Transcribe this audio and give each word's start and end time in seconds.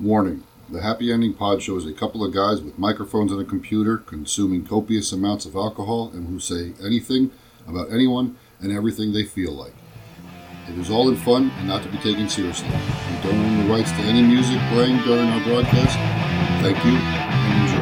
Warning 0.00 0.42
The 0.68 0.82
Happy 0.82 1.12
Ending 1.12 1.34
Pod 1.34 1.62
Show 1.62 1.76
is 1.76 1.86
a 1.86 1.92
couple 1.92 2.24
of 2.24 2.34
guys 2.34 2.60
with 2.60 2.80
microphones 2.80 3.30
and 3.30 3.40
a 3.40 3.44
computer 3.44 3.96
consuming 3.96 4.66
copious 4.66 5.12
amounts 5.12 5.46
of 5.46 5.54
alcohol 5.54 6.10
and 6.12 6.26
who 6.26 6.40
say 6.40 6.72
anything 6.84 7.30
about 7.68 7.92
anyone 7.92 8.36
and 8.60 8.72
everything 8.72 9.12
they 9.12 9.22
feel 9.22 9.52
like. 9.52 9.74
It 10.68 10.78
is 10.78 10.90
all 10.90 11.08
in 11.08 11.16
fun 11.16 11.52
and 11.58 11.68
not 11.68 11.84
to 11.84 11.88
be 11.90 11.98
taken 11.98 12.28
seriously. 12.28 12.68
We 12.68 13.22
don't 13.22 13.38
own 13.38 13.68
the 13.68 13.72
rights 13.72 13.92
to 13.92 13.98
any 13.98 14.22
music 14.22 14.58
playing 14.72 14.98
during 15.02 15.28
our 15.28 15.44
broadcast. 15.44 15.96
Thank 16.60 16.84
you 16.84 17.73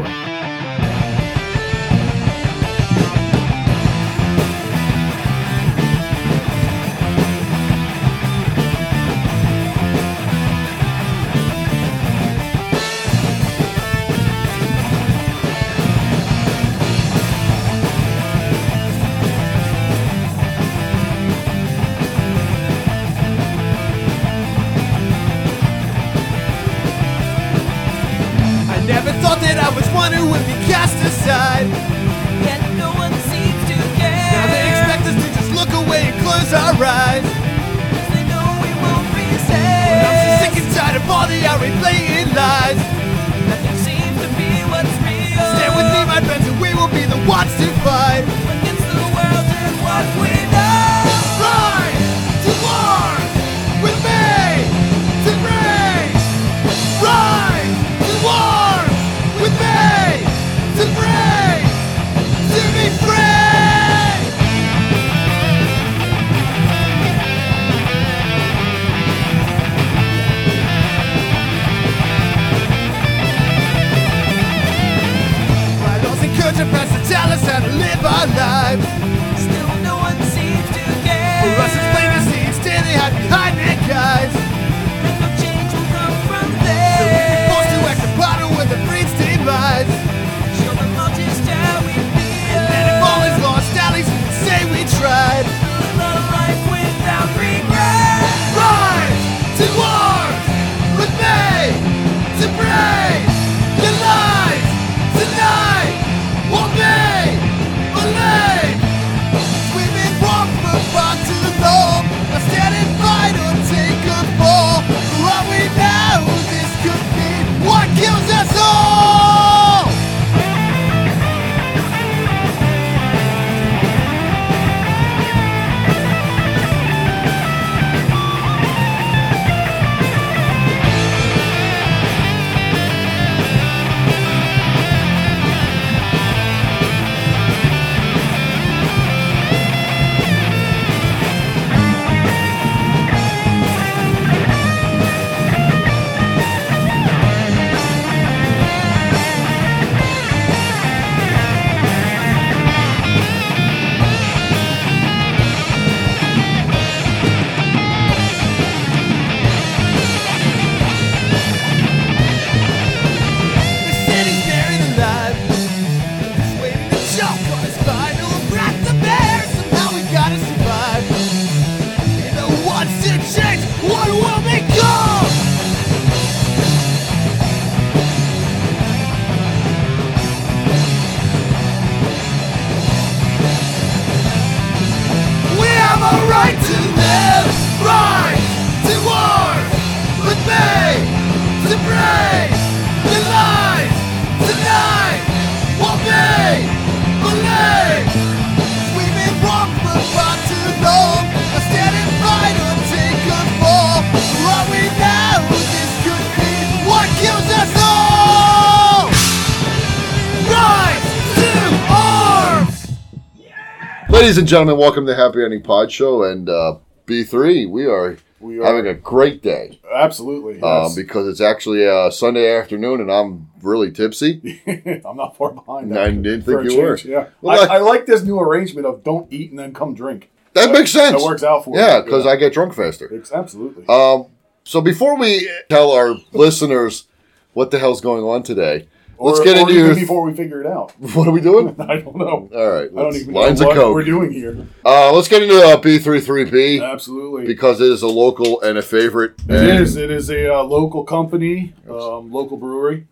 Ladies 214.32 214.38
and 214.38 214.48
gentlemen, 214.48 214.78
welcome 214.78 215.04
to 215.04 215.12
the 215.12 215.14
Happy 215.22 215.44
Ending 215.44 215.60
Pod 215.60 215.92
Show. 215.92 216.22
And 216.22 216.48
uh, 216.48 216.78
B3, 217.04 217.68
we 217.68 217.84
are, 217.84 218.16
We 218.40 218.60
are 218.60 218.64
having 218.64 218.86
a 218.86 218.94
great 218.94 219.42
day 219.42 219.78
absolutely. 219.94 220.54
um, 220.62 220.84
Yes. 220.84 220.94
because 220.96 221.28
it's 221.28 221.42
actually 221.42 221.86
uh, 221.86 222.10
Sunday 222.10 222.56
afternoon 222.58 223.02
and 223.02 223.12
I'm 223.12 223.50
really 223.60 223.90
tipsy. 223.92 224.62
I'm 225.04 225.18
not 225.18 225.36
far 225.36 225.52
behind. 225.52 225.94
I 225.98 226.12
didn't 226.12 226.44
think 226.44 226.60
a 226.62 226.64
you 226.64 226.80
were. 226.80 226.96
Yeah, 227.04 227.26
Well, 227.42 227.60
I, 227.60 227.66
that- 227.66 227.70
I 227.72 227.78
like 227.80 228.06
this 228.06 228.22
new 228.22 228.40
arrangement 228.40 228.86
of 228.86 229.04
don't 229.04 229.30
eat 229.30 229.50
and 229.50 229.58
then 229.58 229.74
come 229.74 229.94
drink. 229.94 230.30
That 230.54 230.72
makes 230.72 230.92
sense. 230.92 231.20
That 231.20 231.26
works 231.28 231.42
out 231.42 231.66
for 231.66 231.76
Yeah, 231.76 232.00
because 232.00 232.24
I 232.26 232.36
get 232.36 232.54
drunk 232.54 232.72
faster. 232.72 233.12
It's 233.12 233.32
absolutely. 233.32 233.84
Um, 233.86 234.28
so 234.64 234.80
before 234.80 235.18
we 235.18 235.46
tell 235.68 235.92
our 235.92 236.14
listeners 236.32 237.06
what 237.52 237.70
the 237.70 237.78
hell's 237.78 238.00
going 238.00 238.24
on 238.24 238.44
today, 238.44 238.88
let's 239.22 239.40
Or- 239.40 239.44
get 239.44 239.56
or 239.56 239.60
into 239.60 239.72
your. 239.74 239.94
before 239.94 240.22
we 240.22 240.32
figure 240.34 240.60
it 240.60 240.66
out. 240.66 240.92
What 241.14 241.26
are 241.28 241.30
we 241.32 241.40
doing? 241.40 241.74
I 241.80 241.96
don't 242.00 242.16
know. 242.16 242.48
All 242.54 242.70
right, 242.70 242.90
I 242.90 243.02
don't 243.02 243.16
even 243.16 243.34
lines 243.34 243.60
know 243.60 243.70
of 243.70 243.76
what 243.76 243.82
coke. 243.82 243.94
we're 243.94 244.04
doing 244.04 244.32
here. 244.32 244.66
Uh, 244.84 245.12
let's 245.12 245.28
get 245.28 245.42
into 245.42 245.56
uh, 245.56 245.76
B33B 245.80 246.82
Absolutely. 246.82 247.46
because 247.46 247.80
it 247.80 247.90
is 247.90 248.02
a 248.02 248.08
local 248.08 248.60
and 248.62 248.78
a 248.78 248.82
favorite. 248.82 249.32
It 249.48 249.54
and 249.54 249.80
is. 249.82 249.96
It 249.96 250.10
is 250.10 250.30
a 250.30 250.52
uh, 250.54 250.62
local 250.62 251.04
company, 251.04 251.74
um, 251.88 252.30
local 252.32 252.56
brewery, 252.56 253.06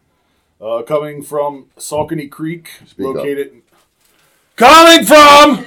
uh, 0.60 0.82
coming 0.82 1.22
from 1.22 1.66
Saucony 1.78 2.30
Creek, 2.30 2.68
Speak 2.86 3.06
located. 3.06 3.62
Coming 4.56 5.04
from 5.06 5.66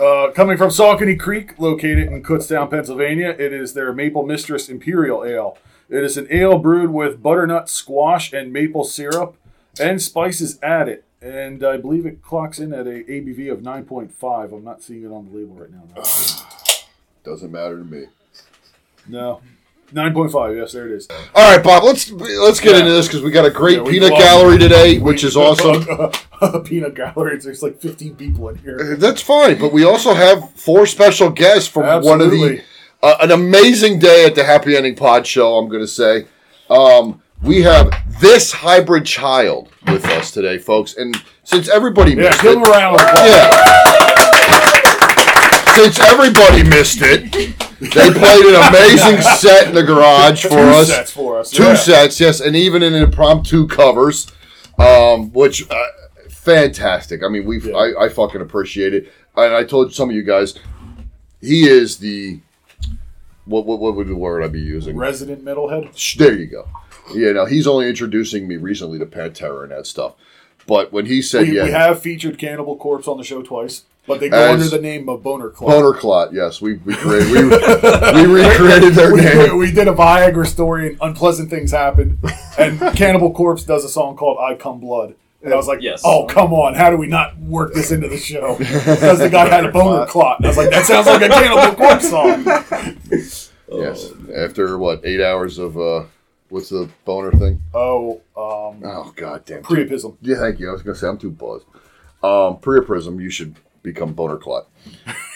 Uh, 0.00 0.30
coming 0.32 0.56
from 0.56 0.70
Saucony 0.70 1.16
Creek, 1.18 1.58
located 1.60 2.08
in 2.08 2.22
Kutztown, 2.24 2.68
Pennsylvania, 2.70 3.36
it 3.38 3.52
is 3.52 3.74
their 3.74 3.92
Maple 3.92 4.26
Mistress 4.26 4.68
Imperial 4.68 5.24
Ale. 5.24 5.56
It 5.88 6.02
is 6.02 6.16
an 6.16 6.26
ale 6.30 6.58
brewed 6.58 6.90
with 6.90 7.22
butternut 7.22 7.68
squash 7.68 8.32
and 8.32 8.52
maple 8.52 8.82
syrup 8.82 9.36
and 9.80 10.00
spices 10.00 10.58
added. 10.62 11.04
And 11.20 11.64
I 11.64 11.76
believe 11.76 12.04
it 12.04 12.22
clocks 12.22 12.58
in 12.58 12.72
at 12.72 12.86
a 12.86 13.04
ABV 13.04 13.52
of 13.52 13.60
9.5. 13.60 14.52
I'm 14.52 14.64
not 14.64 14.82
seeing 14.82 15.04
it 15.04 15.12
on 15.12 15.30
the 15.30 15.38
label 15.38 15.54
right 15.54 15.70
now. 15.70 16.02
Doesn't 17.24 17.52
matter 17.52 17.78
to 17.78 17.84
me. 17.84 18.06
No. 19.08 19.40
Nine 19.94 20.14
point 20.14 20.32
five. 20.32 20.56
Yes, 20.56 20.72
there 20.72 20.86
it 20.86 20.92
is. 20.92 21.08
All 21.34 21.54
right, 21.54 21.62
Bob. 21.62 21.84
Let's 21.84 22.10
let's 22.10 22.60
get 22.60 22.76
into 22.76 22.90
this 22.90 23.08
because 23.08 23.22
we 23.22 23.30
got 23.30 23.44
a 23.44 23.50
great 23.50 23.76
Yeah, 23.76 23.84
peanut 23.90 24.12
gallery 24.12 24.56
today, 24.56 24.98
which 24.98 25.22
is 25.22 25.36
awesome. 25.36 25.84
peanut 26.64 26.94
gallery. 26.94 27.36
There's 27.38 27.62
like 27.62 27.78
fifteen 27.78 28.16
people 28.16 28.48
in 28.48 28.56
here. 28.56 28.96
That's 28.96 29.20
fine, 29.20 29.58
but 29.58 29.70
we 29.70 29.84
also 29.84 30.14
have 30.14 30.50
four 30.52 30.86
special 30.86 31.28
guests 31.28 31.68
from 31.68 32.02
one 32.04 32.22
of 32.22 32.30
the 32.30 32.62
uh, 33.02 33.16
an 33.20 33.30
amazing 33.32 33.98
day 33.98 34.24
at 34.24 34.34
the 34.34 34.44
Happy 34.44 34.76
Ending 34.76 34.96
Pod 34.96 35.26
Show. 35.26 35.58
I'm 35.58 35.68
going 35.68 35.82
to 35.82 35.86
say, 35.88 36.26
um, 36.70 37.21
we 37.42 37.62
have 37.62 37.90
this 38.20 38.52
hybrid 38.52 39.04
child 39.04 39.68
with 39.86 40.04
us 40.06 40.30
today, 40.30 40.58
folks, 40.58 40.96
and 40.96 41.20
since 41.44 41.68
everybody 41.68 42.12
Yeah, 42.12 42.28
missed 42.30 42.42
give 42.42 42.52
it, 42.52 42.54
them 42.54 42.64
a 42.64 42.70
round 42.70 42.98
yeah. 42.98 43.68
Since 45.74 46.00
everybody 46.00 46.62
missed 46.64 46.98
it, 47.00 47.32
they 47.80 48.10
played 48.12 48.44
an 48.46 48.68
amazing 48.68 49.20
set 49.38 49.68
in 49.68 49.74
the 49.74 49.82
garage 49.82 50.42
for 50.42 50.50
Two 50.50 50.56
us. 50.58 50.88
sets 50.88 51.10
for 51.10 51.38
us. 51.38 51.50
Two 51.50 51.62
yeah. 51.64 51.74
sets, 51.74 52.20
yes, 52.20 52.40
and 52.40 52.54
even 52.54 52.82
in 52.82 52.94
impromptu 52.94 53.66
covers, 53.66 54.30
um, 54.78 55.32
which 55.32 55.68
uh, 55.70 55.84
fantastic. 56.28 57.22
I 57.24 57.28
mean, 57.28 57.46
we 57.46 57.60
Yeah. 57.62 57.74
I, 57.74 58.04
I 58.04 58.08
fucking 58.10 58.42
appreciate 58.42 58.92
it, 58.94 59.10
and 59.36 59.54
I 59.54 59.64
told 59.64 59.94
some 59.94 60.10
of 60.10 60.14
you 60.14 60.22
guys, 60.22 60.58
he 61.40 61.66
is 61.66 61.96
the 61.96 62.38
what 63.46 63.64
what 63.66 63.80
what 63.80 63.96
would 63.96 64.08
the 64.08 64.14
word 64.14 64.44
I'd 64.44 64.52
be 64.52 64.60
using? 64.60 64.96
Resident 64.96 65.42
metalhead. 65.44 66.16
There 66.16 66.34
you 66.34 66.46
go. 66.46 66.68
You 67.14 67.32
know, 67.34 67.44
he's 67.46 67.66
only 67.66 67.88
introducing 67.88 68.46
me 68.48 68.56
recently 68.56 68.98
to 68.98 69.06
Pantera 69.06 69.62
and 69.64 69.72
that 69.72 69.86
stuff, 69.86 70.14
but 70.66 70.92
when 70.92 71.06
he 71.06 71.22
said 71.22 71.48
We, 71.48 71.56
yeah, 71.56 71.64
we 71.64 71.70
have 71.70 72.00
featured 72.00 72.38
Cannibal 72.38 72.76
Corpse 72.76 73.08
on 73.08 73.16
the 73.18 73.24
show 73.24 73.42
twice, 73.42 73.82
but 74.06 74.20
they 74.20 74.28
go 74.28 74.36
As- 74.36 74.62
under 74.62 74.76
the 74.76 74.82
name 74.82 75.08
of 75.08 75.22
Boner 75.22 75.48
Clot. 75.50 75.70
Boner 75.70 75.92
Clot, 75.98 76.32
yes, 76.32 76.60
we 76.60 76.74
we 76.74 76.94
created, 76.94 77.32
we, 77.32 78.26
we 78.26 78.42
recreated 78.42 78.94
their 78.94 79.12
we, 79.14 79.20
name. 79.22 79.56
we 79.58 79.70
did 79.72 79.88
a 79.88 79.92
Viagra 79.92 80.46
story 80.46 80.88
and 80.88 80.98
unpleasant 81.00 81.50
things 81.50 81.70
happened. 81.72 82.18
And 82.58 82.78
Cannibal 82.96 83.32
Corpse 83.32 83.64
does 83.64 83.84
a 83.84 83.88
song 83.88 84.16
called 84.16 84.38
I 84.40 84.54
Come 84.56 84.80
Blood. 84.80 85.14
And 85.44 85.52
I 85.52 85.56
was 85.56 85.66
like, 85.66 85.82
Yes. 85.82 86.02
oh, 86.04 86.26
come 86.26 86.52
on. 86.52 86.74
How 86.74 86.88
do 86.90 86.96
we 86.96 87.08
not 87.08 87.36
work 87.38 87.74
this 87.74 87.90
into 87.90 88.06
the 88.08 88.16
show? 88.16 88.56
Because 88.58 89.18
the 89.18 89.28
guy 89.28 89.48
had 89.48 89.64
a 89.66 89.72
boner 89.72 90.06
clot. 90.06 90.38
And 90.38 90.46
I 90.46 90.50
was 90.50 90.56
like, 90.56 90.70
that 90.70 90.84
sounds 90.86 91.08
like 91.08 91.22
a 91.22 91.28
Cannibal 91.30 91.74
Corpse 91.74 92.08
song. 92.08 92.44
Yes, 93.72 94.12
after 94.34 94.78
what 94.78 95.00
eight 95.04 95.20
hours 95.20 95.58
of 95.58 95.76
uh, 95.78 96.04
what's 96.52 96.68
the 96.68 96.88
boner 97.04 97.32
thing? 97.32 97.60
Oh, 97.74 98.20
um, 98.36 98.82
Oh 98.84 99.12
god 99.16 99.44
damn. 99.44 99.62
priapism. 99.62 100.16
Yeah, 100.20 100.36
thank 100.36 100.60
you. 100.60 100.68
I 100.68 100.72
was 100.72 100.82
gonna 100.82 100.94
say 100.96 101.08
I'm 101.08 101.18
too 101.18 101.30
buzzed. 101.30 101.66
Um, 102.22 102.58
priapism, 102.58 103.20
you 103.20 103.30
should 103.30 103.56
become 103.82 104.12
boner 104.12 104.36
clot. 104.36 104.68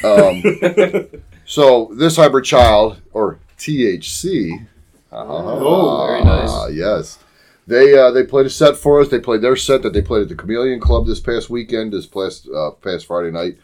Um, 0.04 0.42
so 1.44 1.90
this 1.96 2.16
hybrid 2.16 2.44
child 2.44 3.00
or 3.12 3.38
THC. 3.58 4.66
Oh, 5.12 6.06
very 6.06 6.24
nice. 6.24 6.50
Ah, 6.52 6.66
yes. 6.68 7.18
They 7.66 7.98
uh, 7.98 8.10
they 8.12 8.22
played 8.24 8.46
a 8.46 8.50
set 8.50 8.76
for 8.76 9.00
us. 9.00 9.08
They 9.08 9.18
played 9.18 9.40
their 9.42 9.56
set 9.56 9.82
that 9.82 9.92
they 9.92 10.02
played 10.02 10.22
at 10.22 10.28
the 10.28 10.34
Chameleon 10.36 10.78
Club 10.80 11.06
this 11.06 11.18
past 11.18 11.50
weekend, 11.50 11.92
this 11.92 12.06
past 12.06 12.48
uh, 12.54 12.70
past 12.72 13.06
Friday 13.06 13.32
night, 13.32 13.56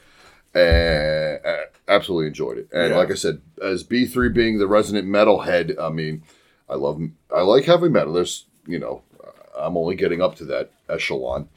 and 0.55 1.39
uh, 1.45 1.57
absolutely 1.89 2.27
enjoyed 2.27 2.59
it. 2.59 2.69
And 2.73 2.91
Yeah. 2.91 2.97
like 2.97 3.11
I 3.11 3.15
said, 3.15 3.41
as 3.63 3.85
B 3.85 4.07
three 4.07 4.29
being 4.29 4.59
the 4.59 4.67
resident 4.67 5.07
metalhead, 5.07 5.79
I 5.81 5.91
mean, 5.91 6.23
I 6.73 6.77
love 6.77 7.01
I 7.35 7.43
like 7.43 7.65
heavy 7.65 7.89
metal. 7.91 8.15
There's 8.15 8.47
you 8.67 8.79
know, 8.79 9.03
I'm 9.59 9.77
only 9.77 9.95
getting 9.95 10.23
up 10.23 10.37
to 10.37 10.45
that 10.47 10.71
echelon. 10.89 11.49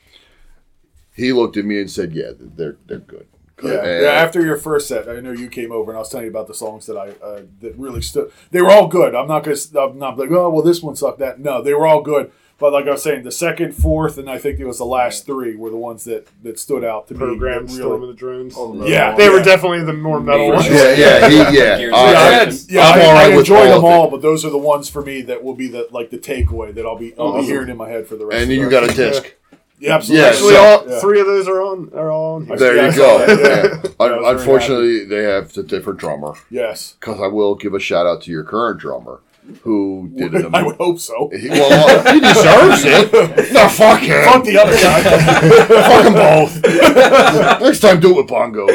He 1.14 1.32
looked 1.32 1.56
at 1.56 1.64
me 1.66 1.80
and 1.80 1.90
said, 1.90 2.14
"Yeah, 2.14 2.32
they're 2.38 2.76
they're 2.88 3.00
good." 3.00 3.28
Yeah, 3.64 3.72
And- 3.86 4.04
yeah. 4.04 4.10
After 4.12 4.46
your 4.46 4.58
first 4.58 4.88
set, 4.90 5.08
I 5.08 5.22
know 5.22 5.32
you 5.32 5.48
came 5.48 5.72
over 5.72 5.92
and 5.92 5.98
I 5.98 6.02
was 6.02 6.10
telling 6.10 6.26
you 6.26 6.30
about 6.32 6.48
the 6.48 6.54
songs 6.54 6.86
that 6.88 6.98
I 6.98 7.12
uh, 7.26 7.44
that 7.62 7.78
really 7.78 8.02
stood. 8.02 8.32
They 8.52 8.62
were 8.62 8.70
all 8.70 8.88
good. 8.88 9.16
I'm 9.16 9.28
not 9.30 9.44
gonna. 9.46 9.56
I'm 9.80 9.98
not 9.98 10.18
like, 10.18 10.30
oh 10.32 10.50
well, 10.50 10.62
this 10.64 10.82
one 10.84 10.96
sucked. 10.98 11.20
That 11.20 11.40
no, 11.40 11.62
they 11.62 11.74
were 11.74 11.88
all 11.88 12.02
good. 12.02 12.32
But 12.58 12.72
like 12.72 12.88
I 12.88 12.92
was 12.92 13.04
saying, 13.04 13.24
the 13.24 13.32
second, 13.34 13.74
fourth, 13.76 14.18
and 14.18 14.30
I 14.30 14.38
think 14.38 14.60
it 14.62 14.66
was 14.66 14.78
the 14.78 14.86
last 14.86 15.26
three 15.26 15.58
were 15.58 15.70
the 15.70 15.76
ones 15.76 16.06
that 16.06 16.28
that 16.44 16.58
stood 16.58 16.86
out 16.86 17.08
to 17.10 17.14
me. 17.14 17.20
program 17.20 17.68
that 17.68 17.74
Storm 17.74 18.02
of 18.04 18.08
the 18.08 18.14
Drones. 18.14 18.56
yeah, 18.90 19.14
They 19.16 19.28
were 19.28 19.42
definitely 19.44 19.84
the 19.84 19.92
more 19.92 20.22
metal 20.22 20.52
ones. 20.54 20.66
yeah, 20.68 20.94
yeah, 20.94 21.28
he, 21.30 21.36
yeah. 21.58 21.78
Gears 21.78 21.94
Uh, 21.94 21.98
Yeah, 21.98 22.02
I, 22.20 22.32
had, 22.32 22.54
yeah, 22.70 22.82
I'm 22.88 23.00
I, 23.02 23.06
all 23.06 23.14
right 23.14 23.26
I 23.26 23.30
with 23.36 23.40
enjoyed 23.40 23.58
all 23.58 23.64
them 23.66 23.78
of 23.80 23.84
it. 23.84 23.88
all, 23.94 24.10
but 24.10 24.22
those 24.22 24.46
are 24.46 24.50
the 24.52 24.58
ones 24.58 24.88
for 24.90 25.02
me 25.02 25.22
that 25.24 25.44
will 25.44 25.54
be 25.56 25.68
the 25.68 25.90
like 25.92 26.12
the 26.12 26.18
takeaway 26.18 26.74
that 26.76 26.86
I'll 26.86 26.98
be 26.98 27.14
I'll 27.20 27.40
be 27.40 27.46
hearing 27.46 27.68
in 27.70 27.76
my 27.76 27.90
head 27.90 28.08
for 28.08 28.16
the 28.16 28.26
rest. 28.26 28.42
and 28.44 28.50
of 28.52 28.58
you 28.58 28.70
got 28.70 28.84
a 28.90 28.94
disc. 28.94 29.36
yeah, 29.80 29.96
absolutely. 29.96 30.22
Yeah, 30.24 30.30
Actually, 30.30 30.54
so- 30.54 30.64
all 30.64 30.90
Yeah. 30.90 31.00
three 31.02 31.20
of 31.20 31.26
those 31.28 31.48
are 31.50 31.62
on 31.62 31.92
are 31.94 32.10
all 32.10 32.36
on 32.36 32.46
here. 32.48 32.56
There 32.58 32.76
Yeah, 32.78 32.90
you 32.90 32.96
go. 32.96 33.18
that, 33.26 33.30
yeah. 33.38 33.46
Yeah. 33.46 33.82
Yeah, 33.84 33.92
I 34.00 34.10
was 34.10 34.22
very 34.24 34.36
Unfortunately, 34.38 35.04
they 35.06 35.24
have 35.24 35.58
a 35.58 35.64
different 35.64 36.00
drummer. 36.00 36.36
yes, 36.50 36.96
Because 37.02 37.20
I 37.20 37.28
will 37.28 37.56
give 37.56 37.74
a 37.74 37.80
shout 37.82 38.08
out 38.08 38.22
to 38.24 38.32
your 38.32 38.44
current 38.46 38.80
drummer, 38.80 39.20
who 39.62 40.12
did 40.16 40.34
it. 40.34 40.46
I 40.54 40.64
would 40.64 40.76
hope 40.78 41.00
so. 41.00 41.30
He, 41.36 41.50
well, 41.50 42.14
he 42.14 42.20
deserves 42.20 42.84
it. 42.86 43.54
No, 43.54 43.68
fuck 43.70 44.00
him. 44.02 44.24
Fuck 44.26 44.44
the 44.46 44.58
other 44.58 44.74
guy. 44.74 45.02
Fuck 45.90 46.04
them 46.04 46.14
both. 46.14 47.62
Next 47.62 47.80
time, 47.82 48.00
do 48.00 48.12
it 48.12 48.18
with 48.18 48.28
bongos. 48.28 48.70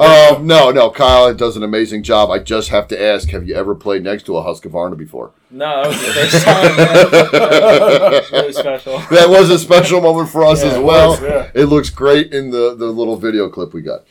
um, 0.00 0.46
no, 0.46 0.70
no, 0.70 0.90
Kyle 0.90 1.32
does 1.34 1.56
an 1.56 1.62
amazing 1.62 2.02
job. 2.02 2.30
I 2.30 2.38
just 2.38 2.68
have 2.70 2.88
to 2.88 3.00
ask: 3.02 3.28
Have 3.30 3.46
you 3.48 3.54
ever 3.54 3.74
played 3.74 4.02
next 4.04 4.24
to 4.24 4.36
a 4.36 4.42
Husqvarna 4.42 4.96
before? 4.96 5.32
No, 5.50 5.82
that 5.82 5.88
was 5.88 6.06
the 6.06 6.12
first 6.12 6.44
time. 6.44 6.76
Man. 6.76 8.22
Really 8.42 8.52
special. 8.52 8.98
That 9.10 9.28
was 9.28 9.50
a 9.50 9.58
special 9.58 10.00
moment 10.00 10.28
for 10.28 10.44
us 10.44 10.62
Yeah, 10.62 10.70
as 10.70 10.76
it 10.76 10.82
well. 10.84 11.10
was, 11.10 11.22
yeah. 11.22 11.50
It 11.54 11.64
looks 11.66 11.90
great 11.90 12.32
in 12.32 12.50
the, 12.50 12.74
the 12.74 12.86
little 12.86 13.16
video 13.16 13.48
clip 13.48 13.72
we 13.72 13.80
got. 13.82 14.04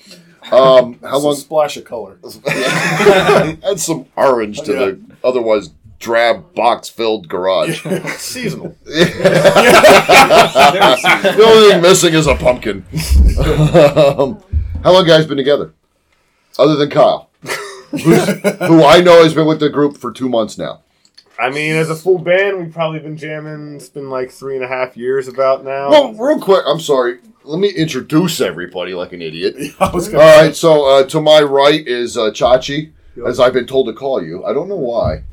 Um, 0.51 0.99
how 1.01 1.15
It's 1.15 1.23
a 1.23 1.27
long? 1.27 1.35
splash 1.35 1.77
of 1.77 1.85
color. 1.85 2.17
Add 2.47 3.79
some 3.79 4.05
orange 4.15 4.61
to 4.61 4.73
Yeah. 4.73 4.79
the 4.79 4.99
otherwise 5.23 5.69
drab 5.99 6.53
box 6.53 6.89
filled 6.89 7.27
garage. 7.27 7.81
Seasonal. 8.17 8.75
the 8.85 9.05
only 11.45 11.69
thing 11.71 11.81
missing 11.81 12.13
is 12.13 12.27
a 12.27 12.35
pumpkin. 12.35 12.85
um, 13.39 14.41
how 14.83 14.93
long 14.93 15.05
guys 15.05 15.25
been 15.25 15.37
together? 15.37 15.73
Other 16.59 16.75
than 16.75 16.89
Kyle, 16.89 17.29
who 17.91 18.83
I 18.83 19.01
know 19.01 19.23
has 19.23 19.33
been 19.33 19.47
with 19.47 19.59
the 19.59 19.69
group 19.69 19.97
for 19.97 20.11
two 20.11 20.29
months 20.29 20.57
now. 20.57 20.81
I 21.39 21.51
mean, 21.51 21.75
as 21.75 21.91
a 21.91 21.95
full 21.95 22.17
band, 22.17 22.57
we've 22.57 22.73
probably 22.73 22.97
been 22.99 23.15
jamming. 23.15 23.75
It's 23.75 23.89
been 23.89 24.09
like 24.09 24.31
three 24.31 24.55
and 24.55 24.65
a 24.65 24.67
half 24.67 24.97
years 24.97 25.27
about 25.27 25.63
now. 25.63 25.89
Well, 25.91 26.13
real 26.13 26.39
quick, 26.39 26.63
I'm 26.65 26.79
sorry. 26.79 27.19
Let 27.47 27.59
me 27.59 27.69
introduce 27.69 28.41
everybody 28.41 28.93
like 28.93 29.13
an 29.13 29.21
idiot. 29.21 29.55
All 29.79 29.91
right, 30.13 30.53
so 30.55 30.85
uh, 30.85 31.03
to 31.05 31.21
my 31.21 31.41
right 31.41 31.87
is 31.87 32.17
uh, 32.17 32.23
Chachi, 32.31 32.91
as 33.25 33.39
I've 33.39 33.53
been 33.53 33.65
told 33.65 33.87
to 33.87 33.93
call 33.93 34.21
you. 34.21 34.43
I 34.43 34.51
don't 34.53 34.67
know 34.67 34.75
why. 34.75 35.23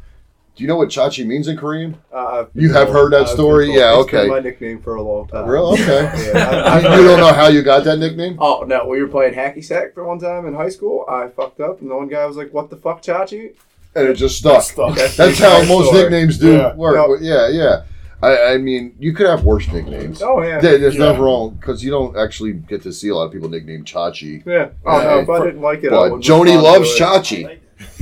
Do 0.55 0.63
you 0.63 0.69
know 0.69 0.77
what 0.77 0.91
Chachi 0.91 1.27
means 1.27 1.49
in 1.49 1.57
Korean? 1.57 1.97
Uh, 2.13 2.45
You 2.55 2.73
have 2.73 2.89
heard 2.89 3.13
that 3.13 3.29
story? 3.29 3.75
Yeah, 3.75 3.99
It's 4.01 4.09
been 4.13 4.21
okay. 4.21 4.29
my 4.31 4.39
nickname 4.39 4.81
for 4.81 4.95
a 4.95 5.03
long 5.03 5.27
time. 5.27 5.49
Real? 5.49 5.73
Okay. 5.73 6.03
Yeah, 6.33 6.39
I- 6.67 6.79
you, 6.81 6.87
I- 6.89 6.97
you 7.01 7.05
don't 7.09 7.19
know 7.19 7.33
how 7.33 7.49
you 7.49 7.63
got 7.63 7.83
that 7.83 7.99
nickname? 7.99 8.37
Oh 8.39 8.63
no, 8.65 8.87
we 8.87 9.03
were 9.03 9.09
playing 9.09 9.35
hacky 9.35 9.65
sack 9.65 9.95
for 9.95 10.05
one 10.05 10.21
time 10.21 10.47
in 10.47 10.55
high 10.55 10.69
school. 10.69 11.05
I 11.09 11.27
fucked 11.29 11.59
up, 11.61 11.81
and 11.81 11.91
the 11.91 11.97
one 11.97 12.07
guy 12.09 12.25
was 12.27 12.37
like, 12.37 12.55
"What 12.55 12.71
the 12.71 12.77
fuck, 12.77 13.03
Chachi?" 13.03 13.55
And 13.97 14.09
it 14.09 14.15
just 14.15 14.39
stuck. 14.39 14.63
stuck. 14.63 14.95
That's 14.97 15.39
how 15.41 15.65
most 15.65 15.87
Story. 15.89 16.03
nicknames 16.03 16.39
do 16.39 16.53
Yeah. 16.53 16.75
work. 16.77 17.19
Yeah, 17.21 17.49
yeah. 17.49 17.85
I, 18.25 18.55
I 18.55 18.59
mean, 18.59 18.95
you 18.99 19.13
could 19.13 19.27
have 19.27 19.45
worse 19.45 19.67
nicknames. 19.71 20.23
Oh 20.23 20.41
yeah, 20.43 20.61
There- 20.61 20.79
There's 20.79 20.95
Yeah. 20.97 21.07
nothing 21.07 21.23
wrong 21.23 21.51
because 21.61 21.83
you 21.85 21.91
don't 21.91 22.17
actually 22.17 22.53
get 22.55 22.83
to 22.83 22.93
see 22.93 23.09
a 23.09 23.15
lot 23.15 23.25
of 23.27 23.33
people 23.33 23.49
nicknamed 23.49 23.87
Chachi. 23.87 24.43
yeah. 24.47 24.69
Oh 24.87 24.99
Yeah, 24.99 25.05
no, 25.05 25.19
if 25.21 25.29
I 25.29 25.45
didn't 25.45 25.61
like 25.61 25.85
it, 25.85 25.93
I 25.93 25.97
But 25.97 26.13
would 26.13 26.23
Joni 26.23 26.57
loves 26.61 26.95
to 26.97 27.03
it. 27.05 27.07
Chachi. 27.07 27.59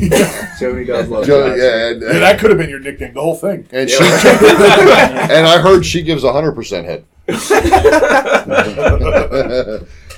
Joni 0.61 0.87
does 0.87 1.09
love 1.09 1.25
Jo- 1.27 1.49
Chachi. 1.51 1.59
yeah, 1.59 1.89
and, 1.91 2.03
Yeah, 2.03 2.19
that 2.21 2.39
could 2.39 2.51
have 2.51 2.59
been 2.59 2.71
your 2.71 2.79
nickname, 2.81 3.15
the 3.15 3.21
whole 3.21 3.35
thing. 3.37 3.67
and 3.73 3.89
she 3.91 3.97
and 4.05 5.47
I 5.47 5.59
heard 5.61 5.85
she 5.85 6.03
gives 6.03 6.23
hundred 6.25 6.53
percent 6.53 6.87
head. 6.87 7.05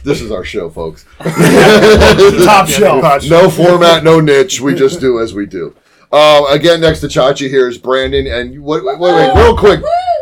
this 0.05 0.21
is 0.21 0.31
our 0.31 0.45
show, 0.45 0.69
folks. 0.71 1.05
Top 1.19 2.69
shelf. 2.69 3.25
no 3.29 3.49
format, 3.51 4.05
no 4.05 4.21
niche. 4.21 4.61
We 4.61 4.75
just 4.75 5.01
do 5.01 5.21
as 5.21 5.35
we 5.35 5.47
do. 5.47 5.75
Uh, 6.15 6.47
again, 6.51 6.81
next 6.81 7.01
to 7.01 7.09
Chachi 7.09 7.49
here 7.49 7.67
is 7.67 7.77
Brandon, 7.77 8.29
and 8.29 8.63
wait, 8.63 8.85
wait, 8.85 9.01
wait, 9.01 9.13
wait 9.15 9.35
real 9.35 9.57
quick. 9.57 9.81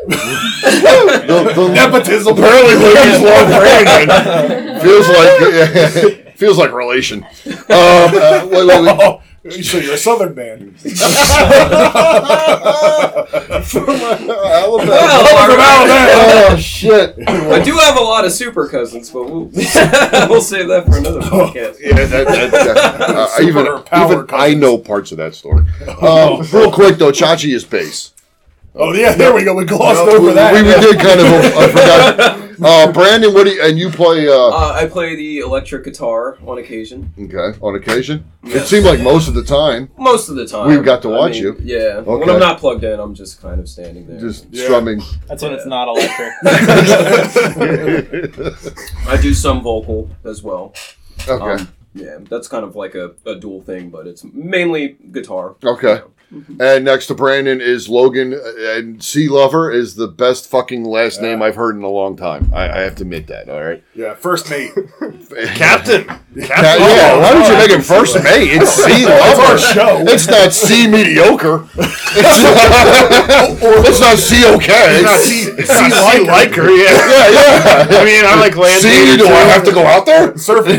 the, 0.08 1.52
the, 1.54 1.68
Nepotism. 1.68 2.32
Apparently, 2.32 2.76
ladies 2.76 3.20
love 3.28 3.48
Brandon. 3.60 4.80
Feels 4.80 5.06
like 5.06 6.32
feels 6.36 6.56
like 6.56 6.72
relation. 6.72 7.24
Um, 7.44 7.60
uh, 7.68 8.48
wait, 8.50 8.66
wait, 8.66 8.98
wait. 8.98 9.20
Oh, 9.44 9.50
so 9.50 9.78
you're 9.78 9.94
a 9.94 9.98
Southern 9.98 10.36
man. 10.36 10.74
From 10.74 10.92
Alabama. 13.88 14.28
Well, 14.28 14.78
From 14.78 14.90
Alabama. 14.90 15.92
Oh 16.52 16.56
shit! 16.60 17.16
I 17.26 17.60
do 17.60 17.72
have 17.74 17.96
a 17.96 18.00
lot 18.00 18.24
of 18.24 18.30
super 18.30 18.68
cousins, 18.68 19.10
but 19.10 19.24
we'll, 19.24 19.46
we'll 20.28 20.40
save 20.40 20.68
that 20.68 20.84
for 20.86 20.96
another 20.98 21.20
podcast. 21.22 21.80
Yeah, 21.80 21.94
that, 22.06 22.26
that, 22.28 22.50
that, 22.52 22.76
uh, 23.10 23.42
even, 23.42 23.66
even 24.00 24.26
I 24.30 24.54
know 24.54 24.78
parts 24.78 25.10
of 25.10 25.18
that 25.18 25.34
story. 25.34 25.66
Um, 26.00 26.46
real 26.52 26.70
quick 26.70 26.98
though, 26.98 27.10
Chachi 27.10 27.52
is 27.52 27.64
bass. 27.64 28.12
Oh 28.76 28.92
yeah, 28.92 29.14
there 29.16 29.34
we 29.34 29.42
go. 29.42 29.54
We 29.54 29.64
glossed 29.64 30.08
over 30.08 30.32
that. 30.34 30.54
We, 30.54 30.62
we 30.62 30.68
did 30.68 31.00
kind 31.00 31.18
of. 31.18 31.26
I 31.26 31.68
forgot. 31.68 32.41
Uh, 32.62 32.92
Brandon, 32.92 33.32
what 33.34 33.44
do 33.44 33.50
you 33.50 33.62
and 33.62 33.78
you 33.78 33.90
play? 33.90 34.28
Uh, 34.28 34.32
Uh, 34.32 34.78
I 34.80 34.86
play 34.86 35.16
the 35.16 35.38
electric 35.38 35.84
guitar 35.84 36.38
on 36.46 36.58
occasion. 36.58 37.12
okay, 37.18 37.58
on 37.60 37.74
occasion. 37.76 38.24
Yeah. 38.44 38.58
It 38.58 38.66
seemed 38.66 38.84
like 38.84 39.00
most 39.00 39.28
of 39.28 39.34
the 39.34 39.42
time, 39.44 39.88
Most 39.98 40.28
of 40.28 40.36
the 40.36 40.46
time. 40.46 40.68
We've 40.68 40.84
got 40.84 41.02
to 41.02 41.12
I 41.12 41.18
watch 41.18 41.32
mean, 41.32 41.42
you. 41.42 41.56
Yeah. 41.62 42.00
When 42.00 42.28
I'm 42.28 42.38
not 42.40 42.58
plugged 42.58 42.84
in, 42.84 42.98
I'm 43.00 43.14
just 43.14 43.40
kind 43.40 43.60
of 43.60 43.68
standing 43.68 44.06
there. 44.06 44.18
just 44.20 44.46
Yeah. 44.50 44.64
strumming. 44.64 45.00
That's 45.28 45.42
when 45.42 45.52
it's 45.52 45.66
not 45.66 45.88
electric. 45.88 46.32
I 49.08 49.18
do 49.20 49.34
some 49.34 49.62
vocal 49.62 50.10
as 50.24 50.42
well. 50.42 50.74
Okay. 51.28 51.62
Um, 51.62 51.68
yeah, 51.94 52.18
that's 52.28 52.48
kind 52.48 52.64
of 52.64 52.74
like 52.74 52.94
a, 52.94 53.12
a 53.26 53.34
dual 53.36 53.60
thing, 53.62 53.90
but 53.90 54.06
it's 54.06 54.24
mainly 54.24 54.96
guitar. 55.12 55.56
Okay. 55.62 56.00
And 56.58 56.84
next 56.86 57.08
to 57.08 57.14
Brandon 57.14 57.60
is 57.60 57.88
Logan, 57.90 58.32
uh, 58.32 58.38
and 58.78 59.02
Sea 59.04 59.28
Lover 59.28 59.70
is 59.70 59.96
the 59.96 60.08
best 60.08 60.48
fucking 60.48 60.82
last 60.84 61.20
name 61.20 61.42
I've 61.42 61.56
heard 61.56 61.76
in 61.76 61.82
a 61.82 61.88
long 61.90 62.16
time. 62.16 62.50
I, 62.54 62.70
I 62.70 62.78
have 62.80 62.94
to 62.96 63.02
admit 63.02 63.26
that. 63.26 63.50
All 63.50 63.62
right. 63.62 63.84
Yeah, 63.94 64.14
first 64.14 64.48
mate. 64.48 64.72
Captain. 65.54 66.04
Ca- 66.04 66.18
yeah, 66.34 67.18
why 67.18 67.34
would 67.34 67.46
you 67.46 67.54
make 67.58 67.70
him 67.70 67.82
first 67.82 68.14
mate? 68.24 68.48
It's 68.52 68.70
Sea 68.70 69.04
Lover. 69.04 69.42
our 69.42 69.58
show. 69.58 69.98
It's 70.08 70.26
not 70.26 70.52
C 70.52 70.86
mediocre. 70.86 71.68
It's 72.14 72.42
not, 72.42 73.86
it's 73.88 74.00
not 74.00 74.18
C 74.18 74.44
okay. 74.56 75.00
Not 75.02 75.14
It's- 75.14 75.24
see, 75.24 75.44
see 75.64 76.26
like 76.28 76.54
her, 76.54 76.68
yeah. 76.70 76.92
yeah, 76.92 77.30
yeah. 77.30 78.00
I 78.00 78.04
mean, 78.04 78.24
I 78.24 78.36
like 78.38 78.54
land. 78.56 78.82
C, 78.82 79.16
do 79.16 79.26
I 79.26 79.44
have 79.48 79.64
to 79.64 79.72
go 79.72 79.86
out 79.86 80.04
there? 80.04 80.32
Surfing. 80.32 80.78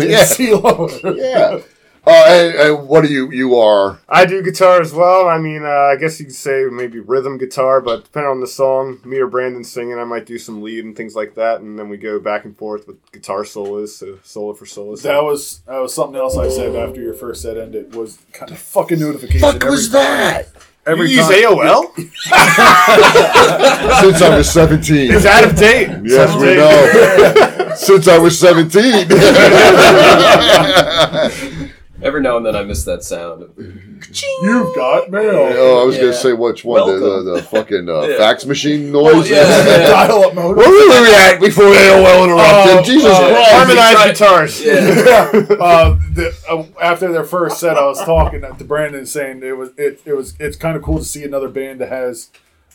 and 0.00 0.10
yeah. 0.10 0.24
Sea 0.24 0.54
lower. 0.54 0.88
Yeah. 1.14 1.60
Uh, 2.06 2.10
and, 2.28 2.54
and 2.54 2.86
what 2.88 3.02
do 3.02 3.08
you 3.10 3.30
you 3.32 3.56
are? 3.56 3.98
I 4.08 4.26
do 4.26 4.42
guitar 4.42 4.78
as 4.80 4.92
well. 4.92 5.26
I 5.26 5.38
mean, 5.38 5.64
uh, 5.64 5.68
I 5.68 5.96
guess 5.96 6.20
you 6.20 6.26
could 6.26 6.34
say 6.34 6.66
maybe 6.70 7.00
rhythm 7.00 7.38
guitar, 7.38 7.80
but 7.80 8.04
depending 8.04 8.30
on 8.30 8.40
the 8.40 8.46
song, 8.46 9.00
me 9.04 9.16
or 9.18 9.26
Brandon 9.26 9.64
singing, 9.64 9.98
I 9.98 10.04
might 10.04 10.26
do 10.26 10.36
some 10.38 10.60
lead 10.62 10.84
and 10.84 10.94
things 10.94 11.14
like 11.14 11.34
that, 11.36 11.62
and 11.62 11.78
then 11.78 11.88
we 11.88 11.96
go 11.96 12.20
back 12.20 12.44
and 12.44 12.54
forth 12.56 12.86
with 12.86 12.98
guitar 13.10 13.44
solos, 13.46 13.96
so 13.96 14.18
solo 14.22 14.52
for 14.52 14.66
solo. 14.66 14.94
That 14.96 15.22
was 15.22 15.60
that 15.66 15.78
was 15.78 15.94
something 15.94 16.20
else 16.20 16.36
I 16.36 16.50
said 16.50 16.76
after 16.76 17.00
your 17.00 17.14
first 17.14 17.40
set 17.40 17.56
ended 17.56 17.94
was 17.94 18.18
kind 18.32 18.52
of 18.52 18.58
fucking 18.58 19.00
notification. 19.00 19.40
Fuck 19.40 19.56
every 19.62 19.70
was 19.70 19.88
that? 19.90 20.48
Every 20.86 21.08
you 21.10 21.16
use. 21.16 21.28
AOL? 21.28 21.94
Since 24.02 24.20
I 24.20 24.36
was 24.36 24.50
seventeen. 24.50 25.10
It's 25.10 25.24
out 25.24 25.44
of 25.44 25.56
date. 25.56 25.88
Yes, 26.04 26.06
It's 26.12 26.18
out 26.18 26.36
of 26.36 26.42
we 26.42 26.56
know. 26.56 27.70
Since 27.74 28.06
I 28.06 28.18
was 28.18 28.38
17. 28.38 29.08
Every 32.04 32.20
now 32.20 32.36
and 32.36 32.44
then 32.44 32.54
I 32.54 32.62
miss 32.62 32.84
that 32.84 33.02
sound. 33.02 33.50
You've 34.42 34.76
got 34.76 35.10
mail. 35.10 35.30
oh, 35.54 35.82
I 35.82 35.84
was 35.84 35.96
gonna 35.96 36.12
say 36.12 36.34
which 36.34 36.62
one? 36.62 36.86
The, 36.86 36.98
the, 36.98 37.32
the 37.36 37.42
fucking 37.42 37.88
uh, 37.88 38.02
Yeah. 38.08 38.16
fax 38.18 38.44
machine 38.44 38.92
noise? 38.92 39.30
yeah, 39.30 39.38
yeah. 39.38 39.76
Dial 40.06 40.24
up 40.24 40.34
mode. 40.34 40.54
Where 40.54 40.68
were 40.68 41.02
we 41.02 41.14
at 41.14 41.40
before 41.40 41.64
AOL 41.64 42.24
interrupted? 42.24 42.76
Oh, 42.76 42.82
Jesus 42.84 43.06
uh, 43.10 43.30
Christ. 43.30 43.50
Harmonized 43.52 44.06
guitars. 44.06 44.62
Yeah. 44.62 45.56
uh, 45.58 45.98
the, 46.12 46.34
uh, 46.46 46.66
after 46.82 47.10
their 47.10 47.24
first 47.24 47.58
set, 47.58 47.78
I 47.78 47.86
was 47.86 48.04
talking 48.04 48.42
to 48.42 48.64
Brandon 48.64 49.06
saying 49.06 49.42
it 49.42 49.56
was 49.56 49.70
it, 49.78 50.02
it 50.04 50.12
was 50.14 50.34
it's 50.38 50.58
kind 50.58 50.76
of 50.76 50.82
cool 50.82 50.98
to 50.98 51.04
see 51.04 51.24
another 51.24 51.48
band 51.48 51.80
that 51.80 51.88
has 51.88 52.28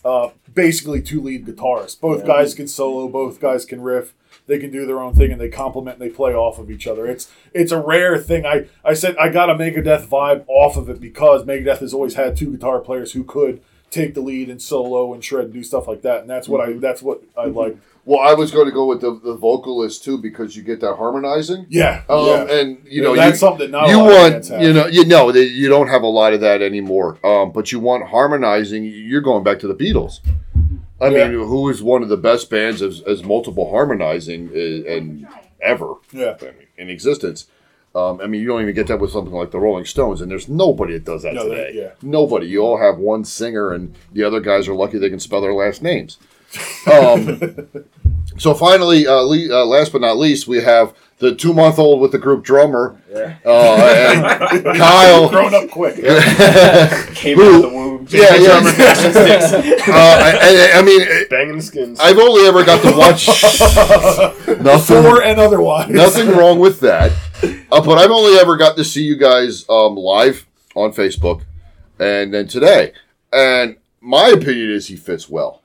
uh, 0.03 0.29
basically 0.55 1.03
two 1.03 1.21
lead 1.21 1.45
guitarists. 1.45 1.99
Both 1.99 2.25
guys 2.25 2.55
can 2.55 2.67
solo, 2.67 3.07
both 3.07 3.39
guys 3.39 3.63
can 3.65 3.81
riff. 3.81 4.15
They 4.49 4.57
can 4.57 4.71
do 4.71 4.85
their 4.85 4.99
own 4.99 5.13
thing 5.13 5.31
and 5.31 5.39
they 5.39 5.47
complement 5.47 5.99
and 5.99 6.09
they 6.09 6.13
play 6.13 6.33
off 6.33 6.57
of 6.57 6.69
each 6.71 6.87
other. 6.87 7.05
It's 7.05 7.31
it's 7.53 7.71
a 7.71 7.79
rare 7.79 8.17
thing. 8.17 8.45
I, 8.45 8.67
I 8.83 8.95
said 8.95 9.15
I 9.17 9.29
got 9.29 9.49
a 9.49 9.53
Megadeth 9.53 10.07
vibe 10.07 10.43
off 10.47 10.75
of 10.75 10.89
it 10.89 10.99
because 10.99 11.43
Megadeth 11.43 11.79
has 11.79 11.93
always 11.93 12.15
had 12.15 12.35
two 12.35 12.51
guitar 12.51 12.79
players 12.79 13.13
who 13.13 13.23
could 13.23 13.61
take 13.91 14.13
the 14.15 14.21
lead 14.21 14.49
and 14.49 14.61
solo 14.61 15.13
and 15.13 15.23
shred 15.23 15.45
and 15.45 15.53
do 15.53 15.63
stuff 15.63 15.87
like 15.87 16.01
that. 16.01 16.21
And 16.21 16.29
that's 16.29 16.49
what 16.49 16.67
I 16.67 16.73
that's 16.73 17.01
what 17.01 17.23
I 17.37 17.45
like. 17.45 17.77
Well, 18.05 18.19
I 18.19 18.33
was 18.33 18.49
going 18.49 18.65
to 18.65 18.71
go 18.71 18.87
with 18.87 19.01
the, 19.01 19.19
the 19.23 19.35
vocalist 19.35 20.03
too 20.03 20.17
because 20.17 20.55
you 20.55 20.63
get 20.63 20.79
that 20.79 20.95
harmonizing. 20.95 21.67
Yeah. 21.69 22.03
Um, 22.09 22.25
yeah. 22.25 22.51
And, 22.51 22.81
you 22.85 23.03
know, 23.03 23.15
that's 23.15 23.33
you, 23.33 23.37
something 23.37 23.69
that 23.69 23.77
not 23.77 23.87
a 23.87 23.91
you 23.91 23.97
lot 23.97 24.07
want, 24.07 24.49
you 24.63 24.73
know, 24.73 24.87
you 24.87 25.05
know, 25.05 25.29
you 25.31 25.69
don't 25.69 25.89
have 25.89 26.01
a 26.01 26.07
lot 26.07 26.33
of 26.33 26.41
that 26.41 26.63
anymore. 26.63 27.19
Um, 27.23 27.51
but 27.51 27.71
you 27.71 27.79
want 27.79 28.07
harmonizing. 28.07 28.83
You're 28.85 29.21
going 29.21 29.43
back 29.43 29.59
to 29.59 29.67
the 29.67 29.75
Beatles. 29.75 30.21
I 31.01 31.07
Yeah. 31.09 31.27
mean, 31.29 31.39
who 31.39 31.69
is 31.69 31.81
one 31.81 32.03
of 32.03 32.09
the 32.09 32.17
best 32.17 32.49
bands 32.49 32.81
as, 32.81 33.01
as 33.01 33.23
multiple 33.23 33.69
harmonizing 33.69 34.49
and 34.55 35.27
ever 35.61 35.93
Yeah. 36.11 36.35
I 36.41 36.45
mean, 36.45 36.53
in 36.77 36.89
existence. 36.89 37.47
Um, 37.95 38.19
I 38.21 38.27
mean, 38.27 38.41
you 38.41 38.47
don't 38.47 38.61
even 38.61 38.75
get 38.75 38.85
that 38.87 38.99
with 38.99 39.11
something 39.11 39.33
like 39.33 39.49
the 39.51 39.59
Rolling 39.59 39.85
Stones, 39.85 40.21
and 40.21 40.29
there's 40.29 40.47
nobody 40.47 40.93
that 40.93 41.05
does 41.05 41.23
that 41.23 41.33
No, 41.33 41.49
they- 41.49 41.55
today. 41.55 41.71
yeah. 41.73 41.89
Nobody. 42.03 42.45
You 42.47 42.61
all 42.61 42.77
have 42.77 42.97
one 42.99 43.23
singer, 43.25 43.71
and 43.71 43.95
the 44.13 44.23
other 44.23 44.39
guys 44.39 44.67
are 44.67 44.75
lucky 44.75 44.99
they 44.99 45.09
can 45.09 45.19
spell 45.19 45.41
their 45.41 45.53
last 45.55 45.81
names. 45.81 46.17
Um, 46.91 47.67
so 48.37 48.53
finally, 48.53 49.07
uh, 49.07 49.15
le- 49.21 49.49
uh, 49.61 49.65
last 49.65 49.91
but 49.91 50.01
not 50.01 50.17
least, 50.17 50.47
we 50.47 50.61
have 50.61 50.93
the 51.17 51.35
two-month-old 51.35 51.99
with 51.99 52.11
the 52.13 52.17
group 52.17 52.43
drummer, 52.45 53.01
uh, 53.13 53.19
and 53.45 54.63
Kyle. 54.77 55.27
Grown 55.29 55.53
up 55.53 55.69
quick. 55.69 55.95
Came 57.15 57.39
out 57.41 57.55
of 57.55 57.61
the 57.63 57.69
womb. 57.73 58.07
Yeah, 58.09 58.35
yeah. 58.35 58.61
uh, 59.87 60.19
I, 60.23 60.71
I- 60.73 60.79
I 60.79 60.81
mean, 60.81 61.01
Banging 61.29 61.57
the 61.57 61.61
skins. 61.61 61.99
I've 61.99 62.17
only 62.17 62.47
ever 62.47 62.63
got 62.63 62.81
to 62.83 62.97
watch 62.97 63.27
nothing. 64.61 65.03
For 65.03 65.21
and 65.21 65.39
otherwise. 65.39 65.89
Nothing 65.89 66.29
wrong 66.29 66.59
with 66.59 66.79
that. 66.81 67.11
Uh, 67.71 67.81
but 67.81 67.97
I've 67.97 68.11
only 68.11 68.39
ever 68.39 68.55
got 68.57 68.77
to 68.77 68.83
see 68.85 69.03
you 69.03 69.17
guys 69.17 69.65
um, 69.69 69.95
live 69.95 70.45
on 70.75 70.91
Facebook, 70.93 71.43
and 71.99 72.33
then 72.33 72.47
today. 72.47 72.93
And 73.33 73.75
my 74.01 74.29
opinion 74.29 74.71
is 74.71 74.87
he 74.87 74.95
fits 74.95 75.29
well. 75.29 75.61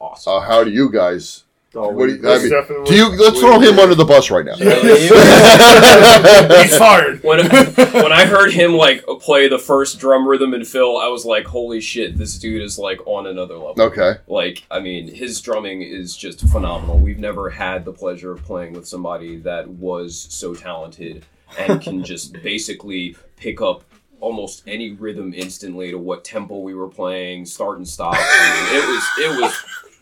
Awesome. 0.00 0.32
Uh, 0.34 0.40
how 0.40 0.62
do 0.64 0.70
you 0.70 0.90
guys? 0.90 1.41
Oh, 1.74 1.88
What 1.88 2.06
do 2.06 2.12
you, 2.14 2.18
I 2.18 2.22
Most 2.22 2.42
mean, 2.42 2.50
definitely. 2.50 2.84
do 2.90 2.96
you? 2.96 3.08
Let's 3.16 3.40
throw 3.40 3.58
him 3.58 3.78
under 3.78 3.94
the 3.94 4.04
bus 4.04 4.30
right 4.30 4.44
now. 4.44 4.56
He's 6.62 6.76
fired. 6.76 7.22
when 7.22 7.38
when 7.46 8.12
I 8.12 8.26
heard 8.26 8.52
him 8.52 8.74
like 8.74 9.04
play 9.20 9.48
the 9.48 9.58
first 9.58 9.98
drum 9.98 10.26
rhythm 10.28 10.52
and 10.54 10.66
fill, 10.66 10.98
I 10.98 11.08
was 11.08 11.24
like, 11.24 11.46
"Holy 11.46 11.80
shit! 11.80 12.16
This 12.18 12.38
dude 12.38 12.62
is 12.62 12.78
like 12.78 13.00
on 13.06 13.26
another 13.26 13.56
level." 13.56 13.82
Okay. 13.84 14.14
Like, 14.26 14.64
I 14.70 14.80
mean, 14.80 15.08
his 15.12 15.40
drumming 15.40 15.82
is 15.82 16.16
just 16.16 16.46
phenomenal. 16.48 16.98
We've 16.98 17.18
never 17.18 17.48
had 17.50 17.84
the 17.84 17.92
pleasure 17.92 18.32
of 18.32 18.42
playing 18.44 18.74
with 18.74 18.86
somebody 18.86 19.36
that 19.38 19.68
was 19.68 20.26
so 20.30 20.54
talented 20.54 21.24
and 21.58 21.80
can 21.80 22.04
just 22.12 22.32
basically 22.42 23.16
pick 23.36 23.60
up 23.62 23.84
almost 24.20 24.62
any 24.66 24.92
rhythm 24.92 25.32
instantly 25.34 25.90
to 25.90 25.98
what 25.98 26.24
tempo 26.24 26.58
we 26.58 26.74
were 26.74 26.88
playing, 26.88 27.44
start 27.46 27.78
and 27.78 27.88
stop. 27.88 28.14
I 28.16 28.70
mean, 28.70 28.82
it 28.82 28.86
was 28.86 29.04
it 29.18 29.40
was 29.42 29.54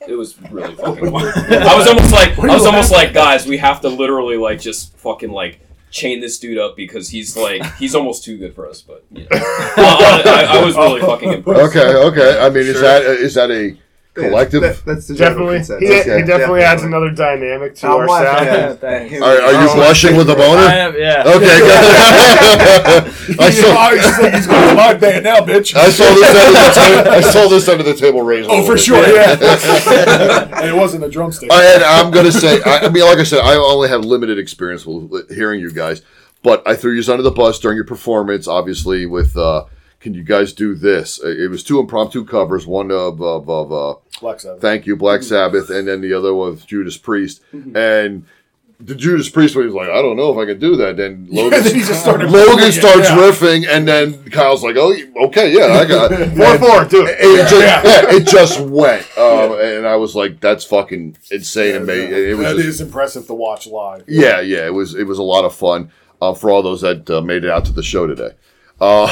it 0.09 0.15
was 0.15 0.41
really 0.51 0.75
fucking 0.77 1.11
fun. 1.11 1.27
I 1.53 1.77
was 1.77 1.87
almost 1.87 2.13
like 2.13 2.39
I 2.39 2.55
was 2.55 2.67
almost 2.67 2.93
like, 2.93 3.13
guys, 3.13 3.47
we 3.47 3.59
have 3.59 3.81
to 3.83 3.89
literally 3.89 4.37
like 4.37 4.61
just 4.61 4.97
fucking 4.99 5.31
like 5.31 5.61
chain 5.91 6.21
this 6.21 6.39
dude 6.39 6.57
up 6.59 6.77
because 6.77 7.09
he's 7.09 7.37
like 7.37 7.65
he's 7.77 7.95
almost 7.95 8.25
too 8.25 8.39
good 8.39 8.55
for 8.55 8.69
us. 8.69 8.81
But 8.83 9.05
yeah. 9.11 9.27
Uh, 9.81 10.23
I, 10.27 10.59
I 10.59 10.65
was 10.65 10.77
really 10.77 11.01
fucking 11.01 11.33
impressed. 11.33 11.77
Okay. 11.77 11.95
Okay. 11.95 12.39
I 12.41 12.49
mean, 12.51 12.59
is 12.67 12.73
Sure. 12.75 12.83
that 12.83 13.03
is 13.03 13.35
that 13.35 13.51
a 13.51 13.77
collective? 14.15 14.63
That, 14.63 14.83
that's 14.85 15.07
the 15.09 15.15
Definitely. 15.15 15.57
consensus. 15.59 15.89
He, 15.89 16.01
Okay. 16.01 16.21
he 16.21 16.27
definitely 16.27 16.63
adds 16.63 16.83
another 16.83 17.11
dynamic 17.11 17.75
to 17.77 17.87
I'm 17.87 17.93
our 17.93 18.07
laughing 18.09 18.47
sound. 18.49 18.49
at 18.49 18.81
that. 18.81 19.09
Him- 19.09 19.23
Are, 19.23 19.29
are 19.41 19.53
you 19.53 19.69
Oh, 19.71 19.75
blushing 19.77 20.17
with 20.17 20.29
a 20.31 20.33
I 20.33 20.37
boner? 20.37 20.61
am, 20.63 20.95
yeah. 20.97 21.23
Okay. 21.27 21.59
Good. 21.61 23.39
I 23.41 23.47
I 23.47 23.51
saw. 23.51 23.91
he's 23.91 24.19
like, 24.19 24.35
he's 24.35 24.47
going 24.47 24.69
to 24.69 24.75
my 24.75 24.95
band 24.95 25.25
now, 25.25 25.39
bitch. 25.41 25.75
I 25.77 25.89
saw 25.91 26.05
this 26.05 26.29
under 26.35 26.53
the 26.53 26.73
table. 26.75 27.11
I 27.19 27.21
saw 27.21 27.49
this 27.49 27.69
under 27.69 27.83
the 27.85 27.95
table 27.95 28.23
raised. 28.23 28.49
a 28.49 28.53
oh, 28.53 28.65
for 28.67 28.75
bit. 28.75 28.81
sure, 28.83 29.07
yeah. 29.15 30.61
and 30.61 30.69
it 30.69 30.75
wasn't 30.77 31.05
a 31.05 31.09
drumstick. 31.09 31.51
I- 31.53 31.75
and 31.75 31.85
I'm 31.85 32.11
gonna 32.11 32.33
say, 32.33 32.61
I, 32.63 32.87
I 32.87 32.89
mean, 32.89 33.05
like 33.05 33.19
I 33.19 33.23
said, 33.25 33.41
I 33.41 33.55
only 33.55 33.89
have 33.89 34.05
limited 34.05 34.39
experience 34.39 34.85
with 34.87 35.31
hearing 35.31 35.61
you 35.61 35.71
guys, 35.73 36.03
but 36.43 36.67
I 36.67 36.75
threw 36.75 36.93
you 36.93 37.11
under 37.13 37.23
the 37.23 37.31
bus 37.31 37.59
during 37.59 37.77
your 37.77 37.85
performance, 37.87 38.47
obviously. 38.49 39.07
With 39.07 39.37
uh, 39.37 39.65
can 40.01 40.15
you 40.15 40.23
guys 40.25 40.53
do 40.53 40.75
this? 40.75 41.21
It 41.23 41.51
was 41.51 41.63
two 41.63 41.79
impromptu 41.79 42.25
covers, 42.25 42.67
one 42.67 42.91
of 42.91 43.21
of, 43.23 43.49
of 43.49 43.73
uh, 43.73 44.00
Black 44.21 44.41
Sabbath. 44.41 44.61
Thank 44.61 44.87
You, 44.87 44.97
Black 44.97 45.23
Sabbath, 45.23 45.71
and 45.71 45.89
then 45.89 46.01
the 46.01 46.13
other 46.13 46.35
one 46.35 46.57
Judas 46.59 46.97
Priest, 46.97 47.43
and. 47.53 48.27
The 48.83 48.95
Judas 48.95 49.29
Priest 49.29 49.57
was 49.57 49.75
like, 49.75 49.91
I 49.91 50.01
don't 50.01 50.17
know 50.17 50.33
if 50.33 50.39
I 50.39 50.47
can 50.51 50.59
do 50.59 50.75
that. 50.77 50.97
Then 50.97 51.29
Logan, 51.31 51.63
then 51.63 51.75
he 51.75 51.83
just 51.83 52.01
started 52.01 52.31
Logan 52.31 52.73
starts 52.73 53.11
yeah. 53.11 53.17
riffing, 53.19 53.69
and 53.69 53.87
then 53.87 54.25
Kyle's 54.31 54.63
like, 54.63 54.77
"Oh, 54.79 54.97
okay, 55.27 55.53
yeah, 55.53 55.75
I 55.75 55.85
got." 55.85 56.09
Four 56.35 56.59
four, 56.59 56.85
do 56.87 57.05
it. 57.07 57.19
it 57.21 57.47
just, 57.51 57.61
yeah, 57.61 58.17
it 58.17 58.27
just 58.27 58.59
went, 58.59 59.03
um, 59.19 59.53
and 59.61 59.87
I 59.87 59.97
was 59.97 60.17
like, 60.17 60.41
"That's 60.41 60.65
fucking 60.65 61.19
insane 61.31 61.75
to 61.75 61.81
me." 61.81 61.93
It 61.93 62.39
was 62.39 62.47
That 62.47 62.57
just, 62.57 62.69
is 62.69 62.81
impressive 62.81 63.27
to 63.27 63.35
watch 63.35 63.67
live. 63.67 64.05
yeah, 64.09 64.41
yeah, 64.41 64.65
it 64.65 64.73
was 64.73 64.95
it 64.95 65.05
was 65.07 65.19
a 65.19 65.23
lot 65.23 65.45
of 65.45 65.55
fun 65.55 65.93
uh, 66.23 66.33
for 66.33 66.49
all 66.49 66.63
those 66.63 66.81
that 66.81 67.11
uh, 67.11 67.21
made 67.21 67.45
it 67.45 67.51
out 67.51 67.67
to 67.67 67.73
the 67.73 67.83
show 67.83 68.07
today. 68.07 68.31
Uh, 68.81 69.09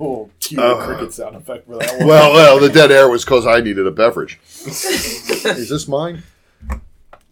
Oh, 0.00 0.30
cue 0.40 0.56
the 0.56 0.74
cricket 0.84 1.12
sound 1.12 1.36
effect 1.36 1.66
for 1.66 1.76
that 1.78 1.98
one. 1.98 2.06
well, 2.08 2.32
well, 2.32 2.58
the 2.60 2.68
dead 2.68 2.90
air 2.92 3.08
was 3.08 3.24
because 3.24 3.46
I 3.46 3.60
needed 3.60 3.86
a 3.86 3.90
beverage. 3.90 4.38
is 4.46 5.68
this 5.68 5.88
mine? 5.88 6.22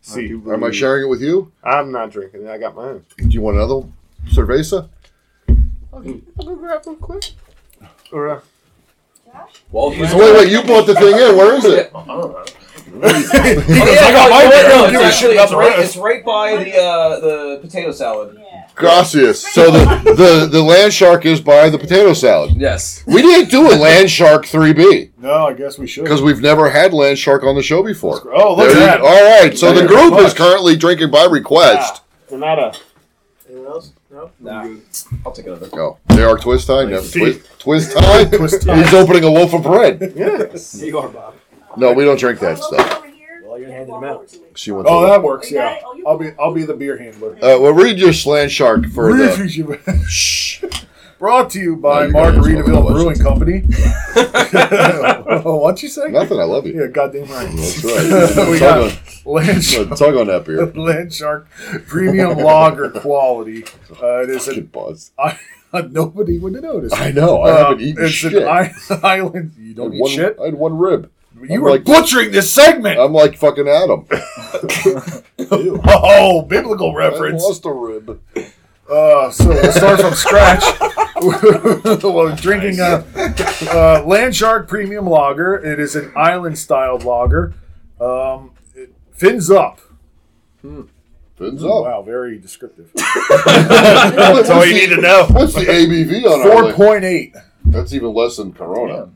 See, 0.00 0.30
Am 0.30 0.62
I 0.62 0.70
sharing 0.70 1.04
it 1.04 1.08
with 1.08 1.20
you? 1.20 1.50
I'm 1.64 1.90
not 1.90 2.10
drinking 2.10 2.42
it. 2.42 2.48
I 2.48 2.58
got 2.58 2.74
mine. 2.76 3.04
Do 3.18 3.28
you 3.28 3.40
want 3.40 3.56
another 3.56 3.82
cerveza? 4.28 4.88
I'll 5.92 6.00
go 6.02 6.54
grab 6.56 6.84
one 6.86 6.96
quick. 6.96 7.32
Or, 8.12 8.28
uh, 8.28 8.40
Well, 9.72 9.90
he's 9.90 10.10
So 10.10 10.18
wait, 10.18 10.34
wait, 10.34 10.48
you 10.52 10.62
brought 10.62 10.86
the 10.86 10.94
thing 10.94 11.14
in. 11.14 11.36
Where 11.36 11.54
is 11.54 11.64
it? 11.64 11.90
I 11.94 12.04
don't 12.06 12.32
know. 12.32 12.44
Yeah, 12.96 13.08
I 13.08 14.12
got 14.12 14.30
my 14.30 14.44
no, 14.44 14.50
no, 14.50 14.84
it's 14.84 14.92
give 14.92 15.00
a 15.00 15.12
shit 15.12 15.36
actually- 15.36 15.36
it's 15.38 15.52
right, 15.52 15.76
rest. 15.76 15.84
It's 15.88 15.96
right 15.96 16.24
by 16.24 16.56
the 16.64 16.76
uh, 16.80 17.20
the 17.20 17.58
potato 17.60 17.90
salad. 17.90 18.40
Gracias. 18.76 19.40
So 19.54 19.70
the, 19.70 19.84
the, 20.14 20.48
the 20.52 20.62
land 20.62 20.92
shark 20.92 21.24
is 21.24 21.40
by 21.40 21.70
the 21.70 21.78
potato 21.78 22.12
salad. 22.12 22.54
Yes. 22.56 23.02
We 23.06 23.22
didn't 23.22 23.50
do 23.50 23.66
a 23.72 23.74
land 23.74 24.10
shark 24.10 24.44
3B 24.44 25.12
No, 25.18 25.46
I 25.46 25.54
guess 25.54 25.78
we 25.78 25.86
should. 25.86 26.04
because 26.04 26.20
we've 26.20 26.42
never 26.42 26.68
had 26.68 26.92
land 26.92 27.18
shark 27.18 27.42
on 27.42 27.54
the 27.56 27.62
show 27.62 27.82
before. 27.82 28.20
Oh, 28.34 28.54
look 28.54 28.68
There 28.68 28.68
at 28.68 28.74
you- 28.74 28.80
that. 28.80 29.00
All 29.00 29.40
right. 29.42 29.56
So 29.56 29.68
Thank 29.72 29.78
the 29.78 29.82
you 29.84 29.88
group 29.88 30.18
is 30.20 30.24
much. 30.26 30.36
currently 30.36 30.76
drinking 30.76 31.10
by 31.10 31.24
request. 31.24 32.02
Ah, 32.30 32.30
Donata. 32.30 32.78
Anyone 33.48 33.66
else? 33.68 33.92
No. 34.10 34.30
Nah. 34.40 34.68
I'll 35.24 35.32
take 35.32 35.46
another. 35.46 35.68
Oh, 35.72 35.96
they 36.08 36.22
are 36.22 36.36
twist 36.36 36.66
time. 36.66 36.90
No, 36.90 37.00
twist, 37.02 37.40
twist 37.58 37.96
time. 37.96 38.30
Twist 38.30 38.66
time. 38.66 38.82
He's 38.84 38.92
opening 38.94 39.24
a 39.24 39.28
loaf 39.30 39.54
of 39.54 39.62
bread. 39.62 40.12
Yes. 40.14 40.80
You 40.82 40.98
are 40.98 41.08
Bob. 41.08 41.34
No, 41.78 41.92
we 41.92 42.04
don't 42.04 42.18
drink 42.18 42.40
that 42.40 42.58
stuff. 42.58 43.04
Well, 43.56 43.62
you're 43.62 43.74
handing 43.74 43.94
them 43.94 44.04
out. 44.04 44.30
She 44.54 44.70
wants. 44.70 44.90
Oh, 44.92 45.06
that 45.06 45.22
works. 45.22 45.50
Yeah, 45.50 45.78
I'll 46.06 46.18
be 46.18 46.30
I'll 46.38 46.52
be 46.52 46.64
the 46.64 46.74
beer 46.74 46.98
handler. 46.98 47.36
Uh, 47.36 47.58
well, 47.58 47.72
read 47.72 47.98
your 47.98 48.12
slant 48.12 48.50
shark 48.50 48.84
for 48.88 49.16
the. 49.16 50.04
Shh. 50.08 50.62
Brought 51.18 51.48
to 51.52 51.58
you 51.58 51.76
by 51.76 52.08
No, 52.08 52.12
Margaritaville 52.12 52.86
Brewing 52.92 53.18
Company. 53.18 53.60
What'd 55.42 55.82
you 55.82 55.88
say? 55.88 56.08
Nothing. 56.08 56.38
I 56.38 56.42
love 56.44 56.66
you. 56.66 56.78
Yeah, 56.78 56.88
goddamn 56.88 57.28
right. 57.28 57.50
That's 57.56 57.82
right. 57.82 58.50
we 58.50 58.58
tug, 58.58 58.90
got 58.92 59.24
Land 59.24 59.48
on, 59.56 59.60
Shark, 59.62 59.88
tug 59.96 60.16
on 60.16 60.26
that 60.26 60.44
beer. 60.44 60.66
Land 60.66 61.14
Shark 61.14 61.48
Premium 61.86 62.36
Lager 62.36 62.90
quality. 62.90 63.64
Uh, 64.02 64.24
it 64.24 64.28
is 64.30 64.44
Fucking 64.44 64.60
an 64.60 64.66
buzz. 64.66 65.12
I, 65.18 65.38
nobody 65.90 66.38
would 66.38 66.52
notice. 66.52 66.92
I 66.92 67.12
know. 67.12 67.40
I 67.40 67.50
Uh, 67.50 67.56
haven't 67.68 67.80
eaten 67.80 68.04
it's 68.04 68.12
shit. 68.12 68.34
an 68.34 68.46
I, 68.46 68.72
island. 69.02 69.54
You 69.58 69.72
don't 69.72 69.92
had 69.92 69.96
eat 69.96 70.02
one, 70.02 70.10
shit. 70.10 70.36
I 70.38 70.44
had 70.44 70.54
one 70.54 70.76
rib. 70.76 71.10
You 71.42 71.56
I'm 71.56 71.60
were 71.62 71.70
like- 71.72 71.84
butchering 71.84 72.30
this 72.32 72.52
segment. 72.52 72.98
I'm 72.98 73.12
like 73.12 73.36
fucking 73.36 73.68
Adam. 73.68 74.06
oh, 75.50 76.42
biblical 76.42 76.92
I 76.92 76.94
reference. 76.94 77.42
lost 77.42 77.64
a 77.66 77.72
rib. 77.72 78.20
Uh, 78.90 79.30
so 79.30 79.48
we'll 79.48 79.72
start 79.72 80.00
from 80.00 80.14
scratch. 80.14 80.62
We're 82.02 82.36
drinking 82.36 82.78
a, 82.80 83.04
uh 83.70 84.02
Land 84.06 84.36
Shark 84.36 84.68
Premium 84.68 85.06
Lager. 85.08 85.54
It 85.56 85.80
is 85.80 85.96
an 85.96 86.12
island-styled 86.14 87.02
lager. 87.04 87.54
Um, 88.00 88.52
it, 88.74 88.94
fins 89.12 89.50
up. 89.50 89.80
Fins 90.62 91.62
Oh, 91.64 91.78
up. 91.78 91.84
wow, 91.84 92.02
very 92.02 92.38
descriptive. 92.38 92.90
That's 93.44 94.50
all 94.50 94.64
you 94.64 94.74
need 94.74 94.94
to 94.94 95.00
know. 95.00 95.26
What's 95.30 95.54
the 95.54 95.62
ABV 95.62 96.24
on 96.24 96.40
our 96.42 96.46
Four 96.52 96.62
list? 96.64 96.76
point 96.76 97.04
eight. 97.04 97.34
That's 97.64 97.92
even 97.92 98.14
less 98.14 98.36
than 98.36 98.52
Corona. 98.52 99.10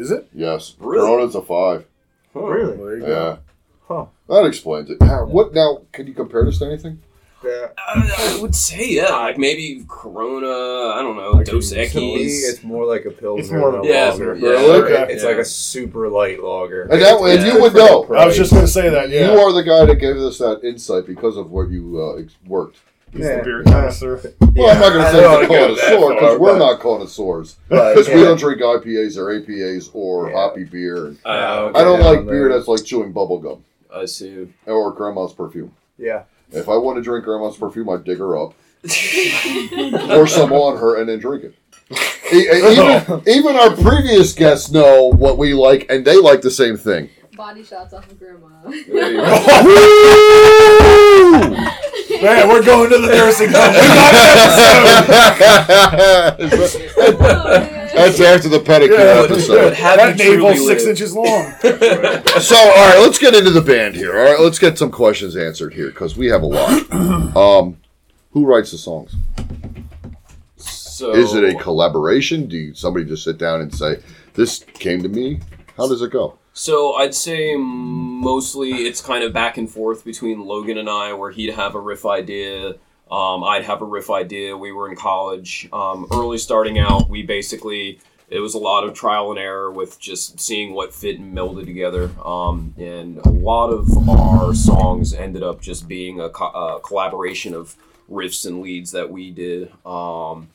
Is 0.00 0.10
it? 0.10 0.28
Yes. 0.34 0.76
Really? 0.78 1.06
Corona's 1.06 1.34
a 1.34 1.42
five. 1.42 1.84
Really? 2.32 2.76
There 2.76 2.96
you 2.96 3.02
Yeah. 3.02 3.08
go. 3.08 3.38
Huh. 3.86 4.04
That 4.28 4.46
explains 4.46 4.88
it. 4.90 5.02
How- 5.02 5.26
What 5.26 5.52
now? 5.52 5.82
Can 5.92 6.06
you 6.06 6.14
compare 6.14 6.44
this 6.44 6.58
to 6.60 6.66
anything? 6.66 7.02
Yeah. 7.44 7.68
I, 7.78 8.36
I 8.36 8.42
would 8.42 8.54
say 8.54 8.86
yeah, 8.90 9.10
like 9.16 9.36
maybe 9.38 9.84
Corona. 9.88 10.46
I 10.94 11.00
don't 11.02 11.16
know, 11.16 11.42
Dos 11.42 11.70
To 11.70 11.76
Equis. 11.76 12.48
it's 12.50 12.62
more 12.62 12.84
like 12.86 13.04
a 13.06 13.10
pilsner. 13.10 13.40
It's 13.40 13.50
more 13.50 13.68
of 13.70 13.74
a 13.76 13.78
a 13.80 13.86
Yeah, 13.88 14.10
lager. 14.10 14.34
yeah, 14.36 14.48
Really? 14.50 14.92
okay, 14.92 15.12
It's 15.12 15.22
yeah. 15.22 15.28
like 15.30 15.38
a 15.38 15.44
super 15.44 16.08
light 16.08 16.42
lager. 16.42 16.82
And 16.82 17.00
that 17.00 17.20
way, 17.20 17.36
Yeah. 17.36 17.54
you 17.54 17.60
would 17.62 17.74
know. 17.74 18.04
I 18.14 18.26
was 18.26 18.36
just 18.36 18.52
going 18.52 18.64
to 18.64 18.70
say 18.70 18.88
that. 18.90 19.08
Yeah. 19.10 19.32
You 19.32 19.38
are 19.40 19.52
the 19.52 19.62
guy 19.62 19.84
that 19.86 19.96
gave 19.96 20.16
us 20.16 20.38
that 20.38 20.60
insight 20.64 21.06
because 21.06 21.36
of 21.38 21.50
what 21.50 21.70
you 21.70 21.98
uh, 22.00 22.22
worked. 22.46 22.78
He's 23.12 23.24
Yeah. 23.26 23.38
the 23.38 23.42
beer 23.42 23.62
connoisseur. 23.64 24.20
Well, 24.54 24.70
I'm 24.74 24.80
not 24.80 24.92
going 24.92 25.04
to 25.04 25.10
say 25.10 25.20
don't 25.20 25.42
it's 25.42 25.48
a 25.48 25.48
wanna 25.48 25.48
go 25.48 25.74
that 25.74 25.80
connoisseur 25.98 26.14
because 26.14 26.38
we're 26.38 26.52
but- 26.52 26.58
not 26.58 26.80
connoisseurs. 26.80 27.56
But, 27.68 27.94
Because 27.94 28.08
we 28.08 28.22
don't 28.22 28.38
drink 28.38 28.60
IPAs 28.62 29.16
or 29.18 29.30
APAs 29.32 29.90
or 29.92 30.28
Yeah. 30.30 30.36
hoppy 30.36 30.64
beer. 30.64 31.06
And 31.06 31.18
Uh, 31.24 31.72
I 31.74 31.82
don't 31.82 32.00
Yeah, 32.00 32.06
like 32.08 32.24
no. 32.24 32.30
beer 32.30 32.48
that's 32.48 32.68
like 32.68 32.84
chewing 32.84 33.12
bubble 33.12 33.38
gum 33.38 33.64
I 33.94 34.04
see. 34.04 34.48
or 34.66 34.92
grandma's 34.92 35.32
perfume. 35.32 35.72
Yeah. 35.98 36.22
If 36.52 36.68
I 36.68 36.76
want 36.76 36.96
to 36.96 37.02
drink 37.02 37.24
grandma's 37.24 37.56
perfume, 37.56 37.88
I'd 37.90 38.04
dig 38.04 38.18
her 38.18 38.36
up, 38.36 38.54
pour 40.08 40.26
some 40.26 40.52
on 40.52 40.78
her, 40.78 40.96
and 41.00 41.08
then 41.08 41.18
drink 41.18 41.44
it. 41.44 41.54
Even, 42.32 43.22
even 43.26 43.56
our 43.56 43.74
previous 43.74 44.32
guests 44.34 44.70
know 44.70 45.06
what 45.10 45.36
we 45.36 45.52
like, 45.52 45.86
and 45.90 46.04
they 46.04 46.14
like 46.16 46.42
the 46.42 46.50
same 46.50 46.76
thing. 46.76 47.08
Body 47.36 47.64
shots 47.64 47.92
off 47.92 48.08
of 48.08 48.18
grandma. 48.20 48.46
There 52.20 52.36
you 52.36 52.42
go. 52.42 52.46
Man, 52.46 52.48
we're 52.48 52.64
going 52.64 52.90
to 52.90 52.98
the 52.98 53.06
nursing 53.08 53.48
home. 53.50 53.74
That's 57.92 58.20
after 58.20 58.48
the 58.48 58.60
pedicure 58.60 58.98
Yeah, 58.98 59.24
episode. 59.24 59.72
Have 59.74 59.96
that 59.98 60.18
you 60.18 60.24
truly 60.36 60.50
navel 60.52 60.66
six 60.66 60.84
lived? 60.84 61.00
inches 61.00 61.14
long. 61.14 61.52
So, 62.40 62.56
all 62.56 62.88
right, 62.88 62.98
let's 63.00 63.18
get 63.18 63.34
into 63.34 63.50
the 63.50 63.60
band 63.60 63.94
here. 63.96 64.16
All 64.16 64.24
right, 64.24 64.40
let's 64.40 64.58
get 64.58 64.78
some 64.78 64.90
questions 64.90 65.36
answered 65.36 65.74
here 65.74 65.88
because 65.88 66.16
we 66.16 66.26
have 66.28 66.42
a 66.42 66.46
lot. 66.46 66.86
Um, 67.36 67.76
who 68.32 68.44
writes 68.46 68.70
the 68.72 68.78
songs? 68.78 69.14
So 70.56 71.12
Is 71.12 71.34
it 71.34 71.44
a 71.44 71.54
collaboration? 71.58 72.46
Do 72.48 72.56
you, 72.56 72.74
somebody 72.74 73.04
just 73.06 73.24
sit 73.24 73.38
down 73.38 73.60
and 73.60 73.74
say, 73.74 74.00
"This 74.34 74.58
came 74.74 75.02
to 75.02 75.08
me"? 75.08 75.40
How 75.76 75.88
does 75.88 76.02
it 76.02 76.10
go? 76.10 76.38
So 76.60 76.92
I'd 76.92 77.14
say 77.14 77.56
mostly 77.56 78.70
it's 78.70 79.00
kind 79.00 79.24
of 79.24 79.32
back 79.32 79.56
and 79.56 79.66
forth 79.66 80.04
between 80.04 80.44
Logan 80.44 80.76
and 80.76 80.90
I, 80.90 81.14
where 81.14 81.30
he'd 81.30 81.54
have 81.54 81.74
a 81.74 81.80
riff 81.80 82.04
idea, 82.04 82.74
um, 83.10 83.42
I'd 83.42 83.64
have 83.64 83.80
a 83.80 83.86
riff 83.86 84.10
idea. 84.10 84.54
We 84.54 84.70
were 84.70 84.86
in 84.86 84.94
college, 84.94 85.70
um, 85.72 86.06
early 86.12 86.36
starting 86.36 86.78
out. 86.78 87.08
We 87.08 87.22
basically 87.22 88.00
it 88.28 88.40
was 88.40 88.52
a 88.52 88.58
lot 88.58 88.84
of 88.84 88.92
trial 88.92 89.30
and 89.30 89.38
error 89.38 89.72
with 89.72 89.98
just 89.98 90.38
seeing 90.38 90.74
what 90.74 90.92
fit 90.92 91.18
and 91.18 91.34
melded 91.34 91.64
together. 91.64 92.10
Um, 92.22 92.74
and 92.76 93.16
a 93.24 93.30
lot 93.30 93.70
of 93.70 94.10
our 94.10 94.52
songs 94.54 95.14
ended 95.14 95.42
up 95.42 95.62
just 95.62 95.88
being 95.88 96.20
a, 96.20 96.28
co- 96.28 96.76
a 96.76 96.80
collaboration 96.80 97.54
of 97.54 97.74
riffs 98.12 98.44
and 98.44 98.60
leads 98.60 98.90
that 98.90 99.10
we 99.10 99.30
did. 99.30 99.72
Um, 99.86 100.50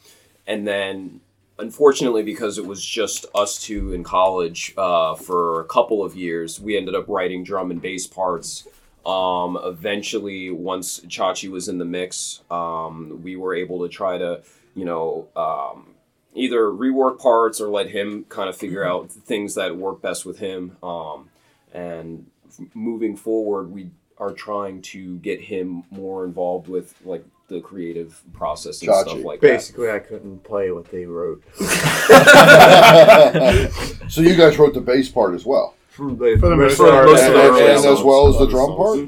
and 0.45 0.67
then 0.67 1.21
unfortunately 1.57 2.23
because 2.23 2.57
it 2.57 2.65
was 2.65 2.83
just 2.83 3.25
us 3.33 3.61
two 3.61 3.93
in 3.93 4.03
college 4.03 4.73
uh, 4.77 5.15
for 5.15 5.61
a 5.61 5.65
couple 5.65 6.03
of 6.03 6.15
years 6.15 6.59
we 6.59 6.77
ended 6.77 6.95
up 6.95 7.07
writing 7.07 7.43
drum 7.43 7.71
and 7.71 7.81
bass 7.81 8.07
parts. 8.07 8.67
Um, 9.05 9.57
eventually 9.63 10.49
once 10.49 10.99
chachi 11.01 11.49
was 11.49 11.67
in 11.67 11.77
the 11.77 11.85
mix 11.85 12.41
um, 12.49 13.21
we 13.23 13.35
were 13.35 13.53
able 13.53 13.79
to 13.83 13.89
try 13.89 14.17
to 14.17 14.41
you 14.73 14.85
know 14.85 15.27
um, 15.35 15.95
either 16.33 16.63
rework 16.63 17.19
parts 17.19 17.61
or 17.61 17.69
let 17.69 17.89
him 17.89 18.25
kind 18.29 18.49
of 18.49 18.57
figure 18.57 18.83
out 18.83 19.11
things 19.11 19.55
that 19.55 19.77
work 19.77 20.01
best 20.01 20.25
with 20.25 20.39
him. 20.39 20.75
Um, 20.83 21.29
and 21.73 22.27
f- 22.47 22.67
moving 22.73 23.15
forward 23.15 23.71
we 23.71 23.91
are 24.17 24.31
trying 24.31 24.81
to 24.81 25.17
get 25.17 25.41
him 25.41 25.83
more 25.91 26.25
involved 26.25 26.67
with 26.67 26.95
like 27.05 27.25
the 27.47 27.61
creative 27.61 28.21
process 28.33 28.81
and 28.81 28.89
Chachi. 28.91 29.01
stuff 29.09 29.23
like 29.23 29.39
that 29.41 29.47
Basically, 29.47 29.89
I 29.91 29.99
couldn't 29.99 30.43
play 30.43 30.71
what 30.71 30.85
they 30.91 31.05
wrote. 31.05 31.43
so 34.09 34.21
you 34.21 34.35
guys 34.35 34.57
wrote 34.57 34.73
the 34.73 34.81
bass 34.83 35.09
part 35.09 35.33
as 35.35 35.45
well, 35.45 35.75
For 35.89 36.09
the, 36.11 36.37
most 36.37 36.77
part, 36.77 36.89
part, 36.91 37.05
most 37.05 37.23
and, 37.23 37.33
of 37.35 37.45
and- 37.45 37.55
the 37.55 37.75
and 37.75 37.85
as 37.85 38.01
well 38.01 38.27
as 38.27 38.37
the 38.39 38.47
drum 38.47 38.75
part. 38.75 38.99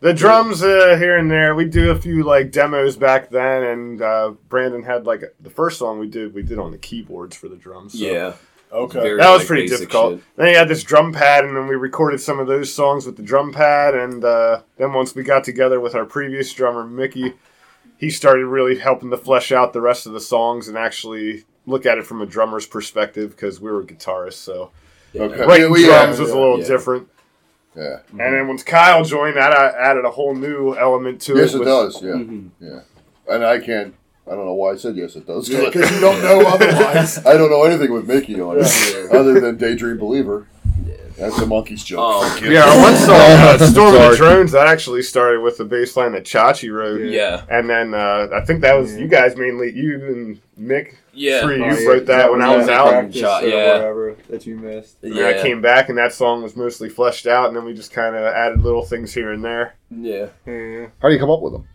The 0.00 0.12
drums 0.12 0.64
uh, 0.64 0.96
here 0.98 1.16
and 1.16 1.30
there. 1.30 1.54
We 1.54 1.64
do 1.64 1.92
a 1.92 1.96
few 1.96 2.24
like 2.24 2.50
demos 2.50 2.96
back 2.96 3.30
then, 3.30 3.62
and 3.62 4.02
uh, 4.02 4.32
Brandon 4.48 4.82
had 4.82 5.06
like 5.06 5.22
the 5.38 5.50
first 5.50 5.78
song 5.78 6.00
we 6.00 6.08
did. 6.08 6.34
We 6.34 6.42
did 6.42 6.58
on 6.58 6.72
the 6.72 6.78
keyboards 6.78 7.36
for 7.36 7.46
the 7.48 7.54
drums. 7.54 7.92
so 7.92 8.04
yeah 8.04 8.32
Okay. 8.72 9.00
Very- 9.00 9.18
that 9.18 9.30
was 9.30 9.40
like, 9.42 9.46
pretty 9.46 9.62
basic 9.64 9.78
difficult. 9.90 10.14
shit. 10.14 10.24
Then 10.36 10.46
he 10.48 10.54
had 10.54 10.66
this 10.66 10.82
drum 10.82 11.12
pad, 11.12 11.44
and 11.44 11.56
then 11.56 11.68
we 11.68 11.76
recorded 11.76 12.20
some 12.20 12.40
of 12.40 12.48
those 12.48 12.72
songs 12.74 13.06
with 13.06 13.16
the 13.16 13.22
drum 13.22 13.52
pad. 13.52 13.94
And 13.94 14.24
uh, 14.24 14.62
then 14.76 14.92
once 14.92 15.14
we 15.14 15.22
got 15.22 15.44
together 15.44 15.78
with 15.78 15.94
our 15.94 16.04
previous 16.06 16.52
drummer 16.52 16.84
Mickey, 16.84 17.34
he 18.02 18.10
started 18.10 18.44
really 18.46 18.76
helping 18.80 19.10
to 19.10 19.16
flesh 19.16 19.52
out 19.52 19.72
the 19.72 19.80
rest 19.80 20.06
of 20.06 20.12
the 20.12 20.18
songs 20.20 20.66
and 20.66 20.76
actually 20.76 21.44
look 21.66 21.86
at 21.86 21.98
it 21.98 22.04
from 22.04 22.20
a 22.20 22.26
drummer's 22.26 22.66
perspective 22.66 23.30
because 23.30 23.60
we 23.60 23.70
were 23.70 23.84
guitarists. 23.84 24.32
So 24.42 24.72
Okay, 25.14 25.44
writing 25.46 25.70
Yeah, 25.72 25.78
yeah, 25.78 25.86
drums 26.02 26.18
was 26.18 26.30
yeah, 26.30 26.34
a 26.34 26.40
little 26.40 26.58
yeah. 26.58 26.66
different. 26.66 27.08
yeah. 27.76 27.96
And 28.10 28.34
then 28.34 28.48
once 28.48 28.64
Kyle 28.64 29.04
joined, 29.04 29.36
that 29.36 29.52
uh, 29.52 29.72
added 29.78 30.04
a 30.04 30.10
whole 30.10 30.34
new 30.34 30.74
element 30.76 31.20
to 31.22 31.36
Yes, 31.36 31.54
it. 31.54 31.58
Yes, 31.58 31.60
it 31.60 31.64
does. 31.64 32.02
Yeah, 32.02 32.10
Mhm. 32.10 32.48
yeah. 32.60 32.80
And 33.28 33.44
I 33.46 33.60
can't. 33.60 33.94
I 34.26 34.30
don't 34.34 34.46
know 34.46 34.54
why 34.54 34.72
I 34.72 34.76
said 34.76 34.96
yes. 34.96 35.14
It 35.14 35.24
does. 35.28 35.48
Because 35.48 35.88
you 35.92 36.00
don't 36.00 36.20
know 36.22 36.40
otherwise. 36.54 37.24
I 37.24 37.34
don't 37.36 37.50
know 37.50 37.62
anything 37.62 37.92
with 37.92 38.08
Mickey 38.08 38.40
on 38.40 38.56
it 38.58 39.10
other 39.12 39.38
than 39.38 39.58
Daydream 39.58 39.98
Believer. 39.98 40.48
That's 41.22 41.38
a 41.38 41.44
Monkees 41.46 41.84
joke. 41.84 42.00
Oh. 42.02 42.28
Fuck 42.28 42.40
you. 42.42 42.50
Yeah, 42.52 42.64
our 42.64 42.78
one 42.80 42.96
song, 42.96 43.16
uh, 43.16 43.58
Storm 43.70 43.94
of 43.94 44.10
the 44.10 44.16
Drones, 44.16 44.50
that 44.52 44.66
actually 44.66 45.02
started 45.02 45.40
with 45.40 45.56
the 45.56 45.64
bass 45.64 45.96
line 45.96 46.12
that 46.12 46.24
Chachi 46.24 46.72
wrote. 46.72 47.00
Yeah. 47.00 47.44
And 47.48 47.70
then 47.70 47.94
uh, 47.94 48.28
I 48.34 48.40
think 48.44 48.60
that 48.62 48.74
was 48.74 48.96
you 48.96 49.06
guys 49.06 49.36
mainly, 49.36 49.72
you 49.72 50.04
and 50.06 50.40
Mick. 50.60 50.96
Yeah. 51.14 51.42
Three, 51.42 51.62
Oh, 51.62 51.66
you 51.66 51.78
yeah, 51.80 51.86
wrote 51.88 52.06
that 52.06 52.30
when 52.32 52.42
I 52.42 52.56
was 52.56 52.68
out. 52.68 52.90
Practice 52.90 53.20
Shot, 53.20 53.46
yeah. 53.46 53.74
whatever 53.74 54.16
that 54.30 54.46
you 54.46 54.56
missed. 54.56 54.96
And 55.04 55.16
then 55.16 55.34
I 55.38 55.40
came 55.40 55.60
back 55.62 55.88
and 55.88 55.96
that 55.98 56.12
song 56.12 56.42
was 56.42 56.56
mostly 56.56 56.88
fleshed 56.88 57.28
out, 57.28 57.46
and 57.48 57.56
then 57.56 57.64
we 57.64 57.72
just 57.72 57.92
kind 57.92 58.16
of 58.16 58.24
added 58.24 58.62
little 58.62 58.82
things 58.84 59.14
here 59.14 59.30
and 59.30 59.44
there. 59.44 59.76
Yeah. 59.90 60.26
Yeah. 60.44 60.86
How 61.00 61.08
do 61.08 61.14
you 61.14 61.20
come 61.20 61.30
up 61.30 61.40
with 61.40 61.52
them? 61.52 61.68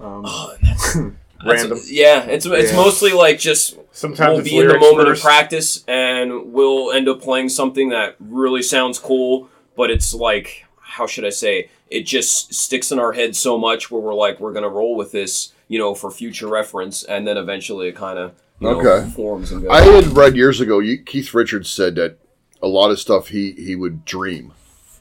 Um, 0.00 0.22
Oh, 0.24 0.54
and 1.40 1.50
that's 1.50 1.62
That's- 1.62 1.90
yeah, 1.90 2.24
it's 2.24 2.46
it's 2.46 2.70
Yeah. 2.70 2.76
mostly 2.76 3.12
like 3.12 3.38
just 3.38 3.76
Sometimes 3.92 4.36
we'll 4.36 4.44
be 4.44 4.56
in 4.58 4.68
the 4.68 4.78
moment 4.78 5.08
first. 5.08 5.20
of 5.20 5.24
practice 5.24 5.84
and 5.88 6.52
we'll 6.52 6.92
end 6.92 7.08
up 7.08 7.20
playing 7.20 7.48
something 7.48 7.88
that 7.90 8.16
really 8.20 8.62
sounds 8.62 8.98
cool, 8.98 9.48
but 9.76 9.90
it's 9.90 10.12
like 10.14 10.64
how 10.80 11.06
should 11.06 11.24
I 11.24 11.30
say? 11.30 11.68
It 11.90 12.02
just 12.06 12.52
sticks 12.54 12.90
in 12.90 12.98
our 12.98 13.12
head 13.12 13.36
so 13.36 13.56
much 13.58 13.90
where 13.90 14.00
we're 14.00 14.14
like 14.14 14.40
we're 14.40 14.52
gonna 14.52 14.68
roll 14.68 14.96
with 14.96 15.12
this, 15.12 15.52
you 15.68 15.78
know, 15.78 15.94
for 15.94 16.10
future 16.10 16.48
reference, 16.48 17.02
and 17.04 17.26
then 17.26 17.36
eventually 17.36 17.88
it 17.88 17.94
kind 17.96 18.18
of 18.18 18.32
you 18.60 18.68
know, 18.68 18.80
Okay. 18.80 19.08
forms 19.10 19.52
and 19.52 19.62
goes. 19.62 19.70
I 19.70 19.82
had 19.82 20.06
read 20.16 20.34
years 20.34 20.60
ago. 20.60 20.80
You, 20.80 20.98
Keith 20.98 21.32
Richards 21.34 21.70
said 21.70 21.94
that 21.94 22.18
a 22.60 22.66
lot 22.66 22.90
of 22.90 22.98
stuff 22.98 23.28
he 23.28 23.52
he 23.52 23.76
would 23.76 24.04
dream, 24.04 24.52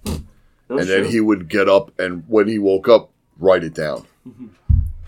Oh, 0.06 0.12
and 0.78 0.86
sure. 0.88 1.02
then 1.02 1.06
he 1.12 1.20
would 1.20 1.50
get 1.50 1.68
up 1.68 1.92
and 2.00 2.24
when 2.28 2.48
he 2.48 2.60
woke 2.60 2.88
up, 2.88 3.10
write 3.40 3.64
it 3.64 3.74
down. 3.74 4.06
Mm-hmm. 4.28 4.46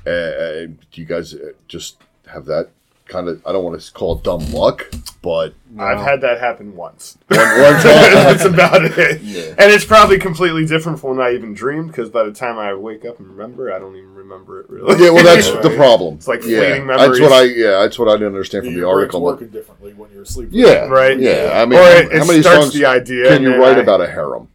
And 0.10 0.78
do 0.92 1.02
you 1.02 1.08
guys 1.08 1.34
uh, 1.34 1.52
just 1.68 1.98
have 2.28 2.46
that 2.46 2.70
kind 3.08 3.28
of? 3.28 3.46
I 3.46 3.52
don't 3.52 3.64
want 3.64 3.80
to 3.80 3.92
call 3.94 4.18
it 4.18 4.24
dumb 4.24 4.52
luck, 4.52 4.90
but 5.22 5.54
I've 5.80 6.00
had 6.02 6.22
that 6.22 6.40
happen 6.40 6.76
once. 6.76 7.18
one, 7.28 7.40
one. 7.40 7.48
That's 7.84 8.46
about 8.46 8.84
it. 8.86 9.22
Yeah. 9.22 9.50
And 9.58 9.72
it's 9.72 9.86
probably 9.86 10.18
completely 10.18 10.66
different 10.66 11.00
from 11.00 11.18
when 11.18 11.26
I 11.28 11.34
even 11.34 11.54
dreamed 11.54 11.88
because 11.88 12.10
by 12.10 12.24
the 12.24 12.32
time 12.32 12.58
I 12.58 12.74
wake 12.74 13.06
up 13.06 13.20
and 13.20 13.28
remember, 13.28 13.72
I 13.74 13.78
don't 13.80 13.96
even 13.96 14.14
remember 14.16 14.62
it 14.62 14.70
really. 14.70 15.04
yeah, 15.04 15.12
well, 15.12 15.24
that's 15.24 15.50
Right. 15.54 15.64
the 15.64 15.76
problem. 15.76 16.16
It's 16.16 16.28
like 16.28 16.44
yeah, 16.46 16.60
fleeting 16.60 16.88
that's 16.88 17.20
what 17.20 17.32
I 17.32 17.44
yeah, 17.44 17.82
that's 17.82 18.00
what 18.00 18.08
I 18.08 18.14
didn't 18.14 18.28
understand 18.28 18.66
from 18.66 18.74
Your 18.74 18.82
the 18.86 18.90
article. 18.90 19.22
working 19.22 19.50
differently 19.50 19.94
when 19.94 20.12
you're 20.12 20.24
asleep. 20.24 20.50
Yeah, 20.52 20.86
Right. 20.86 21.20
Yeah, 21.20 21.52
I 21.54 21.66
mean, 21.66 21.78
or 21.80 21.84
how, 21.84 21.90
it, 21.90 22.12
it 22.12 22.18
how 22.20 22.26
many 22.26 22.42
starts 22.42 22.62
songs 22.64 22.74
the 22.74 22.86
idea. 22.86 23.28
can 23.30 23.44
you 23.44 23.52
then 23.52 23.60
write 23.60 23.78
I- 23.78 23.82
about 23.82 24.02
a 24.02 24.08
harem? 24.08 24.48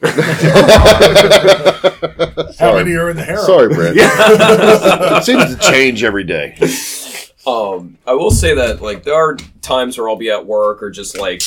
How 2.58 2.74
many 2.74 2.94
are 2.94 3.10
in 3.10 3.16
the 3.16 3.24
harem? 3.24 3.44
Sorry, 3.44 3.74
Brad. 3.74 3.94
it 3.96 5.24
seems 5.24 5.54
to 5.54 5.70
change 5.70 6.04
every 6.04 6.24
day. 6.24 6.56
Um, 7.46 7.98
I 8.06 8.14
will 8.14 8.30
say 8.30 8.54
that 8.54 8.80
like 8.80 9.04
there 9.04 9.14
are 9.14 9.36
times 9.60 9.98
where 9.98 10.08
I'll 10.08 10.16
be 10.16 10.30
at 10.30 10.46
work 10.46 10.82
or 10.82 10.90
just 10.90 11.18
like 11.18 11.42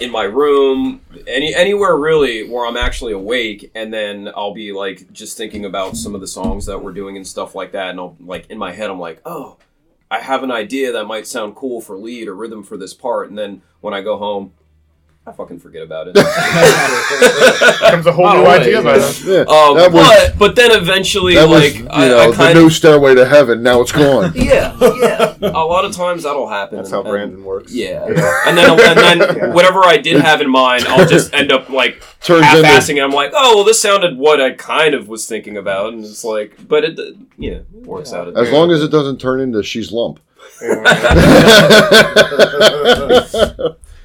in 0.00 0.10
my 0.10 0.24
room, 0.24 1.00
any 1.26 1.54
anywhere 1.54 1.96
really 1.96 2.48
where 2.48 2.66
I'm 2.66 2.76
actually 2.76 3.12
awake, 3.12 3.70
and 3.74 3.92
then 3.94 4.30
I'll 4.34 4.54
be 4.54 4.72
like 4.72 5.12
just 5.12 5.36
thinking 5.36 5.64
about 5.64 5.96
some 5.96 6.14
of 6.14 6.20
the 6.20 6.26
songs 6.26 6.66
that 6.66 6.82
we're 6.82 6.92
doing 6.92 7.16
and 7.16 7.26
stuff 7.26 7.54
like 7.54 7.72
that, 7.72 7.90
and 7.90 8.00
I'll 8.00 8.16
like 8.20 8.46
in 8.50 8.58
my 8.58 8.72
head 8.72 8.90
I'm 8.90 8.98
like, 8.98 9.20
oh, 9.24 9.58
I 10.10 10.20
have 10.20 10.42
an 10.42 10.50
idea 10.50 10.92
that 10.92 11.04
might 11.04 11.26
sound 11.26 11.54
cool 11.54 11.80
for 11.80 11.96
lead 11.96 12.28
or 12.28 12.34
rhythm 12.34 12.62
for 12.64 12.76
this 12.76 12.94
part, 12.94 13.28
and 13.28 13.38
then 13.38 13.62
when 13.80 13.94
I 13.94 14.00
go 14.00 14.16
home, 14.18 14.52
I 15.24 15.30
fucking 15.30 15.60
forget 15.60 15.82
about 15.84 16.08
it. 16.08 16.14
becomes 16.14 18.06
a 18.06 18.12
whole 18.12 18.26
Oh, 18.26 18.38
new 18.40 18.44
right, 18.44 18.60
idea 18.60 18.82
by 18.82 18.96
yeah. 18.96 19.12
then. 19.24 19.24
Yeah, 19.24 19.40
Um, 19.42 19.76
that 19.76 19.92
was 19.92 20.08
but 20.32 20.38
but 20.38 20.56
then 20.56 20.72
eventually, 20.72 21.36
that 21.36 21.48
like 21.48 21.74
was 21.74 21.78
you 21.78 21.86
I, 21.90 22.08
know 22.08 22.32
I 22.32 22.52
the 22.52 22.54
new 22.54 22.66
of 22.66 22.72
stairway 22.72 23.14
to 23.14 23.24
heaven. 23.24 23.62
Now 23.62 23.80
it's 23.82 23.92
gone. 23.92 24.32
yeah 24.34 24.76
yeah. 24.80 25.36
A 25.40 25.64
lot 25.64 25.84
of 25.84 25.94
times 25.94 26.24
that'll 26.24 26.48
happen. 26.48 26.78
That's 26.78 26.90
how 26.90 27.02
and- 27.02 27.08
Brandon 27.08 27.44
works. 27.44 27.72
Yeah, 27.72 28.04
and 28.04 28.58
then 28.58 28.70
and 28.80 28.98
then 28.98 29.18
Yeah. 29.36 29.52
whatever 29.52 29.84
I 29.84 29.96
did 29.98 30.20
have 30.20 30.40
in 30.40 30.50
mind, 30.50 30.86
I'll 30.88 31.06
just 31.06 31.32
end 31.32 31.52
up 31.52 31.68
like 31.68 32.02
Turns 32.20 32.44
half-assing 32.44 32.90
into 32.90 33.02
it. 33.02 33.04
I'm 33.04 33.12
like, 33.12 33.30
oh 33.32 33.56
well, 33.58 33.64
this 33.64 33.80
sounded 33.80 34.18
what 34.18 34.40
I 34.40 34.50
kind 34.54 34.92
of 34.92 35.06
was 35.06 35.26
thinking 35.26 35.56
about, 35.56 35.92
and 35.92 36.04
it's 36.04 36.24
like, 36.24 36.66
but 36.66 36.82
it 36.82 36.98
yeah, 37.38 37.52
it 37.52 37.86
works 37.86 38.12
out. 38.12 38.36
as 38.36 38.50
long 38.50 38.72
as 38.72 38.82
it 38.82 38.88
doesn't 38.90 39.20
turn 39.20 39.38
into 39.40 39.62
she's 39.62 39.92
lump. 39.92 40.18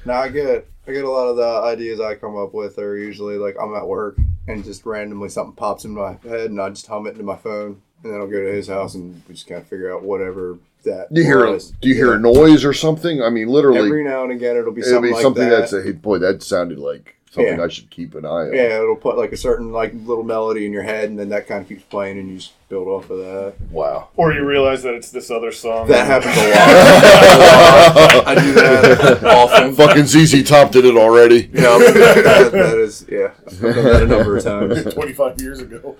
Not 0.04 0.16
I 0.24 0.28
get 0.28 0.66
I 0.88 0.92
get 0.92 1.04
a 1.04 1.10
lot 1.10 1.28
of 1.28 1.36
the 1.36 1.44
ideas 1.44 2.00
I 2.00 2.14
come 2.14 2.36
up 2.38 2.54
with 2.54 2.78
are 2.78 2.96
usually 2.96 3.36
like 3.36 3.56
I'm 3.60 3.74
at 3.74 3.86
work 3.86 4.16
and 4.46 4.64
just 4.64 4.86
randomly 4.86 5.28
something 5.28 5.54
pops 5.54 5.84
in 5.84 5.90
my 5.90 6.16
head 6.26 6.50
and 6.50 6.58
I 6.60 6.70
just 6.70 6.86
hum 6.86 7.06
it 7.06 7.10
into 7.10 7.24
my 7.24 7.36
phone 7.36 7.82
and 8.02 8.12
then 8.12 8.20
I'll 8.20 8.26
go 8.26 8.40
to 8.42 8.50
his 8.52 8.68
house 8.68 8.94
and 8.94 9.20
we 9.28 9.34
just 9.34 9.46
kind 9.46 9.60
of 9.60 9.66
figure 9.66 9.92
out 9.94 10.02
whatever 10.02 10.56
that 10.84 11.12
Do 11.12 11.20
you 11.20 11.26
hear? 11.26 11.46
was. 11.46 11.72
Do 11.82 11.88
you 11.90 11.94
hear 11.94 12.14
a 12.14 12.18
noise 12.18 12.64
or 12.64 12.72
something? 12.72 13.20
I 13.22 13.28
mean, 13.28 13.48
literally, 13.48 13.80
Every 13.80 14.02
now 14.02 14.22
and 14.22 14.32
again 14.32 14.56
it'll 14.56 14.72
be 14.72 14.80
it'll 14.80 14.92
something 14.94 15.10
be 15.10 15.14
like 15.14 15.22
something 15.22 15.48
that. 15.48 15.58
that's 15.60 15.72
a 15.74 15.82
hey, 15.82 15.92
boy. 15.92 16.18
That 16.20 16.42
sounded 16.42 16.78
like 16.78 17.16
something 17.32 17.58
Yeah. 17.58 17.64
I 17.64 17.68
should 17.68 17.90
keep 17.90 18.14
an 18.14 18.24
eye 18.24 18.28
on. 18.48 18.54
yeah, 18.54 18.80
it'll 18.80 18.96
put 18.96 19.18
like 19.18 19.32
a 19.32 19.36
certain 19.36 19.70
like 19.72 19.92
little 19.92 20.24
melody 20.24 20.64
in 20.64 20.72
your 20.72 20.84
head 20.84 21.10
and 21.10 21.18
then 21.18 21.28
that 21.28 21.46
kind 21.46 21.60
of 21.60 21.68
keeps 21.68 21.82
playing 21.82 22.18
and 22.18 22.30
you 22.30 22.36
just 22.38 22.52
build 22.68 22.86
off 22.86 23.08
of 23.08 23.18
that. 23.18 23.54
Wow. 23.70 24.08
Or 24.16 24.32
you 24.32 24.44
realize 24.44 24.82
that 24.82 24.92
it's 24.94 25.10
this 25.10 25.30
other 25.30 25.50
song. 25.52 25.88
That 25.88 26.06
happens 26.24 26.36
a 26.36 26.48
lot. 26.50 28.26
I 28.28 28.34
do 28.34 28.52
that 28.52 29.24
often. 29.24 29.74
Fucking 29.74 30.04
ZZ 30.06 30.46
Top 30.48 30.70
did 30.70 30.84
it 30.84 30.96
already. 30.96 31.48
Yeah, 31.52 31.78
that, 31.78 32.50
that 32.52 32.78
is 32.78 33.06
yeah. 33.08 33.30
I've 33.46 33.60
done 33.60 33.84
that 33.84 34.02
a 34.02 34.06
number 34.06 34.36
of 34.36 34.44
times. 34.44 34.94
25 34.94 35.40
years 35.40 35.60
ago. 35.60 35.96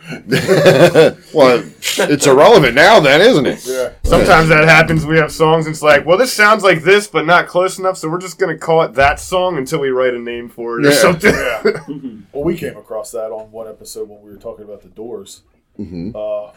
well, 1.35 1.65
it's 1.99 2.27
irrelevant 2.27 2.75
now, 2.75 3.01
then, 3.01 3.21
isn't 3.23 3.47
it? 3.47 3.65
Yeah. 3.67 3.93
Sometimes 4.05 4.49
that 4.51 4.65
happens. 4.65 5.07
We 5.07 5.17
have 5.19 5.33
songs, 5.33 5.67
and 5.67 5.73
it's 5.75 5.83
like, 5.83 6.05
well, 6.05 6.19
this 6.19 6.33
sounds 6.33 6.63
like 6.63 6.83
this, 6.83 7.07
but 7.07 7.25
not 7.27 7.47
close 7.47 7.79
enough, 7.79 7.97
so 7.97 8.09
we're 8.11 8.21
just 8.21 8.39
gonna 8.39 8.59
call 8.59 8.83
it 8.83 8.95
that 8.95 9.21
song 9.21 9.57
until 9.57 9.81
we 9.81 9.89
write 9.89 10.15
a 10.15 10.19
name 10.19 10.49
for 10.49 10.79
it 10.81 10.87
or 10.87 10.91
Yeah. 10.91 10.97
something. 10.97 11.35
Yeah. 11.35 11.63
well, 12.33 12.45
we 12.45 12.57
came 12.57 12.77
across 12.77 13.11
that 13.13 13.31
on 13.33 13.51
one 13.53 13.69
episode 13.69 14.09
when 14.09 14.21
we 14.23 14.31
were 14.31 14.37
talking 14.37 14.65
about 14.65 14.83
the 14.83 14.89
Doors. 14.89 15.43
Mhm. 15.79 16.15
Uh, 16.15 16.53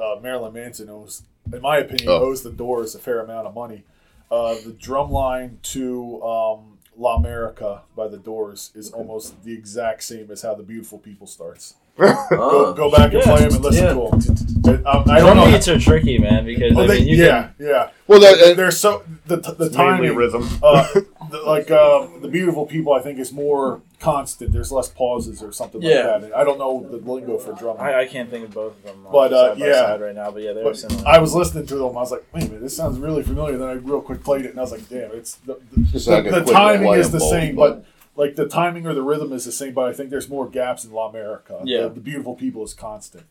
uh, 0.00 0.20
Marilyn 0.20 0.52
Manson 0.52 0.88
owes, 0.88 1.22
in 1.52 1.60
my 1.62 1.78
opinion, 1.78 2.08
Oh. 2.08 2.24
owes 2.24 2.42
the 2.42 2.50
Doors 2.50 2.94
a 2.94 2.98
fair 2.98 3.20
amount 3.20 3.46
of 3.46 3.54
money. 3.54 3.84
Uh, 4.30 4.54
the 4.64 4.72
drum 4.72 5.10
line 5.10 5.58
to 5.62 6.22
um, 6.22 6.78
L'America 6.96 7.82
by 7.96 8.08
the 8.08 8.16
Doors 8.18 8.70
is 8.74 8.90
almost 8.92 9.42
the 9.44 9.52
exact 9.52 10.02
same 10.02 10.30
as 10.30 10.42
how 10.42 10.54
the 10.54 10.62
Beautiful 10.62 10.98
People 10.98 11.26
starts. 11.26 11.74
Go, 11.98 12.14
Oh. 12.32 12.72
go 12.72 12.90
back 12.90 13.12
and 13.12 13.22
Yeah. 13.22 13.36
play 13.36 13.40
them 13.44 13.54
and 13.54 13.64
listen 13.64 13.84
Yeah. 13.84 13.92
to 13.94 14.16
them. 14.16 14.86
Um, 14.86 15.04
I 15.10 15.18
don't 15.18 15.34
Drum 15.34 15.36
know. 15.38 15.46
beats 15.50 15.68
are 15.68 15.78
tricky, 15.78 16.18
man, 16.18 16.44
because 16.44 16.76
Oh, 16.76 16.82
I 16.82 16.86
they- 16.86 16.98
mean, 17.00 17.08
you 17.08 17.16
yeah, 17.24 17.48
yeah. 17.58 17.88
Well, 18.06 18.20
that, 18.20 18.38
and- 18.40 18.58
They're 18.58 18.70
so 18.70 19.02
the 19.26 19.36
the 19.36 19.66
It's 19.66 19.74
timing 19.76 20.14
rhythm. 20.14 20.48
uh, 20.62 20.86
the, 21.30 21.38
like 21.46 21.70
uh, 21.70 22.06
the 22.22 22.28
beautiful 22.28 22.66
people, 22.66 22.92
I 22.94 23.00
think 23.00 23.18
is 23.18 23.32
more 23.32 23.80
constant. 24.00 24.52
There's 24.52 24.72
less 24.72 24.88
pauses 24.88 25.42
or 25.42 25.52
something 25.52 25.82
Yeah. 25.82 26.12
like 26.12 26.20
that. 26.22 26.36
I 26.36 26.44
don't 26.44 26.58
know 26.58 26.86
the 26.90 26.96
lingo 26.98 27.36
for 27.38 27.52
drumming. 27.52 27.82
I, 27.82 28.00
I 28.02 28.06
can't 28.06 28.30
think 28.30 28.44
of 28.46 28.54
both 28.54 28.76
of 28.78 28.82
them. 28.84 29.06
But, 29.12 29.32
uh, 29.32 29.50
side 29.50 29.58
by 29.60 29.66
yeah. 29.66 29.72
side 29.74 30.00
right 30.00 30.14
now, 30.14 30.30
but 30.30 30.42
yeah, 30.42 30.52
they're 30.52 30.72
similar. 30.74 31.02
I 31.06 31.18
was 31.18 31.34
listening 31.34 31.66
to 31.66 31.74
them. 31.74 31.96
I 31.96 32.00
was 32.00 32.10
like, 32.12 32.24
wait 32.32 32.44
a 32.44 32.46
minute, 32.46 32.62
this 32.62 32.76
sounds 32.76 32.98
really 32.98 33.22
familiar. 33.22 33.58
Then 33.58 33.68
I 33.68 33.72
real 33.72 34.00
quick 34.00 34.24
played 34.24 34.44
it, 34.46 34.50
and 34.52 34.58
I 34.58 34.62
was 34.62 34.72
like, 34.72 34.88
damn, 34.88 35.10
it's 35.12 35.34
the, 35.46 35.58
Just 35.92 36.06
the, 36.06 36.12
like 36.12 36.30
the 36.30 36.44
timing 36.50 36.94
is 36.94 37.10
the 37.10 37.20
same, 37.20 37.56
but- 37.56 37.82
but 37.82 37.84
like 38.20 38.36
the 38.36 38.46
timing 38.46 38.86
or 38.86 38.94
the 38.94 39.02
rhythm 39.02 39.32
is 39.32 39.44
the 39.44 39.52
same. 39.52 39.72
But 39.74 39.88
I 39.88 39.92
think 39.92 40.10
there's 40.10 40.28
more 40.28 40.48
gaps 40.48 40.84
in 40.84 40.92
L'America. 40.92 41.62
Yeah. 41.64 41.82
the, 41.84 41.88
the 41.94 42.00
beautiful 42.00 42.34
people 42.34 42.62
is 42.62 42.74
constant. 42.74 43.24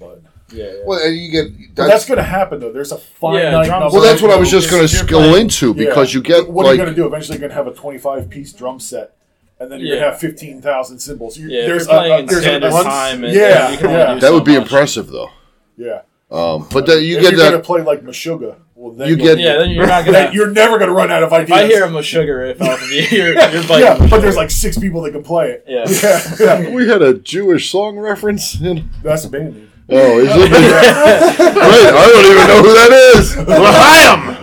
But, 0.00 0.22
yeah, 0.52 0.64
yeah. 0.64 0.72
well, 0.84 0.98
and 1.06 1.16
you 1.16 1.30
get 1.30 1.74
but 1.74 1.86
that's 1.86 2.04
going 2.04 2.18
to 2.18 2.24
happen 2.24 2.60
though. 2.60 2.72
There's 2.72 2.92
a 2.92 2.98
finite 2.98 3.52
drums- 3.66 3.68
number. 3.68 3.88
well, 3.94 4.02
that's 4.02 4.20
what 4.20 4.30
I 4.30 4.36
was 4.36 4.50
just 4.50 4.70
going 4.70 4.86
to 4.86 4.96
you're 4.96 5.06
go 5.06 5.18
playing- 5.30 5.42
into 5.42 5.68
Yeah. 5.68 5.72
because 5.88 6.12
you 6.12 6.20
get 6.22 6.48
what 6.50 6.64
like 6.66 6.72
are 6.72 6.74
you 6.74 6.82
going 6.82 6.94
to 6.94 7.00
do? 7.02 7.06
Eventually, 7.06 7.38
you're 7.38 7.48
going 7.48 7.50
to 7.50 7.56
have 7.56 7.66
a 7.66 7.72
25 7.78 8.28
piece 8.28 8.52
drum 8.52 8.78
set, 8.80 9.16
and 9.58 9.70
then 9.70 9.80
you're 9.80 9.94
Yeah. 9.96 10.02
going 10.02 10.06
to 10.06 10.10
have 10.12 10.20
15,000 10.20 10.98
cymbals. 10.98 11.38
You, 11.38 11.48
Yeah, 11.48 11.66
there's 11.66 11.86
you're 11.86 11.96
a, 11.96 12.22
a, 12.22 12.26
there's 12.26 12.44
a, 12.46 12.60
once- 12.70 12.84
time, 12.86 13.24
and, 13.24 13.32
yeah, 13.34 13.70
you 13.70 13.76
can 13.78 13.86
only 13.86 13.98
yeah, 13.98 14.14
that 14.14 14.20
so 14.22 14.34
would 14.34 14.44
be 14.44 14.54
much. 14.54 14.62
impressive 14.64 15.06
though. 15.08 15.30
yeah. 15.76 16.02
Um, 16.30 16.66
but 16.72 16.86
then 16.86 17.02
you 17.04 17.16
if 17.18 17.22
get 17.22 17.30
you're 17.32 17.40
going 17.40 17.52
that. 17.52 17.58
to 17.58 17.62
play 17.62 17.82
like 17.82 18.02
Meshuggah, 18.02 18.40
well, 18.40 18.56
then 18.98 19.08
You 19.08 19.16
get- 19.16 19.38
Yeah, 19.38 19.58
then 19.58 19.70
you're 19.70 19.86
not 19.86 20.04
gonna. 20.04 20.30
you're 20.34 20.50
never 20.50 20.78
going 20.78 20.88
to 20.88 20.94
run 20.94 21.10
out 21.10 21.22
of 21.22 21.28
if 21.32 21.50
ideas. 21.50 21.58
I 21.58 21.66
hear 21.66 21.84
a 21.84 22.02
sugar 22.02 22.38
riff 22.38 22.60
off 22.62 22.82
of 22.82 22.90
you, 22.90 23.02
you're, 23.10 23.34
yeah, 23.34 23.50
you're 23.52 23.62
yeah, 23.62 23.96
but 23.98 24.08
Meshuggah. 24.08 24.20
there's 24.20 24.36
like 24.36 24.50
six 24.50 24.78
people 24.78 25.02
that 25.02 25.12
can 25.12 25.22
play 25.22 25.50
it. 25.50 25.64
Yeah. 25.66 25.84
yeah, 26.40 26.60
yeah. 26.62 26.70
we 26.74 26.88
had 26.88 27.02
a 27.02 27.14
Jewish 27.14 27.70
song 27.70 27.98
reference. 27.98 28.60
In, 28.60 28.88
that's 29.02 29.24
a 29.24 29.28
band 29.30 29.54
name. 29.54 29.70
oh, 29.90 30.18
is 30.18 30.28
it? 30.30 30.50
Wait, 30.50 30.52
I 30.56 32.10
don't 32.10 32.26
even 32.26 32.46
know 32.48 32.62
who 32.62 32.72
that 32.74 32.92
is. 33.16 33.36
L'chaim! 33.36 34.34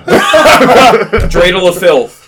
Dreidel 1.30 1.68
of 1.70 1.78
filth. 1.78 2.20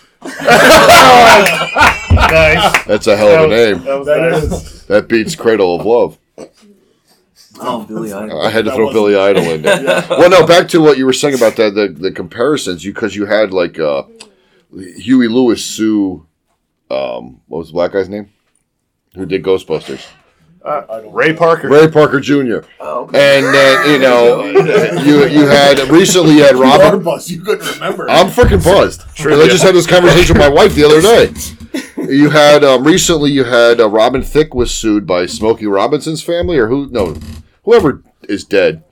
nice. 2.11 2.85
That's 2.85 3.07
a 3.07 3.15
hell 3.17 3.45
of 3.45 3.51
a 3.51 3.55
name. 3.55 3.83
That 3.83 3.97
was 3.99 4.07
That 4.07 4.31
nice. 4.31 4.83
That 4.83 5.07
beats 5.07 5.35
Cradle 5.35 5.75
of 5.79 5.85
Love. 5.85 6.17
Oh, 7.59 7.83
Billy 7.85 8.11
Idol. 8.11 8.41
I 8.41 8.49
had 8.49 8.65
to 8.65 8.71
That 8.71 8.75
throw 8.75 8.85
wasn't- 8.85 9.03
Billy 9.05 9.15
Idol 9.29 9.43
in 9.43 9.61
there. 9.61 10.05
Well, 10.09 10.29
no, 10.29 10.45
back 10.45 10.67
to 10.69 10.81
what 10.81 10.97
you 10.97 11.05
were 11.05 11.13
saying 11.13 11.35
about 11.35 11.55
that 11.57 11.73
the, 11.75 11.87
the 11.87 12.11
comparisons. 12.11 12.83
You 12.83 12.93
because 12.93 13.15
you 13.15 13.25
had 13.25 13.51
like 13.53 13.79
uh, 13.79 14.03
Huey 14.97 15.27
Lewis 15.27 15.63
sue. 15.63 16.25
Um, 16.91 17.41
what 17.47 17.59
was 17.59 17.67
the 17.67 17.73
black 17.73 17.91
guy's 17.93 18.09
name? 18.09 18.29
Who 19.15 19.25
did 19.25 19.43
Ghostbusters? 19.43 20.05
I 20.65 21.03
Ray 21.11 21.33
Parker. 21.33 21.67
Ray 21.67 21.89
Parker 21.89 22.19
Jr. 22.21 22.59
Oh, 22.79 23.05
And 23.13 23.45
then 23.53 23.89
you 23.91 23.99
know 23.99 24.45
you 25.03 25.25
you 25.27 25.45
had 25.45 25.77
recently 25.89 26.35
you 26.37 26.43
had 26.43 26.55
You 26.55 26.63
are 26.63 26.97
Robin. 26.97 27.19
You 27.25 27.41
couldn't 27.41 27.73
remember. 27.75 28.09
I'm 28.09 28.27
freaking 28.27 28.63
buzzed. 28.63 29.01
'Cause 29.17 29.39
I 29.39 29.47
just 29.47 29.61
had 29.63 29.75
this 29.75 29.85
conversation 29.87 30.37
with 30.37 30.41
my 30.41 30.49
wife 30.49 30.73
the 30.73 30.85
other 30.85 31.01
day. 31.01 31.33
You 32.09 32.29
had 32.29 32.63
um, 32.63 32.83
recently 32.83 33.31
you 33.31 33.43
had 33.45 33.79
uh, 33.79 33.89
Robin 33.89 34.21
Thicke 34.21 34.53
was 34.53 34.73
sued 34.73 35.05
by 35.07 35.25
Smokey 35.25 35.65
Robinson's 35.67 36.21
family 36.23 36.57
or 36.57 36.67
who? 36.67 36.87
No, 36.89 37.15
whoever 37.63 38.01
is 38.23 38.43
dead. 38.43 38.83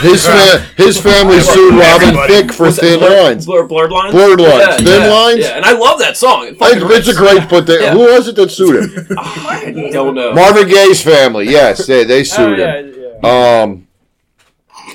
His 0.00 0.24
fa- 0.26 0.60
his 0.76 1.00
family 1.00 1.40
sued 1.40 1.74
Robin 1.74 2.08
Everybody. 2.08 2.32
Thicke 2.34 2.52
for 2.52 2.66
Was 2.66 2.78
Thin 2.78 2.98
blur, 2.98 3.24
Lines. 3.24 3.46
Blur, 3.46 3.66
blurred 3.66 3.90
lines. 3.92 4.12
Blurred 4.14 4.40
Lines. 4.40 4.60
Yeah, 4.60 4.76
Thin 4.76 5.02
yeah, 5.02 5.08
Lines? 5.12 5.38
Yeah, 5.40 5.56
and 5.56 5.64
I 5.64 5.72
love 5.72 5.98
that 5.98 6.16
song. 6.16 6.46
It 6.46 6.56
I- 6.62 6.72
It's 6.72 6.82
a 7.08 7.12
rips. 7.12 7.16
great, 7.18 7.48
but 7.50 7.66
they, 7.66 7.80
Yeah. 7.80 7.92
who 7.92 8.00
was 8.00 8.28
it 8.28 8.36
that 8.36 8.50
sued 8.50 8.82
him? 8.84 9.06
I 9.18 9.90
don't 9.92 10.14
know. 10.14 10.32
Marvin 10.32 10.68
Gaye's 10.68 11.02
family. 11.02 11.46
Yes, 11.50 11.86
they 11.86 12.04
they 12.04 12.20
Oh, 12.20 12.24
sued 12.24 12.58
yeah, 12.58 12.78
him. 12.78 12.94
yeah. 13.22 13.62
Um, 13.62 13.88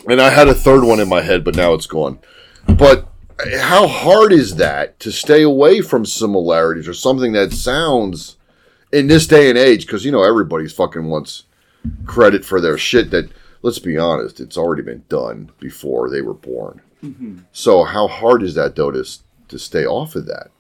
and 0.08 0.20
I 0.22 0.30
had 0.30 0.48
a 0.48 0.54
third 0.56 0.84
one 0.84 1.00
in 1.00 1.08
my 1.08 1.22
head, 1.22 1.44
but 1.44 1.56
now 1.56 1.74
it's 1.74 1.88
gone. 1.88 2.20
But 2.68 3.08
how 3.60 3.88
hard 3.88 4.32
is 4.32 4.56
that 4.56 5.00
to 5.00 5.12
stay 5.12 5.42
away 5.42 5.82
from 5.82 6.06
similarities 6.06 6.88
or 6.88 6.94
something 6.94 7.34
that 7.34 7.52
sounds 7.52 8.38
in 8.92 9.08
this 9.08 9.28
day 9.28 9.50
and 9.50 9.58
age? 9.58 9.86
Because 9.86 10.06
you 10.06 10.12
know 10.12 10.24
everybody's 10.24 10.74
fucking 10.74 11.06
wants 11.06 11.44
credit 12.06 12.46
for 12.46 12.62
their 12.62 12.78
shit. 12.78 13.12
That 13.12 13.30
let's 13.62 13.80
be 13.80 13.98
honest, 13.98 14.40
it's 14.40 14.58
already 14.58 14.84
been 14.84 15.04
done 15.10 15.52
before 15.60 16.10
they 16.10 16.22
were 16.22 16.34
born. 16.34 16.82
Mm-hmm. 17.04 17.40
So 17.52 17.84
how 17.84 18.08
hard 18.08 18.44
is 18.44 18.56
that 18.56 18.76
though 18.76 18.92
to 18.92 19.06
to 19.48 19.60
stay 19.60 19.86
off 19.86 20.16
of 20.16 20.26
that? 20.28 20.52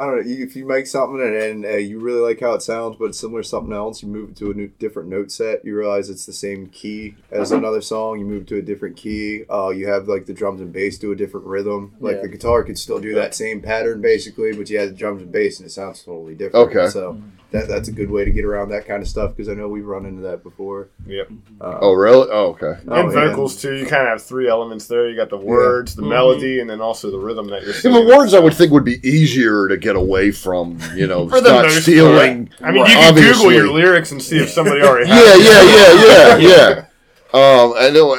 I 0.00 0.06
don't 0.06 0.16
know. 0.16 0.22
If 0.24 0.54
you 0.54 0.64
make 0.64 0.86
something 0.86 1.20
and, 1.20 1.34
and 1.34 1.64
uh, 1.64 1.76
you 1.76 1.98
really 1.98 2.20
like 2.20 2.38
how 2.40 2.52
it 2.54 2.62
sounds, 2.62 2.96
but 2.98 3.06
it's 3.06 3.18
similar 3.18 3.42
to 3.42 3.48
something 3.48 3.72
else, 3.72 4.00
you 4.00 4.08
move 4.08 4.30
it 4.30 4.36
to 4.36 4.52
a 4.52 4.54
new, 4.54 4.68
different 4.78 5.08
note 5.08 5.32
set. 5.32 5.64
You 5.64 5.76
realize 5.76 6.08
it's 6.08 6.24
the 6.24 6.32
same 6.32 6.66
key 6.68 7.16
as 7.32 7.50
another 7.50 7.80
song. 7.80 8.20
You 8.20 8.24
move 8.24 8.46
to 8.46 8.58
a 8.58 8.62
different 8.62 8.96
key. 8.96 9.42
Uh, 9.50 9.70
you 9.70 9.88
have 9.88 10.06
like 10.06 10.26
the 10.26 10.32
drums 10.34 10.60
and 10.60 10.72
bass 10.72 10.98
do 10.98 11.10
a 11.10 11.16
different 11.16 11.46
rhythm. 11.46 11.96
Like 11.98 12.16
Yeah. 12.16 12.22
the 12.22 12.28
guitar 12.28 12.62
could 12.62 12.78
still 12.78 13.00
do 13.00 13.12
that 13.16 13.34
same 13.34 13.60
pattern 13.60 14.00
basically, 14.00 14.52
but 14.52 14.70
you 14.70 14.78
have 14.78 14.90
the 14.90 14.94
drums 14.94 15.20
and 15.22 15.32
bass 15.32 15.58
and 15.58 15.66
it 15.66 15.70
sounds 15.72 16.02
totally 16.04 16.36
different. 16.36 16.70
Okay. 16.70 16.88
So 16.90 17.20
that 17.50 17.66
that's 17.66 17.88
a 17.88 17.92
good 17.92 18.10
way 18.10 18.24
to 18.26 18.30
get 18.30 18.44
around 18.44 18.68
that 18.68 18.86
kind 18.86 19.02
of 19.02 19.08
stuff 19.08 19.30
because 19.34 19.48
I 19.48 19.54
know 19.54 19.68
we've 19.68 19.86
run 19.86 20.04
into 20.04 20.20
that 20.22 20.42
before. 20.42 20.88
Yep. 21.06 21.28
Uh, 21.60 21.78
Oh 21.80 21.92
really? 21.94 22.28
Oh 22.30 22.48
okay. 22.48 22.78
oh, 22.88 23.00
and 23.06 23.12
yeah. 23.12 23.28
vocals 23.30 23.60
too. 23.60 23.74
You 23.74 23.86
kind 23.86 24.02
of 24.02 24.08
have 24.08 24.22
three 24.22 24.48
elements 24.48 24.86
there. 24.86 25.08
You 25.08 25.16
got 25.16 25.30
the 25.30 25.38
words, 25.38 25.94
the 25.94 26.02
melody, 26.02 26.60
and 26.60 26.68
then 26.68 26.80
also 26.82 27.10
the 27.10 27.18
rhythm 27.18 27.46
that 27.48 27.62
you're 27.62 27.72
Yeah, 27.74 27.80
singing. 27.80 28.06
but 28.06 28.16
words 28.18 28.34
I 28.34 28.38
would 28.38 28.52
think 28.54 28.70
would 28.72 28.84
be 28.84 29.00
easier 29.08 29.66
to 29.68 29.76
get 29.78 29.96
away 29.96 30.30
from. 30.30 30.78
You 30.94 31.06
know, 31.06 31.26
For 31.30 31.40
the 31.40 31.50
not 31.52 31.64
most 31.64 31.82
stealing. 31.82 32.48
part. 32.48 32.62
I 32.62 32.70
mean, 32.72 32.80
you 32.86 32.92
can 32.92 33.08
obviously. 33.08 33.32
Google 33.44 33.52
your 33.52 33.72
lyrics 33.72 34.12
and 34.12 34.22
see 34.22 34.38
if 34.38 34.50
somebody 34.50 34.82
already 34.82 35.06
has. 35.08 35.18
Yeah, 35.18 35.62
it. 35.62 36.38
yeah, 36.38 36.38
yeah, 36.38 36.48
yeah, 36.48 36.74
yeah. 36.74 36.84
Um, 37.32 37.74
I 37.76 37.90
know, 37.90 38.14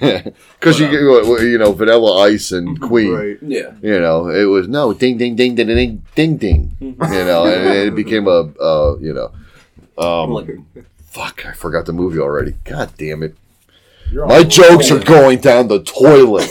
because 0.58 0.78
you 0.80 0.86
get 0.90 1.00
you 1.00 1.58
know 1.58 1.72
Vanilla 1.72 2.22
Ice 2.22 2.52
and 2.52 2.80
Queen. 2.88 3.12
Right. 3.12 3.38
Yeah. 3.42 3.72
You 3.82 4.00
know, 4.00 4.28
it 4.28 4.44
was 4.44 4.68
no 4.68 4.92
ding 4.92 5.18
ding 5.18 5.36
ding 5.36 5.54
ding 5.54 5.66
ding 5.68 6.02
ding 6.14 6.36
ding. 6.36 6.76
You 6.80 6.94
know, 6.98 7.46
and 7.46 7.66
it 7.88 7.94
became 7.94 8.26
a 8.28 8.50
uh, 8.60 8.96
you 9.00 9.12
know, 9.12 9.32
um, 9.98 10.30
Like, 10.30 10.58
fuck, 11.06 11.46
I 11.46 11.52
forgot 11.52 11.86
the 11.86 11.92
movie 11.92 12.18
already. 12.18 12.52
God 12.64 12.90
damn 12.96 13.22
it. 13.22 13.36
You're 14.14 14.26
My 14.26 14.44
jokes 14.44 14.92
are 14.92 15.00
going 15.02 15.40
down 15.40 15.66
the 15.66 15.82
toilet. 15.82 16.44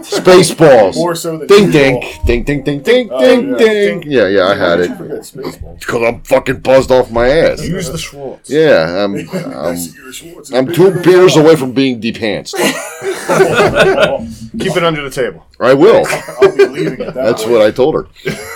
Spaceballs. 0.00 0.94
More 0.94 1.14
so 1.14 1.36
than 1.36 1.46
Ding 1.46 1.66
usual. 1.66 2.00
ding, 2.24 2.42
ding 2.42 2.44
ding 2.44 2.62
ding 2.62 2.82
ding 2.82 3.08
Oh, 3.12 3.20
ding 3.20 3.50
yeah. 3.50 3.56
ding. 3.58 4.02
Yeah, 4.06 4.26
yeah, 4.28 4.46
I 4.46 4.54
had 4.54 4.80
it 4.80 4.90
Spaceballs? 4.92 5.78
because 5.80 6.02
I'm 6.02 6.22
fucking 6.22 6.60
buzzed 6.60 6.90
off 6.90 7.10
my 7.10 7.28
ass. 7.28 7.62
Use 7.62 7.90
the 7.90 7.98
Schwartz. 7.98 8.48
Yeah, 8.48 9.04
I'm. 9.04 9.14
I'm, 9.30 9.76
see 9.76 9.94
your 9.98 10.10
Schwartz 10.12 10.48
is 10.48 10.54
I'm 10.54 10.72
two 10.72 10.90
beers 11.02 11.36
away 11.36 11.54
from 11.54 11.72
being 11.72 12.00
depantsed. 12.00 12.56
Keep 14.58 14.76
it 14.76 14.84
under 14.84 15.02
the 15.02 15.10
table. 15.12 15.44
I 15.60 15.74
will. 15.74 16.04
I'll 16.40 16.56
be 16.56 16.66
leaving 16.66 16.94
it 16.94 16.98
that 16.98 17.14
That's 17.14 17.44
way. 17.44 17.52
what 17.52 17.62
I 17.62 17.70
told 17.70 17.94
her. 17.94 18.06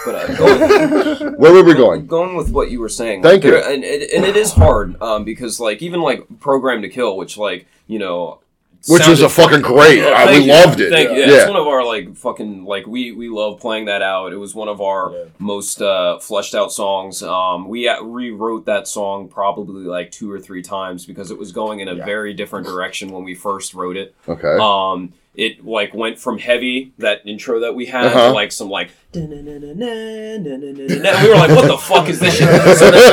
But 0.04 0.14
uh, 0.14 0.34
going, 1.18 1.34
Where 1.38 1.52
were 1.52 1.64
we 1.64 1.74
going? 1.74 2.06
going 2.06 2.36
with 2.36 2.50
what 2.50 2.70
you 2.70 2.80
were 2.80 2.88
saying. 2.88 3.22
Thank 3.22 3.42
like, 3.42 3.44
you. 3.44 3.50
there- 3.52 3.72
And, 3.72 3.84
and, 3.84 4.02
and 4.02 4.24
it 4.24 4.36
is 4.36 4.52
hard 4.52 5.00
um, 5.02 5.24
because, 5.24 5.60
like, 5.60 5.82
even 5.82 6.00
like 6.00 6.26
Program 6.40 6.82
to 6.82 6.88
Kill, 6.88 7.16
which, 7.16 7.36
like, 7.38 7.66
you 7.86 7.98
know, 7.98 8.40
Which 8.88 9.00
is 9.08 9.20
sounded 9.20 9.24
a 9.24 9.28
fucking 9.28 9.60
great. 9.62 9.98
Yeah, 9.98 10.08
I, 10.10 10.30
we 10.38 10.44
you. 10.44 10.52
loved 10.52 10.80
it. 10.80 10.90
Thank 10.90 11.10
you. 11.10 11.16
Yeah, 11.18 11.26
Yeah. 11.26 11.36
It's 11.42 11.48
one 11.48 11.58
of 11.60 11.66
our 11.66 11.84
like 11.84 12.14
fucking 12.16 12.64
like 12.64 12.86
we 12.86 13.12
we 13.12 13.28
love 13.30 13.58
playing 13.60 13.86
that 13.86 14.02
out. 14.02 14.32
It 14.32 14.36
was 14.36 14.54
one 14.54 14.68
of 14.68 14.80
our 14.82 15.10
Yeah. 15.12 15.24
most 15.38 15.80
uh, 15.80 16.18
fleshed 16.18 16.54
out 16.54 16.70
songs. 16.72 17.22
Um, 17.22 17.66
we 17.68 17.88
uh, 17.88 18.02
rewrote 18.02 18.66
that 18.66 18.86
song 18.86 19.28
probably 19.28 19.84
like 19.84 20.10
two 20.10 20.30
or 20.30 20.38
three 20.38 20.60
times 20.62 21.06
because 21.06 21.30
it 21.30 21.38
was 21.38 21.50
going 21.52 21.80
in 21.80 21.88
a 21.88 21.94
very 21.94 22.34
different 22.34 22.66
direction 22.66 23.10
when 23.10 23.24
we 23.24 23.34
first 23.34 23.72
wrote 23.74 23.96
it. 23.96 24.14
Okay. 24.28 24.56
Um, 24.60 25.14
it 25.34 25.64
like 25.64 25.92
went 25.92 26.16
from 26.18 26.38
heavy 26.38 26.92
that 26.98 27.26
intro 27.26 27.58
that 27.60 27.74
we 27.74 27.86
had 27.86 28.06
uh-huh. 28.06 28.28
to 28.28 28.32
like 28.32 28.52
some 28.52 28.70
like 28.70 28.90
we 29.14 29.20
were 31.28 31.34
like 31.34 31.50
what 31.50 31.66
the 31.66 31.76
fuck 31.78 32.08
is 32.08 32.20
this 32.20 32.38
shit? 32.38 32.48
so 32.76 32.90
we, 32.90 32.98
we, 32.98 33.06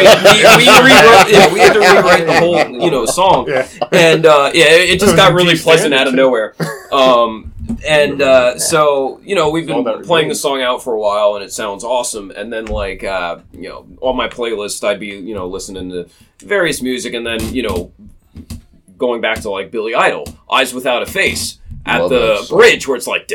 we, 0.57 0.69
rewrote, 0.69 1.29
yeah, 1.29 1.53
we 1.53 1.59
had 1.59 1.73
to 1.73 1.79
rewrite 1.79 2.25
the 2.25 2.39
whole 2.39 2.57
you 2.81 2.89
know 2.91 3.05
song 3.05 3.47
yeah. 3.47 3.67
and 3.91 4.25
uh, 4.25 4.49
yeah 4.53 4.65
it, 4.65 4.89
it 4.91 4.99
just 4.99 5.15
got 5.15 5.33
really 5.33 5.57
pleasant 5.57 5.93
out 5.93 6.07
of 6.07 6.13
nowhere 6.13 6.53
um, 6.91 7.53
and 7.87 8.21
uh, 8.21 8.57
so 8.57 9.19
you 9.23 9.35
know 9.35 9.49
we've 9.49 9.67
been 9.67 10.03
playing 10.03 10.27
the 10.27 10.35
song 10.35 10.61
out 10.61 10.83
for 10.83 10.93
a 10.93 10.99
while 10.99 11.35
and 11.35 11.43
it 11.43 11.51
sounds 11.51 11.83
awesome 11.83 12.31
and 12.31 12.53
then 12.53 12.65
like 12.65 13.03
uh, 13.03 13.39
you 13.51 13.69
know 13.69 13.87
on 14.01 14.15
my 14.15 14.27
playlist 14.27 14.83
I'd 14.83 14.99
be 14.99 15.07
you 15.07 15.33
know 15.33 15.47
listening 15.47 15.89
to 15.89 16.07
various 16.39 16.81
music 16.81 17.13
and 17.13 17.25
then 17.25 17.53
you 17.53 17.63
know 17.63 17.91
going 18.97 19.21
back 19.21 19.39
to 19.41 19.49
like 19.49 19.71
Billy 19.71 19.95
Idol 19.95 20.25
Eyes 20.51 20.73
Without 20.73 21.01
a 21.01 21.07
Face 21.07 21.59
at 21.85 22.09
the 22.09 22.45
bridge 22.49 22.87
where 22.87 22.97
it's 22.97 23.07
like 23.07 23.27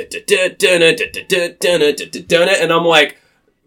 and 2.62 2.72
I'm 2.72 2.84
like 2.84 3.16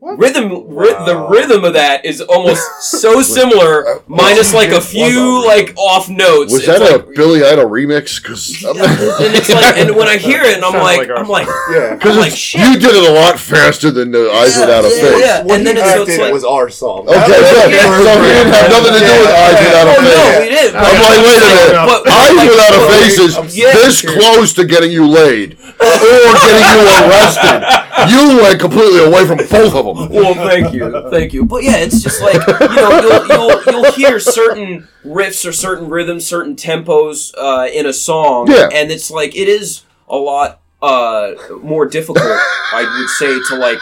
rhythm 0.02 0.64
ry- 0.74 1.04
the 1.06 1.28
rhythm 1.30 1.66
of 1.66 1.74
that 1.74 2.06
is 2.06 2.22
almost 2.22 2.64
so 2.82 3.22
similar 3.22 4.02
minus 4.08 4.54
like 4.54 4.70
a 4.72 4.80
few 4.80 5.46
like 5.46 5.76
off 5.78 6.08
notes 6.10 6.54
Was 6.54 6.64
It's 6.68 6.80
that 6.80 6.82
like, 6.82 7.04
a 7.04 7.12
Billy 7.16 7.44
Idol 7.44 7.66
remix? 7.70 8.22
Because 8.22 8.48
and 8.64 9.36
it's 9.36 9.50
like, 9.50 9.76
and 9.78 9.96
when 9.96 10.08
I 10.08 10.16
hear 10.30 10.42
it, 10.42 10.56
and 10.56 10.64
I'm 10.64 10.74
like, 10.80 11.10
like 11.10 11.12
I'm 11.12 11.28
like, 11.28 11.48
Yeah. 11.72 11.96
because 11.96 12.16
like, 12.18 12.32
shit. 12.32 12.62
you 12.62 12.80
did 12.80 12.96
it 12.96 13.10
a 13.10 13.14
lot 13.14 13.38
faster 13.40 13.92
than 13.92 14.12
the 14.12 14.32
Eyes 14.32 14.56
Yeah, 14.56 14.62
Without 14.66 14.86
a 14.86 14.88
yeah, 14.88 15.02
Face. 15.04 15.20
yeah. 15.20 15.44
When 15.44 15.58
And 15.60 15.68
then 15.68 15.78
it's- 15.78 15.94
so 15.96 16.02
it's 16.04 16.18
like- 16.18 16.30
it 16.30 16.34
was 16.34 16.46
our 16.46 16.70
song. 16.70 17.04
Okay, 17.04 17.16
good. 17.20 17.72
Yeah. 17.72 17.84
So 18.00 18.12
he 18.24 18.30
didn't 18.40 18.54
have 18.56 18.70
nothing 18.72 18.94
to 18.96 19.04
do 19.04 19.14
with 19.20 19.32
Eyes 19.36 19.60
Without 19.60 19.88
a 19.88 19.92
Oh 19.92 20.00
Face. 20.00 20.16
no, 20.16 20.40
we 20.40 20.48
did. 20.50 20.70
I'm 20.80 20.96
like, 20.96 21.20
wait 21.28 21.40
a 21.40 21.48
minute. 21.52 21.76
But- 21.76 22.04
but- 22.08 22.14
Eyes 22.14 22.48
Without 22.48 22.72
a 22.72 22.80
but- 22.80 22.92
Face 23.04 23.18
is 23.20 23.34
this 23.56 24.02
close 24.02 24.54
to 24.54 24.64
getting 24.64 24.92
you 24.92 25.06
laid 25.08 25.54
or 25.60 26.32
getting 26.40 26.68
you 26.72 26.80
arrested. 26.88 27.60
You 28.08 28.38
went 28.42 28.60
completely 28.60 29.04
away 29.04 29.26
from 29.26 29.38
both 29.38 29.74
of 29.76 29.86
them. 29.98 30.10
Well, 30.10 30.34
thank 30.36 30.74
you, 30.74 31.10
thank 31.10 31.34
you. 31.34 31.46
But 31.46 31.64
yeah, 31.64 31.78
it's 31.78 32.02
just 32.02 32.22
like 32.22 32.36
you 32.36 32.76
know, 32.76 33.02
you'll 33.02 33.28
you'll, 33.28 33.64
you'll 33.84 33.92
hear 33.94 34.20
certain 34.20 34.88
riffs 35.06 35.48
or 35.48 35.52
certain 35.52 35.90
rhythms, 35.90 36.26
certain 36.26 36.56
tempos 36.56 37.34
uh, 37.38 37.68
in 37.74 37.86
a 37.86 37.94
song, 37.94 38.48
Yeah. 38.50 38.70
and 38.74 38.92
it's 38.92 39.10
like 39.12 39.36
it 39.36 39.48
is 39.48 39.84
a 40.08 40.16
lot 40.18 40.62
uh, 40.82 41.32
more 41.62 41.86
difficult, 41.86 42.24
I 42.26 42.84
would 43.00 43.10
say, 43.10 43.38
to 43.50 43.56
like 43.60 43.80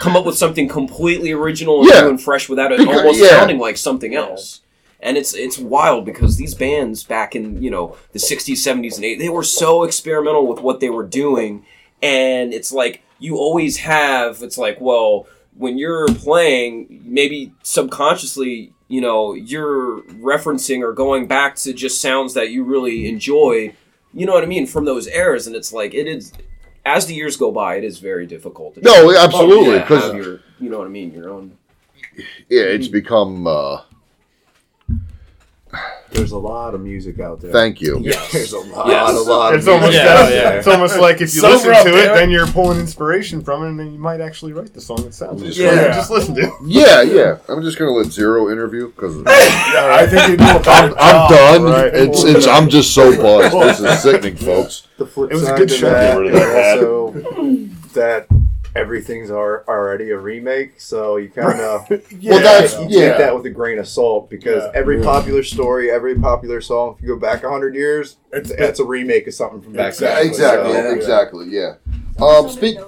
come 0.00 0.16
up 0.16 0.26
with 0.26 0.36
something 0.36 0.66
completely 0.68 1.30
original 1.32 1.80
and 1.82 1.90
Yeah. 1.92 2.00
new 2.02 2.08
and 2.10 2.20
fresh 2.20 2.48
without 2.48 2.72
it 2.72 2.78
Because- 2.78 2.98
almost 2.98 3.20
yeah. 3.20 3.28
sounding 3.28 3.58
like 3.58 3.76
something 3.76 4.14
else. 4.14 4.60
And 5.02 5.16
it's 5.16 5.32
it's 5.34 5.58
wild 5.58 6.04
because 6.04 6.36
these 6.36 6.54
bands 6.54 7.04
back 7.04 7.34
in 7.34 7.62
you 7.62 7.70
know 7.70 7.96
the 8.12 8.18
'60s, 8.18 8.56
'70s, 8.58 8.96
and 8.96 9.04
'80s, 9.04 9.18
they 9.18 9.28
were 9.30 9.42
so 9.42 9.84
experimental 9.84 10.46
with 10.46 10.60
what 10.60 10.80
they 10.80 10.90
were 10.90 11.06
doing, 11.06 11.64
and 12.02 12.52
it's 12.52 12.70
like 12.70 13.00
you 13.20 13.36
always 13.36 13.76
have. 13.78 14.42
It's 14.42 14.58
like 14.58 14.80
well, 14.80 15.26
when 15.56 15.78
you're 15.78 16.08
playing, 16.08 17.02
maybe 17.04 17.52
subconsciously, 17.62 18.72
you 18.88 19.00
know, 19.00 19.34
you're 19.34 20.02
referencing 20.02 20.82
or 20.82 20.92
going 20.92 21.26
back 21.26 21.54
to 21.56 21.72
just 21.72 22.00
sounds 22.00 22.34
that 22.34 22.50
you 22.50 22.64
really 22.64 23.08
enjoy. 23.08 23.74
You 24.12 24.26
know 24.26 24.32
what 24.32 24.42
I 24.42 24.46
mean 24.46 24.66
from 24.66 24.84
those 24.86 25.06
eras, 25.06 25.46
and 25.46 25.54
it's 25.54 25.72
like 25.72 25.94
it 25.94 26.08
is. 26.08 26.32
As 26.84 27.04
the 27.06 27.14
years 27.14 27.36
go 27.36 27.52
by, 27.52 27.76
it 27.76 27.84
is 27.84 27.98
very 27.98 28.26
difficult. 28.26 28.74
To 28.74 28.80
No, 28.80 29.14
absolutely, 29.16 29.78
because 29.78 30.14
your, 30.14 30.40
you 30.58 30.70
know 30.70 30.78
what 30.78 30.86
I 30.86 30.90
mean, 30.90 31.12
your 31.12 31.30
own. 31.30 31.56
Yeah, 32.48 32.62
it's 32.62 32.88
become. 32.88 33.46
Uh, 33.46 33.82
There's 36.12 36.32
a 36.32 36.38
lot 36.38 36.74
of 36.74 36.80
music 36.80 37.20
out 37.20 37.40
there. 37.40 37.52
thank 37.52 37.80
you. 37.80 38.00
There's 38.32 38.52
a 38.52 38.58
lot, 38.58 38.88
Yes. 38.88 39.10
a 39.16 39.20
lot. 39.30 39.54
It's 39.54 39.66
of 39.66 39.74
almost 39.74 39.90
music 39.92 40.04
Yeah, 40.04 40.14
that- 40.22 40.32
yeah. 40.32 40.50
it's 40.58 40.66
almost 40.66 40.98
like 40.98 41.16
if 41.16 41.34
you 41.34 41.40
So 41.40 41.50
listen 41.50 41.70
rough, 41.70 41.84
to 41.84 41.90
it, 41.96 42.04
yeah. 42.06 42.14
then 42.14 42.30
you're 42.30 42.46
pulling 42.48 42.80
inspiration 42.80 43.40
from 43.42 43.62
it, 43.64 43.68
and 43.68 43.78
then 43.80 43.92
you 43.92 43.98
might 43.98 44.20
actually 44.20 44.52
write 44.52 44.74
the 44.74 44.80
song 44.80 45.04
itself. 45.06 45.38
just 45.40 45.58
Yeah. 45.58 45.70
like 45.70 45.86
just 45.92 46.10
listen 46.10 46.34
to. 46.34 46.40
it. 46.42 46.52
Yeah, 46.66 47.02
yeah. 47.02 47.38
I'm 47.48 47.62
just 47.62 47.78
gonna 47.78 47.92
let 47.92 48.06
Zero 48.06 48.50
interview 48.50 48.88
because 48.90 49.16
Yeah, 49.26 49.94
I 49.94 50.06
think 50.06 50.38
they 50.38 50.44
do 50.44 50.56
a 50.56 50.60
better 50.60 50.94
I'm 50.98 51.30
done. 51.30 51.62
right. 51.64 51.94
It's 51.94 52.24
it's. 52.24 52.46
I'm 52.46 52.68
just 52.68 52.92
so 52.92 53.10
buzzed. 53.22 53.80
This 53.80 53.80
is 53.92 54.02
sickening, 54.02 54.36
folks. 54.36 54.86
The 54.98 55.06
flip 55.06 55.30
It 55.30 55.34
was 55.34 55.44
a 55.44 55.46
side 55.46 55.58
good 55.58 55.68
to 55.68 55.74
show. 55.76 55.90
that 55.90 56.12
Get 56.14 56.18
rid 56.20 56.26
of 56.28 56.32
that 56.40 56.78
is 56.78 56.82
also 56.84 57.12
that 57.94 58.26
everything's 58.74 59.30
are 59.30 59.64
already 59.68 60.10
a 60.10 60.18
remake, 60.18 60.80
so 60.80 61.16
you 61.16 61.28
kind 61.28 61.60
of 61.60 61.88
Yeah. 62.18 62.32
Well, 62.32 62.42
that's 62.42 62.74
you 62.78 63.00
yeah. 63.00 63.08
take 63.10 63.18
that 63.18 63.34
with 63.34 63.46
a 63.46 63.50
grain 63.50 63.78
of 63.78 63.88
salt 63.88 64.30
because 64.30 64.62
Yeah. 64.64 64.70
every 64.74 65.02
popular 65.02 65.42
story, 65.42 65.90
every 65.90 66.14
popular 66.14 66.60
song, 66.60 66.94
if 66.96 67.02
you 67.02 67.08
go 67.08 67.16
back 67.18 67.42
hundred 67.42 67.74
years, 67.74 68.16
It's- 68.32 68.52
that's 68.56 68.80
a 68.80 68.84
remake 68.84 69.26
of 69.26 69.34
something 69.34 69.60
from 69.60 69.72
back 69.72 69.94
then. 69.96 70.26
Exactly, 70.26 70.72
So, 70.72 70.90
exactly. 70.94 71.46
Yeah. 71.48 71.74
Um, 72.20 72.48
speak. 72.48 72.78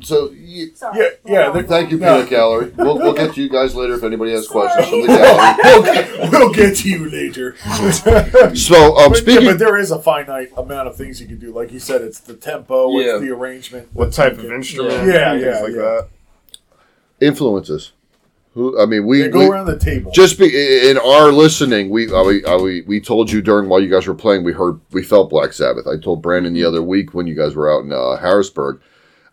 So, 0.00 0.30
you, 0.30 0.70
Yeah, 0.94 1.08
yeah. 1.26 1.50
they're- 1.50 1.62
thank 1.64 1.90
you, 1.90 1.98
No. 1.98 2.14
Peanut 2.16 2.30
Gallery. 2.30 2.72
We'll, 2.76 2.98
we'll 2.98 3.12
get 3.14 3.34
to 3.34 3.42
you 3.42 3.48
guys 3.48 3.74
later 3.74 3.94
if 3.94 4.04
anybody 4.04 4.30
has 4.32 4.46
questions 4.46 4.88
from 4.88 5.00
the 5.02 5.06
gallery. 5.08 5.56
we'll, 5.64 5.82
get, 5.82 6.30
we'll 6.32 6.52
get 6.52 6.76
to 6.76 6.88
you 6.88 7.10
later. 7.10 7.56
So, 8.54 8.96
um, 8.96 9.10
but, 9.10 9.18
speaking. 9.18 9.44
yeah, 9.44 9.50
but 9.52 9.58
there 9.58 9.76
is 9.76 9.90
a 9.90 9.98
finite 10.00 10.50
amount 10.56 10.88
of 10.88 10.96
things 10.96 11.20
you 11.20 11.26
can 11.26 11.38
do. 11.38 11.52
Like 11.52 11.72
you 11.72 11.78
said, 11.80 12.00
it's 12.02 12.20
the 12.20 12.34
tempo, 12.34 12.90
Yeah. 12.98 13.16
it's 13.16 13.20
the 13.22 13.30
arrangement. 13.30 13.88
What 13.92 14.12
type 14.12 14.38
of 14.38 14.44
instrument? 14.52 15.06
Yeah, 15.06 15.32
things 15.32 15.44
yeah, 15.44 15.60
like 15.60 15.72
yeah. 15.72 15.78
that. 15.78 16.08
influences. 17.20 17.92
Who? 18.54 18.80
I 18.80 18.86
mean, 18.86 19.06
we, 19.06 19.22
Yeah, 19.22 19.28
go 19.28 19.38
we 19.40 19.46
around 19.48 19.66
the 19.66 19.78
table. 19.78 20.10
just 20.12 20.38
be 20.38 20.46
in 20.90 20.98
our 20.98 21.30
listening. 21.30 21.90
We, 21.90 22.10
uh, 22.12 22.24
we, 22.24 22.44
uh, 22.44 22.58
we 22.58 22.80
we 22.82 23.00
told 23.00 23.30
you 23.30 23.40
during 23.42 23.68
while 23.68 23.80
you 23.80 23.88
guys 23.90 24.06
were 24.06 24.14
playing. 24.14 24.42
We 24.44 24.52
heard 24.52 24.80
we 24.90 25.02
felt 25.02 25.30
Black 25.30 25.52
Sabbath. 25.52 25.86
I 25.86 25.96
told 25.98 26.22
Brandon 26.22 26.52
the 26.54 26.64
other 26.64 26.82
week 26.82 27.14
when 27.14 27.26
you 27.26 27.34
guys 27.34 27.54
were 27.54 27.70
out 27.72 27.84
in 27.84 27.92
uh, 27.92 28.16
Harrisburg. 28.16 28.80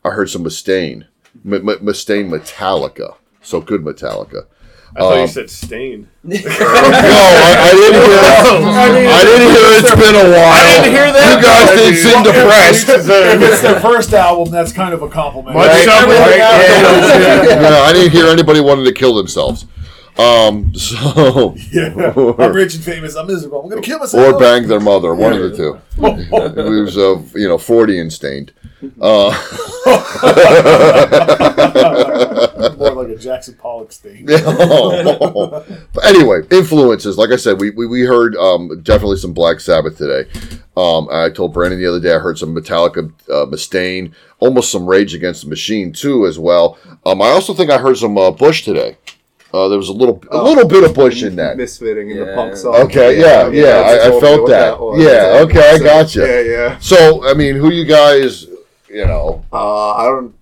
I 0.06 0.12
heard 0.12 0.30
some 0.30 0.44
Mustaine, 0.44 1.06
M- 1.44 1.54
M- 1.68 1.80
Mustaine 1.84 2.30
Metallica. 2.30 3.16
So 3.42 3.60
good 3.60 3.82
Metallica. 3.82 4.46
I 4.96 5.00
thought 5.00 5.14
Um, 5.14 5.20
you 5.22 5.28
said 5.28 5.50
stain. 5.50 6.08
No, 6.24 6.32
I, 6.38 7.52
I 7.60 7.72
didn't 7.74 8.02
hear. 8.06 8.22
I 9.10 9.24
didn't 9.26 9.50
hear. 9.52 9.68
It's 9.82 9.96
been 9.96 10.16
a 10.16 10.30
while. 10.30 10.54
I 10.54 10.64
didn't 10.72 10.94
hear 10.94 11.12
that. 11.12 11.28
You 11.36 11.44
guys 11.44 11.70
I 11.70 11.76
didn't 11.76 11.94
mean, 11.94 12.04
seem 12.04 12.24
depressed. 12.24 12.90
if 12.90 13.42
it's 13.52 13.62
their 13.62 13.80
first 13.82 14.14
album, 14.14 14.52
that's 14.54 14.72
kind 14.72 14.94
of 14.94 15.02
a 15.02 15.10
compliment. 15.10 15.56
Mud 15.58 15.68
Right? 15.68 15.84
shovel, 15.84 16.14
right? 16.14 16.40
else- 16.40 17.50
Yeah. 17.50 17.60
no, 17.70 17.82
I 17.82 17.94
didn't 17.94 18.12
hear 18.12 18.28
anybody 18.28 18.62
wanting 18.62 18.86
to 18.86 18.94
kill 18.94 19.16
themselves. 19.16 19.66
Um, 20.18 20.74
so 20.80 21.56
Yeah. 21.72 22.14
I'm 22.40 22.54
rich 22.54 22.76
and 22.76 22.84
famous. 22.84 23.16
I'm 23.16 23.28
miserable. 23.28 23.62
I'm 23.64 23.70
gonna 23.70 23.82
kill 23.82 24.00
myself. 24.00 24.36
or 24.36 24.40
bang 24.40 24.68
their 24.68 24.80
mother, 24.80 25.14
one 25.14 25.34
of 25.34 25.42
the 25.42 25.56
two. 25.56 25.80
It 25.98 26.84
was 26.84 26.98
uh, 26.98 27.22
you 27.38 27.48
know 27.48 27.58
forty 27.58 28.00
and 28.00 28.12
stained. 28.12 28.54
Uh, 29.02 29.32
More 32.78 33.04
like 33.04 33.10
a 33.10 33.16
Jackson 33.18 33.56
Pollock 33.56 33.92
thing. 33.92 34.26
but 34.26 36.06
anyway, 36.06 36.42
influences. 36.52 37.18
Like 37.18 37.32
I 37.32 37.36
said, 37.38 37.60
we 37.60 37.72
we, 37.72 37.88
we 37.88 38.02
heard 38.02 38.36
um, 38.36 38.82
definitely 38.84 39.18
some 39.18 39.34
Black 39.34 39.60
Sabbath 39.60 39.98
today. 39.98 40.30
Um, 40.78 41.08
I 41.12 41.30
told 41.30 41.54
Brandon 41.54 41.80
the 41.80 41.88
other 41.88 42.00
day 42.00 42.14
I 42.14 42.20
heard 42.20 42.38
some 42.38 42.54
Metallica, 42.56 43.12
uh, 43.30 43.46
Mustaine, 43.46 44.14
almost 44.40 44.72
some 44.72 44.86
Rage 44.86 45.14
Against 45.14 45.44
the 45.44 45.50
Machine 45.50 45.92
too 45.94 46.26
as 46.28 46.38
well. 46.38 46.78
Um, 47.06 47.22
I 47.22 47.28
also 47.28 47.54
think 47.54 47.72
I 47.72 47.78
heard 47.78 47.98
some 47.98 48.18
uh, 48.18 48.32
Bush 48.32 48.64
today. 48.64 48.98
Uh, 49.56 49.70
there 49.70 49.78
was 49.78 49.88
a 49.90 49.94
little 49.94 50.22
a 50.32 50.44
little 50.44 50.68
bit 50.68 50.84
of 50.84 50.94
Bush 50.94 51.24
in 51.24 51.36
that. 51.38 51.56
Misfitting 51.56 52.12
in 52.12 52.20
the 52.20 52.34
punk 52.36 52.58
song. 52.58 52.76
Okay, 52.76 53.20
yeah, 53.20 53.48
yeah, 53.48 53.62
that's 53.62 54.04
I, 54.04 54.08
I 54.08 54.10
totally 54.10 54.22
felt 54.22 54.42
what 54.42 54.98
that. 54.98 55.04
Yeah, 55.04 55.14
That's 55.32 55.46
okay, 55.46 55.70
I 55.72 55.78
so, 55.78 55.84
gotcha. 55.84 56.20
Yeah, 56.20 56.42
yeah. 56.42 56.78
So, 56.80 57.26
I 57.30 57.34
mean, 57.34 57.56
who 57.56 57.72
you 57.72 57.86
guys, 57.86 58.48
you 58.90 59.06
know, 59.06 59.46
Uh, 59.54 59.92
I 59.94 60.04
don't. 60.06 60.36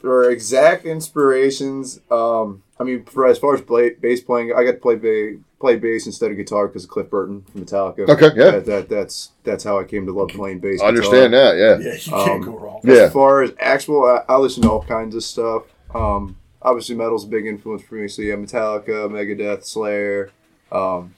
For 0.00 0.28
exact 0.30 0.84
inspirations, 0.84 2.00
um, 2.10 2.62
I 2.78 2.82
mean, 2.82 3.04
for 3.04 3.26
as 3.26 3.38
far 3.38 3.54
as 3.54 3.60
play, 3.60 3.90
bass 3.90 4.20
playing, 4.20 4.52
I 4.52 4.64
got 4.64 4.72
to 4.72 4.78
play 4.78 4.96
ba- 4.96 5.38
play 5.60 5.76
bass 5.76 6.06
instead 6.06 6.32
of 6.32 6.36
guitar 6.36 6.66
because 6.66 6.82
of 6.82 6.90
Cliff 6.90 7.08
Burton 7.08 7.42
from 7.52 7.64
Metallica. 7.64 8.08
Okay, 8.08 8.30
yeah. 8.36 8.50
That, 8.50 8.66
that 8.66 8.88
that's 8.88 9.30
that's 9.44 9.62
how 9.62 9.78
I 9.78 9.84
came 9.84 10.04
to 10.06 10.12
love 10.12 10.28
playing 10.30 10.58
bass. 10.58 10.82
I 10.82 10.86
understand 10.88 11.32
guitar. 11.32 11.54
that, 11.56 11.80
yeah. 11.80 11.88
Yeah, 11.88 11.94
you 11.94 12.10
can't 12.10 12.30
Um, 12.30 12.40
go 12.42 12.58
wrong. 12.58 12.80
Yeah. 12.82 12.94
As 12.94 13.12
far 13.12 13.42
as 13.44 13.52
actual, 13.60 14.04
I, 14.04 14.24
I 14.28 14.36
listen 14.38 14.64
to 14.64 14.70
all 14.72 14.82
kinds 14.82 15.14
of 15.14 15.22
stuff. 15.22 15.62
Um, 15.94 16.36
obviously, 16.64 16.94
metal's 16.94 17.24
a 17.24 17.28
big 17.28 17.46
influence 17.46 17.82
for 17.82 17.96
me. 17.96 18.08
So 18.08 18.22
yeah, 18.22 18.34
Metallica, 18.34 19.08
Megadeth, 19.10 19.64
Slayer. 19.64 20.30
Um, 20.70 21.14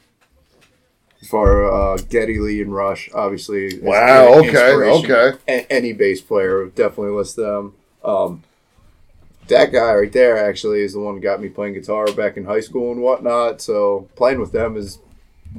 as 1.24 1.28
far 1.28 1.64
uh, 1.72 1.96
Geddy 1.96 2.38
Lee 2.38 2.60
and 2.60 2.74
Rush, 2.74 3.08
obviously. 3.14 3.78
Wow, 3.80 4.40
okay, 4.40 4.72
okay. 4.72 5.38
A- 5.48 5.72
any 5.72 5.92
bass 5.94 6.20
player 6.20 6.64
would 6.64 6.74
definitely 6.74 7.16
list 7.16 7.36
them. 7.36 7.74
Um, 8.04 8.42
that 9.48 9.72
guy 9.72 9.94
right 9.94 10.12
there 10.12 10.36
actually 10.36 10.82
is 10.82 10.92
the 10.92 11.00
one 11.00 11.14
who 11.14 11.20
got 11.20 11.40
me 11.40 11.48
playing 11.48 11.74
guitar 11.74 12.06
back 12.12 12.36
in 12.36 12.44
high 12.44 12.60
school 12.60 12.92
and 12.92 13.00
whatnot. 13.00 13.62
So 13.62 14.08
playing 14.16 14.40
with 14.40 14.52
them 14.52 14.76
is 14.76 14.98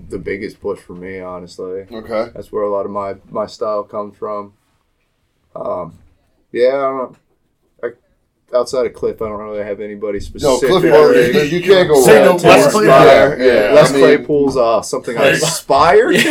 the 0.10 0.20
biggest 0.20 0.60
push 0.62 0.80
for 0.80 0.94
me, 0.94 1.20
honestly. 1.20 1.86
Okay. 1.92 2.32
That's 2.34 2.52
where 2.52 2.64
a 2.64 2.72
lot 2.72 2.86
of 2.86 2.92
my 2.92 3.16
my 3.30 3.46
style 3.48 3.84
comes 3.84 4.18
from. 4.18 4.54
Um, 5.56 5.98
yeah, 6.52 6.68
I 6.68 6.72
don't 6.72 6.98
know. 6.98 7.16
I, 8.54 8.58
outside 8.58 8.86
of 8.86 8.94
Cliff, 8.94 9.22
I 9.22 9.28
don't 9.30 9.40
really 9.40 9.64
have 9.64 9.80
anybody 9.82 10.20
specific. 10.20 10.70
No. 10.70 10.80
Cliff 10.80 10.84
Burton, 10.92 11.50
you 11.50 11.62
can't 11.62 11.88
go 11.88 12.02
Say 12.02 12.18
wrong. 12.26 12.38
no 12.38 12.44
more. 12.44 12.52
Les 12.52 12.72
Claypool. 12.72 12.72
Claypool, 12.72 13.46
Yeah, 13.46 13.72
Les 13.74 13.90
I 13.90 13.94
mean- 13.94 14.02
Claypool's 14.02 14.58
uh, 14.58 14.82
something 14.82 15.18
I 15.18 15.26
aspire 15.30 16.12
to. 16.12 16.18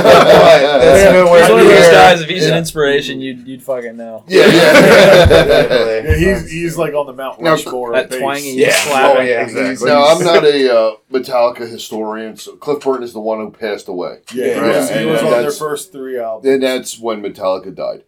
That's 0.00 1.02
Yeah. 1.04 1.12
nowhere 1.12 1.40
He's 1.40 1.50
one 1.50 1.60
of 1.60 1.66
those 1.66 1.78
near- 1.80 1.90
guys. 1.92 2.20
If 2.20 2.28
he's 2.28 2.44
Yeah. 2.44 2.52
an 2.52 2.58
inspiration, 2.58 3.20
you'd 3.20 3.46
you'd 3.46 3.62
fucking 3.62 3.96
know. 3.96 4.24
Yeah, 4.28 4.46
yeah. 4.46 6.00
Yeah, 6.10 6.14
he's 6.16 6.50
he's 6.50 6.76
like 6.78 6.94
on 6.94 7.06
the 7.06 7.12
Mount 7.12 7.40
Rushmore. 7.40 7.92
that 7.92 8.04
of 8.04 8.10
bass. 8.10 8.20
twangy 8.20 8.52
Yeah. 8.56 8.72
slap. 8.72 9.16
Oh, 9.16 9.20
yeah, 9.20 9.42
exactly. 9.42 9.88
now, 9.88 10.04
I'm 10.06 10.22
not 10.24 10.44
a 10.44 10.74
uh, 10.78 10.92
Metallica 11.12 11.68
historian, 11.68 12.36
so 12.36 12.56
Cliff 12.56 12.82
Burton 12.82 13.02
is 13.04 13.12
the 13.12 13.20
one 13.20 13.38
who 13.38 13.50
passed 13.50 13.88
away. 13.88 14.18
Yeah, 14.34 14.46
Yeah, 14.46 14.54
he 14.54 14.60
was, 14.60 14.90
yeah, 14.90 14.98
he 15.00 15.06
was 15.06 15.22
yeah, 15.22 15.28
on 15.28 15.42
their 15.42 15.50
first 15.50 15.92
three 15.92 16.18
albums. 16.18 16.44
Then 16.44 16.60
that's 16.60 16.98
when 16.98 17.22
Metallica 17.22 17.74
died, 17.74 18.02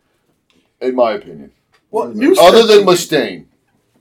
in 0.81 0.95
my 0.95 1.13
opinion. 1.13 1.53
Well, 1.93 2.13
you 2.17 2.35
Other 2.41 2.67
than 2.67 2.85
Mustaine. 2.85 3.45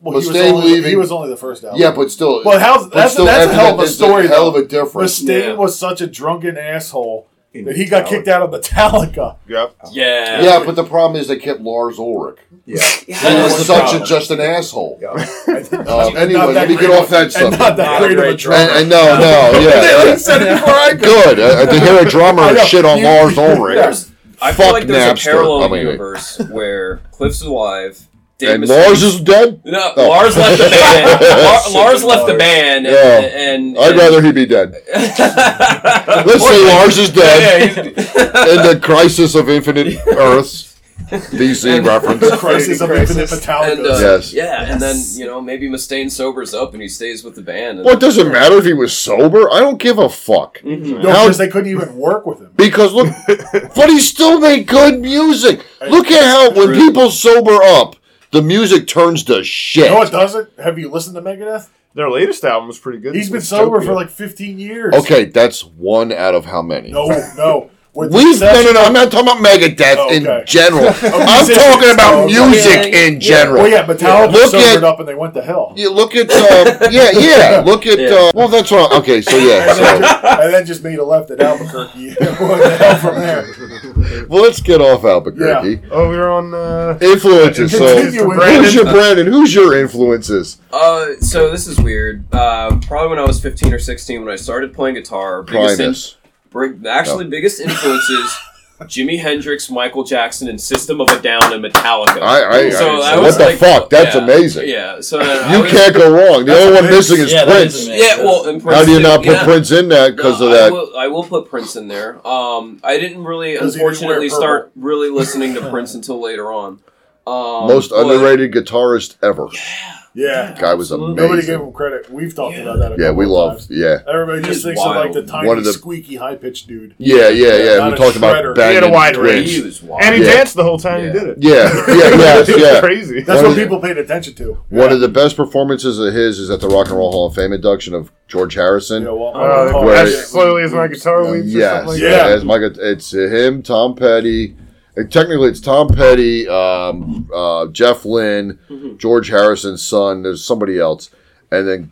well, 0.02 0.20
he 0.20 0.28
was 0.28 0.36
Mustaine 0.36 0.52
only- 0.54 0.68
leaving- 0.72 0.90
He 0.90 0.96
was 0.96 1.12
only 1.12 1.30
the 1.30 1.38
first 1.38 1.64
album. 1.64 1.80
Yeah, 1.80 1.92
but 1.92 2.10
still. 2.10 2.42
Well, 2.44 2.58
how's 2.60 2.86
but 2.88 2.96
that's, 2.96 3.14
still, 3.14 3.26
that's 3.26 3.52
a 3.52 3.54
hell 3.54 3.74
of 3.76 3.80
a 3.80 3.84
it's 3.84 3.94
story. 3.94 4.28
hell 4.28 4.48
of 4.48 4.54
though. 4.56 4.62
a 4.62 4.66
difference. 4.66 5.22
Mustaine 5.22 5.48
Yeah. 5.50 5.54
was 5.54 5.78
such 5.78 6.02
a 6.02 6.08
drunken 6.08 6.58
asshole 6.58 7.28
In 7.54 7.66
that 7.66 7.76
he 7.76 7.86
got 7.86 8.08
kicked 8.08 8.28
out 8.30 8.42
of 8.42 8.50
Metallica. 8.50 9.36
Yep. 9.48 9.76
Yeah. 9.92 10.42
Yeah, 10.42 10.64
but 10.66 10.76
the 10.78 10.86
problem 10.86 11.20
is 11.20 11.28
they 11.28 11.36
kept 11.38 11.60
Lars 11.62 12.00
Ulrich. 12.00 12.38
Yeah. 12.66 12.82
He 13.06 13.12
was 13.14 13.54
was 13.58 13.66
such 13.68 13.94
a, 13.94 14.06
just 14.06 14.32
an 14.32 14.40
asshole. 14.40 14.98
Yeah. 15.02 15.28
Um, 15.92 16.16
anyway, 16.16 16.54
let 16.54 16.70
me 16.70 16.78
get 16.78 16.90
off 16.92 17.10
that 17.10 17.24
and 17.24 17.32
subject. 17.34 17.60
Not 17.60 17.76
that 17.78 18.00
Not 18.00 18.00
great 18.00 18.18
of 18.18 18.24
a 18.26 18.38
drummer. 18.38 18.62
And, 18.62 18.72
and 18.82 18.90
no, 18.90 19.20
no, 19.20 19.60
yeah. 19.60 20.12
He 20.14 20.18
said 20.18 20.42
it 20.42 20.54
before 20.60 20.74
I 20.76 20.90
could. 20.92 21.02
Good. 21.02 21.40
Uh, 21.40 21.66
to 21.66 21.80
hear 21.80 22.00
a 22.00 22.10
drummer 22.10 22.56
shit 22.60 22.86
on 22.86 23.00
You- 23.00 23.04
Lars 23.06 23.38
Ulrich. 23.38 23.96
I 24.42 24.52
Fuck 24.54 24.66
feel 24.66 24.74
like 24.74 24.88
there's 24.88 25.14
Napster. 25.20 25.28
a 25.28 25.32
parallel 25.32 25.52
oh, 25.52 25.64
I 25.66 25.68
mean, 25.68 25.86
universe 25.86 26.40
where 26.50 26.98
Cliff's 27.12 27.42
alive. 27.42 28.08
Dave 28.40 28.50
And 28.56 28.64
Mustaine- 28.64 28.86
Lars 28.88 29.04
is 29.04 29.22
dead? 29.22 29.62
No, 29.66 29.94
Oh. 29.98 30.10
Lars 30.10 30.36
left 30.36 30.58
the 30.58 30.70
band. 30.70 31.22
Lar- 31.76 31.84
Lars 31.86 32.04
left 32.04 32.26
the 32.28 32.34
band, 32.36 32.88
and, 32.88 32.96
Yeah. 32.96 33.40
and, 33.40 33.78
I'd 33.78 33.96
rather 33.96 34.22
he 34.22 34.32
be 34.32 34.46
dead. 34.48 34.72
Let's 34.96 36.44
say 36.48 36.68
Lars 36.68 36.98
is 36.98 37.10
dead 37.12 37.78
in 37.88 37.94
the 37.96 38.80
Crisis 38.82 39.36
of 39.36 39.48
Infinite 39.50 39.96
Earths. 40.08 40.71
DC 41.10 41.86
reference. 41.86 42.30
Crisis 42.40 42.82
of 42.82 42.90
Crisis. 42.90 43.18
Infinite 43.18 43.42
Metallica. 43.42 43.72
and, 43.74 43.86
uh, 43.86 44.00
Yes. 44.00 44.34
yeah, 44.34 44.72
and 44.72 44.82
then 44.82 44.96
you 45.14 45.26
know 45.26 45.42
maybe 45.42 45.68
Mustaine 45.70 46.10
sobers 46.12 46.54
up 46.54 46.74
and 46.74 46.82
he 46.82 46.88
stays 46.88 47.24
with 47.24 47.36
the 47.36 47.42
band. 47.42 47.80
And, 47.80 47.86
What 47.86 48.00
does 48.00 48.18
it 48.18 48.28
matter 48.28 48.58
if 48.58 48.66
he 48.66 48.74
was 48.74 48.94
sober? 48.96 49.50
I 49.52 49.60
don't 49.60 49.78
give 49.80 49.98
a 49.98 50.10
fuck. 50.10 50.60
Mhm. 50.60 51.02
no, 51.02 51.10
because 51.12 51.38
they 51.38 51.48
couldn't 51.48 51.70
even 51.72 51.96
work 51.96 52.26
with 52.26 52.40
him. 52.40 52.52
Because 52.56 52.94
look, 52.94 53.08
but 53.76 53.90
he 53.90 54.00
still 54.00 54.40
made 54.40 54.68
good 54.68 55.00
music. 55.00 55.62
Look 55.90 56.12
at 56.12 56.24
how 56.24 56.52
when 56.52 56.74
people 56.74 57.10
sober 57.12 57.62
up, 57.62 57.96
the 58.32 58.42
music 58.42 58.88
turns 58.88 59.24
to 59.26 59.44
shit. 59.44 59.92
No, 59.92 60.02
it 60.02 60.12
doesn't. 60.12 60.50
Have 60.64 60.80
you 60.80 60.90
listened 60.90 61.16
to 61.16 61.22
Megadeth? 61.22 61.68
Their 61.94 62.10
latest 62.10 62.46
album 62.46 62.68
was 62.70 62.80
pretty 62.80 63.00
good. 63.00 63.14
He's 63.14 63.30
been 63.30 63.42
sober 63.42 63.80
Dystopia. 63.82 63.86
for 63.86 63.94
like 63.94 64.10
15 64.10 64.58
years. 64.58 64.94
Okay, 64.96 65.26
that's 65.26 65.66
one 65.66 66.14
out 66.14 66.34
of 66.34 66.46
how 66.46 66.62
many? 66.62 66.90
No, 66.92 67.08
no. 67.36 67.70
With 67.94 68.10
the 68.12 68.16
We've 68.18 68.40
no, 68.40 68.54
no, 68.64 68.72
no. 68.72 68.82
I'm 68.84 68.94
not 68.94 69.12
talking 69.12 69.28
about 69.28 69.44
Megadeth 69.44 69.96
Oh, 69.98 70.10
in 70.14 70.26
okay. 70.26 70.44
general. 70.46 70.88
I'm 71.02 71.46
talking 71.46 71.92
about 71.92 72.14
Oh, 72.24 72.26
music 72.28 72.94
Yeah, 72.94 73.00
in 73.06 73.20
general. 73.20 73.64
Well, 73.64 73.68
yeah, 73.70 73.86
Metallica 73.86 74.32
Look 74.32 74.52
sobered 74.52 74.78
at- 74.78 74.84
up 74.86 75.00
and 75.00 75.08
they 75.10 75.14
went 75.14 75.34
to 75.34 75.42
hell. 75.42 75.74
You 75.76 75.92
look 75.92 76.16
at, 76.16 76.32
uh, 76.32 76.88
yeah, 76.92 77.12
yeah. 77.12 77.64
Look 77.66 77.86
at, 77.86 78.00
Yeah. 78.00 78.08
uh, 78.16 78.32
well, 78.34 78.48
that's 78.48 78.72
what. 78.72 78.94
Okay, 79.00 79.22
so 79.22 79.36
yeah. 79.36 79.72
And 79.72 79.78
then, 79.80 80.02
just, 80.02 80.24
and 80.24 80.54
then 80.54 80.66
just 80.66 80.84
made 80.86 81.00
a 81.00 81.04
left 81.04 81.32
at 81.32 81.42
Albuquerque. 81.42 82.14
what 82.18 82.64
the 82.64 82.78
hell 82.78 82.98
from 82.98 83.16
there? 83.20 84.26
well, 84.30 84.42
let's 84.42 84.62
get 84.62 84.80
off 84.80 85.04
Albuquerque. 85.04 85.82
Oh, 85.92 86.10
we 86.10 86.16
are 86.16 86.30
on. 86.30 86.54
Uh, 86.54 86.98
Influences. 87.02 87.72
So, 87.74 87.80
Continue 87.80 88.04
who's 88.06 88.16
your 88.16 88.86
Brandon. 88.86 88.94
Brandon? 88.94 89.28
Who's 89.28 89.54
your 89.54 89.78
influences? 89.78 90.62
Uh, 90.72 91.16
so 91.20 91.52
this 91.52 91.68
is 91.68 91.78
weird. 91.78 92.24
Uh, 92.34 92.80
probably 92.88 93.10
when 93.10 93.20
I 93.20 93.26
was 93.26 93.42
15 93.42 93.74
or 93.74 93.80
16 93.80 94.24
when 94.24 94.32
I 94.32 94.38
started 94.38 94.74
playing 94.74 94.96
guitar. 94.96 95.44
Biggest 95.44 95.72
in- 95.72 95.78
Primus. 95.78 96.16
Bring- 96.52 96.86
actually, 96.86 97.26
biggest 97.26 97.60
influences: 97.60 98.36
Jimi 98.82 99.20
Hendrix, 99.20 99.70
Michael 99.70 100.04
Jackson, 100.04 100.48
and 100.48 100.60
System 100.60 101.02
of 101.02 101.10
a 101.10 101.22
Down 101.22 101.54
and 101.54 101.64
Metallica. 101.64 102.20
I, 102.22 102.50
I, 102.66 102.70
So 102.72 102.98
I 103.02 103.16
that 103.16 103.22
what 103.22 103.38
the 103.38 103.44
like- 103.46 103.58
fuck? 103.58 103.90
That's 103.90 104.16
yeah, 104.16 104.24
amazing. 104.24 104.68
Yeah. 104.70 105.02
So 105.02 105.18
then 105.20 105.52
You 105.54 105.62
was- 105.64 105.72
can't 105.72 105.94
go 105.96 106.12
wrong. 106.12 106.46
The 106.46 106.54
only 106.58 106.74
one 106.74 106.86
amazing. 106.86 107.18
missing 107.18 107.20
is 107.26 107.32
Yeah, 107.32 107.46
Prince. 107.46 107.76
is. 107.76 107.88
Yeah. 107.88 108.18
Well, 108.24 108.48
and 108.50 108.62
Prince 108.62 108.78
How 108.80 108.86
do 108.86 108.92
you 108.92 108.98
too, 108.98 109.04
not 109.04 109.18
put 109.24 109.34
yeah. 109.34 109.44
Prince 109.44 109.72
in 109.72 109.90
that 109.90 110.16
because 110.16 110.40
No, 110.40 110.48
of 110.48 110.52
that? 110.54 110.64
I 110.64 110.70
will, 110.72 110.98
I 110.98 111.08
will 111.08 111.24
put 111.24 111.48
Prince 111.50 111.76
in 111.76 111.88
there. 111.88 112.26
Um, 112.28 112.80
I 112.84 112.98
didn't 113.00 113.24
really, 113.24 113.50
he 113.52 113.54
didn't 113.60 113.74
unfortunately, 113.74 114.30
start 114.30 114.72
really 114.76 115.10
listening 115.10 115.54
to 115.56 115.62
Prince 115.70 115.94
until 115.94 116.20
later 116.22 116.52
on. 116.52 116.80
Um, 117.28 117.68
Most 117.68 117.92
but- 117.92 118.02
underrated 118.02 118.52
guitarist 118.52 119.16
ever. 119.22 119.48
Yeah. 119.54 119.98
Yeah, 120.14 120.58
guy 120.60 120.74
was 120.74 120.92
Absolutely. 120.92 121.16
Nobody 121.16 121.42
gave 121.48 121.62
him 121.62 121.72
credit. 121.72 122.12
We've 122.12 122.36
talked 122.36 122.56
Yeah. 122.58 122.64
about 122.64 122.80
that 122.80 122.92
a 123.00 123.02
Yeah, 123.02 123.12
we 123.12 123.24
of 123.24 123.32
love. 123.32 123.52
times. 123.60 123.68
Yeah, 123.70 124.00
Everybody 124.12 124.40
just 124.42 124.56
He's 124.56 124.64
thinks 124.64 124.82
of 124.82 124.88
like 124.96 125.14
the 125.14 125.24
tiny, 125.24 125.48
One 125.48 125.58
of 125.58 125.64
the- 125.64 125.72
squeaky, 125.72 126.16
high 126.18 126.36
pitched 126.36 126.68
dude. 126.68 126.96
yeah, 126.98 127.30
yeah, 127.30 127.56
yeah. 127.56 127.78
Not 127.78 127.88
We 127.88 127.94
a 127.94 127.98
talked 127.98 128.16
about 128.18 128.56
banging 128.56 128.70
He 128.72 128.76
had 128.76 128.84
a 128.84 128.90
wide 128.90 129.16
range. 129.16 129.50
He 129.52 129.62
and 130.02 130.16
he 130.16 130.22
Yeah. 130.24 130.34
danced 130.34 130.56
the 130.58 130.64
whole 130.64 130.78
time 130.78 131.00
Yeah. 131.06 131.14
he 131.14 131.20
did 131.20 131.28
it. 131.30 131.38
Yeah, 131.40 131.54
yeah, 131.54 131.96
yes, 131.96 132.50
It's 132.50 132.60
yeah. 132.60 132.80
crazy. 132.82 133.22
That's 133.22 133.38
One 133.38 133.38
what 133.38 133.46
of 133.52 133.56
the- 133.56 133.62
people 133.64 133.80
paid 133.80 133.98
attention 133.98 134.34
to. 134.34 134.58
One 134.70 134.92
of 134.92 135.00
the 135.00 135.08
best 135.08 135.38
performances 135.38 135.98
of 135.98 136.14
his 136.14 136.40
is 136.40 136.50
at 136.50 136.60
the 136.60 136.68
Rock 136.68 136.90
and 136.90 136.98
Roll 136.98 137.12
Hall 137.14 137.28
of 137.28 137.36
Fame 137.36 137.54
induction 137.54 137.94
of 137.94 138.12
George 138.28 138.56
Harrison. 138.56 139.04
Yeah, 139.04 139.12
well, 139.12 139.32
Uh, 139.34 139.72
oh, 139.74 139.86
Where- 139.86 139.96
as 139.96 140.28
slowly 140.28 140.64
as 140.64 140.74
my 140.74 140.88
guitar 140.88 141.24
weeps. 141.24 141.46
or 141.46 141.58
yes, 141.58 141.72
something 141.72 141.88
like 141.94 142.02
Yeah. 142.02 142.10
that. 142.28 142.32
As 142.32 142.44
Micah, 142.44 142.72
it's 142.82 143.14
him, 143.14 143.62
Tom 143.62 143.96
Petty. 143.96 144.56
Uh, 144.98 145.04
Technically, 145.10 145.50
it's 145.50 145.60
Tom 145.62 145.88
Petty, 145.90 146.48
um, 146.48 147.30
uh, 147.34 147.68
Jeff 147.68 148.06
Lynne, 148.06 148.60
Mhm. 148.70 148.98
George 148.98 149.30
Harrison's 149.30 149.82
son. 149.82 150.24
There's 150.24 150.44
somebody 150.44 150.80
else, 150.80 151.10
and 151.52 151.68
then 151.68 151.92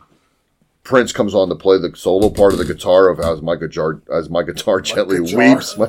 Prince 0.84 1.12
comes 1.12 1.34
on 1.34 1.48
to 1.50 1.54
play 1.54 1.78
the 1.78 1.92
solo 1.96 2.28
part 2.30 2.52
of 2.52 2.58
the 2.58 2.64
guitar 2.64 3.08
of 3.08 3.20
as 3.20 3.40
my 3.42 3.54
guitar 3.56 4.00
as 4.12 4.28
my 4.30 4.42
guitar 4.42 4.80
gently 4.80 5.22
guitar. 5.24 5.38
weeps. 5.54 5.76
My- 5.78 5.88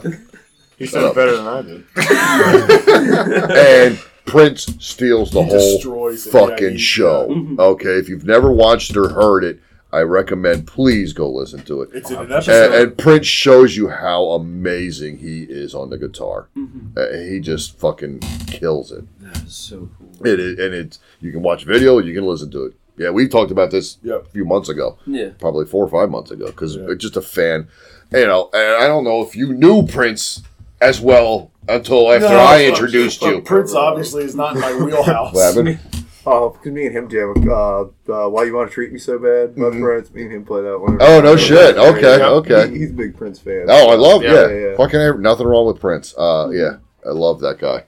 He 0.77 0.85
said 0.87 1.03
it 1.03 1.15
better 1.15 1.37
than 1.37 1.47
I 1.47 1.61
did. 1.61 1.83
and 3.51 3.99
Prince 4.25 4.65
steals 4.79 5.31
the 5.31 5.43
He 5.43 5.49
whole 5.49 5.57
destroys 5.77 6.25
it. 6.27 6.33
Yeah, 6.33 6.39
fucking 6.47 6.71
he- 6.71 6.77
show. 6.77 7.55
Okay, 7.59 7.95
if 7.97 8.09
you've 8.09 8.25
never 8.25 8.51
watched 8.51 8.95
or 8.97 9.09
heard 9.09 9.43
it, 9.43 9.59
I 9.93 10.01
recommend 10.01 10.67
please 10.67 11.11
go 11.13 11.29
listen 11.29 11.61
to 11.63 11.81
it. 11.81 11.89
It's 11.93 12.09
in 12.09 12.15
an 12.17 12.23
And, 12.23 12.31
episode. 12.33 12.73
and 12.73 12.97
Prince 12.97 13.27
shows 13.27 13.75
you 13.75 13.89
how 13.89 14.23
amazing 14.31 15.17
he 15.17 15.43
is 15.43 15.75
on 15.75 15.89
the 15.89 15.97
guitar. 15.97 16.47
Mm-hmm. 16.57 16.97
Uh, 16.97 17.29
he 17.29 17.39
just 17.41 17.77
fucking 17.79 18.19
kills 18.47 18.91
it. 18.91 19.03
That's 19.19 19.53
so 19.55 19.89
cool. 19.97 20.25
It 20.27 20.39
is, 20.39 20.59
and 20.59 20.73
it's 20.73 20.99
you 21.19 21.31
can 21.31 21.41
watch 21.41 21.65
video, 21.65 21.99
you 21.99 22.13
can 22.13 22.25
listen 22.25 22.49
to 22.51 22.65
it. 22.65 22.73
Yeah, 22.97 23.09
we 23.09 23.27
talked 23.27 23.51
about 23.51 23.71
this 23.71 23.97
Yep. 24.03 24.21
a 24.27 24.29
few 24.29 24.45
months 24.45 24.69
ago, 24.69 24.97
Yeah. 25.07 25.29
probably 25.39 25.65
four 25.65 25.83
or 25.83 25.89
five 25.89 26.09
months 26.09 26.31
ago, 26.31 26.47
because 26.47 26.75
Yeah. 26.77 26.93
just 26.97 27.17
a 27.17 27.21
fan. 27.21 27.67
You 28.13 28.27
know, 28.27 28.49
and 28.53 28.83
I 28.83 28.87
don't 28.87 29.03
know 29.03 29.21
if 29.21 29.35
you 29.35 29.53
knew 29.53 29.83
Prince 29.87 30.41
as 30.81 30.99
well 31.01 31.51
until 31.69 32.11
after 32.11 32.27
No, 32.29 32.35
I 32.37 32.65
introduced 32.65 33.21
but 33.21 33.27
you. 33.35 33.41
Prince 33.41 33.73
obviously 33.73 34.23
is 34.23 34.35
not 34.35 34.55
in 34.55 34.61
my 34.61 34.73
wheelhouse. 34.85 35.33
What 36.23 36.33
happened? 36.33 36.43
Oh, 36.45 36.49
because 36.49 36.71
me 36.71 36.85
and 36.87 36.95
him 36.95 37.09
jam. 37.09 37.33
Uh, 37.49 37.81
uh, 38.25 38.29
why 38.29 38.43
you 38.43 38.53
want 38.55 38.69
to 38.69 38.73
treat 38.73 38.91
me 38.91 38.99
so 38.99 39.17
bad, 39.19 39.57
my 39.57 39.71
friends? 39.71 40.11
Me 40.13 40.23
and 40.23 40.31
him 40.31 40.45
play 40.45 40.61
that 40.61 40.77
one. 40.79 40.97
Mm-hmm. 40.97 41.01
Oh 41.01 41.21
no 41.21 41.35
shit. 41.35 41.77
Okay, 41.77 42.17
Yeah. 42.17 42.29
okay. 42.29 42.69
He- 42.71 42.79
he's 42.79 42.91
a 42.91 42.93
big 42.93 43.15
Prince 43.17 43.39
fan. 43.39 43.65
Oh, 43.67 43.89
I 43.89 43.95
love 43.95 44.23
yeah, 44.23 44.33
Yeah, 44.33 44.47
yeah, 44.49 44.67
yeah. 44.71 44.77
fucking 44.77 44.99
every- 44.99 45.21
nothing 45.21 45.47
wrong 45.47 45.65
with 45.67 45.79
Prince. 45.79 46.13
Uh, 46.17 46.49
yeah, 46.51 46.77
I 47.05 47.09
love 47.11 47.39
that 47.41 47.59
guy. 47.59 47.85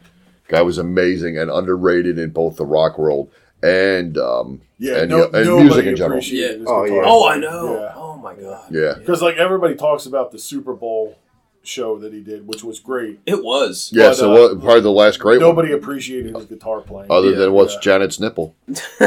Guy 0.48 0.62
was 0.62 0.78
amazing 0.78 1.38
and 1.38 1.50
underrated 1.50 2.18
in 2.20 2.30
both 2.32 2.58
the 2.58 2.66
rock 2.66 2.98
world 3.00 3.30
and 3.64 4.18
um 4.18 4.62
Yeah, 4.78 5.00
and, 5.02 5.10
no, 5.10 5.24
and 5.26 5.46
nobody 5.46 5.64
music 5.64 5.86
in 5.86 5.96
general. 5.96 6.22
Oh, 6.68 6.84
yeah. 6.86 7.02
Oh, 7.06 7.28
I 7.28 7.38
know. 7.38 7.80
Yeah. 7.80 7.94
Oh 7.96 8.18
my 8.18 8.34
god. 8.36 8.66
Yeah, 8.72 8.94
Because 8.98 9.22
like 9.22 9.38
everybody 9.38 9.76
talks 9.76 10.06
about 10.06 10.32
the 10.32 10.40
Super 10.40 10.74
Bowl 10.74 11.18
show 11.64 11.98
that 12.00 12.14
he 12.14 12.20
did, 12.22 12.46
which 12.46 12.64
was 12.64 12.80
great. 12.80 13.20
It 13.26 13.44
was. 13.44 13.90
yeah. 13.94 14.10
But, 14.10 14.14
so 14.16 14.32
uh, 14.32 14.34
what? 14.54 14.62
Probably 14.62 14.82
the 14.82 14.92
last 14.92 15.18
great 15.20 15.40
Nobody 15.40 15.72
appreciated 15.72 16.36
his 16.36 16.46
guitar 16.46 16.82
playing. 16.82 17.10
other 17.12 17.32
Yeah, 17.32 17.38
than 17.38 17.54
what's 17.54 17.74
yeah. 17.76 17.80
Janet's 17.82 18.20
nipple. 18.20 18.56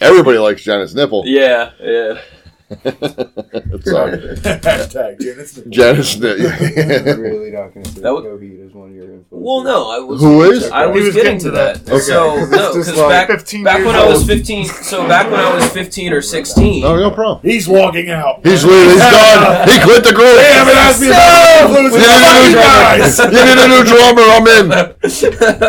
Everybody 0.00 0.38
likes 0.38 0.62
Janet's 0.62 0.94
nipple. 0.94 1.24
yeah, 1.26 1.72
yeah. 1.80 2.20
Sorry, 2.68 4.18
Hashtag 4.44 5.20
Janet's 5.20 5.52
the- 5.54 5.64
Janet's 5.70 6.16
I'm 6.16 7.20
really 7.20 7.50
not 7.50 7.72
going 7.72 7.84
to 7.84 7.90
say 7.92 8.00
That 8.02 8.12
was- 8.12 8.24
Coheed 8.24 8.66
is 8.66 8.74
one 8.74 8.90
of 8.90 8.94
your 8.94 9.04
influences. 9.04 9.26
Well, 9.30 9.62
no, 9.64 9.90
I 9.90 9.98
was. 10.00 10.20
Who 10.20 10.42
is? 10.50 10.68
I 10.70 10.84
was, 10.86 11.04
was 11.06 11.14
getting, 11.14 11.38
getting 11.38 11.38
to 11.40 11.44
to 11.46 11.50
that. 11.52 11.86
that. 11.86 12.00
So 12.02 12.36
no, 12.50 12.72
because 12.74 12.94
like 12.94 13.08
back 13.08 13.28
15 13.38 13.64
back 13.64 13.78
when 13.78 13.94
years 13.94 13.96
I 13.96 14.06
was 14.08 14.26
fifteen. 14.26 14.66
So 14.66 15.08
back 15.08 15.30
when 15.30 15.40
I 15.40 15.54
was 15.54 15.66
fifteen 15.72 16.12
or 16.12 16.20
sixteen. 16.20 16.84
Oh, 16.84 16.96
no 16.96 17.10
problem. 17.10 17.40
He's 17.42 17.66
walking 17.66 18.10
out. 18.10 18.44
He's 18.46 18.64
leaving. 18.64 18.90
He's 18.90 19.00
gone. 19.00 19.68
He 19.68 19.78
quit 19.84 20.04
the 20.04 20.12
group. 20.12 20.36
They 20.36 20.52
haven't 20.52 20.76
asked 20.76 21.00
me 21.00 21.08
about 21.08 21.72
the 21.72 21.80
You 21.80 21.88
need, 21.88 22.04
a 22.04 22.48
new 22.48 22.54
guys. 22.60 23.16
drummer. 23.16 23.32
you 23.38 23.44
need 23.48 23.58
a 23.58 23.68
new 23.68 23.84
drummer. 23.88 24.24
I'm 24.28 24.46
in. 24.46 24.66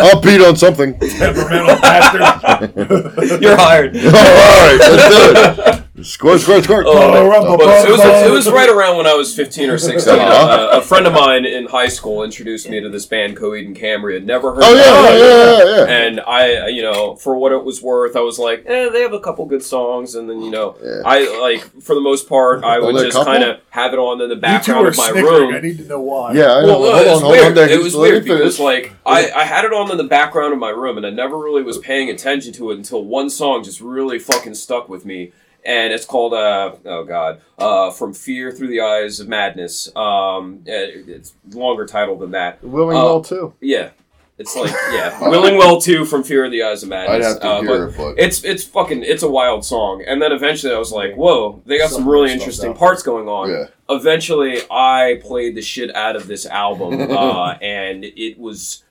I'll 0.03 0.19
beat 0.21 0.41
on 0.41 0.55
something. 0.57 0.99
Temperamental 0.99 1.79
bastard. 1.79 3.41
You're 3.41 3.55
hired. 3.55 3.95
All 3.95 4.11
right, 4.11 4.77
let's 4.81 5.07
do 5.07 5.71
it. 5.71 5.85
Squirt, 6.03 6.41
squirt, 6.41 6.63
squirt. 6.63 6.85
Oh, 6.87 7.27
rumble, 7.27 7.57
But 7.57 7.87
it 7.87 7.91
was, 7.91 7.99
it 8.01 8.31
was 8.31 8.49
right 8.51 8.69
around 8.69 8.97
when 8.97 9.07
I 9.07 9.13
was 9.13 9.35
15 9.35 9.69
or 9.69 9.77
16. 9.77 10.13
Uh-huh. 10.19 10.69
Uh, 10.73 10.77
a 10.77 10.81
friend 10.81 11.07
of 11.07 11.13
mine 11.13 11.45
in 11.45 11.65
high 11.67 11.87
school 11.87 12.23
introduced 12.23 12.69
me 12.69 12.79
to 12.79 12.89
this 12.89 13.05
band, 13.05 13.37
Coheed 13.37 13.65
and 13.65 13.75
Cambria. 13.75 14.17
I'd 14.17 14.25
never 14.25 14.53
heard 14.53 14.63
Oh 14.63 14.71
of 14.73 14.77
yeah, 14.77 15.09
it. 15.13 15.19
yeah, 15.19 15.63
yeah, 15.63 15.77
yeah. 15.85 16.05
And 16.07 16.19
I, 16.21 16.67
you 16.67 16.81
know, 16.81 17.15
for 17.15 17.35
what 17.35 17.51
it 17.51 17.63
was 17.63 17.81
worth, 17.81 18.15
I 18.15 18.21
was 18.21 18.37
like, 18.39 18.63
eh, 18.65 18.89
they 18.89 19.01
have 19.01 19.13
a 19.13 19.19
couple 19.19 19.45
good 19.45 19.63
songs. 19.63 20.15
And 20.15 20.29
then, 20.29 20.41
you 20.41 20.51
know, 20.51 20.75
Yeah. 20.83 21.01
I, 21.05 21.39
like, 21.41 21.61
for 21.81 21.95
the 21.95 22.01
most 22.01 22.27
part, 22.29 22.63
I 22.63 22.79
would 22.79 22.95
just 22.97 23.17
kind 23.25 23.43
of 23.43 23.59
have 23.69 23.93
it 23.93 23.99
on 23.99 24.21
in 24.21 24.29
the 24.29 24.35
background 24.35 24.87
of 24.87 24.97
my 24.97 25.09
snickering. 25.11 25.53
I 25.53 25.59
need 25.61 25.77
to 25.79 25.85
know 25.85 25.99
why. 26.01 26.33
Yeah, 26.33 26.53
I 26.53 26.61
know. 26.61 26.79
Well, 26.79 26.91
hold 26.93 27.01
it 27.01 27.07
on, 27.07 27.11
was 27.13 27.21
hold 27.21 27.31
weird. 27.33 27.45
on. 27.47 27.53
There. 27.55 27.69
It 27.69 27.81
was 27.81 27.95
let 27.95 28.05
me 28.07 28.11
weird 28.11 28.23
because, 28.25 28.59
like, 28.59 28.93
I, 29.05 29.31
I 29.31 29.43
had 29.45 29.65
it 29.65 29.73
on 29.73 29.91
in 29.91 29.97
the 29.97 30.03
background 30.03 30.53
of 30.53 30.59
my 30.59 30.69
room, 30.69 30.97
and 30.97 31.05
I 31.05 31.09
never 31.11 31.37
really 31.37 31.63
was 31.63 31.77
paying 31.77 32.09
attention 32.09 32.53
to 32.53 32.71
it 32.71 32.77
until 32.77 33.03
one 33.03 33.29
song 33.29 33.63
just 33.63 33.81
really 33.81 34.19
fucking 34.19 34.55
stuck 34.55 34.89
with 34.89 35.05
me. 35.05 35.31
And 35.65 35.91
it's 35.93 36.05
called, 36.05 36.33
uh, 36.33 36.75
oh 36.85 37.03
god, 37.03 37.41
uh, 37.57 37.91
From 37.91 38.13
Fear 38.13 38.51
Through 38.51 38.69
the 38.69 38.81
Eyes 38.81 39.19
of 39.19 39.27
Madness. 39.27 39.93
Um, 39.95 40.61
it's 40.65 41.33
longer 41.51 41.85
title 41.85 42.17
than 42.17 42.31
that. 42.31 42.63
Willing 42.63 42.97
Uh, 42.97 43.03
well 43.03 43.21
too. 43.21 43.53
Yeah. 43.59 43.89
It's 44.37 44.55
like, 44.55 44.71
yeah. 44.93 45.27
Willing 45.29 45.57
Well 45.57 45.81
too 45.81 46.05
from 46.05 46.23
Fear 46.23 46.45
of 46.45 46.51
the 46.51 46.63
Eyes 46.63 46.81
of 46.81 46.87
Madness. 46.87 47.25
I'd 47.25 47.29
have 47.29 47.39
to 47.41 47.47
Uh, 47.47 47.61
hear 47.61 47.87
but 47.87 47.93
it, 47.93 47.97
but 48.15 48.23
it's 48.23 48.43
it's 48.45 48.63
fucking 48.63 49.03
it's 49.03 49.21
a 49.21 49.29
wild 49.29 49.65
song. 49.65 50.01
And 50.07 50.21
then 50.21 50.31
eventually 50.31 50.73
I 50.73 50.79
was 50.79 50.93
like, 50.93 51.15
whoa, 51.15 51.61
they 51.65 51.77
got 51.77 51.89
some 51.89 52.03
Some 52.03 52.09
really 52.09 52.31
interesting 52.31 52.69
out 52.69 52.77
parts 52.77 53.03
going 53.03 53.27
on. 53.27 53.49
yeah. 53.49 53.65
Eventually 53.89 54.61
I 54.71 55.19
played 55.21 55.55
the 55.55 55.61
shit 55.61 55.93
out 55.93 56.15
of 56.15 56.27
this 56.27 56.45
album, 56.45 57.01
uh, 57.11 57.55
and 57.61 58.05
it 58.05 58.39
was 58.39 58.83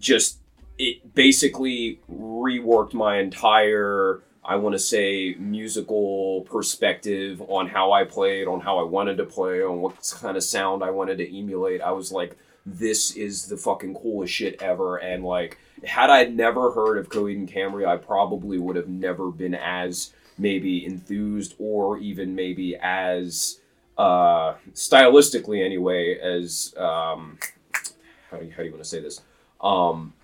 just 0.00 0.38
it 0.78 1.14
basically 1.14 2.00
reworked 2.12 2.92
my 2.92 3.18
entire 3.18 4.20
I 4.48 4.56
want 4.56 4.72
to 4.72 4.78
say 4.78 5.34
musical 5.38 6.40
perspective 6.50 7.42
on 7.48 7.68
how 7.68 7.92
I 7.92 8.04
played, 8.04 8.48
on 8.48 8.60
how 8.60 8.78
I 8.78 8.82
wanted 8.82 9.18
to 9.18 9.26
play, 9.26 9.62
on 9.62 9.82
what 9.82 10.14
kind 10.22 10.38
of 10.38 10.42
sound 10.42 10.82
I 10.82 10.88
wanted 10.88 11.18
to 11.18 11.38
emulate. 11.38 11.82
I 11.82 11.92
was 11.92 12.10
like, 12.10 12.34
this 12.64 13.14
is 13.14 13.46
the 13.46 13.58
fucking 13.58 13.94
coolest 13.94 14.32
shit 14.32 14.62
ever. 14.62 14.96
And 14.96 15.22
like, 15.22 15.58
had 15.84 16.08
I 16.08 16.24
never 16.24 16.72
heard 16.72 16.96
of 16.96 17.10
Coheed 17.10 17.36
and 17.36 17.46
Cambria, 17.46 17.88
I 17.88 17.98
probably 17.98 18.58
would 18.58 18.76
have 18.76 18.88
never 18.88 19.30
been 19.30 19.54
as 19.54 20.14
maybe 20.38 20.86
enthused 20.86 21.54
or 21.58 21.98
even 21.98 22.34
maybe 22.34 22.74
as 22.74 23.60
uh, 23.98 24.54
stylistically 24.72 25.62
anyway 25.62 26.18
as 26.18 26.72
um, 26.78 27.38
how 28.30 28.38
do 28.38 28.46
you, 28.46 28.50
how 28.52 28.58
do 28.58 28.64
you 28.64 28.70
want 28.70 28.82
to 28.82 28.88
say 28.88 29.00
this? 29.00 29.20
Um, 29.60 30.14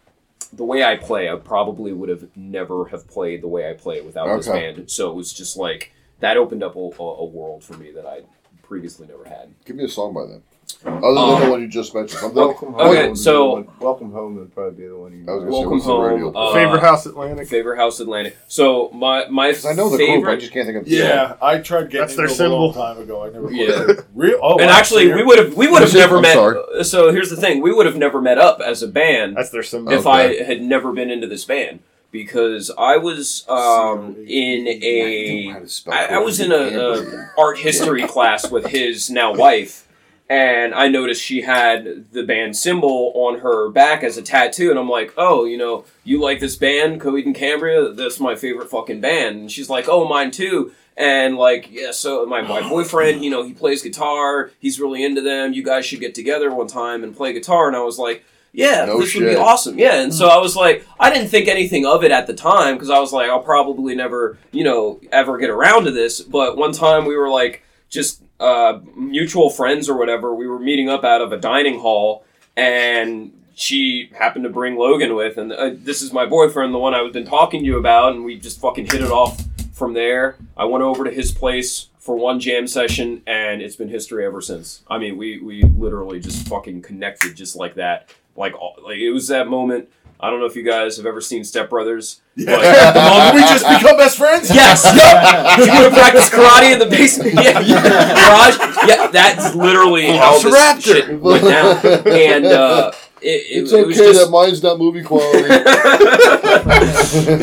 the 0.57 0.64
way 0.64 0.84
I 0.84 0.96
play, 0.96 1.28
I 1.28 1.36
probably 1.36 1.92
would 1.92 2.09
have 2.09 2.28
never 2.36 2.86
have 2.86 3.09
played 3.09 3.42
the 3.42 3.48
way 3.48 3.68
I 3.68 3.74
play 3.74 4.00
without 4.00 4.28
this 4.36 4.48
band. 4.48 4.90
So 4.90 5.11
it 5.11 5.14
was 5.14 5.32
just 5.32 5.57
like 5.57 5.92
that 6.20 6.36
opened 6.36 6.62
up 6.62 6.76
a, 6.76 6.78
a, 6.78 7.02
a 7.02 7.24
world 7.24 7.64
for 7.64 7.74
me 7.74 7.90
that 7.92 8.07
I 8.07 8.22
previously 8.62 9.07
never 9.07 9.24
had. 9.24 9.55
Give 9.64 9.76
me 9.76 9.84
a 9.84 9.88
song 9.88 10.14
by 10.14 10.26
them. 10.26 10.42
Other 10.87 11.01
than 11.01 11.05
Um, 11.19 11.41
the 11.43 11.51
one 11.51 11.61
you 11.62 11.69
just 11.69 11.95
mentioned. 11.95 12.21
Something. 12.21 12.37
Welcome 12.39 12.73
home. 12.75 12.81
Okay, 12.89 13.09
would 13.09 13.19
so- 13.19 13.67
welcome 13.81 14.12
home 14.12 14.37
would 14.37 14.55
probably 14.55 14.83
be 14.83 14.89
the 14.89 14.97
one 14.97 15.12
you. 15.12 15.25
I 15.29 15.35
was 15.35 15.41
gonna 15.45 15.51
say, 15.51 15.55
Welcome 15.57 15.71
what's 15.73 15.87
the 15.87 15.97
radio 15.99 16.25
home. 16.33 16.37
Uh, 16.37 16.53
Favor 16.53 16.79
House 16.79 17.07
Atlantic. 17.07 17.49
Favor 17.49 17.77
House 17.77 18.01
Atlantic. 18.01 18.37
So 18.49 18.91
my 18.93 19.27
my 19.29 19.53
'Cause 19.53 19.67
I 19.67 19.73
know 19.73 19.89
the 19.89 19.97
group. 19.99 20.27
I 20.27 20.37
just 20.37 20.53
can't 20.53 20.67
think 20.67 20.79
of. 20.79 20.89
Yeah, 20.89 21.35
I 21.43 21.59
tried 21.59 21.91
getting 21.91 22.01
That's 22.01 22.17
their 22.17 22.27
into 22.27 22.45
it 22.45 22.51
a 22.51 22.55
long 22.55 22.73
symbol. 22.73 22.85
time 22.85 22.99
ago. 23.03 23.23
I 23.25 23.31
never. 23.31 23.51
Yeah. 23.53 24.03
Real? 24.15 24.39
Oh, 24.43 24.59
and 24.59 24.69
wow, 24.69 24.77
actually, 24.77 25.12
we 25.12 25.23
would 25.23 25.39
have 25.39 25.55
we 25.57 25.69
would 25.69 25.83
have 25.83 25.93
I'm 25.93 25.99
never 25.99 26.21
met. 26.21 26.35
sorry. 26.35 26.85
So 26.85 27.12
here's 27.12 27.31
the 27.31 27.37
thing: 27.37 27.61
we 27.62 27.73
would 27.73 27.87
have 27.87 27.97
never 27.97 28.21
met 28.21 28.39
up 28.39 28.61
as 28.61 28.83
a 28.83 28.89
band 28.89 29.37
That's 29.37 29.51
their 29.51 29.62
symbol. 29.62 29.93
if 29.93 30.07
Okay. 30.07 30.41
I 30.41 30.45
had 30.45 30.62
never 30.62 30.93
been 30.93 31.11
into 31.11 31.27
this 31.27 31.45
band 31.45 31.81
because 32.11 32.71
I 32.79 32.97
was 32.97 33.45
um, 33.49 34.17
in 34.27 34.69
a 34.69 35.53
I, 35.91 36.15
I 36.15 36.19
was 36.19 36.39
in 36.41 36.53
a, 36.53 36.57
a 36.57 37.31
art 37.37 37.59
history 37.59 38.07
class 38.07 38.51
with 38.51 38.67
his 38.67 39.11
now 39.11 39.35
wife, 39.35 39.84
and 40.29 40.75
I 40.75 40.89
noticed 40.89 41.22
she 41.22 41.43
had 41.43 42.11
the 42.12 42.22
band 42.22 42.57
symbol 42.57 43.12
on 43.14 43.41
her 43.41 43.68
back 43.68 44.03
as 44.03 44.16
a 44.16 44.22
tattoo, 44.22 44.70
and 44.70 44.79
I'm 44.79 44.89
like, 44.89 45.12
oh, 45.16 45.45
you 45.45 45.59
know, 45.59 45.85
you 46.03 46.20
like 46.20 46.41
this 46.41 46.57
band, 46.57 47.01
Coheed 47.01 47.27
and 47.27 47.35
Cambria? 47.35 47.91
That's 47.91 48.18
my 48.18 48.35
favorite 48.35 48.70
fucking 48.70 49.01
band. 49.01 49.37
And 49.37 49.53
she's 49.53 49.68
like, 49.68 49.89
oh, 49.89 50.09
mine 50.09 50.31
too. 50.31 50.72
And 50.97 51.37
like, 51.37 51.70
yeah, 51.70 51.91
so 51.91 52.25
my, 52.25 52.41
my 52.41 52.66
boyfriend, 52.68 53.22
you 53.22 53.31
know, 53.31 53.43
he 53.43 53.53
plays 53.53 53.83
guitar. 53.83 54.51
He's 54.61 54.81
really 54.81 55.05
into 55.05 55.20
them. 55.20 55.53
You 55.53 55.62
guys 55.62 55.85
should 55.85 56.01
get 56.01 56.14
together 56.14 56.55
one 56.55 56.68
time 56.68 57.05
and 57.05 57.14
play 57.14 57.33
guitar. 57.33 57.68
And 57.68 57.77
I 57.77 57.83
was 57.83 57.99
like, 57.99 58.25
yeah, 58.53 58.85
No 58.85 59.01
this 59.01 59.14
would 59.14 59.27
be 59.27 59.37
awesome. 59.37 59.79
Yeah. 59.79 60.01
And 60.01 60.14
so 60.14 60.27
hmm. 60.27 60.33
I 60.33 60.39
was 60.39 60.55
like, 60.55 60.87
I 60.99 61.12
didn't 61.12 61.29
think 61.29 61.49
anything 61.49 61.85
of 61.85 62.05
it 62.05 62.12
at 62.12 62.29
the 62.29 62.35
time 62.35 62.77
because 62.77 62.89
I 62.89 63.01
was 63.01 63.12
like, 63.12 63.29
I'll 63.29 63.43
probably 63.43 63.95
never, 63.97 64.39
you 64.53 64.62
know, 64.62 65.01
ever 65.11 65.37
get 65.39 65.51
around 65.51 65.85
to 65.85 65.91
this. 65.91 66.20
But 66.20 66.57
one 66.57 66.72
time 66.72 67.05
we 67.05 67.16
were 67.16 67.29
like, 67.29 67.62
just 67.91 68.22
uh, 68.41 68.80
mutual 68.97 69.51
friends 69.51 69.89
or 69.89 69.97
whatever. 69.97 70.35
We 70.35 70.47
were 70.47 70.59
meeting 70.59 70.89
up 70.89 71.05
out 71.05 71.20
of 71.20 71.32
a 71.32 71.37
dining 71.37 71.80
hall, 71.80 72.24
and 72.57 73.32
she 73.55 74.11
happened 74.18 74.45
to 74.45 74.51
bring 74.51 74.76
Logan 74.76 75.14
with, 75.14 75.39
and 75.39 75.53
uh, 75.53 75.70
this 75.72 76.03
is 76.03 76.12
my 76.12 76.26
boyfriend, 76.26 76.74
the 76.74 76.78
one 76.78 76.95
I've 76.95 77.12
been 77.12 77.26
talking 77.26 77.61
to 77.61 77.66
you 77.66 77.78
about, 77.78 78.14
and 78.14 78.24
we 78.24 78.39
just 78.39 78.61
fucking 78.61 78.87
hit 78.87 79.01
it 79.01 79.11
off 79.11 79.41
from 79.72 79.93
there. 79.95 80.37
I 80.57 80.64
went 80.64 80.82
over 80.82 81.05
to 81.05 81.11
his 81.11 81.32
place 81.32 81.89
for 81.99 82.16
one 82.16 82.39
jam 82.39 82.66
session, 82.66 83.22
and 83.26 83.62
it's 83.62 83.76
been 83.76 83.89
history 83.89 84.26
ever 84.26 84.41
since. 84.41 84.82
I 84.89 84.99
mean, 84.99 85.16
we 85.16 85.39
we 85.39 85.62
literally 85.62 86.20
just 86.20 86.47
fucking 86.49 86.82
connected 86.82 87.35
just 87.35 87.57
like 87.57 87.76
that. 87.76 88.11
Like, 88.37 88.55
like 88.82 88.99
it 88.99 89.11
was 89.11 89.28
that 89.28 89.49
moment. 89.49 89.89
I 90.25 90.31
don't 90.31 90.41
know 90.41 90.47
if 90.47 90.57
you 90.57 90.62
guys 90.62 90.97
have 90.97 91.05
ever 91.05 91.20
seen 91.20 91.45
Step 91.45 91.68
Brothers. 91.68 92.22
Did 92.35 92.47
we 93.35 93.41
just 93.43 93.68
become 93.68 93.99
best 93.99 94.16
friends? 94.16 94.49
Yes. 94.49 94.83
Yep. 94.97 95.59
You 95.66 95.72
want 95.83 95.93
to 95.95 96.01
practice 96.01 96.31
karate 96.31 96.72
in 96.72 96.79
the 96.79 96.87
basement? 96.87 97.35
Yeah. 97.35 97.53
Garage. 97.62 98.89
Yeah. 98.89 99.09
That's 99.09 99.55
literally 99.55 100.07
how 100.16 100.39
this 100.39 100.45
Velociraptor. 100.47 100.81
shit 100.83 101.20
went 101.20 101.45
down. 101.45 101.77
And 102.09 102.47
uh, 102.47 102.93
it, 103.20 103.27
it, 103.27 103.62
It's 103.64 103.72
it 103.72 103.87
was 103.87 103.97
okay 104.01 104.12
just. 104.12 104.25
that 104.25 104.31
mine's 104.31 104.62
not 104.62 104.79
movie 104.79 105.03
quality. 105.03 105.47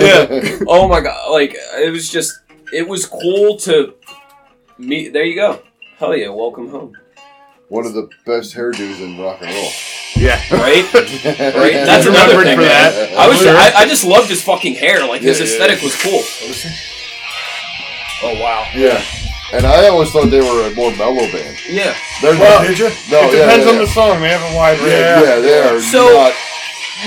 yeah. 0.02 0.60
Oh 0.68 0.88
my 0.88 1.02
god! 1.02 1.32
Like 1.32 1.54
it 1.56 1.92
was 1.92 2.10
just. 2.10 2.40
It 2.74 2.88
was 2.88 3.06
cool 3.06 3.58
to 3.60 3.94
meet. 4.80 5.14
there 5.14 5.24
you 5.26 5.36
go. 5.36 5.62
Hell 5.98 6.16
yeah, 6.16 6.30
welcome 6.30 6.70
home. 6.70 6.98
One 7.72 7.86
of 7.86 7.94
the 7.94 8.10
best 8.26 8.52
hairdos 8.54 9.00
in 9.00 9.16
rock 9.18 9.40
and 9.42 9.48
roll. 9.56 9.72
Yeah. 10.20 10.36
Right? 10.52 10.84
right? 10.94 11.88
That's 11.88 12.04
He's 12.04 12.12
another 12.12 12.36
remembered 12.36 12.44
thing. 12.44 12.56
for 12.60 12.68
man. 12.68 12.92
that. 12.92 13.16
I 13.16 13.30
was 13.32 13.40
Sure. 13.40 13.56
I, 13.56 13.72
I 13.78 13.86
just 13.88 14.04
loved 14.04 14.28
his 14.28 14.44
fucking 14.44 14.76
hair. 14.76 15.08
Like 15.08 15.22
his 15.22 15.40
Yeah, 15.40 15.46
yeah, 15.46 15.52
aesthetic 15.56 15.78
yeah. 15.80 15.88
was 15.88 15.96
cool. 16.04 16.20
Oh 18.28 18.36
wow. 18.44 18.68
Yeah. 18.76 19.00
And 19.54 19.66
I 19.66 19.88
always 19.88 20.12
thought 20.12 20.28
they 20.28 20.42
were 20.44 20.68
a 20.68 20.76
more 20.76 20.92
mellow 21.00 21.24
band. 21.32 21.56
Yeah. 21.72 21.96
They're 22.22 22.36
Well, 22.36 22.60
not. 22.60 22.68
did 22.68 22.78
you? 22.78 22.92
No, 23.08 23.24
it 23.24 23.40
yeah, 23.40 23.48
depends 23.48 23.66
yeah, 23.66 23.72
on 23.72 23.78
the 23.80 23.88
song. 23.88 24.20
They 24.20 24.30
have 24.36 24.44
a 24.52 24.56
wide 24.56 24.80
range. 24.80 24.92
Yeah, 24.92 25.24
yeah, 25.24 25.40
they 25.40 25.60
are 25.64 25.80
So- 25.80 26.12
not. 26.12 26.34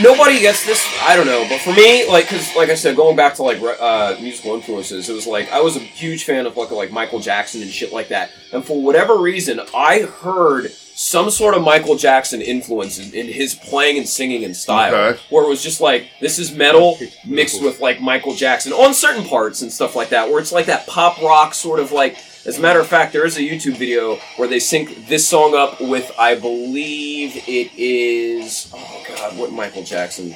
Nobody 0.02 0.40
gets 0.40 0.64
this. 0.66 0.86
I 1.02 1.16
don't 1.16 1.26
know, 1.26 1.46
but 1.48 1.60
for 1.60 1.72
me, 1.72 2.08
like, 2.08 2.24
because 2.26 2.54
like 2.56 2.68
I 2.70 2.74
said, 2.74 2.96
going 2.96 3.16
back 3.16 3.34
to 3.34 3.42
like 3.42 3.60
uh, 3.62 4.16
musical 4.20 4.54
influences, 4.54 5.08
it 5.08 5.12
was 5.14 5.26
like 5.26 5.50
I 5.52 5.60
was 5.60 5.76
a 5.76 5.80
huge 5.80 6.24
fan 6.24 6.46
of 6.46 6.56
like 6.56 6.70
like 6.70 6.90
Michael 6.92 7.20
Jackson 7.20 7.62
and 7.62 7.70
shit 7.70 7.92
like 7.92 8.08
that. 8.08 8.30
And 8.52 8.64
for 8.64 8.80
whatever 8.82 9.16
reason, 9.18 9.60
I 9.74 10.02
heard 10.02 10.70
some 10.72 11.28
sort 11.30 11.54
of 11.54 11.62
Michael 11.62 11.96
Jackson 11.96 12.40
influence 12.40 12.98
in, 13.00 13.12
in 13.14 13.26
his 13.26 13.54
playing 13.54 13.98
and 13.98 14.08
singing 14.08 14.44
and 14.44 14.56
style, 14.56 14.94
Okay. 14.94 15.20
where 15.30 15.44
it 15.44 15.48
was 15.48 15.62
just 15.62 15.80
like 15.80 16.08
this 16.20 16.38
is 16.38 16.52
metal 16.54 16.98
mixed 17.26 17.62
with 17.62 17.80
like 17.80 18.00
Michael 18.00 18.34
Jackson 18.34 18.72
on 18.72 18.94
certain 18.94 19.24
parts 19.24 19.62
and 19.62 19.72
stuff 19.72 19.96
like 19.96 20.10
that, 20.10 20.28
where 20.30 20.38
it's 20.38 20.52
like 20.52 20.66
that 20.66 20.86
pop 20.86 21.20
rock 21.22 21.54
sort 21.54 21.80
of 21.80 21.92
like. 21.92 22.16
As 22.46 22.58
a 22.58 22.60
matter 22.60 22.78
of 22.78 22.86
fact, 22.86 23.14
there 23.14 23.24
is 23.24 23.38
a 23.38 23.40
YouTube 23.40 23.78
video 23.78 24.16
where 24.36 24.46
they 24.46 24.60
sync 24.60 25.06
this 25.08 25.26
song 25.26 25.54
up 25.54 25.80
with, 25.80 26.12
I 26.18 26.34
believe 26.34 27.36
it 27.48 27.72
is, 27.74 28.70
oh 28.74 29.04
god, 29.08 29.38
what 29.38 29.50
Michael 29.50 29.82
Jackson 29.82 30.34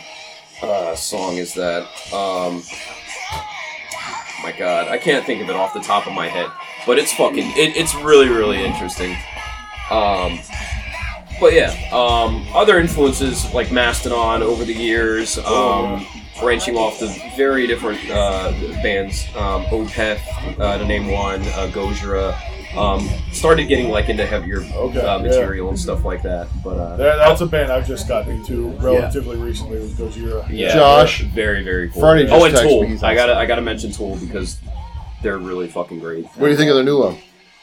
uh, 0.62 0.94
song 0.94 1.36
is 1.36 1.52
that? 1.52 1.82
Um, 2.10 2.62
my 4.42 4.52
god, 4.58 4.88
I 4.88 4.96
can't 4.96 5.26
think 5.26 5.42
of 5.42 5.50
it 5.50 5.56
off 5.56 5.74
the 5.74 5.80
top 5.80 6.06
of 6.06 6.14
my 6.14 6.28
head, 6.28 6.50
but 6.86 6.98
it's 6.98 7.12
fucking, 7.12 7.50
it, 7.58 7.76
it's 7.76 7.94
really, 7.96 8.30
really 8.30 8.64
interesting. 8.64 9.14
Um, 9.90 10.40
but 11.38 11.52
yeah, 11.52 11.74
um, 11.92 12.46
other 12.54 12.78
influences 12.78 13.52
like 13.52 13.70
Mastodon 13.70 14.42
over 14.42 14.64
the 14.64 14.74
years, 14.74 15.36
um, 15.36 16.06
branching 16.40 16.76
off 16.76 16.98
to 17.00 17.06
very 17.36 17.66
different 17.66 17.98
uh, 18.10 18.52
bands, 18.82 19.24
um, 19.36 19.64
Opeth, 19.66 20.20
uh, 20.58 20.78
to 20.78 20.84
name 20.84 21.08
one, 21.10 21.40
uh, 21.42 21.70
Gojira. 21.72 22.36
Um, 22.76 23.08
started 23.32 23.64
getting 23.66 23.88
like 23.88 24.08
into 24.10 24.26
heavier 24.26 24.60
Okay, 24.60 25.00
uh, 25.00 25.16
yeah. 25.18 25.22
material 25.22 25.70
and 25.70 25.78
stuff 25.78 26.04
like 26.04 26.22
that. 26.22 26.48
But 26.62 26.76
uh, 26.78 26.96
That, 26.98 27.16
that's 27.16 27.40
a 27.40 27.46
band 27.46 27.72
I've 27.72 27.86
just 27.86 28.06
gotten 28.06 28.36
into 28.36 28.68
relatively 28.72 29.36
recently 29.38 29.78
with 29.80 29.96
Gojira. 29.96 30.46
yeah, 30.50 30.74
Josh, 30.74 31.22
very 31.22 31.64
very 31.64 31.88
cool. 31.88 32.02
Freddie 32.02 32.26
just 32.26 32.34
oh, 32.34 32.44
and 32.82 32.98
Tool. 32.98 33.06
I 33.08 33.14
gotta 33.14 33.36
I 33.36 33.46
gotta 33.46 33.62
mention 33.62 33.90
Tool 33.90 34.16
because 34.16 34.58
they're 35.22 35.38
really 35.38 35.66
fucking 35.66 35.98
great. 35.98 36.26
What 36.26 36.44
do 36.46 36.50
you 36.50 36.56
think 36.56 36.70
of 36.70 36.76
the 36.76 36.82
new 36.84 37.00
one? 37.00 37.18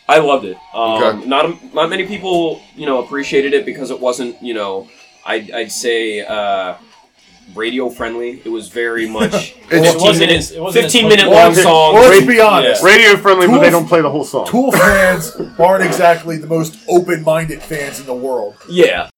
I 0.10 0.20
loved 0.20 0.46
it. 0.46 0.58
Um, 0.74 1.02
Okay. 1.04 1.28
Not 1.28 1.74
not 1.74 1.90
many 1.90 2.08
people, 2.08 2.62
you 2.76 2.86
know, 2.88 3.04
appreciated 3.04 3.54
it 3.54 3.66
because 3.66 3.92
it 3.92 4.00
wasn't, 4.00 4.42
you 4.42 4.54
know, 4.56 4.88
I'd, 5.26 5.50
I'd 5.52 5.72
say 5.72 6.22
uh, 6.26 6.76
radio 7.54 7.90
friendly. 7.90 8.42
It 8.44 8.50
was 8.50 8.70
very 8.70 9.08
much 9.20 9.34
It's- 9.34 9.70
fifteen 9.70 10.02
wasn't 10.02 10.30
minutes, 10.30 10.52
it 10.52 10.62
wasn't 10.62 10.84
fifteen 10.84 11.08
minute 11.10 11.28
long 11.28 11.52
okay, 11.52 11.62
song. 11.62 11.94
well, 11.94 12.10
let's 12.10 12.26
be 12.26 12.40
honest. 12.40 12.84
Radio 12.84 13.16
friendly, 13.18 13.48
but 13.48 13.60
they 13.60 13.70
don't 13.70 13.88
play 13.88 14.02
the 14.02 14.10
whole 14.10 14.24
song. 14.24 14.48
Tool 14.48 14.72
fans 14.72 15.36
aren't 15.60 15.84
exactly 15.84 16.38
the 16.38 16.48
most 16.48 16.78
open-minded 16.90 17.62
fans 17.62 18.00
in 18.00 18.06
the 18.06 18.14
world. 18.16 18.56
Yeah, 18.70 19.10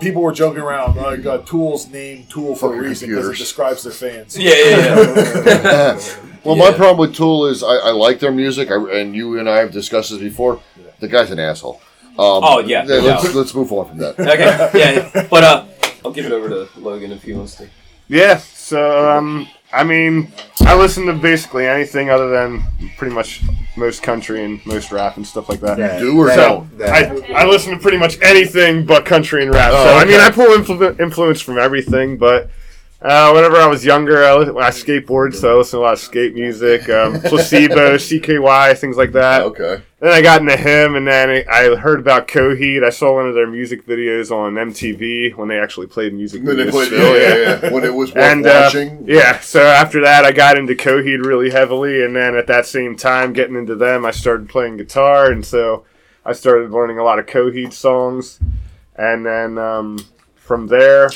People 0.00 0.22
were 0.22 0.32
joking 0.32 0.62
around 0.62 0.96
like 0.96 1.26
uh, 1.26 1.38
Tool's 1.38 1.88
name 1.88 2.24
Tool 2.30 2.54
for 2.56 2.74
a 2.74 2.78
reason 2.80 3.10
because 3.10 3.28
it 3.28 3.36
describes 3.36 3.82
their 3.82 3.92
fans. 3.92 4.36
yeah, 4.38 4.54
yeah. 4.54 4.86
yeah. 4.86 6.00
well, 6.44 6.56
Yeah. 6.56 6.70
my 6.70 6.72
problem 6.72 6.96
with 7.06 7.14
Tool 7.14 7.46
is 7.46 7.62
I, 7.62 7.74
I 7.76 7.90
like 7.90 8.18
their 8.18 8.32
music, 8.32 8.70
I, 8.70 8.76
and 8.98 9.14
you 9.14 9.38
and 9.38 9.46
I 9.48 9.58
have 9.58 9.72
discussed 9.72 10.10
this 10.10 10.18
before. 10.18 10.60
The 11.00 11.08
guy's 11.08 11.30
an 11.30 11.38
asshole. 11.38 11.80
Um, 12.12 12.16
Oh, 12.42 12.58
yeah, 12.60 12.82
Let's, 12.84 13.24
yeah. 13.24 13.30
let's 13.38 13.54
move 13.54 13.70
on 13.72 13.88
from 13.88 13.98
that. 13.98 14.18
okay, 14.18 14.78
yeah, 14.78 15.10
yeah. 15.14 15.26
But 15.30 15.44
uh, 15.44 15.64
I'll 16.04 16.12
give 16.12 16.26
it 16.26 16.32
over 16.32 16.48
to 16.48 16.68
Logan 16.78 17.12
if 17.12 17.22
he 17.22 17.32
wants 17.32 17.56
to. 17.56 17.68
Yeah, 18.08 18.38
so 18.38 19.08
um, 19.08 19.46
I 19.72 19.84
mean, 19.84 20.32
I 20.62 20.74
listen 20.76 21.06
to 21.06 21.12
basically 21.12 21.66
anything 21.66 22.10
other 22.10 22.28
than 22.28 22.62
pretty 22.98 23.14
much 23.14 23.42
most 23.76 24.02
country 24.02 24.44
and 24.44 24.64
most 24.66 24.90
rap 24.90 25.16
and 25.16 25.26
stuff 25.26 25.48
like 25.48 25.60
that. 25.60 26.00
Do 26.00 26.18
or 26.18 26.30
So 26.30 26.66
don't? 26.76 26.82
I, 26.82 27.42
I 27.42 27.46
listen 27.46 27.72
to 27.72 27.78
pretty 27.78 27.98
much 27.98 28.18
anything 28.20 28.84
but 28.84 29.04
country 29.04 29.44
and 29.44 29.54
rap. 29.54 29.70
Oh, 29.72 29.84
so 29.84 29.94
I 29.94 30.04
mean. 30.04 30.20
I 30.20 30.30
pull 30.30 30.46
influ- 30.46 30.98
influence 31.00 31.40
from 31.40 31.58
everything, 31.58 32.16
but. 32.18 32.50
Uh, 33.02 33.32
whenever 33.32 33.56
I 33.56 33.66
was 33.66 33.82
younger, 33.82 34.22
I, 34.22 34.34
I 34.34 34.70
skateboard, 34.70 35.34
so 35.34 35.54
I 35.54 35.56
listened 35.56 35.78
to 35.78 35.82
a 35.82 35.84
lot 35.84 35.92
of 35.94 36.00
skate 36.00 36.34
music, 36.34 36.86
um, 36.90 37.18
placebo, 37.24 37.96
CKY, 37.96 38.76
things 38.76 38.98
like 38.98 39.12
that. 39.12 39.40
Okay. 39.42 39.80
Then 40.00 40.12
I 40.12 40.20
got 40.20 40.42
into 40.42 40.56
him, 40.56 40.96
and 40.96 41.06
then 41.06 41.44
I 41.50 41.74
heard 41.76 41.98
about 42.00 42.28
Coheed. 42.28 42.84
I 42.84 42.90
saw 42.90 43.14
one 43.14 43.26
of 43.26 43.34
their 43.34 43.46
music 43.46 43.86
videos 43.86 44.30
on 44.30 44.52
MTV 44.54 45.34
when 45.34 45.48
they 45.48 45.58
actually 45.58 45.86
played 45.86 46.12
music 46.12 46.44
Then 46.44 46.58
they 46.58 46.70
played, 46.70 46.86
still, 46.88 47.18
yeah, 47.18 47.36
yeah, 47.36 47.60
yeah. 47.62 47.72
When 47.72 47.84
it 47.84 47.94
was 47.94 48.10
worth 48.14 48.22
And 48.22 48.46
uh, 48.46 48.64
watching. 48.64 49.04
yeah, 49.08 49.40
so 49.40 49.62
after 49.62 50.02
that, 50.02 50.26
I 50.26 50.32
got 50.32 50.58
into 50.58 50.74
Coheed 50.74 51.24
really 51.24 51.48
heavily, 51.50 52.04
and 52.04 52.14
then 52.14 52.34
at 52.36 52.46
that 52.48 52.66
same 52.66 52.96
time, 52.96 53.32
getting 53.32 53.56
into 53.56 53.76
them, 53.76 54.04
I 54.04 54.10
started 54.10 54.50
playing 54.50 54.76
guitar, 54.76 55.32
and 55.32 55.44
so 55.44 55.86
I 56.26 56.34
started 56.34 56.70
learning 56.70 56.98
a 56.98 57.02
lot 57.02 57.18
of 57.18 57.24
Coheed 57.24 57.72
songs, 57.72 58.40
and 58.94 59.24
then 59.24 59.56
um, 59.56 60.04
from 60.34 60.66
there, 60.66 61.08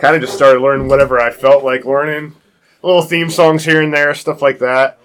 kind 0.00 0.14
of 0.16 0.20
just 0.22 0.34
started 0.34 0.60
learning 0.60 0.88
whatever 0.88 1.20
I 1.20 1.30
felt 1.30 1.64
like 1.64 1.84
learning, 1.84 2.34
little 2.82 3.02
theme 3.02 3.30
songs 3.30 3.64
here 3.64 3.82
and 3.82 3.92
there, 3.92 4.14
stuff 4.14 4.42
like 4.42 4.58
that. 4.60 4.98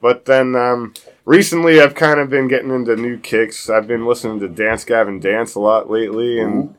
But 0.00 0.24
then 0.26 0.54
um, 0.56 0.94
recently, 1.24 1.80
I've 1.80 1.94
kind 1.94 2.20
of 2.20 2.30
been 2.30 2.48
getting 2.48 2.70
into 2.70 2.96
new 2.96 3.18
kicks. 3.18 3.68
I've 3.68 3.86
been 3.88 4.06
listening 4.06 4.40
to 4.40 4.48
Dance 4.48 4.84
Gavin 4.84 5.18
Dance 5.20 5.54
a 5.56 5.60
lot 5.60 5.90
lately, 5.90 6.40
and 6.40 6.74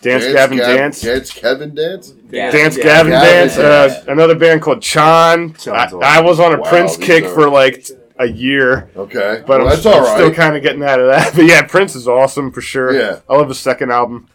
Dance, 0.00 0.24
Gavin 0.24 0.58
Gav- 0.58 0.76
Dance. 0.76 1.00
Dance 1.02 1.30
Kevin 1.30 1.74
Dance? 1.74 2.14
Yeah, 2.30 2.50
Dance. 2.50 2.76
Gavin 2.76 2.86
Gavin 2.86 3.10
Dance, 3.12 3.56
Dance. 3.56 3.92
uh, 4.08 4.12
another 4.12 4.34
band 4.34 4.62
called 4.62 4.82
Chon. 4.82 5.54
I, 5.66 5.90
I 6.02 6.20
was 6.22 6.40
on 6.40 6.54
a 6.54 6.60
Wow, 6.60 6.68
Prince 6.68 6.96
kick 6.96 7.24
are- 7.24 7.34
for 7.34 7.48
like 7.50 7.86
a 8.18 8.26
year, 8.26 8.88
Okay. 8.96 9.42
but 9.46 9.58
well, 9.58 9.62
I'm, 9.62 9.68
that's 9.74 9.84
all 9.86 9.94
I'm 9.96 10.02
right. 10.04 10.14
still 10.14 10.32
kind 10.32 10.56
of 10.56 10.62
getting 10.62 10.82
out 10.84 11.00
of 11.00 11.08
that. 11.08 11.34
But 11.36 11.46
yeah, 11.46 11.62
Prince 11.62 11.94
is 11.96 12.06
awesome 12.08 12.50
for 12.52 12.60
sure. 12.60 12.94
Yeah. 12.98 13.20
I 13.28 13.36
love 13.36 13.48
his 13.48 13.58
second 13.58 13.90
album. 13.92 14.28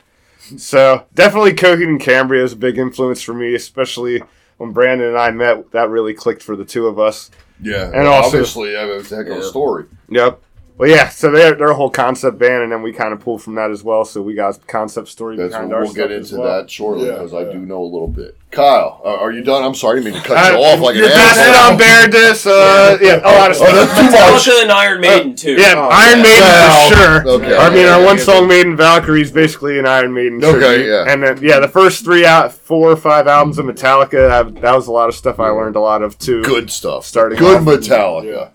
So 0.57 1.05
definitely 1.13 1.53
Coheed 1.53 1.87
and 1.87 1.99
Cambria 1.99 2.43
is 2.43 2.53
a 2.53 2.57
big 2.57 2.77
influence 2.77 3.21
for 3.21 3.33
me, 3.33 3.53
especially 3.55 4.21
when 4.57 4.71
Brandon 4.71 5.07
and 5.09 5.17
I 5.17 5.31
met. 5.31 5.71
That 5.71 5.89
really 5.89 6.13
clicked 6.13 6.43
for 6.43 6.55
the 6.55 6.65
two 6.65 6.87
of 6.87 6.99
us. 6.99 7.29
yeah. 7.61 7.85
and 7.85 7.93
well, 8.03 8.13
also- 8.13 8.37
obviously, 8.37 8.75
I 8.77 8.81
have 8.81 8.89
a 8.89 9.15
heck 9.15 9.27
of 9.27 9.37
a 9.37 9.41
Yeah. 9.41 9.49
story. 9.49 9.85
Yep. 10.09 10.41
Well, 10.79 10.89
yeah. 10.89 11.09
So 11.09 11.29
they're 11.29 11.55
they're 11.55 11.71
a 11.71 11.75
whole 11.75 11.89
concept 11.89 12.39
band, 12.39 12.63
and 12.63 12.71
then 12.71 12.81
we 12.81 12.93
kind 12.93 13.11
of 13.13 13.19
pulled 13.19 13.43
from 13.43 13.55
that 13.55 13.69
as 13.69 13.83
well. 13.83 14.05
So 14.05 14.21
we 14.21 14.33
got 14.33 14.65
concept 14.65 15.09
story 15.09 15.35
That's 15.35 15.51
behind 15.51 15.69
what 15.69 15.75
our 15.77 15.83
we'll 15.83 15.93
get 15.93 16.09
into 16.09 16.37
well. 16.39 16.57
that 16.61 16.71
shortly 16.71 17.07
Yeah, 17.07 17.15
because 17.15 17.33
I 17.33 17.43
do 17.51 17.59
know 17.59 17.81
a 17.83 17.91
little 17.91 18.07
bit. 18.07 18.37
Kyle, 18.51 18.99
uh, 19.05 19.17
are 19.17 19.31
you 19.31 19.43
done? 19.43 19.63
I'm 19.63 19.75
sorry, 19.75 19.99
I 19.99 20.03
didn't 20.03 20.13
mean 20.15 20.23
to 20.23 20.27
cut 20.29 20.37
Uh, 20.53 20.57
you 20.57 20.63
off 20.63 20.79
like 20.79 20.95
an 20.95 21.01
you're 21.01 21.09
passing 21.09 21.43
it 21.43 21.59
on 21.59 21.77
Barentis. 21.77 22.47
Uh, 22.47 22.97
yeah, 22.99 23.19
a 23.23 23.31
lot 23.37 23.51
of 23.51 23.57
Oh, 23.59 23.65
stuff. 23.65 23.75
that's 23.75 23.99
too 23.99 24.03
much. 24.05 24.47
Metallica 24.47 24.61
and 24.63 24.71
Iron 24.71 25.01
Maiden 25.01 25.35
too. 25.35 25.51
Yeah, 25.53 25.73
Oh, 25.75 25.89
Iron 25.91 26.17
yeah. 26.17 26.23
Maiden 26.23 26.41
Well, 26.47 26.89
for 26.89 26.95
sure. 26.95 27.27
okay. 27.33 27.57
I 27.57 27.69
mean, 27.69 27.85
our 27.85 28.03
one 28.03 28.17
yeah, 28.17 28.23
song 28.23 28.47
Maiden 28.47 28.75
Valkyrie 28.75 29.21
is 29.21 29.31
basically 29.31 29.77
an 29.77 29.85
Iron 29.85 30.13
Maiden. 30.15 30.43
Okay, 30.43 30.57
tribute. 30.59 30.87
yeah. 30.87 31.05
And 31.07 31.21
then 31.21 31.39
yeah, 31.43 31.59
the 31.59 31.67
first 31.67 32.03
three 32.03 32.25
out, 32.25 32.51
four 32.51 32.89
or 32.89 32.95
five 32.95 33.27
albums 33.27 33.59
of 33.59 33.65
Metallica, 33.67 34.29
that, 34.29 34.61
that 34.61 34.75
was 34.75 34.87
a 34.87 34.91
lot 34.93 35.09
of 35.09 35.15
stuff 35.15 35.39
I 35.41 35.49
learned 35.49 35.75
a 35.75 35.81
lot 35.81 36.01
of 36.01 36.17
too. 36.17 36.41
Good 36.41 36.71
stuff. 36.71 37.05
Starting 37.05 37.37
Good 37.37 37.57
off. 37.57 37.63
Metallica. 37.65 38.51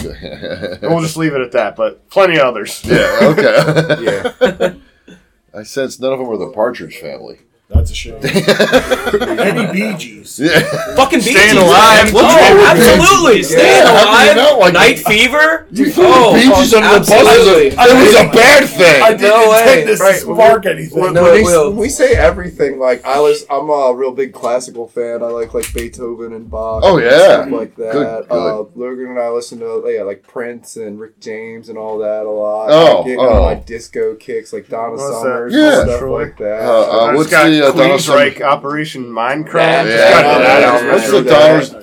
And 0.00 0.82
we'll 0.82 1.00
just 1.00 1.16
leave 1.16 1.34
it 1.34 1.40
at 1.40 1.52
that. 1.52 1.76
But 1.76 2.08
plenty 2.10 2.36
of 2.36 2.42
others. 2.46 2.82
Yeah, 2.84 3.18
okay. 3.22 4.02
Yeah. 4.56 4.74
I 5.54 5.62
sense 5.62 5.98
none 5.98 6.12
of 6.12 6.18
them 6.18 6.28
are 6.28 6.36
the 6.36 6.52
Partridge 6.52 6.98
family. 6.98 7.38
That's 7.68 7.90
a 7.90 7.94
shame. 7.94 8.14
Any 8.22 9.72
Bee 9.72 9.96
Gees. 9.96 10.38
Yeah. 10.38 10.60
Fucking 10.94 11.18
Bee 11.18 11.32
Staying 11.34 11.54
Gees, 11.54 11.62
alive. 11.62 12.04
man. 12.04 12.14
What's 12.14 12.34
Oh, 12.34 12.38
wrong 12.38 12.56
with 12.58 12.66
absolutely. 12.98 13.42
Staying 13.42 13.82
Yeah, 13.82 13.86
how 13.86 14.22
you 14.24 14.30
alive. 14.30 14.36
not 14.36 14.58
like 14.60 14.72
Night 14.74 14.98
it? 15.00 15.06
Fever. 15.06 15.66
You 15.72 15.90
threw 15.90 16.04
Oh, 16.06 16.32
the 16.32 16.38
Bee 16.38 16.44
Gees 16.54 16.72
fuck, 16.72 16.82
under 16.82 16.94
the 16.94 17.00
bus. 17.00 17.10
absolutely. 17.10 17.66
It 17.66 17.76
was 17.76 18.14
a 18.14 18.30
bad 18.32 18.68
thing. 18.68 19.02
I 19.02 19.08
thing. 19.08 19.18
didn't 19.18 19.30
No 19.40 19.50
way. 19.50 19.60
intend 19.62 19.88
this 19.88 20.00
Right, 20.00 20.14
to 20.14 20.20
spark 20.20 20.66
anything. 20.66 21.00
When, 21.00 21.12
No, 21.14 21.22
when 21.24 21.32
it 21.32 21.34
they- 21.38 21.42
will. 21.42 21.68
when 21.70 21.78
we 21.78 21.88
say 21.88 22.14
everything, 22.14 22.78
like 22.78 23.04
I 23.04 23.18
was, 23.20 23.44
I'm 23.50 23.68
a 23.68 23.92
real 23.94 24.12
big 24.12 24.32
classical 24.32 24.86
fan. 24.86 25.22
I 25.22 25.26
like 25.26 25.52
like 25.52 25.72
Beethoven 25.74 26.32
and 26.34 26.48
Bach. 26.50 26.82
Oh, 26.84 26.98
and 26.98 27.06
yeah. 27.06 27.42
stuff 27.42 27.50
like 27.50 27.74
that. 27.76 27.92
Good, 27.92 28.28
good. 28.28 28.32
Uh, 28.32 28.64
Logan 28.76 29.06
and 29.10 29.18
I 29.18 29.30
listen 29.30 29.58
to 29.60 29.82
yeah, 29.88 30.02
like 30.02 30.22
Prince 30.22 30.76
and 30.76 31.00
Rick 31.00 31.18
James 31.20 31.68
and 31.68 31.76
all 31.78 31.98
that 31.98 32.26
a 32.26 32.30
lot. 32.30 32.68
Oh, 32.70 33.02
I 33.02 33.06
get 33.08 33.18
oh. 33.18 33.28
on 33.28 33.42
my 33.42 33.54
disco 33.54 34.14
kicks 34.14 34.52
like 34.52 34.68
Donna 34.68 34.92
What's? 34.92 35.02
Summers, 35.02 35.52
Yeah. 35.54 35.82
stuff 35.84 36.02
like 36.02 36.36
that. 36.38 36.62
Uh, 36.62 36.80
uh, 36.82 37.12
what's 37.12 37.28
just 37.28 37.30
got 37.30 37.46
the, 37.60 37.68
uh, 37.68 37.72
Donna 37.72 37.94
Queensryche 37.94 38.40
Operation 38.40 39.04
Mindcrime. 39.04 39.54
Yeah, 39.54 39.84
Just 39.84 39.96
yeah, 39.96 40.22
got 40.22 40.40
yeah, 40.40 40.46
that 40.46 40.60
yeah. 40.60 40.72
What's 40.72 40.82
That's 40.82 41.06
the 41.06 41.12
really 41.12 41.30
Donna's 41.30 41.70
bad. 41.70 41.82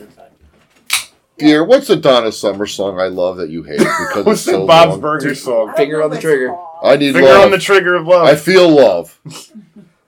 What's 1.67 1.88
the 1.88 1.95
Donna 1.95 2.32
Summer 2.32 2.65
song 2.65 2.99
I 2.99 3.07
love 3.07 3.38
that 3.38 3.49
you 3.49 3.63
hate 3.63 3.80
because 3.80 4.26
What's 4.26 4.41
it's 4.41 4.51
so 4.51 4.61
the 4.61 4.65
Bob's 4.65 4.91
long? 4.91 5.01
Burger 5.01 5.36
song? 5.36 5.74
Finger 5.76 6.03
on 6.03 6.09
the 6.09 6.21
trigger. 6.21 6.55
I 6.84 6.95
need 6.95 7.13
Finger 7.13 7.28
love. 7.28 7.45
on 7.45 7.51
the 7.51 7.57
trigger 7.57 7.95
of 7.95 8.05
love. 8.07 8.28
I 8.28 8.36
feel 8.36 8.69
love. 8.69 9.19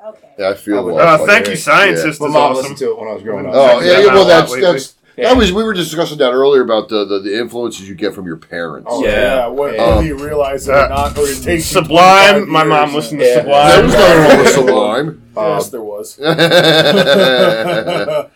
Okay. 0.05 0.29
Yeah, 0.37 0.49
I 0.49 0.53
feel 0.53 0.77
I 0.77 0.81
love. 0.81 1.21
Uh, 1.21 1.25
thank 1.25 1.47
you, 1.47 1.55
scientist. 1.55 2.21
My 2.21 2.27
is 2.27 2.33
mom 2.33 2.35
awesome. 2.35 2.55
listened 2.57 2.77
to 2.77 2.91
it 2.91 2.99
when 2.99 3.07
I 3.09 3.13
was 3.13 3.23
growing 3.23 3.47
up. 3.47 3.53
Oh 3.55 3.79
yeah, 3.79 4.01
yeah, 4.01 4.13
well 4.13 4.25
that's 4.25 4.55
that's 4.55 4.93
Yeah. 5.17 5.29
That 5.29 5.37
was 5.37 5.51
we 5.53 5.63
were 5.63 5.73
discussing 5.73 6.17
that 6.17 6.31
earlier 6.31 6.61
about 6.61 6.89
the, 6.89 7.05
the, 7.05 7.19
the 7.19 7.39
influences 7.39 7.87
you 7.87 7.95
get 7.95 8.13
from 8.13 8.25
your 8.25 8.35
parents. 8.37 8.87
Oh, 8.89 9.03
Yeah. 9.03 9.11
yeah. 9.11 9.47
What, 9.47 9.79
Um, 9.79 9.95
whether 9.95 10.03
you 10.07 10.17
realize 10.17 10.67
it 10.67 10.73
or 10.73 10.89
not, 10.89 11.17
or 11.17 11.25
it 11.27 11.41
takes 11.41 11.73
you 11.73 11.81
Sublime. 11.81 12.49
My 12.49 12.63
mom 12.65 12.93
listened 12.93 13.21
to 13.21 13.25
Yeah. 13.25 13.35
Sublime. 13.41 13.69
There 13.69 13.83
was 13.85 13.93
nothing 13.93 14.23
wrong 14.23 14.37
with 14.39 14.49
Sublime. 14.53 15.21
Yes, 15.37 15.69
there 15.69 15.81
was. 15.81 16.19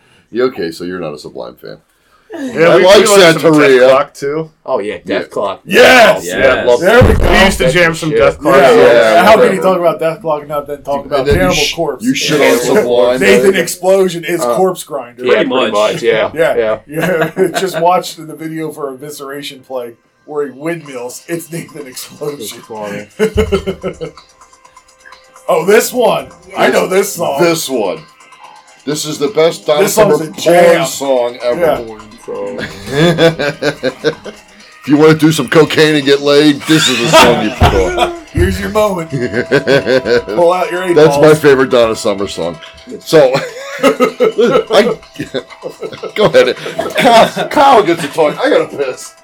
You 0.32 0.44
okay, 0.44 0.70
so 0.70 0.84
you're 0.84 1.00
not 1.00 1.12
a 1.12 1.18
Sublime 1.18 1.56
fan. 1.56 1.78
Yeah, 2.32 2.68
I 2.68 2.76
we, 2.76 2.84
like 2.84 2.96
we 2.98 3.08
listened 3.08 3.40
to 3.40 3.46
Santeria. 3.48 3.88
Dethklok 3.90 4.14
too. 4.14 4.50
Oh 4.64 4.78
yeah, 4.78 4.98
Death 4.98 5.06
Yeah. 5.22 5.28
Clock. 5.28 5.60
Yes! 5.64 6.26
Yeah. 6.26 6.38
Yeah, 6.38 6.64
love 6.64 6.80
There 6.80 7.02
we 7.02 7.14
go. 7.14 7.28
We 7.30 7.44
used 7.44 7.58
to 7.58 7.70
jam 7.72 7.94
some 7.94 8.10
Shit. 8.10 8.20
Dethklok. 8.20 8.56
Yeah. 8.56 8.68
songs. 8.68 8.80
Yeah, 8.92 9.24
How 9.24 9.36
can 9.36 9.54
you 9.56 9.60
talk 9.62 9.78
about 9.78 10.00
Dethklok 10.00 10.38
and 10.40 10.48
not 10.48 10.66
then 10.68 10.82
talk 10.84 11.04
about 11.06 11.18
And 11.20 11.28
then 11.28 11.34
you 11.34 11.40
Cannibal 11.40 11.54
sh- 11.56 11.74
Corpse? 11.74 12.04
You 12.04 12.14
shit 12.14 12.40
on 12.40 12.58
Sublime. 12.60 13.20
Nathan 13.20 13.56
Explosion 13.56 14.24
is 14.24 14.40
uh, 14.40 14.54
Corpse 14.56 14.84
Grinder. 14.84 15.24
Yeah, 15.24 15.32
Pretty 15.42 15.50
pretty 15.50 15.72
much. 15.72 15.94
much. 15.94 16.02
Yeah, 16.02 16.30
Yeah, 16.34 16.56
yeah. 16.56 16.80
yeah. 17.40 17.48
Just 17.60 17.80
watched 17.80 18.16
the 18.24 18.36
video 18.36 18.70
for 18.72 18.96
Evisceration 18.96 19.64
Plague 19.64 19.96
where 20.24 20.46
he 20.46 20.52
windmills. 20.52 21.24
It's 21.28 21.50
Nathan 21.50 21.88
Explosion. 21.88 22.62
oh, 25.48 25.64
this 25.66 25.92
one. 25.92 26.30
I 26.56 26.70
know 26.70 26.86
this 26.86 27.14
song. 27.14 27.40
This 27.42 27.68
one. 27.68 28.04
This 28.84 29.04
is 29.04 29.18
the 29.18 29.28
best 29.28 29.66
Donna 29.66 29.82
This 29.82 29.94
Summer 29.94 30.16
song's 30.16 30.28
a 30.28 30.32
porn 30.32 30.42
jam. 30.42 30.86
song 30.86 31.36
ever. 31.42 32.09
Yeah. 32.30 32.56
if 34.80 34.88
you 34.88 34.96
want 34.96 35.12
to 35.12 35.18
do 35.18 35.32
some 35.32 35.48
cocaine 35.48 35.96
and 35.96 36.04
get 36.04 36.20
laid, 36.20 36.56
this 36.62 36.88
is 36.88 36.98
the 36.98 37.08
song 37.08 37.44
you 37.44 37.50
put 37.50 37.98
on. 37.98 38.20
Here's 38.30 38.60
your 38.60 38.70
moment. 38.70 39.10
Pull 39.10 40.52
out 40.52 40.70
your 40.70 40.84
eight 40.84 40.94
That's 40.94 41.20
my 41.20 41.34
favorite 41.34 41.68
Donna 41.70 41.96
Summer 41.96 42.28
song. 42.28 42.56
So, 43.00 43.32
I, 43.82 44.98
go 46.14 46.26
ahead. 46.26 46.56
Kyle, 46.96 47.48
Kyle 47.48 47.82
gets 47.82 48.02
to 48.02 48.08
talk. 48.08 48.38
I 48.38 48.48
gotta 48.48 48.68
piss. 48.76 49.16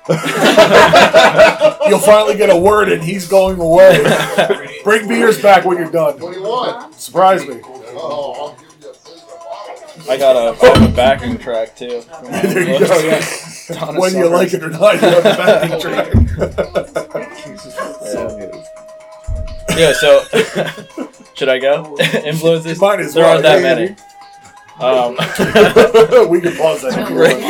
You'll 1.89 2.01
finally 2.01 2.37
get 2.37 2.51
a 2.51 2.57
word 2.57 2.91
and 2.91 3.01
he's 3.03 3.29
going 3.29 3.61
away. 3.61 4.03
Bring 4.83 5.07
beers 5.07 5.41
back 5.41 5.65
when 5.65 5.79
you're 5.79 5.91
done. 5.91 6.19
What 6.19 6.35
do 6.35 6.41
you 6.41 6.45
want? 6.47 6.93
Surprise 6.95 7.47
me. 7.47 7.61
Oh, 7.65 8.57
I 10.09 10.17
got 10.17 10.37
a, 10.37 10.57
I 10.65 10.79
have 10.79 10.91
a 10.91 10.95
backing 10.95 11.39
track 11.39 11.77
too. 11.77 12.03
There 12.23 12.63
you 12.63 12.79
go, 12.87 12.99
yeah. 13.01 13.25
Donna 13.69 13.99
Whether 14.01 14.19
you 14.19 14.29
like 14.29 14.55
it 14.55 14.63
or 14.63 14.71
not, 14.71 14.95
you 14.95 15.01
have 15.01 15.23
the 15.23 15.35
backing 15.37 15.81
track. 15.85 16.15
Yeah. 19.77 19.93
So, 19.95 20.25
should 21.35 21.49
I 21.49 21.59
go? 21.59 21.97
Influences? 22.25 22.81
Might 22.81 23.01
as 23.01 23.15
there 23.15 23.25
well, 23.25 23.33
aren't 23.33 23.43
that 23.43 23.63
yeah. 23.63 23.75
many. 23.75 23.97
Um, 24.79 25.17
we 26.29 26.41
can 26.43 26.55
pause 26.55 26.83
that 26.83 26.93
if 26.99 27.09
you 27.09 27.17
want. 27.17 27.43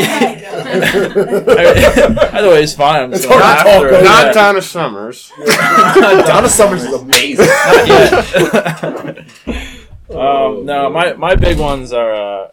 either 2.34 2.48
way, 2.50 2.62
it's 2.62 2.72
fine. 2.74 3.02
I'm 3.02 3.12
It's 3.12 3.22
just 3.22 3.28
going 3.28 3.40
to 3.40 3.46
after 3.46 3.90
talk 3.90 4.00
it. 4.00 4.04
Not 4.04 4.32
Donna 4.32 4.62
Summers. 4.62 5.32
Donna 5.44 6.48
Summers 6.48 6.84
is 6.84 6.92
amazing. 6.94 7.48
Um, 10.10 10.64
no, 10.66 10.88
my, 10.90 11.14
my 11.14 11.34
big 11.34 11.58
ones 11.58 11.92
are 11.92 12.12
uh, 12.14 12.48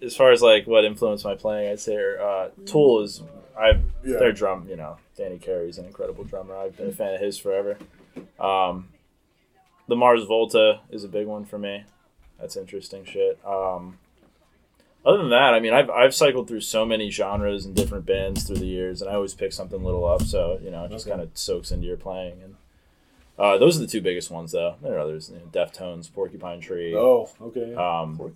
as 0.00 0.14
far 0.16 0.30
as 0.32 0.42
like 0.42 0.66
what 0.66 0.84
influenced 0.84 1.24
my 1.24 1.34
playing. 1.34 1.70
I'd 1.70 1.80
say 1.80 1.96
are, 1.96 2.20
uh, 2.20 2.48
Tool 2.66 3.02
is 3.02 3.22
I 3.58 3.72
Yeah. 4.04 4.18
their 4.18 4.32
drum. 4.32 4.66
You 4.68 4.76
know, 4.76 4.96
Danny 5.16 5.38
Carey's 5.38 5.78
an 5.78 5.84
incredible 5.84 6.24
drummer. 6.24 6.56
I've 6.56 6.76
been 6.76 6.88
a 6.88 6.92
fan 6.92 7.14
of 7.14 7.20
his 7.20 7.38
forever. 7.38 7.76
Um, 8.38 8.88
the 9.88 9.96
Mars 9.96 10.24
Volta 10.24 10.80
is 10.90 11.04
a 11.04 11.08
big 11.08 11.26
one 11.26 11.44
for 11.44 11.58
me. 11.58 11.84
That's 12.40 12.56
interesting 12.56 13.04
shit. 13.04 13.38
Um, 13.44 13.98
other 15.04 15.18
than 15.18 15.30
that, 15.30 15.52
I 15.54 15.60
mean, 15.60 15.72
I've, 15.74 15.90
I've 15.90 16.14
cycled 16.14 16.46
through 16.48 16.60
so 16.60 16.84
many 16.86 17.10
genres 17.10 17.64
and 17.66 17.74
different 17.74 18.06
bands 18.06 18.44
through 18.44 18.58
the 18.58 18.66
years, 18.66 19.02
and 19.02 19.10
I 19.10 19.14
always 19.14 19.34
pick 19.34 19.52
something 19.52 19.82
little 19.82 20.06
up. 20.06 20.22
So 20.22 20.58
you 20.62 20.70
know, 20.70 20.84
it 20.84 20.90
just 20.92 21.08
kind 21.08 21.20
of 21.20 21.30
soaks 21.34 21.72
into 21.72 21.86
your 21.86 21.96
playing. 21.96 22.40
And 22.42 22.51
uh, 23.42 23.58
those 23.58 23.76
are 23.76 23.80
the 23.80 23.86
two 23.86 24.00
biggest 24.00 24.30
ones, 24.30 24.52
though. 24.52 24.76
There 24.82 24.94
are 24.96 25.00
others, 25.00 25.30
you 25.30 25.36
know, 25.38 25.46
Deftones, 25.52 26.12
Porcupine 26.12 26.60
Tree. 26.60 26.94
Oh, 26.96 27.28
okay. 27.40 27.74
Um, 27.74 28.34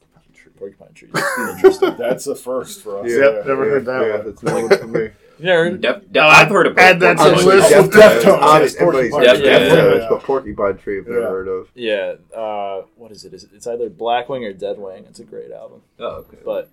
Porcupine 0.58 0.92
Tree. 0.94 1.08
Interesting. 1.50 1.96
That's 1.96 2.26
a 2.26 2.34
first 2.34 2.82
for 2.82 3.00
us. 3.00 3.10
Yeah, 3.10 3.16
yep, 3.18 3.46
never 3.46 3.64
heard 3.68 3.84
that 3.86 4.02
yeah, 4.06 4.16
one. 4.16 4.26
That's 4.26 4.42
no 4.42 4.54
one 4.66 4.78
for 4.78 4.86
me. 4.86 5.10
You 5.38 5.50
ever 5.50 5.64
heard? 5.70 5.80
Def, 5.82 6.10
Def, 6.10 6.22
I've 6.22 6.48
heard 6.48 6.66
of 6.66 6.78
Add 6.78 7.00
that 7.00 7.18
to 7.18 7.24
the 7.24 7.30
Porcupine 7.30 7.58
list. 7.58 7.68
Tree. 7.68 7.78
Well, 7.80 7.88
Deftones, 7.88 8.42
Obviously, 8.42 8.80
everybody's 8.80 9.10
Porcupine 9.10 9.36
Tree. 9.36 9.48
Deftones, 9.48 9.98
Yeah. 10.00 10.06
but 10.08 10.22
Porcupine 10.22 10.76
Tree 10.78 10.98
I've 10.98 11.06
never 11.06 11.20
Yeah. 11.20 11.28
heard 11.28 11.48
of. 11.48 11.68
Yeah. 11.74 12.14
Uh, 12.34 12.82
what 12.96 13.12
is 13.12 13.24
it? 13.26 13.34
Is 13.34 13.44
it? 13.44 13.50
It's 13.54 13.66
either 13.66 13.90
Blackwing 13.90 14.44
or 14.48 14.54
Deadwing. 14.54 15.06
It's 15.08 15.20
a 15.20 15.24
great 15.24 15.50
album. 15.52 15.82
Oh, 15.98 16.06
okay. 16.06 16.38
But 16.44 16.70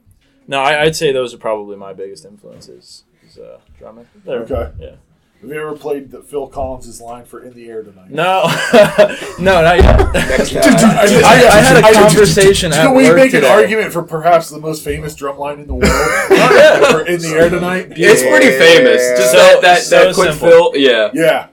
no, 0.47 0.59
I, 0.61 0.83
I'd 0.83 0.95
say 0.95 1.11
those 1.11 1.33
are 1.33 1.37
probably 1.37 1.75
my 1.75 1.91
biggest 1.93 2.25
influences. 2.25 3.03
Is 3.27 3.37
uh, 3.37 3.59
drummer. 3.77 4.05
They're- 4.23 4.39
Okay. 4.43 4.71
Yeah. 4.79 4.95
Have 5.43 5.51
you 5.51 5.59
ever 5.59 5.75
played 5.75 6.09
the 6.09 6.21
Phil 6.21 6.47
Collins' 6.47 7.01
line 7.01 7.25
for 7.25 7.43
"In 7.43 7.53
the 7.53 7.67
Air 7.69 7.83
Tonight"? 7.83 8.09
No, 8.09 8.43
no, 9.39 9.61
not 9.61 9.77
yet. 9.77 9.99
I. 10.15 11.03
I- 11.21 11.49
I 11.53 11.61
had 11.61 11.77
a 11.83 11.93
conversation 12.07 12.71
Can 12.71 12.87
at 12.87 12.95
we 12.95 13.03
work 13.09 13.17
make 13.17 13.33
an 13.33 13.41
today. 13.41 13.51
argument 13.51 13.91
for 13.91 14.03
perhaps 14.03 14.49
the 14.49 14.59
most 14.59 14.85
famous 14.85 15.13
drum 15.15 15.37
line 15.37 15.59
in 15.59 15.67
the 15.67 15.73
world? 15.73 15.83
yeah. 16.31 16.91
for 16.91 17.05
"In 17.05 17.19
the 17.21 17.27
Air 17.37 17.49
Tonight"? 17.49 17.87
It's 17.91 18.21
pretty 18.21 18.57
famous. 18.57 19.01
Just 19.19 19.31
So- 19.31 19.37
that 19.37 19.61
that, 19.63 19.81
so 19.81 20.05
that 20.05 20.15
quick 20.15 20.31
simple. 20.31 20.47
fill. 20.49 20.71
Yeah. 20.77 21.11
Yeah, 21.13 21.47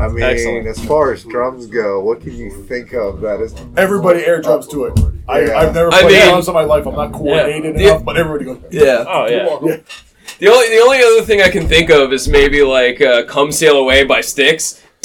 I 0.00 0.08
mean, 0.08 0.22
Excellent. 0.22 0.66
as 0.66 0.82
far 0.82 1.12
as 1.12 1.24
drums 1.24 1.66
go, 1.66 2.00
what 2.00 2.22
can 2.22 2.34
you 2.34 2.50
think 2.64 2.94
of 2.94 3.20
that 3.20 3.38
is? 3.42 3.54
everybody 3.76 4.24
air 4.24 4.40
drums 4.40 4.66
to 4.68 4.84
it. 4.86 4.98
I, 5.28 5.40
Yeah. 5.44 5.58
I've 5.58 5.74
never 5.74 5.92
I 5.92 6.00
played 6.00 6.12
mean- 6.20 6.28
drums 6.30 6.48
in 6.48 6.54
my 6.54 6.64
life. 6.64 6.86
I'm 6.86 6.94
not 6.96 7.12
coordinated 7.12 7.78
Yeah. 7.78 7.88
enough, 7.90 8.04
but 8.06 8.16
everybody 8.16 8.46
goes. 8.46 8.62
Yeah. 8.70 9.04
Oh 9.06 9.26
yeah. 9.26 9.76
The 10.44 10.50
only 10.52 10.68
the 10.68 10.82
only 10.82 10.98
other 11.02 11.22
thing 11.24 11.40
I 11.40 11.48
can 11.48 11.66
think 11.66 11.88
of 11.88 12.12
is 12.12 12.28
maybe 12.28 12.62
like 12.62 13.00
uh, 13.00 13.22
"Come 13.24 13.50
Sail 13.50 13.78
Away" 13.78 14.04
by 14.04 14.20
Styx. 14.20 14.78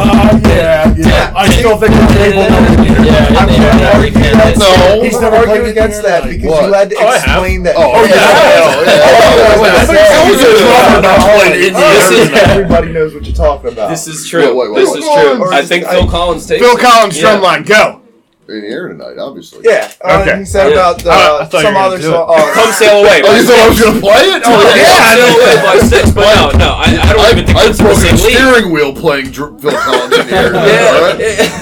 Ah, 0.00 0.30
yeah, 0.46 0.94
yeah. 0.96 1.32
I 1.36 1.48
still 1.50 1.76
think 1.76 1.92
the 1.92 2.06
table 2.14 2.42
number. 2.48 2.82
Yeah. 3.02 3.26
I'm 3.38 3.48
and- 3.48 3.62
and- 3.62 3.82
argue 3.94 4.08
against, 4.10 4.60
No. 4.60 5.02
he's 5.02 5.20
never 5.20 5.36
arguing 5.36 5.50
arguing 5.50 5.70
against 5.70 5.98
against 5.98 6.02
that 6.02 6.22
that. 6.22 6.30
because 6.30 6.50
What? 6.50 6.66
you 6.66 6.72
had 6.72 6.90
to 6.90 6.96
Oh, 6.96 7.06
I 7.06 7.18
have. 7.18 7.24
explain 7.24 7.62
that. 7.64 7.74
Oh, 7.76 7.82
yeah. 7.82 8.14
yeah. 8.14 8.86
yeah. 8.86 9.62
Wait, 9.62 9.70
I 9.70 9.86
thought 9.86 9.94
That 9.94 10.22
was 10.30 10.40
a 10.42 10.52
drummer 10.62 11.02
not 11.02 11.18
playing 11.26 11.66
in 11.66 11.72
the 11.74 11.80
This 11.80 12.10
is- 12.10 12.30
Everybody 12.54 12.92
knows 12.92 13.14
what 13.14 13.24
you're 13.26 13.34
talking 13.34 13.72
about. 13.72 13.90
This 13.90 14.06
is 14.06 14.28
true. 14.28 14.72
This 14.74 14.94
is 14.94 15.04
true. 15.04 15.52
I 15.52 15.62
think 15.64 15.84
I- 15.86 15.90
Phil 15.98 16.08
Collins 16.08 16.46
takes 16.46 16.64
Phil. 16.64 16.76
Collins, 16.76 17.20
Yeah. 17.20 17.36
drumline, 17.40 17.66
go. 17.66 18.02
In 18.48 18.62
the 18.62 18.66
air 18.68 18.88
tonight, 18.88 19.18
obviously. 19.18 19.60
yeah. 19.62 19.92
Uh, 20.00 20.24
Okay. 20.24 20.38
He 20.38 20.44
said 20.46 20.68
Yeah. 20.72 20.80
about 20.80 20.98
the, 21.04 21.10
I- 21.10 21.44
I 21.44 21.48
some 21.62 21.76
other 21.76 21.98
do 21.98 22.04
song. 22.04 22.26
Uh, 22.32 22.52
"Come 22.54 22.72
Sail 22.72 23.00
Away." 23.04 23.20
Oh, 23.22 23.36
you 23.36 23.42
thought 23.44 23.58
I 23.60 23.68
was 23.68 23.78
gonna 23.80 24.00
play 24.00 24.24
it? 24.24 24.40
Oh, 24.40 24.56
"Come 24.56 24.78
yeah. 24.78 25.14
Sail 25.14 25.28
Away" 25.36 25.54
by 25.60 25.76
Styx, 25.86 26.10
but 26.12 26.24
no, 26.34 26.50
no, 26.58 26.70
I, 26.72 26.96
I 26.96 27.12
don't 27.12 27.28
even 27.28 27.44
think 27.44 27.58
I've 27.58 27.66
that's 27.66 27.78
the 27.78 27.84
broken 27.84 28.00
same 28.00 28.16
a 28.16 28.24
league. 28.24 28.32
steering 28.40 28.72
wheel 28.72 28.92
playing 28.94 29.30
Dr- 29.32 29.60
Phil 29.60 29.76
Collins 29.76 30.16
in 30.16 30.26
the 30.28 30.32
air 30.32 30.48
tonight. 30.48 31.20
Yeah. 31.20 31.58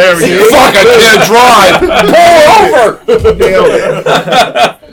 There 0.00 0.16
we 0.16 0.28
go. 0.28 0.48
Fuck, 0.50 0.74
I 0.74 0.84
can't 1.04 1.24
drive. 1.28 1.76
Pull 3.04 3.20
over. 3.20 3.34
nailed 3.36 4.80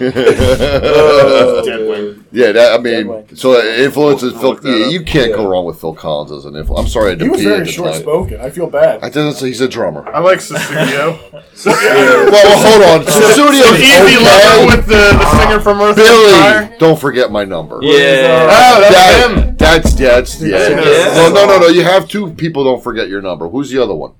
Oh, 0.00 1.62
Deadwing. 1.66 2.24
Yeah, 2.32 2.52
that, 2.52 2.78
I 2.78 2.82
mean, 2.82 3.06
Deadway. 3.06 3.26
so 3.34 3.52
it 3.52 3.80
influences 3.80 4.32
Phil. 4.32 4.42
look 4.50 4.64
Yeah, 4.64 4.86
you 4.88 5.02
can't 5.02 5.32
go 5.34 5.48
wrong 5.48 5.64
with 5.64 5.80
Phil 5.80 5.94
Collins 5.94 6.30
as 6.32 6.44
an 6.44 6.56
influence. 6.56 6.86
I'm 6.86 6.90
sorry, 6.90 7.08
I 7.08 7.12
He 7.12 7.16
didn't 7.18 7.32
was 7.32 7.42
very 7.42 7.66
short 7.66 7.92
time. 7.92 8.00
spoken. 8.02 8.40
I 8.40 8.50
feel 8.50 8.68
bad. 8.68 9.02
I 9.02 9.08
didn't 9.08 9.34
say 9.34 9.46
he's 9.48 9.60
a 9.60 9.68
drummer. 9.68 10.06
I 10.08 10.20
like 10.20 10.38
Sussudio. 10.38 11.18
well, 11.32 12.30
well, 12.30 12.58
hold 12.62 13.06
on. 13.06 13.12
Studio's 13.12 13.80
Easy 13.80 14.16
lover 14.22 14.56
okay. 14.56 14.66
with 14.76 14.86
the, 14.86 15.16
the 15.18 15.38
singer 15.40 15.60
from 15.60 15.80
Earth 15.80 15.96
Billy, 15.96 16.76
don't 16.78 16.98
forget 16.98 17.30
my 17.30 17.44
number. 17.44 17.76
Uh, 17.76 17.80
yeah. 17.82 18.48
Oh, 18.50 18.80
that's 18.80 18.94
That- 18.94 19.30
him. 19.30 19.56
That's 19.58 19.92
that's 19.94 20.40
yeah. 20.40 20.68
Yeah. 20.68 21.14
No, 21.14 21.30
no, 21.34 21.46
no, 21.46 21.58
no. 21.58 21.66
You 21.66 21.82
have 21.82 22.08
two 22.08 22.30
people. 22.32 22.64
Don't 22.64 22.82
forget 22.82 23.08
your 23.08 23.20
number. 23.20 23.48
Who's 23.48 23.70
the 23.70 23.82
other 23.82 23.94
one? 23.94 24.12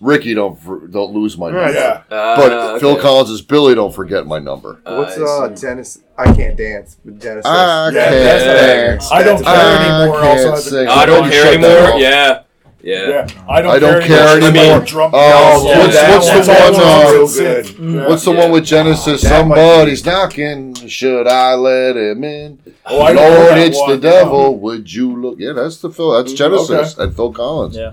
Ricky, 0.00 0.34
don't 0.34 0.60
for- 0.60 0.86
don't 0.86 1.14
lose 1.14 1.38
my 1.38 1.50
number. 1.50 1.72
Yeah. 1.72 2.02
But 2.08 2.52
Uh, 2.52 2.78
Phil. 2.78 2.96
Collins 2.96 3.30
is 3.30 3.40
Billy. 3.40 3.74
Don't 3.74 3.94
forget 3.94 4.26
my 4.26 4.38
number. 4.38 4.78
it. 4.86 4.90
What's 4.90 5.16
uh, 5.16 5.54
see. 5.56 5.66
Dennis? 5.66 5.98
I 6.18 6.32
can't 6.34 6.56
dance. 6.56 6.96
But 7.04 7.18
Dennis. 7.18 7.46
I 7.46 7.90
Yeah, 7.90 8.00
can't 8.04 8.24
that's 8.24 8.44
dance. 8.44 9.12
I 9.12 9.22
don't 9.22 9.42
care 9.42 9.54
a- 9.54 9.78
anymore. 9.80 10.18
Also, 10.20 10.42
can't 10.42 10.50
has 10.54 10.66
a- 10.66 10.70
sing. 10.70 10.88
I 10.88 11.06
don't 11.06 11.30
care 11.30 11.46
anymore. 11.54 11.98
Yeah. 12.00 12.42
Yeah. 12.82 13.08
Yeah, 13.08 13.26
I 13.48 13.62
don't, 13.62 13.70
I 13.72 13.78
don't 13.80 14.02
care 14.04 14.28
I 14.28 14.32
anymore. 14.36 14.52
mean, 14.78 14.80
drum 14.84 15.10
Oh, 15.12 15.66
yeah, 15.66 15.78
what's- 15.78 15.94
that 15.96 16.10
what's 16.10 16.46
the 16.46 16.52
one's 16.52 16.78
one, 16.78 17.88
uh. 17.88 18.00
Yeah. 18.00 18.08
What's 18.08 18.24
the 18.24 18.32
Yeah. 18.32 18.40
one 18.42 18.50
with 18.52 18.64
Genesis? 18.64 19.22
That 19.22 19.28
Somebody's 19.28 20.06
knocking. 20.06 20.74
Should 20.86 21.26
I 21.26 21.54
let 21.54 21.96
him 21.96 22.22
in? 22.22 22.58
Oh, 22.84 23.02
I 23.02 23.12
know 23.12 23.28
Lord, 23.28 23.58
it's 23.58 23.84
the 23.86 23.96
devil. 23.96 24.56
Would 24.58 24.92
you 24.92 25.20
look? 25.20 25.36
Yeah, 25.40 25.52
that's 25.54 25.78
the 25.78 25.90
Phil. 25.90 26.12
That's 26.12 26.32
Genesis 26.34 26.96
and 26.96 27.16
Phil 27.16 27.32
Collins. 27.32 27.76
Yeah. 27.76 27.92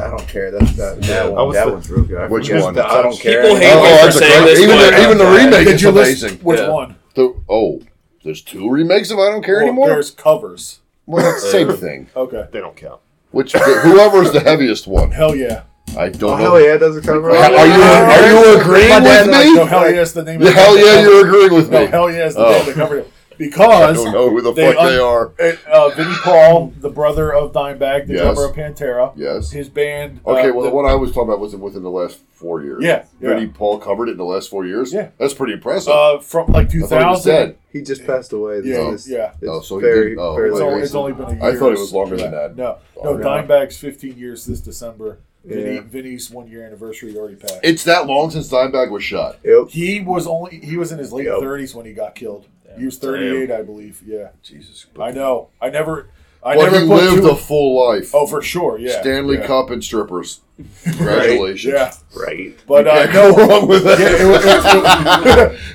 I 0.00 0.08
don't 0.10 0.26
care. 0.28 0.50
That's 0.50 0.72
that. 0.76 1.02
That, 1.02 1.26
I 1.26 1.28
one, 1.28 1.46
was 1.48 1.56
that 1.56 1.66
the- 1.66 1.72
one's 1.72 1.90
real 1.90 2.04
good. 2.04 2.18
I 2.20 2.26
Which 2.28 2.48
forget 2.48 2.62
one? 2.64 2.74
the 2.74 2.86
I 2.86 3.02
don't 3.02 3.18
care. 3.20 3.42
People 3.42 3.56
hate 3.56 3.72
Oh, 3.72 3.82
me 3.82 3.88
oh, 3.88 3.96
for 3.98 4.04
that's 4.04 4.16
a 4.16 4.18
saying 4.18 4.42
great. 4.42 4.50
this, 4.54 4.60
Even 4.60 4.76
but- 4.76 4.90
the, 4.90 5.02
even 5.02 5.18
the 5.18 5.26
remake 5.26 5.66
Did 5.66 5.74
is 5.76 5.82
you 5.82 5.90
listen? 5.90 6.28
amazing. 6.28 6.44
Which 6.44 6.60
Yeah. 6.60 6.68
one? 6.70 6.96
The, 7.14 7.34
oh, 7.48 7.80
there's 8.24 8.42
two 8.42 8.70
remakes 8.70 9.10
of 9.10 9.18
I 9.18 9.30
Don't 9.30 9.42
Care 9.44 9.56
Well, 9.56 9.64
Anymore. 9.64 9.88
There's 9.88 10.10
covers. 10.10 10.78
Well, 11.06 11.24
that's 11.24 11.42
the 11.42 11.50
same 11.50 11.72
thing. 11.72 12.08
Okay. 12.14 12.46
They 12.52 12.60
don't 12.60 12.76
count. 12.76 13.00
Which 13.32 13.52
whoever's 13.52 14.32
the 14.32 14.40
heaviest 14.40 14.86
one. 14.86 15.10
Hell 15.10 15.34
yeah. 15.34 15.62
I 15.96 16.08
don't 16.08 16.22
Oh, 16.22 16.36
know. 16.36 16.42
hell 16.42 16.60
yeah, 16.60 16.76
does 16.76 16.96
a 16.96 17.00
cover. 17.00 17.30
Are 17.30 17.36
you 17.66 17.82
are 17.82 18.26
you 18.28 18.60
agreeing 18.60 19.02
with 19.02 19.26
me? 19.26 19.54
no, 19.56 19.66
hell 19.66 19.90
yeah, 19.92 20.04
the 20.04 20.22
name. 20.22 20.40
Yeah, 20.40 20.48
of 20.48 20.54
the 20.54 20.60
hell 20.60 20.78
yeah, 20.78 21.00
you're 21.02 21.26
agreeing 21.26 21.52
with 21.52 21.70
me. 21.70 21.86
hell 21.86 22.10
yeah, 22.10 22.26
is 22.26 22.34
the 22.34 22.40
Oh. 22.46 22.52
band 22.52 22.68
that 22.68 22.74
covered 22.74 23.06
it 23.40 23.44
I 23.44 23.92
because 23.92 23.96
don't 24.04 24.12
know 24.12 24.30
who 24.30 24.40
the 24.42 24.52
they 24.52 24.72
fuck 24.72 24.82
un- 24.82 24.92
they 24.92 24.98
are. 24.98 25.32
uh, 25.70 25.88
Vinnie 25.90 26.14
Paul, 26.22 26.72
the 26.80 26.90
brother 26.90 27.32
of 27.34 27.52
Dimebag, 27.52 28.06
the 28.06 28.14
Yes. 28.14 28.22
drummer 28.22 28.44
of 28.50 28.54
Pantera. 28.56 29.12
Yes. 29.16 29.50
His 29.50 29.68
band. 29.68 30.20
Okay, 30.26 30.48
uh, 30.50 30.52
well, 30.52 30.64
the- 30.64 30.70
the 30.70 30.76
one 30.76 30.84
I 30.86 30.94
was 30.94 31.10
talking 31.12 31.28
about 31.28 31.40
was 31.40 31.56
within 31.56 31.82
the 31.82 31.90
last 31.90 32.18
four 32.32 32.62
years. 32.62 32.82
Yeah, 32.84 33.04
yeah. 33.20 33.28
Vinnie 33.30 33.46
Paul 33.48 33.78
covered 33.78 34.08
it 34.08 34.12
in 34.12 34.16
the 34.18 34.24
last 34.24 34.48
four 34.50 34.64
years. 34.66 34.92
Yeah. 34.92 35.08
that's 35.18 35.34
pretty 35.34 35.54
impressive. 35.54 35.92
uh, 35.92 36.18
from 36.18 36.48
like 36.52 36.66
I 36.66 36.68
thought 36.68 36.72
he 36.72 36.78
2000. 36.80 37.54
He 37.72 37.82
just 37.82 38.06
passed 38.06 38.32
away. 38.32 38.60
This 38.60 38.66
Yeah, 38.76 38.90
is- 38.92 39.08
yeah. 39.10 39.32
It's 39.40 39.48
Oh, 39.50 39.60
so 39.60 39.78
he 39.78 39.86
did- 39.86 40.18
oh, 40.18 40.34
fairly 40.36 40.50
It's, 40.52 40.60
only, 40.60 40.82
it's 40.82 40.94
only 40.94 41.12
been 41.12 41.26
a 41.26 41.32
year. 41.34 41.42
I 41.44 41.54
thought 41.56 41.72
it 41.72 41.78
was 41.78 41.92
longer 41.92 42.16
than 42.16 42.30
that. 42.32 42.56
No, 42.56 42.76
Oh, 42.96 43.12
no, 43.12 43.16
no. 43.16 43.24
Dimebag's 43.24 43.76
15 43.78 44.16
years 44.18 44.44
this 44.46 44.60
December. 44.60 45.18
Vinny, 45.44 45.76
Yeah. 45.76 45.80
Vinny's 45.88 46.30
one 46.30 46.48
year 46.48 46.62
anniversary 46.66 47.16
already 47.16 47.36
passed. 47.36 47.60
It's 47.62 47.84
that 47.84 48.06
long 48.06 48.30
since 48.30 48.50
Dimebag 48.52 48.90
was 48.90 49.02
shot. 49.02 49.36
Yep. 49.42 49.68
he 49.70 50.00
was 50.00 50.26
only 50.26 50.60
he 50.62 50.76
was 50.76 50.92
in 50.92 50.98
his 50.98 51.12
late 51.14 51.24
Yep. 51.26 51.38
30s 51.40 51.74
when 51.74 51.86
he 51.86 51.92
got 51.94 52.14
killed. 52.14 52.44
He 52.78 52.84
was 52.84 52.98
38, 52.98 53.50
I 53.50 53.62
believe. 53.62 54.02
Yeah, 54.06 54.28
Jesus. 54.42 54.86
I 54.98 55.10
know. 55.10 55.48
I 55.60 55.70
never. 55.70 56.08
I 56.42 56.56
Well, 56.56 56.66
never 56.70 56.80
he 56.80 56.88
put 56.88 57.02
lived 57.02 57.22
two- 57.22 57.30
a 57.30 57.36
full 57.36 57.88
life. 57.90 58.14
Oh, 58.14 58.26
for 58.26 58.40
sure. 58.40 58.78
Yeah. 58.78 59.00
Stanley 59.02 59.36
yeah. 59.36 59.46
Cup 59.46 59.68
and 59.70 59.84
strippers. 59.84 60.40
Congratulations. 60.84 61.64
Yeah, 61.72 61.92
Right. 62.14 62.54
but 62.66 62.86
uh, 62.86 62.94
Can't 63.06 63.12
no. 63.14 63.34
go 63.34 63.46
wrong 63.46 63.68
with 63.68 63.84
that. 63.84 63.98
Yeah, 63.98 64.06
it 64.08 64.26
was, 64.26 64.44
it 64.44 64.56
was, 64.56 64.64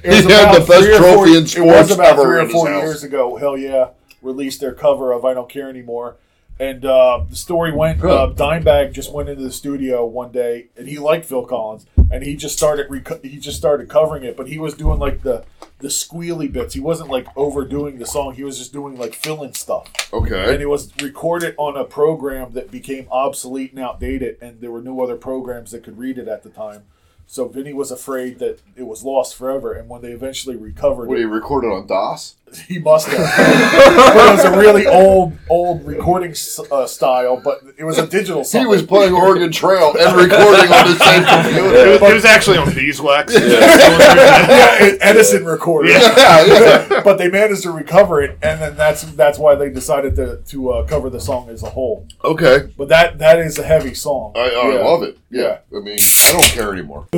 it 0.03 0.07
was 0.09 0.25
He 0.25 0.31
had 0.31 0.55
the 0.55 0.65
best 0.65 0.97
trophy 0.97 1.13
four- 1.13 1.27
in 1.27 1.33
It 1.35 1.41
was 1.41 1.51
sports 1.51 1.91
about 1.91 2.05
ever 2.13 2.23
three 2.23 2.37
or 2.39 2.43
his 2.43 2.51
four 2.51 2.67
house. 2.69 2.83
years 2.83 3.03
ago. 3.03 3.35
Hell 3.35 3.57
yeah, 3.57 3.89
released 4.21 4.59
their 4.59 4.73
cover 4.73 5.11
of 5.11 5.23
"I 5.25 5.33
Don't 5.35 5.49
Care 5.49 5.69
Anymore," 5.69 6.17
and 6.59 6.83
uh, 6.85 7.23
the 7.29 7.35
story 7.35 7.71
went. 7.71 8.03
Uh, 8.03 8.31
Dimebag 8.35 8.91
just 8.93 9.11
went 9.13 9.29
into 9.29 9.43
the 9.43 9.51
studio 9.51 10.05
one 10.05 10.31
day, 10.31 10.67
and 10.75 10.87
he 10.87 10.97
liked 10.97 11.25
Phil 11.25 11.45
Collins, 11.45 11.85
and 12.15 12.23
he 12.23 12.35
just 12.37 12.55
started 12.57 12.87
reco- 12.87 13.23
he 13.23 13.37
just 13.37 13.57
started 13.57 13.89
covering 13.89 14.23
it, 14.23 14.37
but 14.37 14.47
he 14.47 14.57
was 14.57 14.73
doing 14.73 14.99
like 14.99 15.21
the 15.23 15.43
the 15.79 15.89
squealy 15.89 16.51
bits. 16.51 16.73
He 16.73 16.79
wasn't 16.79 17.09
like 17.09 17.27
overdoing 17.35 17.99
the 17.99 18.05
song. 18.05 18.33
He 18.35 18.43
was 18.45 18.57
just 18.57 18.71
doing 18.71 18.97
like 18.97 19.13
filling 19.13 19.53
stuff. 19.53 19.91
Okay. 20.13 20.53
and 20.53 20.61
it 20.61 20.67
was 20.67 20.93
recorded 21.01 21.53
on 21.57 21.75
a 21.75 21.83
program 21.83 22.53
that 22.53 22.71
became 22.71 23.07
obsolete 23.11 23.71
and 23.71 23.81
outdated, 23.81 24.37
and 24.41 24.61
there 24.61 24.71
were 24.71 24.81
no 24.81 25.01
other 25.01 25.17
programs 25.17 25.71
that 25.71 25.83
could 25.83 25.97
read 25.97 26.17
it 26.17 26.29
at 26.29 26.43
the 26.43 26.49
time. 26.49 26.83
So 27.27 27.47
Vinny 27.47 27.73
was 27.73 27.91
afraid 27.91 28.39
that 28.39 28.61
it 28.75 28.83
was 28.83 29.03
lost 29.03 29.35
forever, 29.35 29.73
and 29.73 29.89
when 29.89 30.01
they 30.01 30.11
eventually 30.11 30.55
recovered 30.55 31.09
What 31.09 31.17
it, 31.17 31.21
he 31.21 31.25
recorded 31.25 31.67
on 31.67 31.87
DOS? 31.87 32.35
he 32.67 32.79
must 32.79 33.07
have. 33.07 33.17
but 33.17 34.27
it 34.27 34.31
was 34.35 34.45
a 34.45 34.57
really 34.57 34.85
old, 34.87 35.33
old 35.49 35.85
recording 35.85 36.33
uh, 36.71 36.85
style, 36.87 37.41
but 37.43 37.61
it 37.77 37.83
was 37.83 37.97
a 37.97 38.07
digital. 38.07 38.43
He 38.45 38.65
was 38.65 38.81
playing 38.83 39.13
Oregon 39.13 39.51
Trail 39.51 39.93
and 39.99 40.15
recording 40.15 40.71
on 40.71 40.87
the 40.89 40.95
same 40.95 41.23
It 41.23 41.27
computer. 41.27 41.89
was, 41.91 42.01
it 42.01 42.13
was 42.13 42.25
actually 42.25 42.57
on 42.57 42.73
beeswax. 42.73 43.33
yeah, 43.33 44.97
Edison 45.01 45.43
recorded. 45.45 45.91
Yeah, 45.93 46.45
yeah. 46.45 47.01
but 47.03 47.17
they 47.17 47.29
managed 47.29 47.63
to 47.63 47.71
recover 47.71 48.21
it, 48.21 48.37
and 48.41 48.61
then 48.61 48.75
that's 48.77 49.03
that's 49.13 49.37
why 49.39 49.55
they 49.55 49.69
decided 49.69 50.15
to 50.17 50.37
to 50.37 50.69
uh, 50.71 50.87
cover 50.87 51.09
the 51.09 51.19
song 51.19 51.49
as 51.49 51.63
a 51.63 51.69
whole. 51.69 52.07
Okay. 52.23 52.71
But 52.77 52.89
that 52.89 53.17
that 53.19 53.39
is 53.39 53.57
a 53.57 53.63
heavy 53.63 53.93
song. 53.93 54.33
I, 54.35 54.39
I 54.49 54.73
Yeah. 54.73 54.79
love 54.83 55.03
it. 55.03 55.17
Yeah. 55.29 55.57
I 55.75 55.79
mean, 55.79 55.97
I 55.99 56.31
don't 56.31 56.45
care 56.45 56.71
anymore. 56.71 57.07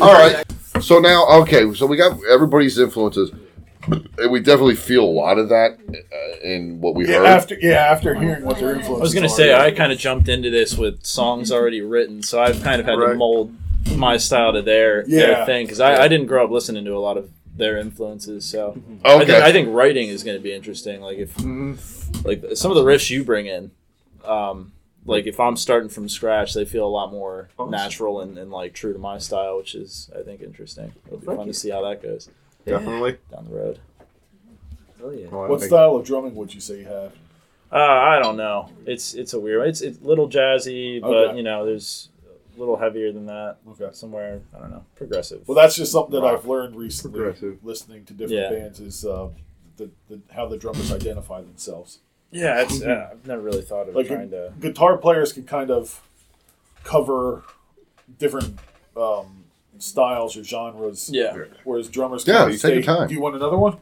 All 0.00 0.12
right. 0.12 0.42
So 0.80 0.98
now, 0.98 1.26
okay. 1.42 1.72
So 1.74 1.86
we 1.86 1.96
got 1.96 2.18
everybody's 2.30 2.78
influences. 2.78 3.30
And 3.92 4.30
we 4.30 4.40
definitely 4.40 4.76
feel 4.76 5.04
a 5.04 5.06
lot 5.06 5.38
of 5.38 5.48
that 5.48 5.78
uh, 5.88 6.38
in 6.46 6.80
what 6.80 6.94
we 6.94 7.06
Yeah, 7.08 7.18
heard. 7.18 7.26
after 7.26 7.56
yeah, 7.60 7.86
after 7.90 8.14
hearing 8.14 8.44
what 8.44 8.58
their 8.58 8.70
influence. 8.74 8.88
Was. 8.88 9.00
I 9.00 9.02
was 9.02 9.14
gonna 9.14 9.28
say 9.28 9.54
I 9.54 9.70
kind 9.70 9.92
of 9.92 9.98
jumped 9.98 10.28
into 10.28 10.50
this 10.50 10.76
with 10.76 11.04
songs 11.04 11.50
already 11.50 11.80
written, 11.80 12.22
so 12.22 12.40
I've 12.40 12.62
kind 12.62 12.80
of 12.80 12.86
had 12.86 12.96
to 12.96 13.14
mold 13.14 13.54
my 13.96 14.16
style 14.16 14.52
to 14.52 14.62
their, 14.62 15.04
Yeah. 15.08 15.26
their 15.26 15.46
thing 15.46 15.66
because 15.66 15.80
I, 15.80 16.02
I 16.04 16.08
didn't 16.08 16.26
grow 16.26 16.44
up 16.44 16.50
listening 16.50 16.84
to 16.84 16.94
a 16.94 16.98
lot 17.00 17.16
of 17.16 17.30
their 17.56 17.78
influences. 17.78 18.44
So 18.44 18.80
I, 19.04 19.14
okay. 19.14 19.26
think, 19.26 19.42
I 19.42 19.52
think 19.52 19.68
writing 19.74 20.08
is 20.08 20.22
going 20.22 20.36
to 20.36 20.42
be 20.42 20.52
interesting. 20.52 21.00
Like 21.00 21.18
if 21.18 21.34
like 22.24 22.44
some 22.54 22.70
of 22.70 22.76
the 22.76 22.84
riffs 22.84 23.10
you 23.10 23.24
bring 23.24 23.46
in, 23.46 23.70
um, 24.24 24.72
like 25.06 25.26
if 25.26 25.40
I'm 25.40 25.56
starting 25.56 25.88
from 25.88 26.08
scratch, 26.08 26.54
they 26.54 26.64
feel 26.64 26.86
a 26.86 26.88
lot 26.88 27.10
more 27.10 27.48
natural 27.68 28.20
and, 28.20 28.36
and 28.38 28.50
like 28.50 28.74
true 28.74 28.92
to 28.92 28.98
my 28.98 29.18
style, 29.18 29.56
which 29.56 29.74
is 29.74 30.10
I 30.18 30.22
think 30.22 30.42
interesting. 30.42 30.92
It'll 31.06 31.18
be 31.18 31.26
fun 31.26 31.46
to 31.46 31.54
see 31.54 31.70
how 31.70 31.82
that 31.88 32.02
goes 32.02 32.28
Definitely. 32.64 33.18
down 33.30 33.46
the 33.48 33.54
road. 33.56 33.78
Hell 34.98 35.14
yeah. 35.14 35.28
Well, 35.28 35.48
What 35.48 35.62
style 35.62 35.96
of 35.96 36.04
drumming 36.04 36.34
would 36.34 36.54
you 36.54 36.60
say 36.60 36.78
you 36.80 36.84
have? 36.86 37.12
Uh, 37.72 37.76
I 37.76 38.18
don't 38.20 38.36
know. 38.36 38.68
It's 38.86 39.14
it's 39.14 39.32
a 39.32 39.40
weird. 39.40 39.66
It's 39.68 39.80
it's 39.80 40.00
a 40.00 40.04
little 40.04 40.28
jazzy, 40.28 41.00
but 41.00 41.10
Okay. 41.10 41.36
you 41.36 41.42
know, 41.42 41.64
there's 41.64 42.08
a 42.56 42.58
little 42.58 42.76
heavier 42.76 43.12
than 43.12 43.26
that. 43.26 43.56
Okay. 43.70 43.88
Somewhere 43.92 44.40
I 44.54 44.58
don't 44.58 44.70
know, 44.70 44.84
progressive. 44.96 45.46
Well, 45.46 45.54
that's 45.54 45.76
just 45.76 45.92
something 45.92 46.20
that 46.20 46.26
I've 46.26 46.46
learned 46.46 46.74
recently, 46.76 47.20
Progressive. 47.20 47.58
listening 47.64 48.04
to 48.06 48.12
different 48.12 48.42
Yeah. 48.42 48.50
bands, 48.58 48.80
is 48.80 49.04
uh, 49.04 49.28
the, 49.76 49.88
the 50.08 50.20
how 50.32 50.46
the 50.48 50.56
drummers 50.58 50.92
identify 50.92 51.40
themselves. 51.42 52.00
yeah, 52.32 52.60
it's 52.62 52.82
uh, 52.82 53.10
I've 53.12 53.26
never 53.26 53.40
really 53.42 53.62
thought 53.62 53.88
of 53.88 53.94
Like 53.94 54.08
trying 54.08 54.30
to. 54.30 54.52
guitar 54.60 54.98
players 54.98 55.32
can 55.32 55.44
kind 55.44 55.70
of 55.70 56.02
cover 56.82 57.44
different 58.18 58.58
um, 58.96 59.39
styles 59.80 60.36
or 60.36 60.44
genres, 60.44 61.10
Yeah, 61.12 61.36
whereas 61.64 61.88
drummers 61.88 62.26
Yeah, 62.26 62.34
kind 62.38 62.46
of 62.48 62.52
you 62.52 62.58
take 62.58 62.74
your 62.74 62.82
time. 62.82 63.08
Do 63.08 63.14
you 63.14 63.20
want 63.20 63.36
another 63.36 63.56
one? 63.56 63.78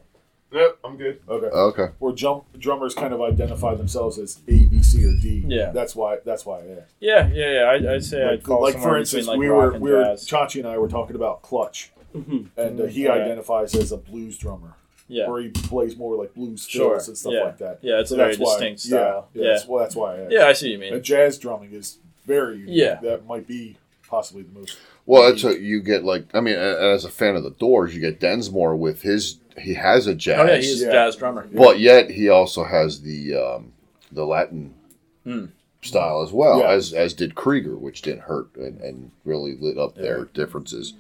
Yep, 0.51 0.79
I'm 0.83 0.97
good. 0.97 1.21
Okay. 1.29 1.47
okay. 1.47 1.89
Where 1.99 2.13
jump 2.15 2.45
drummers 2.59 2.95
kind 2.95 3.13
of 3.13 3.21
identify 3.21 3.75
themselves 3.75 4.19
as 4.19 4.41
A, 4.49 4.65
B, 4.67 4.83
C, 4.83 5.05
or 5.05 5.13
D. 5.21 5.45
Yeah. 5.47 5.73
That's 5.73 5.95
why. 5.95 6.19
That's 6.25 6.47
why. 6.47 6.63
Yeah. 6.63 6.75
yeah, 7.01 7.29
yeah, 7.35 7.51
yeah. 7.81 7.91
I, 7.91 7.95
I'd 7.97 8.05
say 8.05 8.25
I'd 8.25 8.31
like, 8.31 8.43
call 8.45 8.63
like 8.63 8.73
somewhere 8.73 8.91
for 8.93 8.99
instance, 8.99 9.27
between, 9.27 9.41
like, 9.41 9.51
we 9.51 9.55
were 9.55 9.73
and 9.75 9.83
we 9.83 9.91
were 9.93 10.05
jazz. 10.05 10.27
Chachi 10.27 10.61
and 10.61 10.67
I 10.67 10.79
were 10.79 10.89
talking 10.89 11.17
about 11.17 11.43
Clutch, 11.43 11.91
and 12.15 12.51
uh, 12.81 12.85
he 12.87 13.05
Yeah. 13.05 13.13
identifies 13.13 13.75
as 13.75 13.93
a 13.93 13.99
blues 13.99 14.39
drummer, 14.39 14.73
yeah, 15.07 15.29
where 15.29 15.43
he 15.43 15.49
plays 15.51 15.99
more 15.99 16.17
like 16.17 16.33
blues 16.33 16.67
Sure, 16.67 16.93
fills 16.95 17.09
and 17.09 17.19
stuff 17.19 17.33
yeah. 17.35 17.43
like 17.45 17.59
that. 17.59 17.79
yeah. 17.83 18.01
It's 18.01 18.09
So 18.09 18.15
a 18.15 18.19
very 18.19 18.31
that's 18.37 18.41
why- 18.41 18.53
distinct 18.55 18.85
yeah, 18.87 18.89
style. 18.89 19.29
Yeah, 19.35 19.43
Yeah, 19.45 19.53
That's, 19.53 19.67
well, 19.67 19.83
that's 19.83 19.97
why. 19.97 20.15
I 20.23 20.29
yeah, 20.31 20.47
I 20.47 20.55
see 20.55 20.69
what 20.69 20.73
you 20.73 20.79
mean. 20.79 20.95
And 20.95 21.03
jazz 21.05 21.37
drumming 21.39 21.73
is 21.75 21.99
very 22.25 22.57
unique. 22.61 22.75
Yeah. 22.75 22.95
That 23.03 23.27
might 23.27 23.47
be 23.47 23.77
possibly 24.09 24.45
the 24.45 24.59
most. 24.59 24.79
Well, 25.09 25.31
that's 25.31 25.43
a, 25.43 25.59
you 25.59 25.81
get 25.81 26.05
like 26.05 26.27
I 26.35 26.41
mean, 26.41 26.55
as 26.57 27.05
a 27.07 27.11
fan 27.11 27.35
of 27.35 27.43
the 27.43 27.51
Doors, 27.51 27.95
you 27.95 28.01
get 28.01 28.21
Densmore 28.21 28.77
with 28.79 29.03
his 29.03 29.39
he 29.59 29.75
has 29.75 30.07
a 30.07 30.15
jazz, 30.15 30.39
oh 30.39 30.45
yeah, 30.53 30.57
he's 30.59 30.83
Yeah. 30.83 30.89
a 30.89 30.93
jazz 30.93 31.17
drummer. 31.17 31.49
but 31.53 31.81
yet 31.81 32.11
he 32.11 32.29
also 32.29 32.65
has 32.65 33.01
the 33.01 33.35
um, 33.35 33.73
the 34.13 34.25
Latin 34.27 34.75
Hmm. 35.25 35.47
style 35.83 36.23
as 36.23 36.31
well 36.33 36.61
Yeah. 36.61 36.71
as 36.71 36.93
as 36.93 37.15
did 37.15 37.35
Krieger, 37.35 37.77
which 37.77 38.03
didn't 38.03 38.23
hurt 38.23 38.55
and, 38.57 38.81
and 38.83 39.11
really 39.25 39.57
lit 39.59 39.79
up 39.79 39.95
their 39.95 40.27
differences 40.27 40.93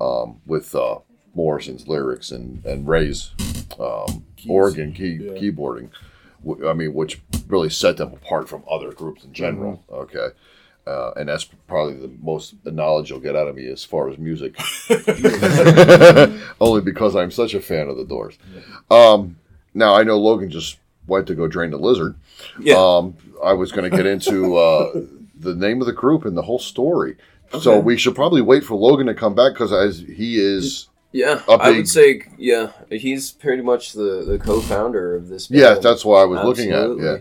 um, 0.00 0.40
with 0.46 0.74
uh, 0.74 0.98
Morrison's 1.34 1.86
lyrics 1.86 2.30
and 2.30 2.64
and 2.64 2.88
Ray's 2.88 3.30
um, 3.78 4.24
organ 4.48 4.92
key 4.92 5.18
Yeah. 5.20 5.32
keyboarding. 5.32 5.90
I 6.66 6.72
mean, 6.74 6.94
which 6.94 7.20
really 7.48 7.70
set 7.70 7.96
them 7.98 8.12
apart 8.12 8.48
from 8.48 8.64
other 8.70 8.90
groups 8.92 9.22
in 9.24 9.32
general. 9.34 9.82
Mm-hmm. 9.90 9.94
Okay. 10.16 10.28
Uh, 10.86 11.12
and 11.16 11.28
that's 11.30 11.44
probably 11.44 11.94
the 11.94 12.10
most 12.22 12.54
the 12.62 12.70
knowledge 12.70 13.08
you'll 13.10 13.18
get 13.20 13.34
out 13.34 13.48
of 13.48 13.56
me 13.56 13.66
as 13.68 13.84
far 13.84 14.08
as 14.10 14.18
music. 14.18 14.54
Only 16.60 16.80
because 16.82 17.16
I'm 17.16 17.30
such 17.30 17.54
a 17.54 17.60
fan 17.60 17.88
of 17.88 17.96
the 17.96 18.04
Doors. 18.04 18.38
Um, 18.90 19.36
now 19.72 19.94
I 19.94 20.02
know 20.02 20.18
Logan 20.18 20.50
just 20.50 20.78
went 21.06 21.26
to 21.28 21.34
go 21.34 21.46
drain 21.48 21.70
the 21.70 21.78
lizard. 21.78 22.14
Yeah. 22.60 22.74
Um, 22.76 23.16
I 23.42 23.52
was 23.54 23.72
going 23.72 23.90
to 23.90 23.96
get 23.96 24.06
into 24.06 24.56
uh, 24.56 24.92
the 25.38 25.54
name 25.54 25.80
of 25.80 25.86
the 25.86 25.92
group 25.92 26.24
and 26.24 26.36
the 26.36 26.42
whole 26.42 26.58
story. 26.58 27.16
So 27.60 27.78
we 27.78 27.96
should 27.96 28.14
probably 28.16 28.42
wait 28.42 28.64
for 28.64 28.74
Logan 28.74 29.06
to 29.06 29.14
come 29.14 29.34
back 29.34 29.52
because 29.52 29.72
as 29.72 30.00
he 30.00 30.38
is, 30.40 30.88
Yeah, 31.12 31.40
a 31.48 31.52
I 31.52 31.68
big- 31.68 31.76
would 31.76 31.88
say 31.88 32.22
yeah. 32.36 32.72
He's 32.90 33.30
pretty 33.30 33.62
much 33.62 33.92
the, 33.92 34.24
the 34.26 34.38
co-founder 34.38 35.14
of 35.14 35.28
this. 35.28 35.50
yeah, 35.50 35.74
that's 35.74 36.04
what 36.04 36.16
I 36.16 36.24
was 36.24 36.42
looking 36.44 36.72
at. 36.72 36.78
Absolutely. 36.80 37.04
Yeah. 37.06 37.18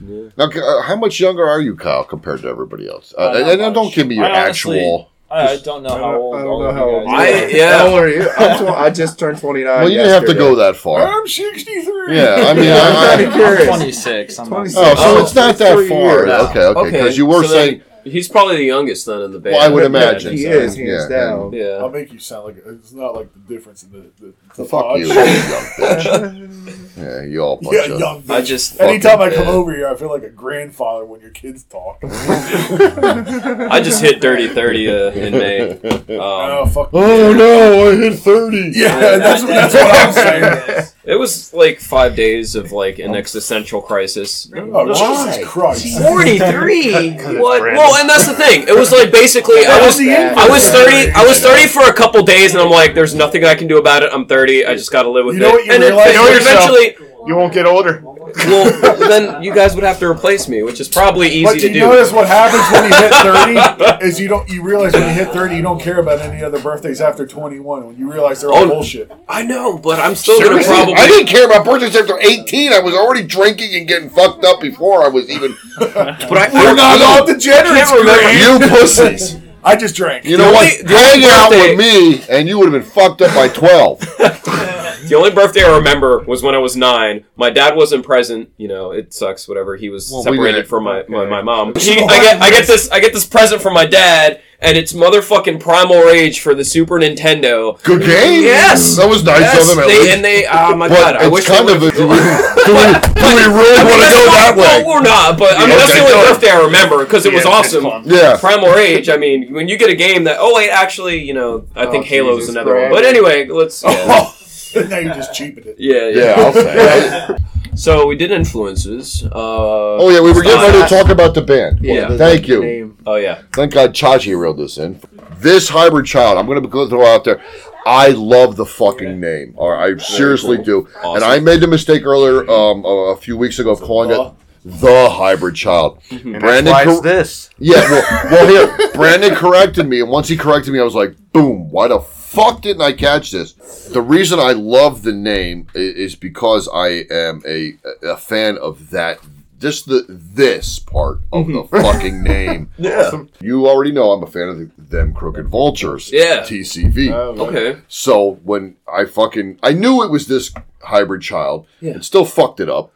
Yeah. 0.00 0.28
Now, 0.36 0.46
uh, 0.46 0.82
how 0.82 0.96
much 0.96 1.20
younger 1.20 1.46
are 1.46 1.60
you, 1.60 1.76
Kyle, 1.76 2.04
compared 2.04 2.40
to 2.42 2.48
everybody 2.48 2.88
else? 2.88 3.12
Uh, 3.16 3.32
and, 3.36 3.60
and 3.60 3.74
don't 3.74 3.92
give 3.94 4.06
me 4.06 4.16
your 4.16 4.24
I 4.26 4.44
honestly- 4.44 4.78
actual. 4.78 5.06
I, 5.32 5.50
I 5.52 5.56
don't 5.58 5.84
know 5.84 5.90
how 5.96 6.16
old 6.16 6.34
I 6.34 6.42
don't 6.42 6.60
know 6.64 6.72
how 6.72 6.84
old 6.90 7.08
I- 7.08 7.46
yeah. 7.46 7.78
How 7.78 7.86
old 7.86 8.00
are 8.00 8.08
you? 8.08 8.28
I'm 8.36 8.58
tw- 8.66 8.68
I 8.70 8.90
just 8.90 9.16
turned 9.16 9.38
29. 9.38 9.64
Well, 9.64 9.88
you 9.88 9.98
didn't 9.98 10.10
have 10.12 10.26
to 10.26 10.34
go 10.34 10.56
that 10.56 10.74
far. 10.74 11.02
I'm 11.06 11.28
63. 11.28 12.16
Yeah, 12.16 12.46
I 12.48 12.54
mean, 12.54 12.72
I'm 12.72 12.96
I, 12.96 13.16
kinda 13.16 13.30
I, 13.30 13.36
curious. 13.36 13.60
I'm 13.60 13.66
26. 13.78 14.38
I'm 14.40 14.50
not- 14.50 14.56
26. 14.56 14.76
oh, 14.80 14.94
so 14.96 15.02
Oh, 15.04 15.22
it's 15.22 15.34
not 15.36 15.56
that 15.58 15.74
far. 15.74 15.82
years. 15.82 16.28
Okay, 16.30 16.64
okay, 16.64 16.90
because 16.90 17.16
you 17.16 17.26
were 17.26 17.44
so 17.44 17.48
saying. 17.48 17.78
then 17.78 17.84
he's 18.04 18.28
probably 18.28 18.56
the 18.56 18.64
youngest 18.64 19.06
then 19.06 19.22
in 19.22 19.32
the 19.32 19.38
band. 19.40 19.54
Well, 19.56 19.64
I 19.64 19.68
would 19.72 19.80
Yeah, 19.82 19.86
imagine. 19.86 20.32
he 20.32 20.42
so. 20.44 20.50
is, 20.50 20.76
hands 20.76 20.88
Yeah, 20.88 21.08
down. 21.08 21.40
and- 21.42 21.52
Yeah. 21.54 21.66
I'll 21.80 21.88
make 21.90 22.12
you 22.12 22.18
sound 22.18 22.46
like 22.46 22.56
it's 22.66 22.92
not 22.92 23.14
like 23.14 23.28
the 23.32 23.40
difference 23.54 23.82
in 23.82 23.92
the 23.92 24.10
the, 24.20 24.32
the 24.56 24.64
Fuck 24.64 24.84
pod 24.84 24.98
you, 25.00 25.06
show. 25.06 25.12
you 25.22 25.30
young 25.30 25.64
bitch. 25.78 26.86
Yeah, 27.00 27.22
you 27.22 27.40
all 27.40 27.56
bunch 27.56 27.74
Yeah, 27.74 27.94
of. 27.94 28.00
young. 28.00 28.16
I 28.28 28.40
bitch. 28.42 28.46
just 28.46 28.80
Anytime 28.80 29.20
I 29.20 29.30
fucking- 29.30 29.44
come 29.44 29.54
over 29.54 29.72
here, 29.74 29.88
I 29.88 29.94
feel 29.96 30.10
like 30.10 30.22
a 30.24 30.28
grandfather 30.28 31.04
when 31.06 31.20
your 31.20 31.30
kids 31.30 31.62
talk. 31.64 31.98
I 32.02 33.80
just 33.82 34.02
hit 34.02 34.20
dirty 34.20 34.48
thirty 34.48 34.88
uh, 34.90 35.10
in 35.12 35.32
May. 35.32 35.78
oh 36.18 36.62
Um, 36.64 36.68
fuck. 36.70 36.90
Oh 36.92 37.32
no, 37.32 37.90
I 37.90 37.94
hit 37.96 38.18
thirty. 38.18 38.72
Yeah, 38.74 39.18
that's 39.18 39.42
that's 39.44 39.74
what 39.74 39.94
I'm 39.94 40.12
saying. 40.12 40.86
It 41.02 41.16
was 41.16 41.54
like 41.54 41.80
five 41.80 42.14
days 42.14 42.54
of 42.54 42.72
like 42.72 42.98
an 42.98 43.14
existential 43.14 43.80
crisis. 43.80 44.50
Oh, 44.54 44.86
Jesus 44.92 45.48
Christ. 45.48 45.98
43. 45.98 47.12
What? 47.40 47.62
Well, 47.62 47.96
and 47.96 48.08
that's 48.08 48.26
the 48.26 48.34
thing. 48.34 48.68
It 48.68 48.76
was 48.76 48.92
like 48.92 49.10
basically 49.10 49.64
I 49.66 49.84
was 49.84 49.98
I 49.98 50.46
was 50.48 50.68
30 50.68 51.12
I 51.12 51.24
was 51.24 51.40
30 51.40 51.68
for 51.68 51.88
a 51.88 51.94
couple 51.94 52.22
days 52.22 52.52
and 52.52 52.60
I'm 52.62 52.70
like 52.70 52.94
there's 52.94 53.14
nothing 53.14 53.44
I 53.44 53.54
can 53.54 53.66
do 53.66 53.78
about 53.78 54.02
it. 54.02 54.10
I'm 54.12 54.26
30. 54.26 54.66
I 54.66 54.74
just 54.74 54.92
got 54.92 55.04
to 55.04 55.10
live 55.10 55.24
with 55.24 55.36
You 55.36 55.40
know 55.40 55.48
it. 55.50 55.52
what 55.52 55.64
you 55.66 55.72
and 55.72 55.82
then 55.82 55.92
realize? 55.92 56.14
Know 56.14 56.28
yourself. 56.28 56.70
eventually 56.70 57.09
You 57.26 57.36
won't 57.36 57.52
get 57.52 57.66
older. 57.66 58.00
well 58.04 58.96
then 59.08 59.42
you 59.42 59.52
guys 59.54 59.74
would 59.74 59.84
have 59.84 59.98
to 59.98 60.06
replace 60.06 60.48
me, 60.48 60.62
which 60.62 60.80
is 60.80 60.88
probably 60.88 61.28
easy 61.28 61.44
But 61.44 61.54
to 61.60 61.66
you 61.68 61.72
do. 61.74 61.80
notice 61.80 62.12
what 62.12 62.26
happens 62.28 62.62
when 62.72 62.84
you 62.90 62.96
hit 62.96 63.98
30 63.98 64.04
is 64.06 64.20
you 64.20 64.28
don't 64.28 64.48
you 64.48 64.62
realize 64.62 64.92
when 64.92 65.02
you 65.02 65.14
hit 65.14 65.28
30 65.32 65.56
you 65.56 65.62
don't 65.62 65.80
care 65.80 65.98
about 65.98 66.20
any 66.20 66.42
other 66.42 66.60
birthdays 66.60 67.00
after 67.00 67.26
21 67.26 67.86
when 67.86 67.96
you 67.98 68.10
realize 68.10 68.40
they're 68.40 68.50
all 68.50 68.58
Oh, 68.64 68.68
bullshit. 68.68 69.10
I 69.28 69.42
know, 69.42 69.76
but 69.78 69.98
I'm 69.98 70.14
still 70.14 70.38
going 70.38 70.56
to 70.58 70.62
Seriously? 70.62 70.74
probably 70.74 70.94
I 70.94 71.06
didn't 71.08 71.26
care 71.28 71.44
about 71.46 71.64
birthdays 71.64 71.96
after 71.96 72.18
18. 72.20 72.72
I 72.72 72.78
was 72.80 72.94
already 72.94 73.24
drinking 73.26 73.74
and 73.74 73.86
getting 73.88 74.08
fucked 74.10 74.44
up 74.44 74.60
before 74.60 75.02
I 75.04 75.08
was 75.08 75.28
even. 75.28 75.56
but 75.78 75.96
I, 75.96 76.48
We're 76.52 76.70
I- 76.70 76.74
not 76.74 77.02
all 77.02 77.26
degenerates, 77.26 77.90
can't 77.90 78.62
you 78.62 78.68
pussies. 78.68 79.36
I 79.62 79.76
just 79.76 79.94
drank. 79.94 80.24
You 80.24 80.38
know 80.38 80.46
The 80.46 80.52
what? 80.52 80.62
only- 80.72 80.82
the 80.82 80.94
only 80.94 81.20
Hang 81.20 81.24
out 81.24 81.50
birthday- 81.50 81.76
with 81.76 81.78
me, 81.78 82.24
and 82.30 82.48
you 82.48 82.58
would 82.58 82.72
have 82.72 82.82
been 82.82 82.90
fucked 82.90 83.20
up 83.22 83.34
by 83.34 83.48
12. 83.48 84.00
The 85.08 85.14
only 85.16 85.30
birthday 85.30 85.62
I 85.62 85.76
remember 85.76 86.20
was 86.20 86.42
when 86.42 86.54
I 86.54 86.58
was 86.58 86.76
nine. 86.76 87.24
My 87.36 87.50
dad 87.50 87.76
wasn't 87.76 88.04
present. 88.04 88.50
You 88.56 88.68
know, 88.68 88.90
it 88.92 89.12
sucks. 89.14 89.48
Whatever. 89.48 89.76
He 89.76 89.88
was 89.88 90.10
Well, 90.10 90.22
separated 90.22 90.52
didn't- 90.58 90.68
from 90.68 90.84
my, 90.84 91.04
my, 91.08 91.26
my 91.26 91.42
mom. 91.42 91.74
He, 91.76 91.92
I 92.00 92.20
get 92.22 92.40
I 92.42 92.50
get 92.50 92.66
this 92.66 92.90
I 92.90 93.00
get 93.00 93.12
this 93.12 93.24
present 93.26 93.62
from 93.62 93.74
my 93.74 93.86
dad, 93.86 94.40
and 94.60 94.76
it's 94.76 94.92
motherfucking 94.92 95.60
Primal 95.60 96.02
Rage 96.02 96.40
for 96.40 96.54
the 96.54 96.64
Super 96.64 96.96
Nintendo. 97.00 97.82
Good 97.82 98.02
game. 98.02 98.42
Yes! 98.44 98.96
That 98.96 99.08
was 99.08 99.24
nice 99.24 99.40
Yes, 99.40 99.62
of 99.70 99.76
them. 99.76 99.78
at 99.84 99.88
they, 99.88 100.12
and 100.12 100.24
they. 100.24 100.46
Oh 100.46 100.76
my 100.76 100.88
But 100.88 100.94
god! 100.94 101.16
I 101.16 101.28
wish 101.28 101.46
kind 101.46 101.66
they 101.68 101.74
of 101.74 101.82
a, 101.82 101.90
do 101.90 102.06
we, 102.08 102.16
do 102.16 102.72
we, 102.76 102.84
do 103.16 103.26
we 103.26 103.44
really 103.56 103.78
I 103.78 103.84
mean, 103.84 103.90
want 103.90 104.02
to 104.04 104.10
go 104.10 104.24
not- 104.26 104.36
that 104.36 104.54
way? 104.56 104.84
Well, 104.84 104.88
we're 104.88 105.02
not, 105.02 105.38
but 105.38 105.56
I 105.56 105.60
mean 105.60 105.70
that's 105.70 105.94
the 105.94 106.00
only 106.00 106.12
go. 106.12 106.32
birthday 106.34 106.50
I 106.50 106.60
remember 106.64 107.04
because 107.04 107.24
it 107.26 107.32
was 107.32 107.44
Yeah, 107.44 107.58
it's 107.60 107.74
awesome. 107.74 108.02
Yeah. 108.04 108.36
Primal 108.38 108.70
Rage. 108.70 109.08
I 109.08 109.16
mean, 109.16 109.52
when 109.54 109.68
you 109.68 109.76
get 109.78 109.88
a 109.90 109.94
game 109.96 110.24
that. 110.24 110.36
Oh 110.38 110.54
wait, 110.54 110.70
actually, 110.70 111.18
you 111.22 111.32
know, 111.34 111.66
I 111.74 111.86
think 111.86 112.04
Oh, 112.04 112.08
Halo's 112.08 112.48
another 112.48 112.74
one. 112.74 112.90
But 112.90 113.04
anyway, 113.04 113.46
let's. 113.48 113.82
Yeah, 114.74 114.82
now 114.82 114.98
you 114.98 115.08
just 115.14 115.34
cheapened 115.34 115.66
it. 115.66 115.76
yeah. 115.78 116.08
Yeah, 116.08 116.34
I'll 116.38 116.52
say. 116.52 117.36
So 117.76 118.06
we 118.08 118.16
did 118.16 118.30
influences. 118.32 119.22
Uh, 119.24 119.28
Oh, 119.32 120.10
yeah, 120.10 120.20
we 120.20 120.32
were 120.32 120.42
getting 120.42 120.60
ready 120.60 120.82
to 120.82 120.88
talk 120.88 121.08
about 121.08 121.34
the 121.34 121.40
band. 121.40 121.78
Yeah. 121.82 122.16
Thank 122.16 122.48
you. 122.48 122.60
Name. 122.60 122.98
Oh 123.06 123.14
yeah. 123.14 123.42
Thank 123.52 123.72
God 123.74 123.94
Chachi 123.94 124.38
reeled 124.38 124.58
this 124.58 124.76
in. 124.76 125.00
This 125.38 125.68
hybrid 125.68 126.04
child, 126.04 126.36
I'm 126.36 126.46
going 126.46 126.60
to 126.60 126.68
go 126.68 126.88
throw 126.88 127.06
out 127.06 127.24
there. 127.24 127.40
I 127.86 128.08
love 128.08 128.56
the 128.56 128.66
fucking 128.66 129.18
name. 129.20 129.54
Or 129.56 129.76
I 129.78 129.96
seriously 129.98 130.58
do. 130.58 130.88
Awesome. 130.98 131.14
And 131.16 131.24
I 131.24 131.38
made 131.38 131.60
the 131.60 131.68
mistake 131.68 132.04
earlier 132.04 132.40
um, 132.50 132.84
a, 132.84 133.14
a 133.14 133.16
few 133.16 133.36
weeks 133.38 133.58
ago 133.60 133.70
of 133.70 133.80
calling 133.80 134.10
it 134.10 134.32
the 134.64 135.08
hybrid 135.10 135.54
child. 135.54 136.02
And 136.10 136.38
Brandon, 136.40 136.72
why 136.72 136.82
it's 136.82 136.90
cor- 136.92 137.02
this. 137.02 137.50
yeah, 137.58 137.80
well, 137.88 138.24
well, 138.30 138.46
here, 138.76 138.90
Brandon 138.92 139.34
corrected 139.34 139.88
me, 139.88 140.00
and 140.00 140.10
once 140.10 140.28
he 140.28 140.36
corrected 140.36 140.72
me, 140.74 140.80
I 140.80 140.82
was 140.82 140.94
like, 140.96 141.14
boom, 141.32 141.70
why 141.70 141.88
the 141.88 142.00
fuck 142.30 142.62
didn't 142.62 142.82
I 142.82 142.92
catch 142.92 143.32
this? 143.32 143.52
The 143.88 144.00
reason 144.00 144.38
I 144.38 144.52
love 144.52 145.02
the 145.02 145.12
name 145.12 145.66
is 145.74 146.14
because 146.14 146.68
I 146.72 147.04
am 147.10 147.42
a, 147.46 147.76
a 148.02 148.16
fan 148.16 148.56
of 148.58 148.90
that. 148.90 149.18
Just 149.58 149.86
the 149.86 150.06
this 150.08 150.78
part 150.78 151.18
of 151.32 151.46
the 151.46 151.52
mm-hmm. 151.52 151.82
fucking 151.82 152.22
name. 152.22 152.70
Yeah. 152.78 153.24
You 153.40 153.68
already 153.68 153.92
know 153.92 154.12
I'm 154.12 154.22
a 154.22 154.26
fan 154.26 154.48
of 154.48 154.58
the, 154.58 154.70
them 154.78 155.12
Crooked 155.12 155.48
Vultures. 155.48 156.10
Yeah. 156.10 156.40
TCV. 156.40 157.10
Oh, 157.10 157.46
okay. 157.46 157.78
So 157.88 158.36
when 158.42 158.76
I 158.90 159.04
fucking 159.04 159.58
I 159.62 159.72
knew 159.72 160.02
it 160.02 160.10
was 160.10 160.26
this 160.26 160.54
hybrid 160.82 161.20
child, 161.20 161.66
Yeah. 161.80 161.96
it 161.96 162.04
still 162.04 162.24
fucked 162.24 162.60
it 162.60 162.70
up. 162.70 162.92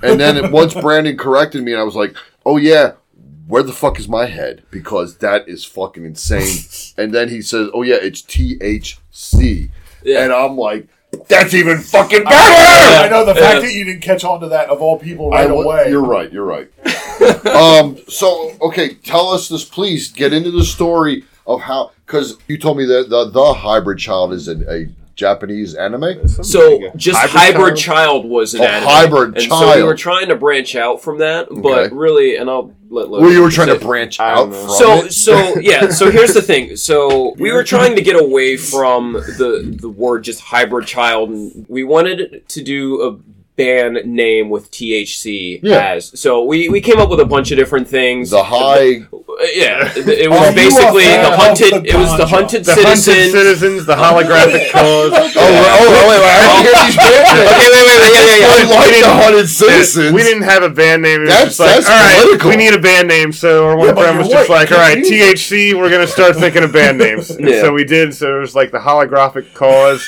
And 0.00 0.20
then 0.20 0.36
it, 0.36 0.52
once 0.52 0.74
Brandon 0.74 1.16
corrected 1.16 1.64
me, 1.64 1.72
and 1.72 1.80
I 1.80 1.84
was 1.84 1.96
like, 1.96 2.14
"Oh 2.44 2.56
yeah, 2.58 2.92
where 3.48 3.62
the 3.62 3.72
fuck 3.72 3.98
is 3.98 4.08
my 4.08 4.26
head? 4.26 4.62
Because 4.70 5.18
that 5.18 5.48
is 5.48 5.64
fucking 5.64 6.04
insane." 6.04 6.94
and 6.98 7.14
then 7.14 7.28
he 7.28 7.42
says, 7.42 7.68
"Oh 7.74 7.82
yeah, 7.82 7.96
it's 8.00 8.22
THC," 8.22 9.70
Yeah. 10.04 10.24
and 10.24 10.32
I'm 10.32 10.56
like, 10.56 10.88
"That's 11.28 11.54
even 11.54 11.78
fucking 11.78 12.24
better." 12.24 13.04
I 13.04 13.08
know 13.10 13.24
the 13.24 13.34
fact 13.34 13.54
Yeah. 13.56 13.60
that 13.60 13.72
you 13.74 13.84
didn't 13.84 14.02
catch 14.02 14.24
on 14.24 14.40
to 14.40 14.48
that 14.48 14.68
of 14.68 14.80
all 14.82 14.98
people 14.98 15.30
right 15.30 15.48
wa- 15.50 15.62
away. 15.62 15.90
You're 15.90 16.04
right. 16.04 16.32
You're 16.32 16.44
right. 16.44 16.68
um. 17.46 17.98
So 18.08 18.52
okay, 18.60 18.94
tell 18.94 19.30
us 19.30 19.48
this, 19.48 19.64
please. 19.64 20.10
Get 20.12 20.32
into 20.32 20.50
the 20.50 20.64
story 20.64 21.24
of 21.46 21.60
how, 21.60 21.92
because 22.06 22.36
you 22.48 22.58
told 22.58 22.76
me 22.76 22.84
that 22.86 23.08
the 23.08 23.30
the 23.30 23.52
hybrid 23.54 23.98
child 23.98 24.32
is 24.32 24.48
a, 24.48 24.56
a 24.72 24.88
Japanese 25.16 25.74
anime. 25.74 26.28
So 26.28 26.90
just 26.94 27.18
Hybrid 27.18 27.32
hybrid, 27.54 27.76
child? 27.76 28.22
child? 28.22 28.24
was 28.26 28.54
an 28.54 28.60
Oh, 28.60 28.64
anime. 28.64 28.88
hybrid 28.88 29.38
and 29.38 29.50
So 29.50 29.74
we 29.76 29.82
were 29.82 29.94
trying 29.96 30.28
to 30.28 30.36
branch 30.36 30.76
out 30.76 31.02
from 31.02 31.18
that, 31.18 31.48
but 31.50 31.86
Okay. 31.86 31.94
really, 31.94 32.36
and 32.36 32.48
I'll 32.50 32.72
let. 32.90 33.08
Well, 33.08 33.32
you 33.32 33.42
were 33.42 33.50
trying 33.50 33.68
to 33.68 33.78
branch 33.84 34.20
out 34.20 34.52
from 34.52 34.68
So 34.68 34.92
it. 35.06 35.12
so 35.12 35.58
yeah. 35.58 35.88
So 35.88 36.10
here's 36.16 36.34
the 36.34 36.42
thing. 36.42 36.76
So 36.76 37.34
we 37.38 37.50
were 37.50 37.64
trying 37.64 37.96
to 37.96 38.02
get 38.02 38.14
away 38.20 38.58
from 38.58 39.14
the 39.14 39.76
the 39.80 39.88
word 39.88 40.22
just 40.24 40.40
hybrid 40.40 40.86
child, 40.86 41.30
and 41.30 41.64
we 41.68 41.82
wanted 41.82 42.46
to 42.48 42.62
do 42.62 43.00
a 43.02 43.16
band 43.56 44.04
name 44.04 44.50
with 44.50 44.70
THC 44.70 45.60
Yeah. 45.62 45.92
as. 45.94 46.18
So 46.18 46.44
we 46.44 46.68
we 46.68 46.80
came 46.80 46.98
up 46.98 47.08
with 47.08 47.20
a 47.20 47.24
bunch 47.24 47.50
of 47.50 47.56
different 47.58 47.88
things. 47.88 48.30
the 48.30 48.42
high. 48.44 49.02
Uh, 49.12 49.44
yeah, 49.54 49.92
it 49.96 50.08
it 50.08 50.30
was 50.30 50.48
you 50.50 50.54
basically 50.54 51.04
the 51.04 51.32
hunted. 51.36 51.72
the 51.84 51.88
It 51.88 51.94
was 51.96 52.16
the 52.16 52.26
hunted 52.26 52.64
The 52.64 52.72
citizen. 52.72 53.14
hunted 53.14 53.30
citizens, 53.32 53.86
the 53.86 53.94
holographic 53.96 54.70
cause. 54.72 55.12
Oh, 55.12 55.12
wait, 55.12 55.34
oh, 55.36 56.08
wait, 56.08 56.20
wait, 56.20 56.24
I 56.24 56.40
didn't 56.40 56.64
hear 56.64 56.74
these 56.86 56.96
band 56.96 57.24
names. 57.36 57.50
Okay, 57.52 57.68
wait, 57.72 57.84
wait, 57.86 57.98
wait, 58.00 58.12
yeah, 58.12 58.24
yeah, 58.24 58.36
yeah. 58.40 58.46
I 58.46 58.86
like 58.86 59.00
the 59.00 59.24
hunted 59.24 59.48
citizens. 59.48 60.12
We 60.12 60.22
didn't 60.22 60.42
have 60.44 60.62
a 60.62 60.70
band 60.70 61.02
name. 61.02 61.20
It 61.20 61.24
was 61.24 61.30
That's- 61.30 61.48
just 61.56 61.60
like, 61.60 61.70
that's 61.70 61.88
all 61.88 61.92
right, 61.96 62.20
political. 62.22 62.50
we 62.50 62.56
need 62.56 62.74
a 62.74 62.78
band 62.80 63.08
name. 63.08 63.32
So 63.32 63.66
our 63.66 63.76
one 63.76 63.88
Yeah, 63.88 63.92
but 63.94 64.02
friend 64.04 64.18
was 64.18 64.28
you're 64.28 64.38
just 64.38 64.48
right, 64.50 64.56
like, 64.60 64.70
you 64.70 64.76
all 64.76 64.82
can't 64.82 65.02
right, 65.04 65.10
use 65.10 65.40
THC, 65.50 65.74
we're 65.74 65.90
gonna 65.90 66.06
start 66.06 66.36
thinking 66.36 66.62
of 66.64 66.72
band 66.72 66.98
names. 66.98 67.30
And 67.30 67.48
Yeah. 67.48 67.60
So 67.62 67.72
we 67.72 67.84
did. 67.84 68.14
So 68.14 68.36
it 68.36 68.40
was 68.40 68.54
like 68.54 68.70
the 68.70 68.78
holographic 68.78 69.52
cause, 69.54 70.02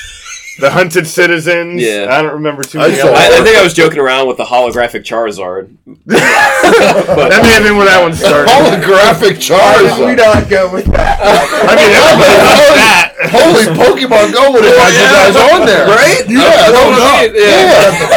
the 0.59 0.69
hunted 0.71 1.07
citizens. 1.07 1.81
Yeah. 1.81 2.07
I 2.09 2.21
don't 2.21 2.33
remember 2.33 2.63
too 2.63 2.79
I 2.79 2.89
many. 2.89 2.99
saw- 2.99 3.11
I, 3.13 3.39
I 3.39 3.43
think 3.43 3.57
I 3.57 3.63
was 3.63 3.73
joking 3.73 3.99
around 3.99 4.27
with 4.27 4.37
the 4.37 4.45
holographic 4.45 5.03
Charizard. 5.07 5.71
that 6.05 7.39
may 7.43 7.53
have 7.53 7.63
been 7.63 7.77
where 7.77 7.85
that 7.87 8.01
one 8.01 8.13
started. 8.13 8.49
Holographic 8.53 9.39
Charizard. 9.39 10.05
We 10.05 10.15
not 10.15 10.49
go 10.49 10.71
with 10.71 10.85
that. 10.91 11.19
I 11.23 11.73
mean, 11.75 11.91
everybody 11.91 12.35
knows 12.39 12.75
that. 12.75 13.05
Holy 13.29 13.65
Pokemon 13.75 14.31
Go 14.31 14.51
would 14.55 14.63
have 14.63 14.79
had 14.79 14.95
you 14.95 15.07
guys 15.11 15.35
on 15.35 15.67
there. 15.67 15.85
Right? 15.91 16.23
Yeah, 16.27 16.71
no, 16.71 16.95
no. 16.95 17.27
Yeah. 17.35 17.59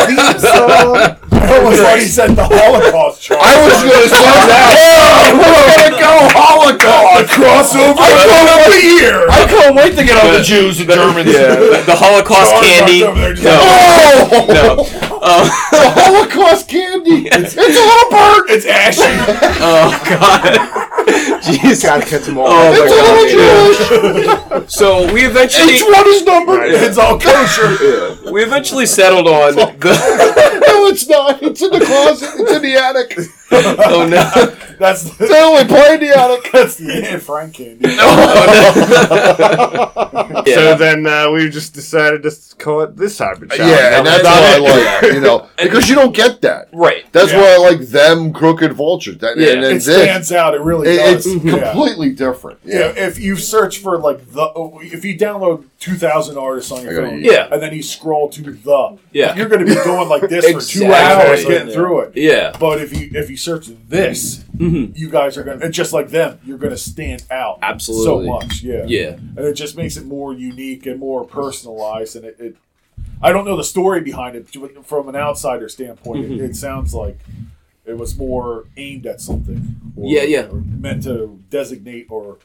Yeah. 0.07 1.19
I 1.43 1.59
almost 1.59 1.83
thought 1.83 1.99
he 1.99 2.07
said 2.07 2.39
the 2.39 2.47
Holocaust. 2.47 3.19
Charizard. 3.19 3.43
I 3.43 3.55
was 3.67 3.83
going 3.83 4.03
to 4.03 4.11
say 4.15 4.31
that. 4.47 4.79
Oh, 5.33 5.43
we're 5.43 5.59
going 5.75 5.91
to 5.91 5.99
go 5.99 6.13
Holocaust. 7.27 7.75
crossover. 7.75 7.97
I 7.99 8.11
can't 8.27 8.51
of 8.51 8.61
the 8.67 8.71
wait. 8.73 9.01
year. 9.01 9.19
I 9.29 9.47
can't 9.47 9.75
wait 9.77 9.97
to 9.97 10.05
get 10.05 10.17
on 10.25 10.33
the 10.35 10.43
Jews 10.43 10.81
and 10.81 10.91
Germans. 10.91 11.29
Yeah, 11.33 11.55
the, 11.57 11.83
the 11.87 11.95
Holocaust 11.97 12.53
Charizard's 12.53 12.67
candy. 12.67 13.01
there 13.03 13.35
No, 13.43 13.59
Oh, 13.63 14.47
no. 14.49 15.09
Um, 15.23 15.47
the 15.71 15.87
Holocaust 16.03 16.67
candy. 16.69 17.29
It's, 17.31 17.55
it's 17.57 17.57
a 17.57 17.63
little 17.63 18.11
bird. 18.11 18.51
It's 18.51 18.67
ashy. 18.67 19.07
oh 19.63 19.95
God. 20.03 20.59
Jeez. 21.43 21.83
Gotta 21.83 22.05
catch 22.07 22.23
them 22.25 22.39
all. 22.39 22.47
Oh 22.49 22.73
It's 22.73 22.81
a 22.81 22.97
my 22.97 23.33
God. 23.37 24.61
Jewish. 24.61 24.73
So 24.73 25.13
we 25.13 25.25
eventually 25.25 25.75
Each 25.75 25.83
one 25.83 26.07
is 26.09 26.23
numbered. 26.25 26.71
it's 26.71 26.97
all 26.99 27.19
kosher. 27.19 28.17
we 28.33 28.43
eventually 28.43 28.87
settled 28.87 29.27
on 29.27 29.55
the. 29.57 29.67
no, 30.67 30.87
it's 30.89 31.07
not. 31.09 31.43
It's 31.43 31.61
in 31.63 31.71
the 31.71 31.81
closet. 31.85 32.31
It's 32.39 32.53
in 32.53 32.63
the 32.63 32.75
attic. 32.77 33.17
Oh 33.55 34.07
no. 34.09 34.31
That's 34.79 35.05
They 35.17 35.27
the, 35.29 35.39
only 35.41 35.65
play 35.67 35.95
in 35.95 36.01
the 36.01 36.09
attic. 36.19 36.51
that's 36.53 36.77
the 36.77 36.93
Anne 37.11 37.21
Frank 37.21 37.55
candy. 37.55 37.89
Yeah. 40.47 40.55
So 40.55 40.77
then 40.77 41.07
uh, 41.07 41.31
we 41.31 41.49
just 41.51 41.75
decided 41.75 42.23
to 42.23 42.31
call 42.59 42.81
it 42.83 42.97
this 42.97 43.19
hybrid 43.19 43.51
child. 43.53 43.71
Yeah, 43.71 43.99
and 43.99 44.07
That 44.07 44.23
that's 44.23 44.61
was 44.61 44.71
why 44.71 44.77
I 44.77 45.01
like, 45.01 45.15
you 45.15 45.21
know, 45.21 45.49
because 45.61 45.89
you 45.89 45.95
don't 45.95 46.15
get 46.15 46.41
that. 46.43 46.69
right. 46.73 47.05
That's 47.13 47.33
Yeah. 47.33 47.41
why 47.41 47.55
I 47.55 47.59
like 47.59 47.81
them 47.89 48.33
crooked 48.33 48.73
vultures. 48.73 49.19
That, 49.19 49.37
Yeah. 49.37 49.53
and 49.53 49.63
then 49.63 49.73
It 49.77 49.83
this, 49.83 50.03
stands 50.03 50.33
out. 50.33 50.55
It 50.55 50.61
really 50.63 50.89
it- 50.89 50.97
does. 50.97 51.02
It's 51.11 51.27
Yeah. 51.27 51.73
completely 51.73 52.11
different. 52.11 52.61
Yeah, 52.65 52.93
if 52.97 53.19
you 53.19 53.37
search 53.37 53.79
for 53.79 53.99
like 53.99 54.31
the, 54.33 54.51
if 54.83 55.05
you 55.05 55.19
download 55.19 55.65
two 55.79 55.95
thousand 55.95 56.39
artists 56.39 56.71
on 56.73 56.83
your 56.85 57.05
phone, 57.05 57.19
use- 57.23 57.33
Yeah. 57.33 57.49
and 57.51 57.61
then 57.63 57.75
you 57.75 57.83
scroll 57.83 58.29
to 58.31 58.43
the, 58.43 58.99
Yeah. 59.13 59.35
you're 59.37 59.49
going 59.49 59.67
to 59.67 59.67
be 59.67 59.75
going 59.85 60.09
like 60.09 60.23
this 60.29 60.45
for 60.47 60.61
two 60.61 60.85
Exactly. 60.85 60.87
hours 61.31 61.43
Yeah. 61.43 61.49
getting 61.49 61.73
through 61.75 62.01
it. 62.01 62.17
Yeah. 62.17 62.53
But 62.59 62.81
if 62.81 62.99
you 62.99 63.11
if 63.13 63.29
you 63.31 63.37
search 63.37 63.69
this, 63.89 64.45
Mm-hmm. 64.57 64.93
you 64.95 65.09
guys 65.11 65.37
are 65.37 65.43
going 65.43 65.59
to 65.59 65.71
just 65.71 65.93
like 65.93 66.11
them. 66.11 66.39
You're 66.45 66.59
going 66.59 66.71
to 66.73 66.77
stand 66.79 67.25
out 67.31 67.59
Absolutely. 67.63 68.27
so 68.27 68.33
much. 68.33 68.63
Yeah, 68.63 68.85
Yeah. 68.87 69.09
and 69.15 69.39
it 69.41 69.55
just 69.55 69.77
makes 69.77 69.97
it 69.97 70.05
more 70.07 70.33
unique 70.33 70.87
and 70.87 71.01
more 71.01 71.25
personalized. 71.25 72.15
And 72.17 72.25
it, 72.27 72.37
it 72.39 72.57
I 73.21 73.33
don't 73.33 73.45
know 73.45 73.57
the 73.57 73.65
story 73.65 74.01
behind 74.03 74.37
it 74.37 74.47
but 74.55 74.87
from 74.87 75.09
an 75.09 75.17
outsider 75.17 75.69
standpoint. 75.69 76.25
Mm-hmm. 76.27 76.45
It, 76.45 76.51
it 76.51 76.57
sounds 76.57 76.95
like 76.95 77.19
it 77.85 77.99
was 77.99 78.17
more 78.17 78.67
aimed 78.77 79.07
at 79.07 79.21
something. 79.21 79.77
Or, 79.97 80.09
Yeah, 80.09 80.23
yeah. 80.23 80.47
or 80.47 80.61
meant 80.61 81.05
to 81.05 81.41
designate 81.51 82.07
or 82.09 82.39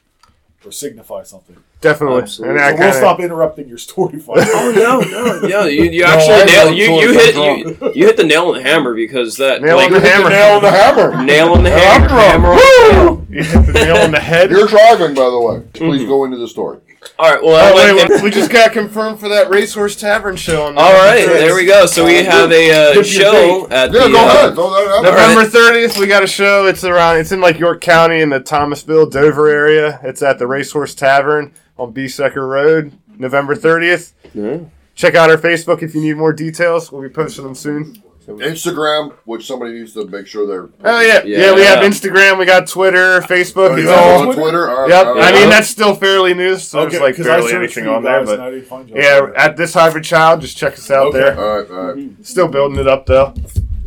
or 0.66 0.72
signify 0.72 1.24
something. 1.24 1.56
Definitely. 1.82 2.24
Absolutely. 2.24 2.60
And 2.60 2.76
So 2.76 2.78
that 2.78 2.80
we'll 2.80 2.94
stop 2.94 3.20
interrupting 3.20 3.70
your 3.70 3.78
story. 3.78 4.20
Fine. 4.20 4.38
Oh 4.40 4.74
no, 4.76 5.00
no, 5.00 5.48
yeah, 5.48 5.66
you, 5.66 5.84
you 5.84 6.02
No, 6.02 6.08
actually 6.08 6.34
I 6.34 6.46
nailed, 6.46 6.78
you, 6.78 7.00
you 7.00 7.14
hit 7.14 7.36
you, 7.36 7.92
you 7.94 8.06
hit 8.08 8.18
the 8.18 8.24
nail 8.24 8.48
on 8.48 8.56
the 8.56 8.64
hammer 8.64 8.96
because 8.96 9.38
that 9.38 9.62
Nail 9.62 9.78
like 9.78 9.92
on 9.92 9.94
the 9.94 10.02
hammer. 10.02 10.30
Nail 10.30 10.56
on 10.56 10.62
the 10.64 10.72
hammer. 10.72 11.24
nail 11.24 11.54
on 11.54 11.64
the 11.64 11.72
I'm 11.72 12.02
hammer, 12.02 12.10
hammer 12.10 12.48
on 12.50 12.58
the 12.58 12.94
nail. 12.94 13.28
You 13.30 13.44
hit 13.44 13.66
the 13.68 13.74
nail 13.74 13.98
on 13.98 14.12
the 14.12 14.20
head. 14.20 14.50
You're 14.50 14.68
driving, 14.68 15.14
by 15.14 15.30
the 15.30 15.40
way. 15.40 15.62
Please 15.74 16.02
mm-hmm. 16.02 16.10
go 16.10 16.26
into 16.26 16.38
the 16.38 16.48
story. 16.48 16.80
All 17.20 17.32
right, 17.34 17.43
well, 17.43 17.74
Oh, 17.74 17.95
wait, 17.95 18.10
wait, 18.10 18.22
we 18.24 18.30
just 18.30 18.51
got 18.51 18.72
confirmed 18.72 19.20
for 19.20 19.28
that 19.30 19.49
Racehorse 19.49 19.95
Tavern 19.95 20.36
show 20.36 20.66
on 20.66 20.78
all 20.78 20.93
right, 20.93 21.26
there 21.26 21.55
we 21.55 21.66
go. 21.66 21.86
So 21.86 22.05
we 22.05 22.24
have 22.24 22.51
a 22.51 22.99
uh, 22.99 23.03
show 23.03 23.68
at 23.70 23.91
Yeah, 23.91 24.03
the 24.08 24.10
go 24.12 24.20
uh, 24.20 24.26
ahead. 24.26 24.53
Throw 24.55 24.70
that. 24.72 25.03
November 25.03 25.45
thirtieth, 25.49 25.97
we 25.97 26.08
got 26.08 26.24
a 26.24 26.28
show. 26.28 26.66
It's 26.68 26.84
around. 26.84 27.18
It's 27.18 27.32
in 27.32 27.41
like 27.41 27.60
York 27.60 27.82
County 27.82 28.22
in 28.22 28.30
the 28.30 28.39
Thomasville, 28.39 29.08
Dover 29.08 29.47
area. 29.49 29.99
It's 30.03 30.22
at 30.22 30.39
the 30.39 30.47
Racehorse 30.47 30.95
Tavern 30.95 31.53
on 31.78 31.93
Beesucker 31.93 32.47
Road. 32.47 32.93
November 33.18 33.55
thirtieth. 33.55 34.14
Yeah. 34.34 34.60
Check 34.95 35.16
out 35.16 35.30
our 35.30 35.38
Facebook 35.38 35.82
if 35.84 35.93
you 35.95 36.01
need 36.01 36.18
more 36.18 36.34
details. 36.34 36.91
We'll 36.91 37.01
be 37.03 37.10
posting 37.10 37.43
them 37.43 37.55
soon. 37.55 38.01
Instagram, 38.28 39.13
which 39.25 39.45
somebody 39.47 39.73
needs 39.73 39.93
to 39.93 40.05
make 40.07 40.28
sure 40.28 40.45
they're. 40.45 40.69
Oh 40.84 41.01
yeah, 41.01 41.23
yeah. 41.23 41.53
we 41.55 41.61
have 41.61 41.80
Instagram. 41.80 42.38
We 42.38 42.45
got 42.45 42.67
Twitter, 42.67 43.21
Facebook. 43.21 43.71
Oh, 43.71 43.75
you 43.75 43.84
it's 43.84 43.91
all. 43.91 44.30
on 44.30 44.36
Twitter? 44.36 44.69
All 44.69 44.82
right, 44.82 44.89
Yep. 44.89 45.05
all 45.07 45.21
I 45.21 45.32
mean 45.32 45.49
that's 45.49 45.69
still 45.69 45.95
fairly 45.95 46.34
new, 46.34 46.57
so 46.57 46.80
Okay, 46.82 46.89
there's 46.91 47.01
like 47.01 47.15
'cause 47.15 47.28
I 47.28 47.38
barely 47.38 47.51
searched 47.51 47.78
anything 47.78 47.88
on 47.88 48.03
there. 48.03 48.19
guys 48.19 48.30
I 48.30 48.36
But 48.38 48.49
didn't 48.51 48.65
find 48.67 48.89
yeah, 48.89 49.28
at 49.36 49.55
this 49.57 49.73
hybrid 49.73 50.03
child, 50.03 50.41
just 50.41 50.57
check 50.57 50.73
us 50.73 50.91
out 50.91 51.07
Okay. 51.07 51.19
there. 51.19 51.39
All 51.39 51.57
right, 51.61 51.71
all 51.71 51.78
right. 51.88 51.95
Mm-hmm. 51.97 52.23
Still 52.23 52.47
building 52.47 52.80
it 52.80 52.88
up 52.88 53.05
though. 53.05 53.34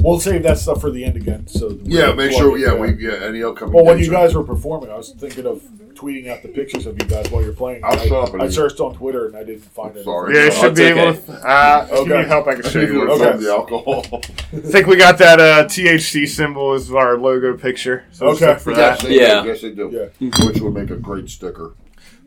We'll 0.03 0.19
save 0.19 0.43
that 0.45 0.57
stuff 0.57 0.81
for 0.81 0.91
the 0.91 1.05
end 1.05 1.17
again. 1.17 1.47
So 1.47 1.79
Yeah, 1.83 2.13
make 2.15 2.33
sure. 2.33 2.57
Yeah, 2.57 2.73
we. 2.75 2.93
we 2.95 3.07
yeah 3.07 3.17
any 3.23 3.43
upcoming. 3.43 3.75
Well, 3.75 3.85
when 3.85 3.99
you 3.99 4.11
guys 4.11 4.35
were 4.35 4.43
performing, 4.43 4.91
I 4.91 4.97
was 4.97 5.11
thinking 5.11 5.45
of 5.47 5.61
tweeting 6.01 6.29
out 6.29 6.43
the 6.43 6.49
pictures 6.49 6.87
of 6.87 6.95
you 7.01 7.07
guys 7.09 7.31
while 7.31 7.43
you're 7.43 7.53
playing. 7.53 7.85
I'll 7.85 7.99
I, 7.99 8.07
shut 8.07 8.29
up 8.29 8.33
and 8.35 8.43
I 8.43 8.49
searched 8.49 8.81
on 8.81 8.95
Twitter 8.95 9.27
and 9.27 9.37
I 9.37 9.45
didn't 9.45 9.65
find 9.65 9.95
it. 9.97 10.05
Sorry. 10.05 10.35
Yeah, 10.35 10.47
it 10.47 10.53
should 10.55 10.71
it's 10.73 10.81
be 10.81 10.87
okay. 10.87 11.09
able. 11.09 11.21
To, 11.21 11.33
uh, 11.33 11.83
if 11.85 11.91
you 11.91 11.97
Okay. 11.99 12.17
need 12.19 12.27
help, 12.29 12.47
I 12.47 12.55
can 12.55 12.65
I 12.65 12.69
show 12.69 12.81
think 12.81 12.93
you. 12.93 13.03
you 13.03 13.09
what 13.09 13.19
would 13.19 13.29
Okay. 13.29 13.45
the 13.45 13.51
alcohol. 13.51 14.05
I 14.13 14.57
think 14.73 14.87
we 14.87 14.97
got 14.97 15.19
that 15.19 15.41
uh, 15.41 15.65
THC 15.67 16.27
symbol 16.27 16.73
as 16.73 16.91
our 16.91 17.19
logo 17.19 17.57
picture. 17.57 18.05
So 18.13 18.29
Okay. 18.29 18.57
for 18.59 18.75
that. 18.75 19.01
they 19.01 19.21
Yeah. 19.21 19.45
Yes, 19.45 19.61
they 19.61 19.71
do. 19.73 20.11
Yeah. 20.19 20.29
Which 20.47 20.61
would 20.61 20.75
make 20.75 20.91
a 20.91 20.97
great 20.97 21.29
sticker. 21.29 21.75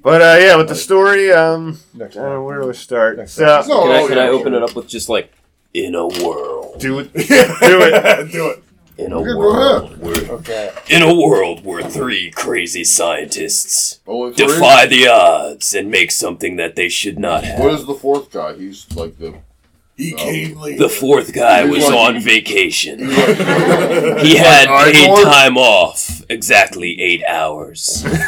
But 0.03 0.21
uh, 0.21 0.37
yeah, 0.39 0.55
with 0.57 0.67
the 0.67 0.75
story, 0.75 1.31
um, 1.31 1.79
uh, 1.99 2.37
where 2.41 2.61
do 2.61 2.67
we 2.67 2.73
start? 2.73 3.29
So, 3.29 3.43
No, 3.45 3.63
Can 3.63 3.71
I, 3.71 3.99
oh, 4.01 4.07
can 4.07 4.17
yeah, 4.17 4.23
I 4.23 4.27
open 4.27 4.51
sure. 4.51 4.61
it 4.61 4.69
up 4.69 4.75
with 4.75 4.87
just 4.87 5.07
like 5.07 5.31
in 5.73 5.95
a 5.95 6.05
world, 6.05 6.79
do 6.79 6.99
it. 6.99 7.13
do 7.13 7.21
it. 7.23 8.31
do 8.31 8.49
it. 8.49 8.63
In 9.05 9.11
a 9.13 9.19
Yeah, 9.19 9.25
go 9.33 9.37
world, 9.37 9.97
where, 10.01 10.15
Okay. 10.39 10.71
in 10.89 11.01
a 11.01 11.13
world 11.13 11.63
where 11.65 11.83
three 11.83 12.31
crazy 12.31 12.83
scientists 12.83 13.99
Only 14.07 14.33
three? 14.33 14.47
defy 14.47 14.85
the 14.87 15.07
odds 15.07 15.73
and 15.73 15.89
make 15.91 16.11
something 16.11 16.55
that 16.57 16.75
they 16.75 16.89
should 16.89 17.19
not 17.19 17.43
have. 17.43 17.59
What 17.59 17.73
is 17.73 17.85
the 17.85 17.93
fourth 17.95 18.31
guy? 18.31 18.55
He's 18.55 18.85
like 18.95 19.17
the. 19.17 19.35
He 19.95 20.13
came 20.13 20.57
late. 20.59 20.79
The 20.79 20.89
fourth 20.89 21.33
guy 21.33 21.67
He's 21.67 21.75
was 21.75 21.85
like- 21.85 22.15
on 22.15 22.19
vacation. 22.19 22.99
He 23.09 24.35
had 24.37 24.67
Like 24.67 24.93
paid 24.93 25.03
Igor? 25.03 25.23
time 25.23 25.55
off, 25.57 26.23
exactly 26.29 26.99
eight 26.99 27.23
hours. 27.25 28.03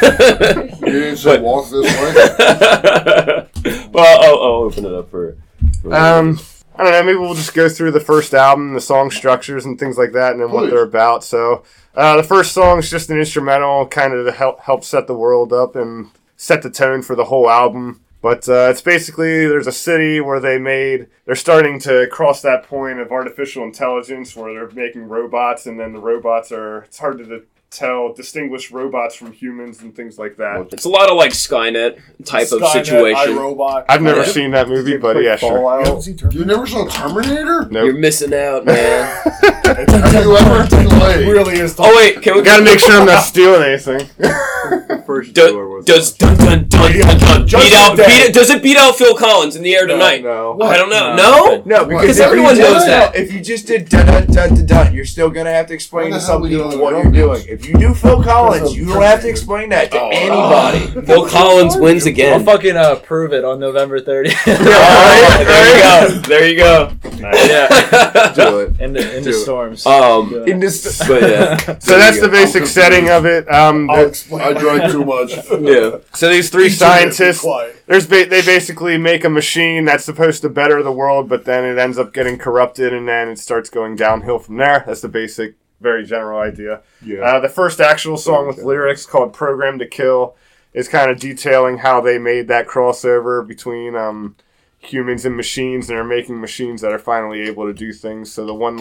You 0.86 0.92
didn't 0.92 1.16
say 1.16 1.40
walk 1.40 1.68
this 1.70 1.84
way. 1.84 3.48
well, 3.92 4.22
I'll, 4.24 4.42
I'll 4.42 4.62
open 4.62 4.84
it 4.86 4.94
up 4.94 5.10
for. 5.10 5.36
for 5.82 5.92
Um, 5.94 6.38
I 6.78 6.82
don't 6.82 6.92
know. 6.92 7.02
Maybe 7.04 7.18
we'll 7.18 7.34
just 7.34 7.54
go 7.54 7.70
through 7.70 7.92
the 7.92 8.00
first 8.00 8.34
album, 8.34 8.74
the 8.74 8.80
song 8.82 9.10
structures 9.10 9.64
and 9.64 9.78
things 9.78 9.96
like 9.96 10.12
that, 10.12 10.32
and 10.32 10.40
then 10.40 10.50
what 10.50 10.68
they're 10.68 10.82
about. 10.82 11.24
So, 11.24 11.64
uh, 11.94 12.16
the 12.16 12.22
first 12.22 12.52
song 12.52 12.78
is 12.78 12.90
just 12.90 13.08
an 13.08 13.18
instrumental, 13.18 13.86
kind 13.86 14.12
of 14.12 14.26
to 14.26 14.32
help 14.32 14.60
help 14.60 14.84
set 14.84 15.06
the 15.06 15.14
world 15.14 15.54
up 15.54 15.74
and 15.74 16.10
set 16.36 16.62
the 16.62 16.70
tone 16.70 17.00
for 17.00 17.16
the 17.16 17.24
whole 17.24 17.48
album. 17.48 18.02
But 18.20 18.46
uh, 18.46 18.68
it's 18.70 18.82
basically 18.82 19.46
there's 19.46 19.66
a 19.66 19.72
city 19.72 20.20
where 20.20 20.40
they 20.40 20.58
made 20.58 21.06
they're 21.24 21.34
starting 21.34 21.78
to 21.80 22.08
cross 22.08 22.42
that 22.42 22.64
point 22.64 22.98
of 22.98 23.10
artificial 23.10 23.64
intelligence 23.64 24.36
where 24.36 24.52
they're 24.52 24.70
making 24.70 25.08
robots, 25.08 25.64
and 25.64 25.80
then 25.80 25.94
the 25.94 26.00
robots 26.00 26.52
are 26.52 26.82
it's 26.82 26.98
hard 26.98 27.18
to 27.18 27.44
tell 27.76 28.12
distinguish 28.12 28.70
robots 28.70 29.14
from 29.14 29.32
humans 29.32 29.80
and 29.82 29.94
things 29.94 30.18
like 30.18 30.36
that. 30.38 30.68
it's 30.72 30.84
a 30.84 30.88
lot 30.88 31.10
of 31.10 31.16
like 31.16 31.32
Skynet 31.32 31.98
type 32.24 32.50
of 32.52 32.60
Skynet, 32.62 32.72
situation. 32.72 33.34
iRobot. 33.36 33.84
I've 33.88 34.02
never 34.02 34.20
Yeah. 34.20 34.26
seen 34.26 34.50
that 34.52 34.68
movie, 34.68 34.96
but 34.96 35.22
yeah, 35.22 35.36
sure. 35.36 35.58
You 35.58 35.84
haven't 35.84 36.02
seen 36.02 36.14
You 36.14 36.18
Terminator? 36.20 36.46
never 36.46 36.66
saw 36.66 36.86
Terminator? 36.88 37.68
You're 37.70 37.92
missing 37.92 38.32
out, 38.34 38.64
man. 38.64 39.22
Have 39.66 40.24
you 40.24 40.36
ever 40.36 40.66
delayed? 40.68 41.28
really 41.28 41.54
is. 41.58 41.74
oh 41.78 41.94
wait, 41.96 42.22
can 42.22 42.34
we 42.36 42.42
Gotta 42.42 42.62
make 42.64 42.78
sure 42.78 42.92
I'm 43.00 43.06
not 43.06 43.20
stealing 43.24 43.62
anything. 43.62 44.08
First 45.06 45.34
Do- 45.34 45.82
does 45.84 46.12
dun 46.14 46.36
dun 46.36 46.66
dun 46.68 46.92
dun 46.92 47.18
dun 47.18 47.46
Just 47.46 47.64
beat 47.64 47.76
out 47.76 47.96
beat 47.96 48.06
it, 48.08 48.34
does 48.34 48.50
it 48.50 48.62
beat 48.62 48.76
out 48.76 48.96
Phil 48.96 49.14
Collins 49.14 49.54
in 49.54 49.62
the 49.62 49.74
air 49.76 49.86
tonight? 49.86 50.22
no. 50.22 50.58
I 50.62 50.76
don't 50.76 50.90
know. 50.90 51.14
No. 51.14 51.46
No, 51.46 51.62
No, 51.64 51.84
because 51.84 52.00
Because 52.02 52.18
if 52.18 52.26
everyone 52.26 52.56
you 52.56 52.62
knows 52.62 52.72
just- 52.74 52.86
that. 52.86 53.14
If 53.16 53.32
you 53.32 53.40
just 53.40 53.66
did 53.66 53.88
dun 53.88 54.06
dun 54.06 54.26
dun 54.26 54.54
dun 54.54 54.66
dun, 54.66 54.94
you're 54.94 55.04
still 55.04 55.30
gonna 55.30 55.52
have 55.52 55.66
to 55.68 55.74
explain 55.74 56.08
to 56.10 56.14
the 56.16 56.20
some 56.20 56.42
people 56.42 56.76
what 56.78 56.92
you're 56.92 57.12
doing. 57.12 57.44
If 57.48 57.65
you 57.68 57.74
do 57.78 57.94
Phil 57.94 58.22
Collins, 58.22 58.76
you 58.76 58.86
don't 58.86 59.02
have 59.02 59.20
to 59.22 59.28
explain 59.28 59.68
that 59.70 59.90
to 59.92 60.00
Oh, 60.00 60.08
anybody. 60.10 61.00
Phil 61.06 61.26
Collins 61.28 61.76
wins 61.76 62.06
again. 62.06 62.32
I'll 62.34 62.40
again. 62.40 62.46
fucking 62.54 62.76
uh, 62.76 62.96
prove 62.96 63.32
it 63.32 63.44
on 63.44 63.58
November 63.60 64.00
30th. 64.00 64.44
there 64.46 65.76
you 65.76 65.82
go. 65.82 66.20
There 66.28 66.48
you 66.48 66.56
go. 66.56 66.92
yeah. 67.20 68.32
Do 68.34 68.60
it. 68.60 68.80
In 68.80 68.92
the, 68.92 69.16
in 69.16 69.24
the 69.24 69.32
storms. 69.32 69.84
Um, 69.86 70.28
Do 70.28 70.42
it. 70.42 70.48
In 70.48 70.60
this, 70.60 70.98
but 71.06 71.22
yeah, 71.22 71.56
So 71.78 71.98
that's 71.98 72.20
the 72.20 72.28
basic 72.28 72.66
setting 72.66 73.08
of 73.10 73.26
it. 73.26 73.50
Um, 73.52 73.88
I'll 73.90 74.06
explain. 74.06 74.42
I 74.42 74.52
drank 74.58 74.90
too 74.92 75.04
much. 75.04 75.32
yeah. 75.60 75.98
so 76.14 76.28
these 76.28 76.50
three 76.50 76.64
Be 76.64 76.70
scientists, 76.70 77.44
there's 77.86 78.06
ba- 78.06 78.26
they 78.26 78.42
basically 78.42 78.98
make 78.98 79.24
a 79.24 79.30
machine 79.30 79.84
that's 79.84 80.04
supposed 80.04 80.42
to 80.42 80.48
better 80.48 80.82
the 80.82 80.92
world, 80.92 81.28
but 81.28 81.44
then 81.44 81.64
it 81.64 81.78
ends 81.78 81.98
up 81.98 82.12
getting 82.12 82.38
corrupted, 82.38 82.92
and 82.92 83.08
then 83.08 83.28
it 83.28 83.38
starts 83.38 83.70
going 83.70 83.96
downhill 83.96 84.38
from 84.38 84.56
there. 84.56 84.82
That's 84.86 85.00
the 85.00 85.08
basic, 85.08 85.54
very 85.80 86.04
general 86.04 86.40
idea. 86.40 86.82
Yeah. 87.02 87.20
Uh, 87.20 87.40
the 87.40 87.48
first 87.48 87.80
actual 87.80 88.16
song 88.16 88.46
with 88.46 88.58
lyrics 88.58 89.06
called 89.06 89.32
"Program 89.32 89.78
to 89.78 89.86
Kill" 89.86 90.36
is 90.72 90.88
kind 90.88 91.10
of 91.10 91.18
detailing 91.18 91.78
how 91.78 92.00
they 92.00 92.18
made 92.18 92.48
that 92.48 92.66
crossover 92.66 93.46
between 93.46 93.96
um, 93.96 94.36
humans 94.78 95.24
and 95.24 95.36
machines, 95.36 95.88
and 95.88 95.98
are 95.98 96.04
making 96.04 96.40
machines 96.40 96.80
that 96.80 96.92
are 96.92 96.98
finally 96.98 97.42
able 97.42 97.66
to 97.66 97.72
do 97.72 97.92
things. 97.92 98.32
So 98.32 98.46
the 98.46 98.54
one, 98.54 98.78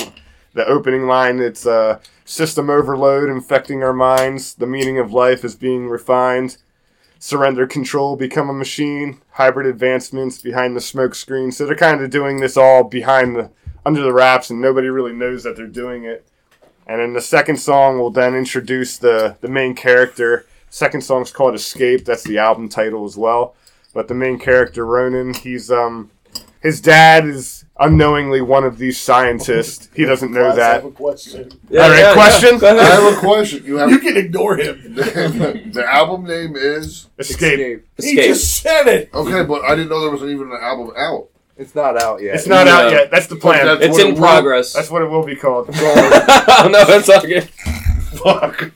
the 0.53 0.65
opening 0.67 1.07
line, 1.07 1.39
it's 1.39 1.65
uh, 1.65 1.99
system 2.25 2.69
overload 2.69 3.29
infecting 3.29 3.83
our 3.83 3.93
minds. 3.93 4.55
The 4.55 4.67
meaning 4.67 4.99
of 4.99 5.13
life 5.13 5.43
is 5.43 5.55
being 5.55 5.87
refined. 5.87 6.57
Surrender 7.17 7.65
control, 7.65 8.15
become 8.17 8.49
a 8.49 8.53
machine. 8.53 9.21
Hybrid 9.31 9.65
advancements 9.65 10.41
behind 10.41 10.75
the 10.75 10.81
smoke 10.81 11.15
screen. 11.15 11.51
So 11.51 11.65
they're 11.65 11.75
kind 11.75 12.01
of 12.01 12.09
doing 12.09 12.39
this 12.39 12.57
all 12.57 12.83
behind 12.83 13.35
the 13.35 13.49
under 13.85 14.01
the 14.01 14.13
wraps, 14.13 14.49
and 14.49 14.59
nobody 14.59 14.89
really 14.89 15.13
knows 15.13 15.43
that 15.43 15.55
they're 15.55 15.67
doing 15.67 16.03
it. 16.03 16.27
And 16.87 16.99
then 17.01 17.13
the 17.13 17.21
second 17.21 17.57
song 17.57 17.97
will 17.99 18.11
then 18.11 18.35
introduce 18.35 18.97
the 18.97 19.37
the 19.41 19.47
main 19.47 19.75
character. 19.75 20.45
Second 20.69 21.01
song's 21.01 21.31
called 21.31 21.55
Escape. 21.55 22.05
That's 22.05 22.23
the 22.23 22.37
album 22.37 22.69
title 22.69 23.05
as 23.05 23.17
well. 23.17 23.55
But 23.93 24.07
the 24.07 24.13
main 24.13 24.37
character 24.39 24.85
Ronan, 24.85 25.33
he's 25.33 25.71
um 25.71 26.11
his 26.61 26.81
dad 26.81 27.25
is 27.27 27.63
unknowingly 27.79 28.41
one 28.41 28.63
of 28.63 28.77
these 28.77 28.99
scientists. 28.99 29.89
He 29.95 30.03
doesn't 30.05 30.31
know 30.31 30.49
Guys, 30.49 30.57
I 30.59 30.73
have 30.73 30.83
that. 30.83 30.89
a 30.89 30.91
question. 30.91 31.51
All 31.71 31.77
right, 31.77 32.13
question. 32.13 32.57
Go 32.57 32.77
I 32.77 32.83
have 32.83 33.13
a 33.13 33.19
question. 33.19 33.63
You 33.65 33.77
have 33.77 33.89
You 33.91 33.99
can 33.99 34.17
ignore 34.17 34.57
him. 34.57 34.95
the 34.95 35.85
album 35.87 36.25
name 36.25 36.55
is 36.55 37.07
Escape. 37.19 37.85
He 37.97 38.03
Escape. 38.03 38.25
just 38.25 38.61
said 38.61 38.87
it. 38.87 39.09
okay, 39.13 39.43
but 39.43 39.63
I 39.63 39.75
didn't 39.75 39.89
know 39.89 40.01
there 40.01 40.11
was 40.11 40.23
even 40.23 40.51
an 40.51 40.57
album 40.61 40.91
out. 40.97 41.29
It's 41.57 41.73
not 41.75 42.01
out 42.01 42.21
yet. 42.21 42.35
It's 42.35 42.47
not 42.47 42.65
No. 42.65 42.71
out 42.73 42.91
yet. 42.91 43.11
That's 43.11 43.27
the 43.27 43.35
plan. 43.37 43.65
But 43.65 43.81
It's 43.81 43.91
what 43.93 44.01
in 44.01 44.07
it 44.07 44.11
will- 44.13 44.19
progress. 44.21 44.73
That's 44.73 44.89
what 44.89 45.01
it 45.01 45.09
will 45.09 45.25
be 45.25 45.35
called. 45.35 45.69
oh 45.73 46.69
no, 46.71 46.85
that's 46.85 47.09
all 47.09 47.21
good. 47.21 47.49
Fuck. 48.23 48.71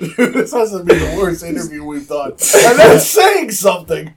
this 0.00 0.52
has 0.52 0.70
to 0.72 0.82
be 0.84 0.94
the 0.94 1.14
worst 1.18 1.42
interview 1.44 1.84
we've 1.84 2.08
done. 2.08 2.32
And 2.32 2.78
that's 2.78 3.06
saying 3.10 3.50
something. 3.52 4.14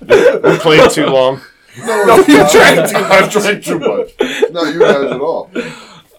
we 0.00 0.58
played 0.58 0.90
too 0.90 1.06
long. 1.06 1.40
no, 1.78 2.16
you 2.16 2.24
drank 2.50 2.90
too 2.90 2.96
I 2.98 3.28
drank 3.30 3.64
too 3.64 3.78
much. 3.78 4.14
Not 4.50 4.72
you 4.72 4.80
guys 4.80 5.12
at 5.12 5.20
all. 5.20 5.50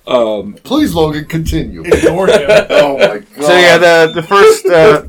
Um, 0.10 0.54
Please, 0.64 0.94
Logan, 0.96 1.26
continue. 1.26 1.84
Ignore 1.84 2.28
him. 2.28 2.50
Oh 2.72 2.98
my 2.98 3.20
god. 3.20 3.26
So 3.44 3.56
yeah, 3.58 3.78
the 3.78 4.12
the 4.14 4.24
first 4.24 4.66
uh, 4.66 5.02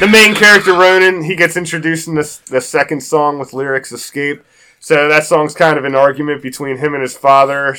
the 0.00 0.08
main 0.10 0.34
character 0.34 0.72
Ronan, 0.72 1.22
he 1.22 1.36
gets 1.36 1.56
introduced 1.56 2.08
in 2.08 2.14
this 2.16 2.38
the 2.38 2.60
second 2.60 3.00
song 3.02 3.38
with 3.38 3.52
lyrics 3.52 3.92
"Escape." 3.92 4.42
So 4.80 5.08
that 5.08 5.24
song's 5.24 5.54
kind 5.54 5.78
of 5.78 5.84
an 5.84 5.94
argument 5.94 6.42
between 6.42 6.78
him 6.78 6.94
and 6.94 7.02
his 7.02 7.16
father, 7.16 7.76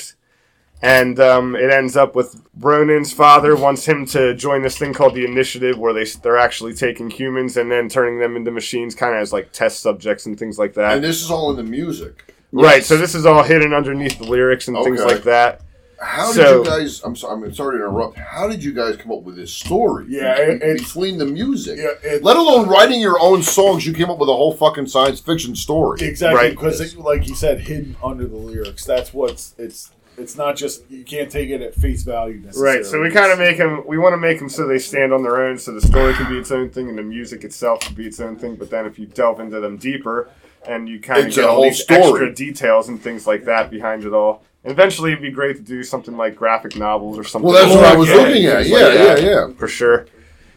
and 0.81 1.19
um, 1.19 1.55
it 1.55 1.69
ends 1.71 1.97
up 1.97 2.15
with 2.15 2.41
Ronan's 2.57 3.11
father 3.11 3.55
wants 3.55 3.85
him 3.85 4.05
to 4.07 4.33
join 4.35 4.61
this 4.61 4.77
thing 4.77 4.93
called 4.93 5.15
the 5.15 5.25
Initiative, 5.25 5.77
where 5.77 5.93
they 5.93 6.05
they're 6.23 6.37
actually 6.37 6.73
taking 6.73 7.09
humans 7.09 7.57
and 7.57 7.69
then 7.69 7.89
turning 7.89 8.19
them 8.19 8.35
into 8.37 8.51
machines, 8.51 8.95
kind 8.95 9.15
of 9.15 9.21
as 9.21 9.33
like 9.33 9.51
test 9.51 9.81
subjects 9.81 10.25
and 10.25 10.39
things 10.39 10.57
like 10.57 10.73
that. 10.75 10.95
and 10.95 11.03
this 11.03 11.21
is 11.21 11.29
all 11.29 11.49
in 11.51 11.57
the 11.57 11.63
music. 11.63 12.33
Right. 12.51 12.83
So 12.83 12.97
this 12.97 13.13
is 13.15 13.25
all 13.25 13.43
hidden 13.43 13.73
underneath 13.73 14.17
the 14.17 14.25
lyrics 14.25 14.67
and 14.69 14.77
things 14.83 15.03
like 15.03 15.23
that. 15.23 15.61
How 16.01 16.31
did 16.33 16.47
you 16.49 16.63
guys? 16.65 17.01
I'm 17.03 17.15
sorry. 17.15 17.43
I'm 17.45 17.53
sorry 17.53 17.77
to 17.79 17.85
interrupt. 17.85 18.17
How 18.17 18.47
did 18.47 18.63
you 18.63 18.71
guys 18.73 18.95
come 18.97 19.11
up 19.11 19.23
with 19.23 19.35
this 19.35 19.51
story? 19.51 20.05
Yeah, 20.07 20.35
it- 20.37 20.61
Be- 20.61 20.73
between 20.83 21.17
the 21.17 21.25
music, 21.25 21.77
Yeah, 21.77 21.89
it- 22.03 22.23
let 22.23 22.37
alone 22.37 22.67
writing 22.69 23.01
your 23.01 23.19
own 23.19 23.43
songs, 23.43 23.85
you 23.85 23.93
came 23.93 24.09
up 24.09 24.17
with 24.17 24.29
a 24.29 24.33
whole 24.33 24.53
fucking 24.53 24.87
science 24.87 25.19
fiction 25.19 25.55
story. 25.55 25.99
Exactly, 26.01 26.37
Right. 26.37 26.51
because 26.51 26.79
it- 26.79 26.97
like 26.97 27.27
you 27.27 27.35
said, 27.35 27.61
hidden 27.61 27.95
under 28.03 28.25
the 28.25 28.37
lyrics. 28.37 28.85
That's 28.85 29.13
what's 29.13 29.53
it's. 29.57 29.89
It's 30.17 30.35
not 30.35 30.57
just 30.57 30.83
you 30.89 31.05
can't 31.05 31.31
take 31.31 31.49
it 31.49 31.61
at 31.61 31.73
face 31.75 32.03
value 32.03 32.41
necessarily. 32.43 32.77
Right, 32.79 32.85
so 32.85 33.01
we 33.01 33.09
kind 33.09 33.31
of 33.31 33.39
make 33.39 33.57
them. 33.57 33.83
We 33.87 33.97
want 33.97 34.11
to 34.13 34.17
make 34.17 34.37
them 34.39 34.49
so 34.49 34.67
they 34.67 34.77
stand 34.79 35.13
on 35.13 35.23
their 35.23 35.41
own, 35.41 35.57
so 35.57 35.71
the 35.71 35.79
story 35.79 36.13
can 36.13 36.29
be 36.29 36.37
its 36.37 36.51
own 36.51 36.69
thing, 36.71 36.89
and 36.89 36.97
the 36.97 37.03
music 37.03 37.45
itself 37.45 37.79
can 37.79 37.95
be 37.95 38.05
its 38.05 38.19
own 38.19 38.35
thing. 38.35 38.55
But 38.55 38.69
then, 38.69 38.85
if 38.85 38.99
you 38.99 39.05
delve 39.05 39.39
into 39.39 39.61
them 39.61 39.77
deeper, 39.77 40.27
and 40.67 40.89
you 40.89 40.99
kind 40.99 41.25
of 41.27 41.33
get 41.33 41.45
a 41.45 41.47
all 41.47 41.55
whole 41.55 41.63
these 41.63 41.79
story. 41.81 41.99
extra 42.01 42.33
details 42.35 42.89
and 42.89 43.01
things 43.01 43.25
like 43.27 43.45
that 43.45 43.71
behind 43.71 44.03
it 44.03 44.11
all, 44.11 44.41
and 44.41 44.48
eventually 44.63 45.11
it'd 45.11 45.21
be 45.21 45.31
great 45.31 45.55
to 45.57 45.61
do 45.61 45.83
something 45.83 46.17
like 46.17 46.35
graphic 46.35 46.75
novels 46.75 47.17
or 47.17 47.23
something. 47.23 47.49
Well, 47.49 47.61
that's 47.61 47.75
what 47.75 47.85
I 47.85 47.95
was 47.95 48.09
that, 48.09 48.17
looking 48.17 48.45
at. 48.45 48.65
Yeah, 48.65 48.77
like 48.77 48.93
yeah, 48.93 49.17
yeah. 49.17 49.53
for 49.53 49.67
sure. 49.67 50.07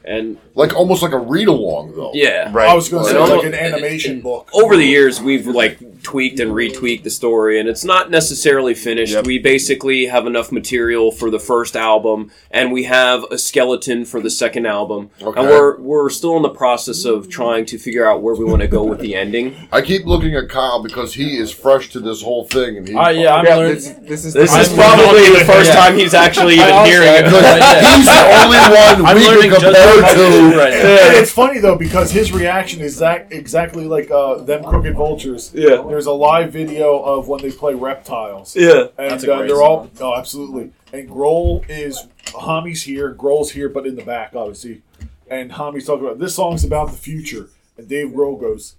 And 0.05 0.37
Like 0.55 0.75
almost 0.75 1.03
like 1.03 1.13
a 1.13 1.19
read 1.19 1.49
along 1.49 1.95
though. 1.97 2.11
yeah, 2.15 2.51
Right. 2.53 2.69
I 2.69 2.75
was 2.75 2.89
going 2.89 3.05
to 3.05 3.11
say 3.11 3.21
And 3.21 3.31
like 3.31 3.45
an 3.45 3.55
animation 3.55 4.21
book. 4.21 4.49
over 4.53 4.77
the 4.77 4.85
years 4.85 5.21
we've 5.21 5.47
like 5.47 5.79
tweaked 6.03 6.41
and 6.41 6.51
retweaked 6.51 7.05
the 7.05 7.11
story 7.11 7.61
and 7.61 7.69
it's 7.69 7.85
not 7.85 8.11
necessarily 8.11 8.75
finished 8.75 9.13
Yep. 9.15 9.27
we 9.27 9.39
basically 9.39 10.07
have 10.07 10.27
enough 10.27 10.51
material 10.51 11.13
for 11.13 11.31
the 11.31 11.39
first 11.39 11.77
album 11.77 12.33
and 12.51 12.73
we 12.73 12.83
have 12.85 13.23
a 13.31 13.39
skeleton 13.39 14.05
for 14.05 14.21
the 14.21 14.29
second 14.31 14.67
album 14.67 15.11
Okay. 15.23 15.39
and 15.41 15.49
we're 15.49 15.77
we're 15.81 16.11
still 16.11 16.37
in 16.37 16.43
the 16.43 16.49
process 16.51 17.05
of 17.05 17.29
trying 17.29 17.65
to 17.67 17.79
figure 17.79 18.05
out 18.05 18.21
where 18.21 18.35
we 18.35 18.45
want 18.45 18.63
to 18.63 18.69
go 18.69 18.83
with 18.83 18.99
the 18.99 19.15
ending 19.15 19.55
I 19.71 19.81
keep 19.83 20.05
looking 20.05 20.35
at 20.35 20.49
Kyle 20.49 20.83
because 20.83 21.15
he 21.15 21.37
is 21.37 21.53
fresh 21.53 21.89
to 21.91 22.01
this 22.01 22.21
whole 22.23 22.45
thing, 22.47 22.77
and 22.79 22.89
he. 22.89 22.95
Uh, 22.95 23.09
yeah, 23.11 23.35
I'm 23.37 23.45
Yeah, 23.47 23.57
learning. 23.57 23.75
this, 23.75 23.89
this 24.03 24.25
is 24.25 24.35
this 24.35 24.53
the 24.53 24.61
is 24.61 24.73
probably 24.73 25.29
the 25.31 25.45
first 25.45 25.71
Yeah. 25.73 25.81
time 25.81 25.97
he's 25.97 26.15
actually 26.15 26.55
even 26.63 26.71
also- 26.71 26.91
hearing 26.91 27.09
it 27.09 27.25
He's 27.25 28.07
the 28.07 28.23
only 28.43 28.59
one 28.59 29.07
I'm 29.07 29.17
we 29.17 29.27
learning 29.27 29.51
can 29.51 29.61
compare 29.61 29.92
as 29.95 30.01
much 30.03 30.11
as 30.13 30.35
you 30.41 30.51
to. 30.53 30.57
right 30.59 30.71
now. 30.73 30.79
And 31.09 31.17
it's 31.17 31.31
funny 31.33 31.59
though 31.61 31.77
because 31.77 32.11
his 32.11 32.33
reaction 32.33 32.81
is 32.81 32.99
that 32.99 33.33
exactly 33.33 33.85
like 33.87 34.11
uh, 34.11 34.37
them 34.37 34.65
crooked 34.65 34.95
vultures. 34.97 35.51
Yeah. 35.55 35.83
There's 35.89 36.07
a 36.07 36.13
live 36.13 36.53
video 36.53 37.01
of 37.03 37.29
when 37.29 37.41
they 37.43 37.51
play 37.53 37.75
reptiles. 37.75 38.57
yeah 38.57 38.87
And 38.99 39.11
That's 39.13 39.25
a 39.25 39.33
uh, 39.33 39.39
great 39.39 39.49
they're 39.49 39.63
all 39.63 39.85
song. 39.85 39.91
oh 40.01 40.17
absolutely. 40.19 40.73
And 40.93 41.09
Grohl 41.09 41.65
is 41.69 42.07
Homme's 42.29 42.83
here, 42.83 43.15
Grohl's 43.15 43.51
here, 43.53 43.69
but 43.69 43.87
in 43.87 43.97
the 43.97 44.05
back 44.05 44.35
obviously. 44.35 44.83
And 45.29 45.53
Homme's 45.53 45.87
talking 45.87 46.05
about 46.05 46.19
this 46.19 46.35
song's 46.35 46.63
about 46.65 46.91
the 46.91 46.97
future, 46.99 47.49
and 47.79 47.89
Dave 47.89 48.09
Grohl 48.09 48.39
goes. 48.41 48.75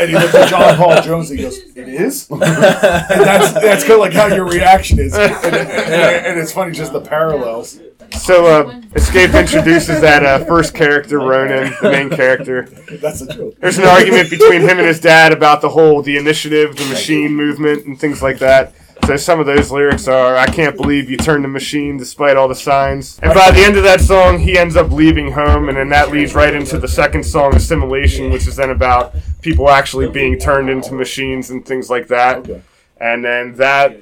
And 0.00 0.10
he 0.10 0.16
looks 0.16 0.34
at 0.34 0.50
John 0.50 0.76
Paul 0.76 1.00
Jones. 1.00 1.30
and 1.30 1.38
He 1.38 1.44
goes, 1.44 1.58
"It 1.76 1.88
is," 1.88 2.28
and 2.30 2.42
that's 2.42 3.52
that's 3.52 3.82
kind 3.82 3.94
of 3.94 4.00
like 4.00 4.12
how 4.12 4.26
your 4.26 4.44
reaction 4.46 4.98
is, 4.98 5.14
and, 5.14 5.32
and, 5.32 5.56
and 5.56 6.38
it's 6.40 6.52
funny 6.52 6.72
just 6.72 6.92
the 6.92 7.00
parallels. 7.00 7.78
So, 8.18 8.46
uh, 8.46 8.80
Escape 8.94 9.34
introduces 9.34 10.00
that 10.00 10.24
uh, 10.24 10.44
first 10.44 10.74
character, 10.74 11.18
Ronan, 11.18 11.74
the 11.82 11.90
main 11.90 12.10
character. 12.10 12.62
That's 13.00 13.20
a 13.20 13.32
joke. 13.32 13.56
There's 13.60 13.78
an 13.78 13.84
argument 13.84 14.30
between 14.30 14.62
him 14.62 14.78
and 14.78 14.86
his 14.86 15.00
dad 15.00 15.32
about 15.32 15.60
the 15.60 15.68
whole 15.68 16.00
the 16.02 16.16
initiative, 16.16 16.76
the 16.76 16.86
machine 16.86 17.34
movement, 17.34 17.86
and 17.86 17.98
things 17.98 18.22
like 18.22 18.38
that. 18.38 18.72
So 19.06 19.16
some 19.16 19.38
of 19.40 19.44
those 19.44 19.70
lyrics 19.70 20.08
are, 20.08 20.36
"I 20.36 20.46
can't 20.46 20.76
believe 20.76 21.10
you 21.10 21.18
turned 21.18 21.44
the 21.44 21.48
machine 21.48 21.98
despite 21.98 22.36
all 22.38 22.48
the 22.48 22.54
signs." 22.54 23.18
And 23.22 23.34
by 23.34 23.50
the 23.50 23.60
end 23.60 23.76
of 23.76 23.82
that 23.82 24.00
song, 24.00 24.38
he 24.38 24.56
ends 24.56 24.76
up 24.76 24.90
leaving 24.90 25.32
home, 25.32 25.68
and 25.68 25.76
then 25.76 25.90
that 25.90 26.10
leads 26.10 26.34
right 26.34 26.54
into 26.54 26.78
the 26.78 26.88
second 26.88 27.24
song, 27.24 27.54
"Assimilation," 27.54 28.30
which 28.30 28.46
is 28.48 28.56
then 28.56 28.70
about 28.70 29.14
people 29.42 29.68
actually 29.68 30.08
being 30.08 30.38
turned 30.38 30.70
into 30.70 30.94
machines 30.94 31.50
and 31.50 31.66
things 31.66 31.90
like 31.90 32.08
that. 32.08 32.48
And 32.98 33.24
then 33.24 33.56
that 33.56 33.98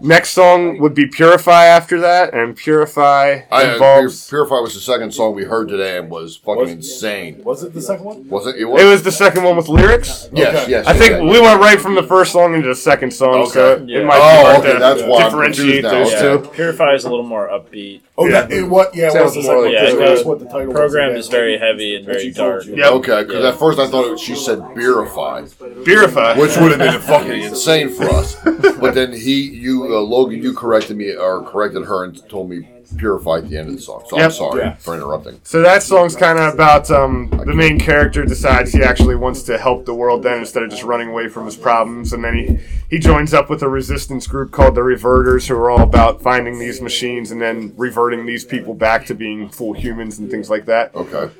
next 0.00 0.30
song 0.30 0.78
would 0.78 0.94
be 0.94 1.06
"Purify" 1.06 1.66
after 1.66 2.00
that, 2.00 2.34
and 2.34 2.56
"Purify" 2.56 3.40
I, 3.50 3.64
uh, 3.64 3.72
involves. 3.74 4.28
Purify 4.28 4.60
was 4.60 4.74
the 4.74 4.80
second 4.80 5.12
song 5.12 5.34
we 5.34 5.44
heard 5.44 5.68
today 5.68 5.98
and 5.98 6.10
was 6.10 6.36
fucking 6.36 6.68
insane. 6.68 7.42
Was 7.44 7.62
it 7.62 7.74
the 7.74 7.82
second 7.82 8.04
one? 8.04 8.28
Was 8.28 8.46
it? 8.46 8.56
It 8.56 8.62
It 8.62 8.84
was 8.84 9.02
the 9.02 9.12
second 9.12 9.44
one 9.44 9.56
with 9.56 9.68
lyrics. 9.68 10.28
Yes, 10.32 10.54
Okay. 10.62 10.70
yes. 10.70 10.86
I 10.86 10.92
think 10.94 11.10
yes, 11.12 11.20
we 11.22 11.40
went 11.40 11.60
right 11.60 11.80
from 11.80 11.94
the 11.94 12.02
first 12.02 12.32
song 12.32 12.54
into 12.54 12.68
the 12.68 12.74
second 12.74 13.12
song, 13.12 13.46
so 13.50 13.72
Okay. 13.72 13.82
it 13.84 13.88
Yeah. 13.88 14.04
might 14.04 14.16
be 14.16 14.20
Oh, 14.22 14.44
hard 14.44 14.56
okay, 14.60 14.72
to 14.74 14.78
that's 14.78 15.02
why 15.02 15.24
differentiate 15.24 15.82
those 15.82 16.12
Okay. 16.14 16.20
two. 16.20 16.48
Purify 16.52 16.94
is 16.94 17.04
a 17.04 17.10
little 17.10 17.24
more 17.24 17.48
upbeat. 17.48 18.00
Oh, 18.18 18.26
Yeah. 18.26 18.42
that, 18.42 18.52
it, 18.52 18.62
what? 18.68 18.94
Yeah, 18.94 19.06
it 19.08 19.12
Sounds 19.12 19.36
was 19.36 19.46
the 19.46 19.52
more 19.52 19.64
second 19.64 19.74
like 19.74 19.92
one. 19.94 20.00
Yeah, 20.02 20.08
That's 20.08 20.24
what 20.24 20.38
the 20.38 20.44
title 20.46 20.72
Program 20.72 21.14
was. 21.14 21.24
is 21.26 21.30
very 21.30 21.58
heavy 21.58 21.96
and 21.96 22.04
very 22.06 22.20
she 22.20 22.32
told 22.32 22.52
dark. 22.52 22.66
you. 22.66 22.76
Yep. 22.76 22.92
Okay, 22.92 23.22
because 23.24 23.42
Yeah. 23.42 23.48
at 23.48 23.58
first 23.58 23.78
I 23.78 23.86
thought 23.86 24.12
it, 24.12 24.18
she 24.20 24.34
said 24.34 24.58
beerify, 24.76 25.42
Purify. 25.84 26.34
which 26.38 26.56
would 26.58 26.72
have 26.72 26.78
been 26.78 27.00
fucking 27.00 27.42
insane 27.42 27.88
for 27.88 28.08
us. 28.10 28.36
But 28.82 28.94
then 28.94 29.12
he, 29.12 29.42
you, 29.62 29.96
uh, 29.96 30.00
Logan, 30.00 30.42
you 30.42 30.52
corrected 30.54 30.96
me 30.96 31.14
or 31.14 31.42
corrected 31.44 31.84
her 31.84 32.04
and 32.04 32.28
told 32.28 32.50
me 32.50 32.68
purify 32.98 33.38
at 33.38 33.48
the 33.48 33.56
end 33.56 33.70
of 33.70 33.76
the 33.76 33.80
song. 33.80 34.04
So 34.08 34.18
I'm 34.18 34.30
sorry 34.30 34.60
Yeah. 34.60 34.74
for 34.74 34.94
interrupting. 34.94 35.40
So 35.44 35.62
that 35.62 35.82
song's 35.82 36.14
kind 36.14 36.38
of 36.38 36.52
about 36.52 36.90
um, 36.90 37.30
the 37.30 37.54
main 37.54 37.78
character 37.78 38.22
decides 38.24 38.72
he 38.72 38.82
actually 38.82 39.14
wants 39.16 39.42
to 39.44 39.56
help 39.56 39.86
the 39.86 39.94
world 39.94 40.22
then 40.22 40.40
instead 40.40 40.62
of 40.62 40.68
just 40.70 40.82
running 40.82 41.08
away 41.08 41.28
from 41.28 41.46
his 41.46 41.56
problems, 41.56 42.12
and 42.12 42.22
then 42.22 42.34
he 42.34 42.58
he 42.90 42.98
joins 42.98 43.32
up 43.32 43.48
with 43.48 43.62
a 43.62 43.68
resistance 43.68 44.26
group 44.26 44.50
called 44.50 44.74
the 44.74 44.82
Reverters, 44.82 45.46
who 45.48 45.54
are 45.54 45.70
all 45.70 45.80
about 45.82 46.20
finding 46.20 46.58
these 46.58 46.82
machines 46.82 47.30
and 47.30 47.40
then 47.40 47.72
reverting 47.78 48.26
these 48.26 48.44
people 48.44 48.74
back 48.74 49.06
to 49.06 49.14
being 49.14 49.48
full 49.48 49.72
humans 49.72 50.18
and 50.18 50.30
things 50.30 50.50
like 50.50 50.66
that. 50.66 50.94
Okay. 50.94 51.30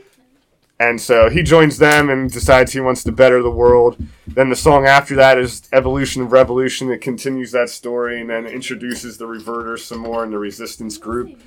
And 0.83 1.01
so 1.01 1.31
he 1.31 1.45
joins 1.45 1.79
them 1.79 2.11
and 2.11 2.29
decides 2.29 2.73
he 2.73 2.81
wants 2.81 3.05
to 3.05 3.13
better 3.13 3.41
the 3.41 3.53
world. 3.53 3.97
Then 4.27 4.49
the 4.49 4.57
song 4.57 4.85
after 4.85 5.15
that 5.15 5.39
is 5.39 5.69
Evolution 5.73 6.23
of 6.23 6.33
Revolution 6.33 6.89
that 6.89 7.01
continues 7.01 7.53
that 7.53 7.71
story 7.71 8.21
and 8.21 8.29
then 8.29 8.47
introduces 8.47 9.17
the 9.17 9.27
Reverters 9.27 9.85
some 9.85 10.01
more 10.01 10.25
in 10.25 10.33
the 10.33 10.41
Resistance 10.41 10.99
group. 10.99 11.41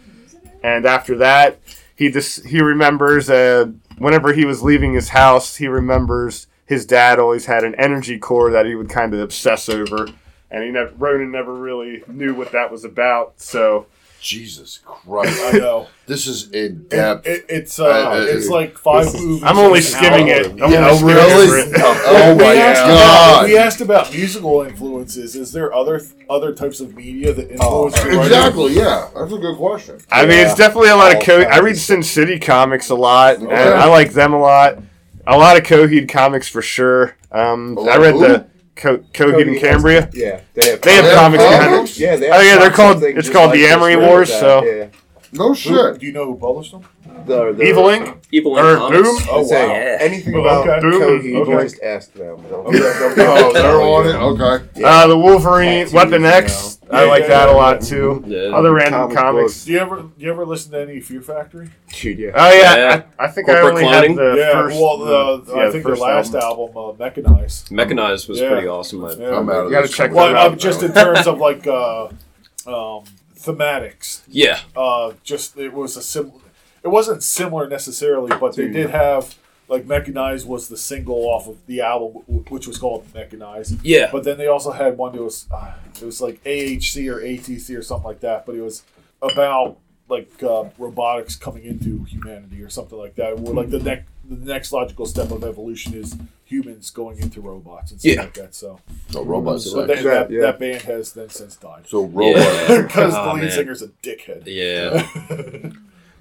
And 0.64 0.86
after 0.86 1.18
that, 1.18 1.60
he 1.98 2.10
just 2.10 2.46
he 2.46 2.62
remembers 2.62 3.30
uh, 3.30 3.72
whenever 3.98 4.32
he 4.32 4.46
was 4.46 4.64
leaving 4.64 4.94
his 4.94 5.10
house, 5.10 5.58
he 5.58 5.68
remembers 5.68 6.48
his 6.66 6.86
dad 6.86 7.20
always 7.20 7.46
had 7.46 7.66
an 7.66 7.76
energy 7.76 8.18
core 8.18 8.52
that 8.52 8.66
he 8.66 8.74
would 8.74 8.90
kind 8.90 9.14
of 9.14 9.20
obsess 9.20 9.68
over. 9.68 10.08
And 10.50 10.64
he 10.64 10.70
never, 10.70 10.94
Ronan 10.98 11.32
never 11.32 11.54
really 11.54 12.04
knew 12.08 12.34
what 12.34 12.54
that 12.54 12.72
was 12.72 12.86
about. 12.86 13.42
So 13.42 13.88
Jesus 14.26 14.80
Christ. 14.84 15.40
I 15.54 15.60
know. 15.60 15.88
this 16.08 16.26
is 16.26 16.50
in 16.50 16.88
depth. 16.88 17.28
it, 17.28 17.46
it's 17.48 17.80
Uh, 17.80 17.86
uh, 17.86 17.88
uh, 17.90 18.26
it's 18.28 18.50
like 18.50 18.76
five 18.76 19.14
movies. 19.14 19.44
I'm 19.44 19.60
only 19.60 19.82
skimming 19.82 20.32
hour. 20.32 20.40
it. 20.42 20.48
I'm 20.64 20.72
Yeah, 20.72 20.90
only 20.90 21.14
really? 21.14 21.46
over 21.46 21.58
it. 21.60 21.74
Oh 21.78 22.36
we 22.36 22.44
my 22.44 22.56
asked 22.56 22.82
God. 22.82 22.90
About, 22.96 23.46
we 23.48 23.58
asked 23.58 23.82
about 23.82 24.12
musical 24.12 24.64
influences. 24.64 25.36
Is 25.36 25.52
there 25.52 25.72
other 25.72 26.02
other 26.28 26.56
types 26.56 26.80
of 26.80 26.96
media 26.96 27.34
that 27.34 27.52
influence 27.52 27.96
your 27.98 28.06
writing? 28.08 28.24
Exactly, 28.24 28.74
yeah. 28.74 29.10
That's 29.16 29.32
a 29.32 29.38
good 29.38 29.58
question. 29.58 30.00
I 30.10 30.26
mean, 30.26 30.40
it's 30.40 30.56
definitely 30.56 30.90
a 30.90 30.96
lot 30.96 31.12
of 31.12 31.18
All 31.20 31.24
Co. 31.24 31.42
I 31.42 31.60
read 31.60 31.78
Sin 31.78 32.02
City 32.02 32.40
comics 32.40 32.90
a 32.90 32.96
lot, 32.96 33.38
and 33.38 33.52
I 33.54 33.86
like 33.88 34.14
them 34.14 34.34
a 34.34 34.40
lot. 34.40 34.80
A 35.28 35.38
lot 35.38 35.56
of 35.56 35.64
Coheed 35.64 36.10
comics 36.10 36.48
for 36.48 36.64
sure. 36.64 37.16
Um, 37.32 37.78
A 37.78 37.82
I 37.82 37.98
lot 37.98 38.00
read 38.00 38.14
of 38.16 38.20
the 38.22 38.48
Co- 38.76 38.98
Coheed 39.14 39.48
and 39.48 39.58
Cambria. 39.60 40.10
Yeah, 40.14 40.42
they 40.54 40.72
have. 40.72 40.82
They 40.82 40.96
have 40.96 41.16
comics 41.18 41.44
behind 41.44 41.70
comics? 41.70 41.92
it. 41.92 42.00
Yeah, 42.02 42.16
they 42.18 42.30
Oh, 42.30 42.42
yeah, 42.42 42.58
they're 42.58 42.70
called- 42.72 43.02
it's 43.04 43.30
called 43.30 43.52
like 43.52 43.60
the 43.60 43.66
Amory 43.68 43.96
Wars, 43.96 44.30
that, 44.30 44.40
so- 44.40 44.64
yeah. 44.66 44.88
No 45.32 45.54
shit. 45.54 46.00
Do 46.00 46.06
you 46.06 46.12
know 46.14 46.26
who 46.26 46.38
published 46.38 46.72
them? 46.72 46.84
The, 47.26 47.54
the, 47.54 47.64
Evil 47.64 47.90
Ink 47.90 48.18
Evil 48.32 48.60
or 48.60 48.70
Ink 48.72 48.78
Comics. 48.80 49.02
Boom. 49.08 49.28
Oh 49.32 49.42
wow. 49.42 49.48
Yeah. 49.68 49.98
Anything 50.02 50.34
about 50.36 50.68
okay. 50.68 50.80
Boom. 50.82 51.02
Coheed, 51.02 51.36
Okay. 51.48 51.64
just 51.64 51.82
ask 51.82 52.14
them. 52.14 52.38
They'll- 52.50 52.56
Okay. 52.68 52.78
they'll- 52.80 53.16
they'll- 53.16 53.26
Oh, 53.46 53.54
they're 53.54 53.82
on 53.82 54.08
it? 54.08 54.42
Okay. 54.44 54.84
Uh, 54.84 55.08
the 55.08 55.18
Wolverine, 55.18 55.86
Tattoos, 55.86 55.94
Weapon 55.94 56.14
you 56.14 56.20
know. 56.20 56.28
I 56.92 57.04
Yeah, 57.04 57.10
like 57.10 57.22
yeah, 57.24 57.28
that 57.30 57.48
yeah, 57.50 57.54
a 57.54 57.56
lot 57.56 57.82
too. 57.82 58.24
Yeah. 58.28 58.40
Other 58.56 58.74
random 58.74 59.02
Comic 59.02 59.18
comics. 59.18 59.44
books. 59.54 59.66
Do 59.66 59.72
you 59.72 59.80
ever 59.80 59.96
do 60.02 60.12
you 60.18 60.32
ever 60.32 60.46
listen 60.46 60.72
to 60.74 60.82
any 60.82 61.00
Fear 61.00 61.22
Factory? 61.22 61.70
Shoot, 61.92 62.20
yeah. 62.20 62.32
Oh 62.36 62.50
yeah, 62.54 62.76
Yeah. 62.76 63.02
I, 63.18 63.26
I 63.26 63.28
think 63.30 63.48
Corporate 63.48 63.66
I 63.66 63.70
only 63.70 63.84
Cloning? 63.84 64.08
had 64.10 64.18
the 64.18 64.36
yeah. 64.38 64.52
first. 64.52 64.76
well, 64.80 64.98
the, 65.00 65.52
yeah, 65.56 65.60
I 65.62 65.66
the 65.66 65.72
think 65.72 65.86
their 65.86 65.96
last 65.96 66.36
album, 66.36 66.78
uh, 66.78 66.92
Mechanized. 67.00 67.72
Mechanized 67.72 68.30
was 68.30 68.40
Yeah. 68.40 68.50
pretty 68.50 68.68
awesome. 68.68 69.04
I- 69.04 69.14
Yeah. 69.14 69.36
I'm 69.38 69.50
out 69.50 69.56
of 69.56 69.66
You 69.66 69.72
gotta 69.72 69.88
check 69.88 70.14
Well, 70.14 70.28
that 70.28 70.36
out. 70.36 70.58
just 70.60 70.84
in 70.84 70.94
terms 70.94 71.26
of 71.26 71.40
like 71.40 71.66
uh, 71.66 72.06
um, 72.68 73.04
thematics. 73.40 74.22
yeah. 74.28 74.60
Uh, 74.76 75.14
just 75.24 75.58
it 75.58 75.74
was 75.74 75.98
a 75.98 76.02
sim. 76.04 76.32
It 76.86 76.90
wasn't 76.90 77.24
similar 77.24 77.68
necessarily, 77.68 78.32
but 78.40 78.56
they 78.56 78.68
did 78.70 78.92
have 78.92 79.36
like 79.68 79.86
Mechanized 79.88 80.48
was 80.48 80.68
the 80.70 80.78
single 80.78 81.26
off 81.26 81.48
of 81.48 81.58
the 81.66 81.82
album, 81.82 82.22
which 82.50 82.68
was 82.68 82.78
called 82.78 83.06
Mechanized. 83.16 83.84
Yeah. 83.84 84.10
But 84.12 84.24
then 84.24 84.38
they 84.38 84.46
also 84.48 84.72
had 84.72 84.96
one 84.98 85.14
that 85.16 85.24
was 85.24 85.48
uh, 85.52 85.74
it 86.00 86.06
was 86.06 86.22
like 86.22 86.44
AHC 86.44 87.12
or 87.12 87.20
ATC 87.20 87.76
or 87.76 87.82
something 87.82 88.06
like 88.06 88.20
that. 88.20 88.46
But 88.46 88.56
it 88.56 88.62
was 88.62 88.84
about 89.24 89.78
like 90.08 90.32
uh, 90.44 90.66
robotics 90.78 91.36
coming 91.36 91.64
into 91.66 92.04
humanity 92.04 92.62
or 92.62 92.70
something 92.70 93.00
like 93.00 93.16
that. 93.16 93.40
Where 93.40 93.56
like 93.56 93.72
the 93.72 93.80
next 93.80 94.06
the 94.30 94.36
next 94.54 94.72
logical 94.72 95.08
step 95.08 95.32
of 95.32 95.44
evolution 95.44 95.96
is 95.96 96.16
humans 96.46 96.92
going 96.92 97.18
into 97.20 97.42
robots 97.42 97.90
and 97.92 98.00
stuff 98.00 98.14
Yeah. 98.16 98.22
like 98.22 98.34
that. 98.36 98.54
So, 98.54 98.80
So 99.10 99.24
robots. 99.24 99.72
but 99.74 99.84
are 99.84 99.88
that, 99.88 99.96
like- 99.96 100.04
that, 100.06 100.32
yeah. 100.32 100.42
that 100.42 100.60
band 100.60 100.82
has 100.84 101.14
then 101.14 101.30
since 101.30 101.56
died 101.56 101.86
So 101.88 102.06
robots. 102.06 102.68
because 102.84 103.14
Oh, 103.18 103.26
the 103.30 103.34
lead 103.34 103.42
man. 103.46 103.52
singer's 103.52 103.82
a 103.82 103.88
dickhead. 104.04 104.44
Yeah. 104.46 105.72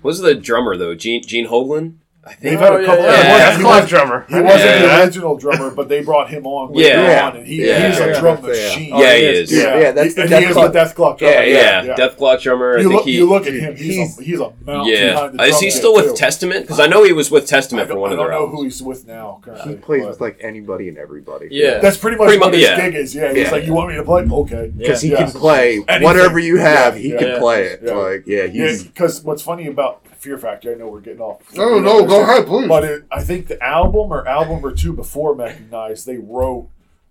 What's 0.04 0.20
the 0.20 0.34
drummer 0.34 0.76
though? 0.76 0.94
Gene 0.94 1.22
Gene 1.22 1.46
Hoglan? 1.46 1.94
They've 2.40 2.58
had 2.58 2.72
a 2.72 2.76
oh, 2.76 2.86
couple. 2.86 3.04
yeah, 3.04 3.16
he 3.16 3.28
yeah. 3.28 3.32
wasn't- 3.32 3.38
That's 3.38 3.56
he 3.56 3.62
Clive 3.62 3.82
was- 3.82 3.90
drummer. 3.90 4.26
He 4.28 4.34
wasn't 4.40 4.60
Yeah. 4.62 4.78
the 4.96 5.02
original 5.04 5.36
drummer, 5.36 5.70
but 5.70 5.88
they 5.88 6.02
brought 6.02 6.30
him 6.30 6.46
on 6.46 6.72
later 6.72 6.88
Yeah. 7.02 7.26
on, 7.28 7.36
and 7.36 7.46
he, 7.46 7.66
Yeah. 7.66 7.88
he's 7.90 8.00
a 8.00 8.06
Yeah. 8.08 8.20
drum 8.20 8.38
Yeah. 8.42 8.48
machine. 8.48 8.88
Yeah, 8.98 9.14
he 9.16 9.26
oh, 9.26 9.30
is. 9.30 9.52
Yeah, 9.52 9.78
yeah, 9.78 9.90
that's 9.92 10.14
the 10.14 10.22
and 10.22 10.30
Dethklok. 10.30 10.72
Death 10.72 10.94
Clock 10.94 11.18
drummer. 11.18 11.34
Yeah, 11.42 11.82
yeah, 11.82 11.94
Dethklok 11.96 12.40
drummer. 12.42 12.74
I 12.76 12.80
You 12.80 12.82
think 12.88 12.94
look, 12.94 13.04
he. 13.04 13.12
you 13.12 13.26
look 13.28 13.46
at 13.46 13.52
him. 13.52 13.76
He's, 13.76 13.94
he's- 13.96 14.18
a, 14.18 14.22
he's 14.22 14.40
a 14.40 14.52
yeah, 14.84 15.12
behind 15.12 15.38
the 15.38 15.44
is 15.44 15.60
he 15.60 15.70
still 15.70 15.94
with 15.94 16.06
too. 16.10 16.16
Testament? 16.16 16.62
Because 16.62 16.80
I 16.80 16.86
know 16.86 17.02
he 17.04 17.12
was 17.12 17.30
with 17.30 17.46
Testament 17.46 17.86
for 17.88 17.94
don't, 17.94 18.00
one 18.02 18.12
I 18.12 18.16
don't 18.16 18.30
know 18.30 18.46
who 18.48 18.64
he's 18.64 18.82
with 18.82 19.06
now. 19.06 19.40
He 19.66 19.74
plays 19.74 20.06
with 20.06 20.20
like 20.20 20.38
anybody 20.40 20.88
and 20.88 20.96
everybody. 20.98 21.48
Yeah. 21.50 21.78
that's 21.78 21.96
pretty 21.96 22.16
much 22.16 22.26
Pretty 22.28 22.40
what 22.40 22.52
mu- 22.52 22.58
his 22.58 22.68
gig 22.70 22.94
is. 22.94 23.14
Yeah, 23.14 23.32
he's 23.32 23.52
like, 23.52 23.64
you 23.66 23.74
want 23.74 23.90
me 23.90 23.96
to 23.96 24.02
play? 24.02 24.22
Okay. 24.22 24.72
because 24.76 25.00
he 25.02 25.10
can 25.10 25.30
play 25.30 25.78
whatever 26.00 26.38
you 26.38 26.56
have. 26.58 26.96
He 26.96 27.10
can 27.10 27.38
play 27.38 27.64
it. 27.64 27.84
Like 27.84 28.24
yeah, 28.26 28.44
Yeah, 28.44 28.68
he's 28.68 28.84
because 28.84 29.22
what's 29.24 29.42
funny 29.42 29.66
about 29.66 30.00
Fear 30.24 30.38
Factor, 30.38 30.72
I 30.72 30.76
know 30.76 30.88
we're 30.88 31.00
getting 31.00 31.20
off. 31.20 31.54
No, 31.54 31.78
no, 31.78 32.06
go 32.06 32.22
ahead, 32.22 32.46
please. 32.46 32.66
But 32.66 32.84
it, 32.84 33.04
I 33.12 33.22
think 33.22 33.46
the 33.46 33.62
album 33.62 34.10
or 34.10 34.26
album 34.26 34.64
or 34.64 34.72
two 34.72 34.94
before 34.94 35.34
Mechanized, 35.34 36.06
they 36.06 36.16
wrote 36.16 36.70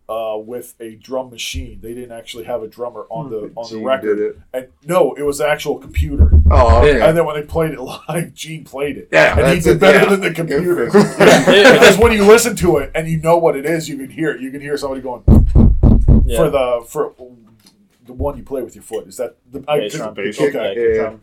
uh, 0.09 0.35
with 0.37 0.73
a 0.79 0.95
drum 0.95 1.29
machine. 1.29 1.79
They 1.79 1.93
didn't 1.93 2.11
actually 2.11 2.45
have 2.45 2.63
a 2.63 2.67
drummer 2.67 3.05
on 3.11 3.29
the 3.29 3.51
on 3.55 3.71
the 3.71 3.77
record. 3.85 4.17
did 4.17 4.25
it. 4.25 4.39
And 4.51 4.67
no, 4.83 5.13
it 5.13 5.21
was 5.21 5.39
an 5.39 5.47
actual 5.47 5.77
computer. 5.77 6.31
oh 6.49 6.79
okay. 6.79 6.97
Yeah. 6.97 7.07
And 7.07 7.15
then 7.15 7.23
when 7.23 7.35
they 7.35 7.43
played 7.45 7.73
it 7.73 7.79
live, 7.79 8.33
Gene 8.33 8.63
played 8.63 8.97
it. 8.97 9.09
Yeah, 9.11 9.37
and 9.37 9.55
he 9.55 9.59
did 9.63 9.77
it, 9.77 9.79
better 9.79 9.99
yeah. 9.99 10.09
than 10.09 10.21
the 10.21 10.33
computer. 10.33 10.85
Yeah. 10.93 11.73
because 11.73 11.99
when 11.99 12.13
you 12.13 12.25
listen 12.25 12.55
to 12.57 12.77
it 12.77 12.91
and 12.95 13.07
you 13.07 13.19
know 13.19 13.37
what 13.37 13.55
it 13.55 13.67
is, 13.67 13.87
you 13.87 13.95
can 13.97 14.09
hear 14.09 14.31
it. 14.31 14.41
You 14.41 14.49
can 14.49 14.59
hear 14.59 14.75
somebody 14.75 15.01
going 15.01 15.23
Yeah. 16.25 16.37
for 16.37 16.49
the 16.49 16.83
for 16.87 17.13
the 18.07 18.13
one 18.13 18.37
you 18.37 18.43
play 18.43 18.63
with 18.63 18.73
your 18.73 18.83
foot. 18.83 19.07
Is 19.07 19.17
that 19.17 19.35
the 19.51 19.63
I, 19.67 19.81
Bass 19.81 19.93
drum. 19.93 20.13
bass 20.15 20.41
Okay, 20.41 21.15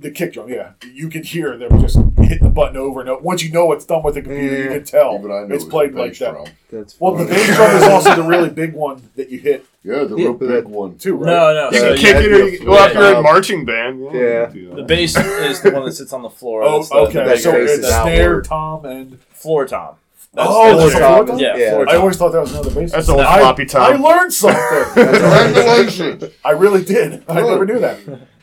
drum. 0.00 0.12
Like, 0.12 0.12
Yeah. 0.12 0.12
drum. 0.12 0.12
the 0.12 0.16
kick 0.16 0.32
drum. 0.32 0.48
Yeah, 0.48 0.70
you 0.94 1.08
can 1.08 1.22
hear 1.22 1.56
them 1.56 1.80
just 1.80 1.96
hitting 2.18 2.44
the 2.44 2.50
button 2.50 2.76
over 2.76 3.00
and 3.00 3.08
over. 3.08 3.20
Once 3.22 3.42
you 3.42 3.52
know 3.52 3.70
it's 3.72 3.84
done 3.84 4.02
with 4.02 4.14
the 4.14 4.22
computer, 4.22 4.62
you 4.64 4.68
can 4.70 4.84
tell 4.84 5.14
Even 5.18 5.30
I 5.30 5.44
know 5.46 5.54
it's 5.54 5.64
it 5.64 5.70
played 5.70 5.94
like 5.94 6.16
that. 6.18 6.32
drum. 6.32 6.46
That's 6.70 6.96
Well, 7.00 7.14
the 7.14 7.24
bass 7.24 7.54
drum 7.56 7.76
is 7.76 7.82
also 7.84 8.14
the 8.16 8.22
really 8.22 8.48
big 8.62 8.72
one 8.74 9.02
that 9.16 9.28
you 9.30 9.38
hit 9.38 9.66
Yeah, 9.82 10.04
the 10.04 10.16
Yeah, 10.16 10.24
real 10.24 10.34
big 10.34 10.64
one. 10.66 10.96
too, 10.98 11.14
right? 11.16 11.26
No, 11.26 11.52
no. 11.54 11.70
Yeah, 11.72 11.78
So 11.78 11.84
You 11.86 11.90
you- 11.92 11.96
kick 11.98 12.16
it 12.16 12.32
or 12.32 12.48
you, 12.48 12.70
well, 12.70 12.86
if 12.88 12.94
you're 12.94 13.02
Yeah. 13.10 13.16
in 13.18 13.22
marching 13.22 13.64
band. 13.64 14.00
Yeah. 14.12 14.52
you 14.52 14.52
do 14.52 14.68
that. 14.68 14.76
the 14.76 14.82
bass 14.82 15.16
is 15.16 15.62
the 15.62 15.70
one 15.70 15.84
that 15.86 15.92
sits 15.92 16.12
on 16.12 16.22
the 16.22 16.30
floor. 16.30 16.62
Oh, 16.62 16.82
the, 16.84 16.94
okay. 16.94 17.24
that 17.24 17.38
so 17.38 17.54
it's 17.56 17.86
snare, 17.88 18.40
tom, 18.42 18.84
and 18.84 19.18
floor 19.32 19.66
tom. 19.66 19.94
oh, 20.36 20.44
floor 20.44 20.76
that's 20.76 20.94
a 20.94 20.98
floor 20.98 21.26
tom. 21.26 21.38
Yeah, 21.38 21.56
Yeah. 21.56 21.70
floor 21.70 21.88
I 21.88 21.92
tom. 21.92 22.00
always 22.02 22.16
thought 22.18 22.32
that 22.32 22.40
was 22.42 22.52
another 22.52 22.70
bass. 22.70 22.92
That's 22.92 23.06
drum. 23.06 23.18
old 23.18 23.26
I- 23.26 23.38
floppy 23.40 23.64
tom. 23.66 23.82
I 23.82 23.96
learned 23.96 24.32
something. 24.32 24.84
Congratulations. 24.94 26.24
I 26.44 26.50
really 26.52 26.84
did. 26.84 27.22
I 27.28 27.34
never 27.40 27.64
knew 27.66 27.78
that. 27.80 27.98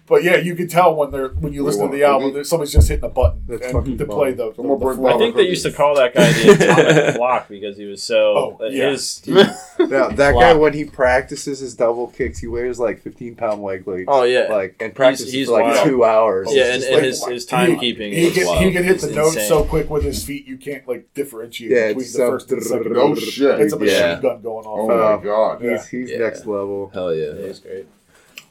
But 0.07 0.23
yeah, 0.23 0.37
you 0.37 0.55
can 0.55 0.67
tell 0.69 0.95
when 0.95 1.11
they're 1.11 1.27
when 1.29 1.51
you 1.51 1.63
listen 1.63 1.91
to 1.91 1.95
the 1.97 2.03
album, 2.03 2.29
cookie? 2.29 2.39
that 2.39 2.45
somebody's 2.45 2.71
just 2.73 2.87
hitting 2.87 3.03
a 3.03 3.09
button 3.09 3.43
That's 3.45 3.73
and 3.73 3.97
to 3.99 4.05
fun. 4.05 4.15
play 4.17 4.31
the. 4.31 4.49
the, 4.51 4.55
Someone 4.55 4.79
the 4.79 4.85
bring 4.85 4.97
floor. 4.97 5.13
I 5.13 5.17
think 5.17 5.35
they 5.35 5.43
used 5.49 5.63
to 5.65 5.71
call 5.73 5.95
that 5.95 6.13
guy 6.15 6.31
the 6.31 6.51
atomic 6.95 7.15
block 7.17 7.49
because 7.49 7.75
he 7.77 7.85
was 7.85 8.01
so 8.01 8.57
Oh, 8.59 8.65
yeah. 8.69 8.91
his. 8.91 9.21
Now, 9.79 10.07
that 10.09 10.33
guy 10.33 10.53
Wow. 10.53 10.57
when 10.57 10.73
he 10.73 10.85
practices 10.85 11.59
his 11.59 11.75
double 11.75 12.07
kicks, 12.07 12.39
he 12.39 12.47
wears 12.47 12.79
like 12.79 12.99
15 13.01 13.35
pound 13.35 13.61
leg 13.61 13.85
weights. 13.85 14.05
Oh 14.07 14.23
yeah, 14.23 14.47
like 14.49 14.75
and 14.79 14.95
practices 14.95 15.31
he's 15.31 15.47
for 15.47 15.53
like 15.61 15.65
wild. 15.75 15.87
two 15.87 16.03
hours. 16.03 16.47
yeah, 16.51 16.73
and, 16.73 16.83
and 16.83 16.95
like, 16.95 17.03
his 17.03 17.25
his 17.25 17.49
He- 17.49 17.55
timekeeping. 17.55 18.11
He 18.13 18.27
is 18.27 18.33
can 18.33 18.57
he 18.63 18.71
can 18.71 18.83
hit 18.83 19.01
the 19.01 19.11
notes 19.11 19.35
insane. 19.35 19.47
so 19.49 19.63
quick 19.65 19.89
with 19.89 20.03
his 20.03 20.23
feet 20.25 20.47
you 20.47 20.57
can't 20.57 20.87
like 20.87 21.13
differentiate 21.13 21.71
Yeah, 21.71 21.87
between 21.89 22.11
the 22.11 22.17
first 22.17 22.51
and 22.51 22.61
the 22.61 22.65
second. 22.65 22.93
No 22.93 23.13
shit. 23.13 23.59
It's 23.59 23.73
a 23.73 23.77
machine 23.79 23.95
Yeah. 23.95 24.19
gun 24.21 24.41
going 24.41 24.65
off. 24.65 24.89
Oh 24.89 25.13
Uh, 25.13 25.17
my 25.17 25.23
god. 25.23 25.61
He's 25.61 25.87
he's 25.87 26.17
next 26.17 26.45
level. 26.47 26.89
Hell 26.93 27.13
yeah. 27.13 27.33
Yeah, 27.39 27.47
he's 27.47 27.59
great. 27.59 27.85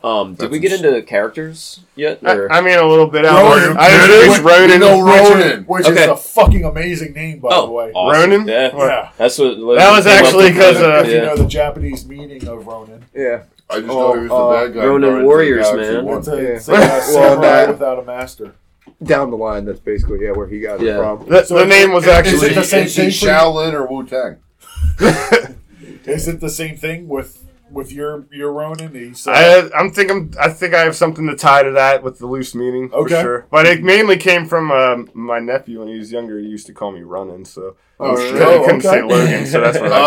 Um, 0.07 0.35
did 0.35 0.39
That's 0.39 0.53
we 0.53 0.59
get 0.61 0.71
ins- 0.73 0.83
into 0.85 1.03
characters 1.03 1.81
yet? 1.97 2.21
Or? 2.23 2.51
I, 2.53 2.59
I 2.59 2.61
mean, 2.61 2.79
a 2.79 2.87
little 2.87 3.09
bit 3.09 3.25
out. 3.25 3.43
Ronan. 3.43 3.77
I 3.77 3.93
introduced 3.93 4.45
We 4.45 4.51
Ronan. 4.51 4.79
know 4.81 5.05
Which, 5.05 5.15
Ronan. 5.15 5.41
is, 5.63 5.67
which 5.67 5.87
Okay. 5.87 6.03
is 6.05 6.09
a 6.11 6.17
fucking 6.17 6.65
amazing 6.65 7.13
name, 7.13 7.41
by 7.41 7.49
the 7.49 7.57
oh, 7.57 7.71
way. 7.73 7.91
awesome. 7.93 8.31
Ronan? 8.31 8.47
Yeah. 8.49 8.77
Yeah. 8.77 9.11
That's 9.19 9.37
what. 9.39 9.57
That 9.77 9.91
was 9.97 10.07
actually 10.07 10.53
'cause, 10.53 10.77
uh, 10.77 11.03
if 11.05 11.11
you 11.13 11.21
know 11.23 11.37
the 11.37 11.47
Japanese 11.47 12.07
meaning 12.07 12.47
of 12.47 12.65
Ronin. 12.67 13.05
Yeah, 13.15 13.43
I 13.69 13.81
just 13.81 13.91
Oh, 13.91 14.13
know 14.13 14.13
he 14.15 14.21
was 14.21 14.29
the 14.29 14.35
uh, 14.37 14.53
bad 14.67 14.75
guy. 14.75 14.83
in 14.83 14.89
Ronin 14.91 15.01
Guardians 15.27 15.67
of 15.67 15.73
the 15.73 15.79
Warriors, 15.79 15.93
man. 15.97 16.05
one. 16.05 16.19
It's 16.19 16.29
a, 16.29 16.37
it's 16.55 16.69
a 16.69 16.73
Well, 16.73 17.01
samurai 17.01 17.41
that- 17.41 17.69
without 17.71 17.99
a 17.99 18.03
master. 18.05 18.53
down 19.03 19.31
the 19.33 19.37
line. 19.37 19.65
That's 19.65 19.81
basically 19.81 20.23
yeah 20.25 20.31
where 20.31 20.47
he 20.47 20.61
got 20.61 20.81
Yeah. 20.81 20.93
it 20.93 20.99
from. 21.19 21.29
The, 21.29 21.45
So 21.45 21.59
the 21.59 21.67
name 21.67 21.91
it- 21.91 21.95
was 21.95 22.05
is 22.05 22.11
actually 22.11 22.51
it 22.51 22.55
the 22.55 22.63
same 22.63 22.87
Is 22.87 22.95
thing? 22.95 23.09
Shaolin 23.11 23.73
or 23.73 23.87
Wu 23.87 24.07
Tang? 24.07 24.37
Is 26.07 26.29
it 26.29 26.41
the 26.41 26.49
same 26.49 26.77
thing 26.77 27.09
with 27.09 27.43
with 27.71 27.93
your 27.93 28.27
your 28.33 28.53
Ronin? 28.53 29.15
Uh, 29.27 29.31
I, 29.31 29.71
I'm 29.75 29.91
think 29.91 30.11
I'm, 30.11 30.31
I 30.41 30.49
think 30.49 30.75
I 30.75 30.81
have 30.81 30.97
something 30.97 31.27
to 31.27 31.37
tie 31.37 31.63
to 31.63 31.73
that 31.73 32.03
with 32.03 32.19
the 32.19 32.27
loose 32.27 32.55
meaning 32.55 32.91
Okay. 32.93 33.15
for 33.15 33.21
sure. 33.21 33.47
But 33.51 33.67
it 33.67 33.83
mainly 33.83 34.17
came 34.17 34.47
from 34.47 34.71
um, 34.71 35.11
my 35.15 35.39
nephew 35.39 35.81
when 35.81 35.89
he 35.89 35.99
was 35.99 36.13
younger. 36.13 36.39
He 36.39 36.47
used 36.47 36.67
to 36.67 36.73
call 36.73 36.93
me 36.93 37.03
Running, 37.03 37.45
so 37.45 37.77
Oh, 37.99 38.17
he 38.17 38.29
shit. 38.31 38.43
Oh, 38.43 38.63
couldn't 38.65 38.81
say 38.83 39.01
okay. 39.01 39.03
Logan, 39.03 39.47
so 39.47 39.61
that's 39.61 39.79
what 39.79 39.91
I. 39.93 39.97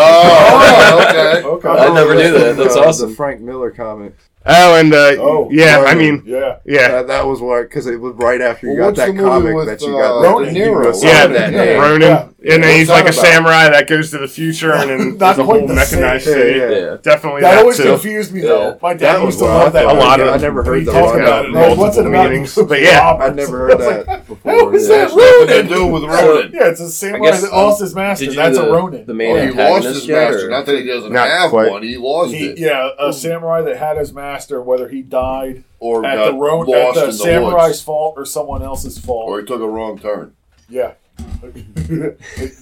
Oh, 0.92 1.08
okay. 1.10 1.44
okay. 1.48 1.70
I 1.70 1.94
never 1.94 2.16
knew 2.16 2.32
that. 2.32 2.58
That's 2.58 2.76
Uh, 2.76 2.82
awesome. 2.82 3.10
The 3.10 3.16
Frank 3.16 3.42
Miller 3.42 3.72
comic. 3.72 4.16
Oh, 4.46 4.76
and 4.80 4.94
uh, 4.94 5.16
Oh, 5.20 5.50
yeah, 5.52 5.84
I 5.86 5.96
mean, 5.96 6.24
yeah. 6.26 6.60
yeah, 6.66 6.88
That, 6.90 7.08
that 7.08 7.28
was 7.28 7.42
what 7.42 7.64
because 7.64 7.88
it 7.88 8.00
was 8.00 8.14
right 8.16 8.40
after 8.40 8.68
you 8.68 8.80
Well, 8.80 8.92
got 8.94 8.96
that 9.08 9.18
comic 9.22 9.54
with, 9.54 9.68
that 9.68 9.82
you 9.82 9.98
uh, 9.98 10.02
got. 10.02 10.22
Ronan? 10.24 10.54
that 10.54 10.60
you 10.60 10.72
Ronan. 10.74 10.92
assigned 10.92 11.12
yeah, 11.12 11.28
that 11.28 11.52
yeah. 11.54 11.66
name. 11.66 11.82
Ronan, 11.82 12.02
Yeah. 12.02 12.54
and 12.56 12.64
then 12.64 12.80
he's 12.80 12.88
like 12.88 13.02
a 13.02 13.06
that 13.12 13.14
about? 13.16 13.26
samurai 13.26 13.70
that 13.70 13.88
goes 13.90 14.12
to 14.12 14.18
the 14.18 14.30
future, 14.30 14.72
and 14.74 14.90
then 14.90 15.00
Not 15.18 15.36
there's 15.36 15.40
a 15.40 15.44
whole 15.44 15.68
the 15.68 15.74
mechanized 15.74 16.24
same. 16.24 16.34
city. 16.36 16.60
Yeah, 16.60 16.70
Yeah. 16.70 16.98
Definitely 17.02 17.42
That 17.42 17.52
that, 17.56 17.60
always 17.60 17.78
too. 17.78 17.84
confused 17.84 18.34
me 18.34 18.40
though. 18.42 18.70
Yeah. 18.70 18.76
My 18.82 18.94
dad 18.94 19.18
That 19.18 19.26
used 19.26 19.40
to 19.40 19.46
love 19.46 19.74
that. 19.74 19.86
A 19.86 19.94
lot 19.94 20.20
movie. 20.20 20.30
of- 20.30 20.36
I 20.36 20.38
never 20.38 20.64
heard 20.64 20.80
He 20.80 20.86
the 20.86 20.92
talked 20.94 21.18
about 21.20 21.46
it. 21.46 21.52
Yeah, 21.52 21.60
Like, 21.68 21.78
what's 21.78 21.98
it 21.98 22.02
multiple 22.04 22.08
about? 22.08 22.30
meanings. 22.32 22.56
He 22.56 22.62
was 22.62 22.70
But 22.70 22.82
yeah. 22.82 23.14
I 23.20 23.30
never 23.30 23.58
heard 23.58 23.80
that 23.80 24.26
before. 24.28 24.52
How 24.52 24.70
is 24.72 24.90
yeah. 24.90 25.06
that 25.06 25.16
Nothing 25.18 25.48
Ronin? 25.50 25.68
do 25.68 25.88
with 25.88 26.04
Ronan. 26.04 26.52
Yeah, 26.54 26.70
it's 26.70 26.80
a 26.80 26.90
samurai 26.90 27.20
guess, 27.32 27.42
that 27.42 27.52
lost 27.80 27.90
his 27.90 27.96
master. 27.96 28.26
Did 28.26 28.34
you 28.34 28.40
That's 28.42 28.58
do 28.58 28.64
a 28.64 28.66
the, 28.66 28.72
Ronin. 28.72 29.06
the 29.06 29.14
main 29.14 29.38
Oh, 29.38 29.42
he 29.46 29.52
lost 29.52 29.86
his 29.86 30.08
yet, 30.08 30.32
master. 30.32 30.48
or- 30.48 30.50
Not 30.50 30.66
that 30.66 30.76
he 30.80 30.86
doesn't 30.86 31.12
Not 31.14 31.28
have 31.30 31.50
quite. 31.50 31.72
one. 31.72 31.84
He 31.84 31.98
lost 31.98 32.34
He, 32.34 32.46
it. 32.48 32.58
yeah, 32.60 32.90
a 33.00 33.14
samurai 33.14 33.62
that 33.62 33.78
had 33.78 33.98
his 33.98 34.14
master, 34.14 34.62
whether 34.62 34.88
he 34.90 35.02
died 35.02 35.64
Or 35.80 36.06
at 36.06 36.16
got 36.16 36.26
the 36.32 36.38
Ron- 36.38 36.74
at 36.74 36.94
the 36.96 37.00
in 37.02 37.06
the 37.08 37.14
samurai's 37.14 37.68
woods. 37.70 37.82
fault 37.82 38.14
or 38.18 38.26
someone 38.26 38.62
else's 38.62 38.98
fault. 38.98 39.30
Or 39.30 39.40
he 39.40 39.46
took 39.46 39.62
a 39.62 39.68
wrong 39.68 39.98
turn. 39.98 40.34
yeah, 40.70 40.92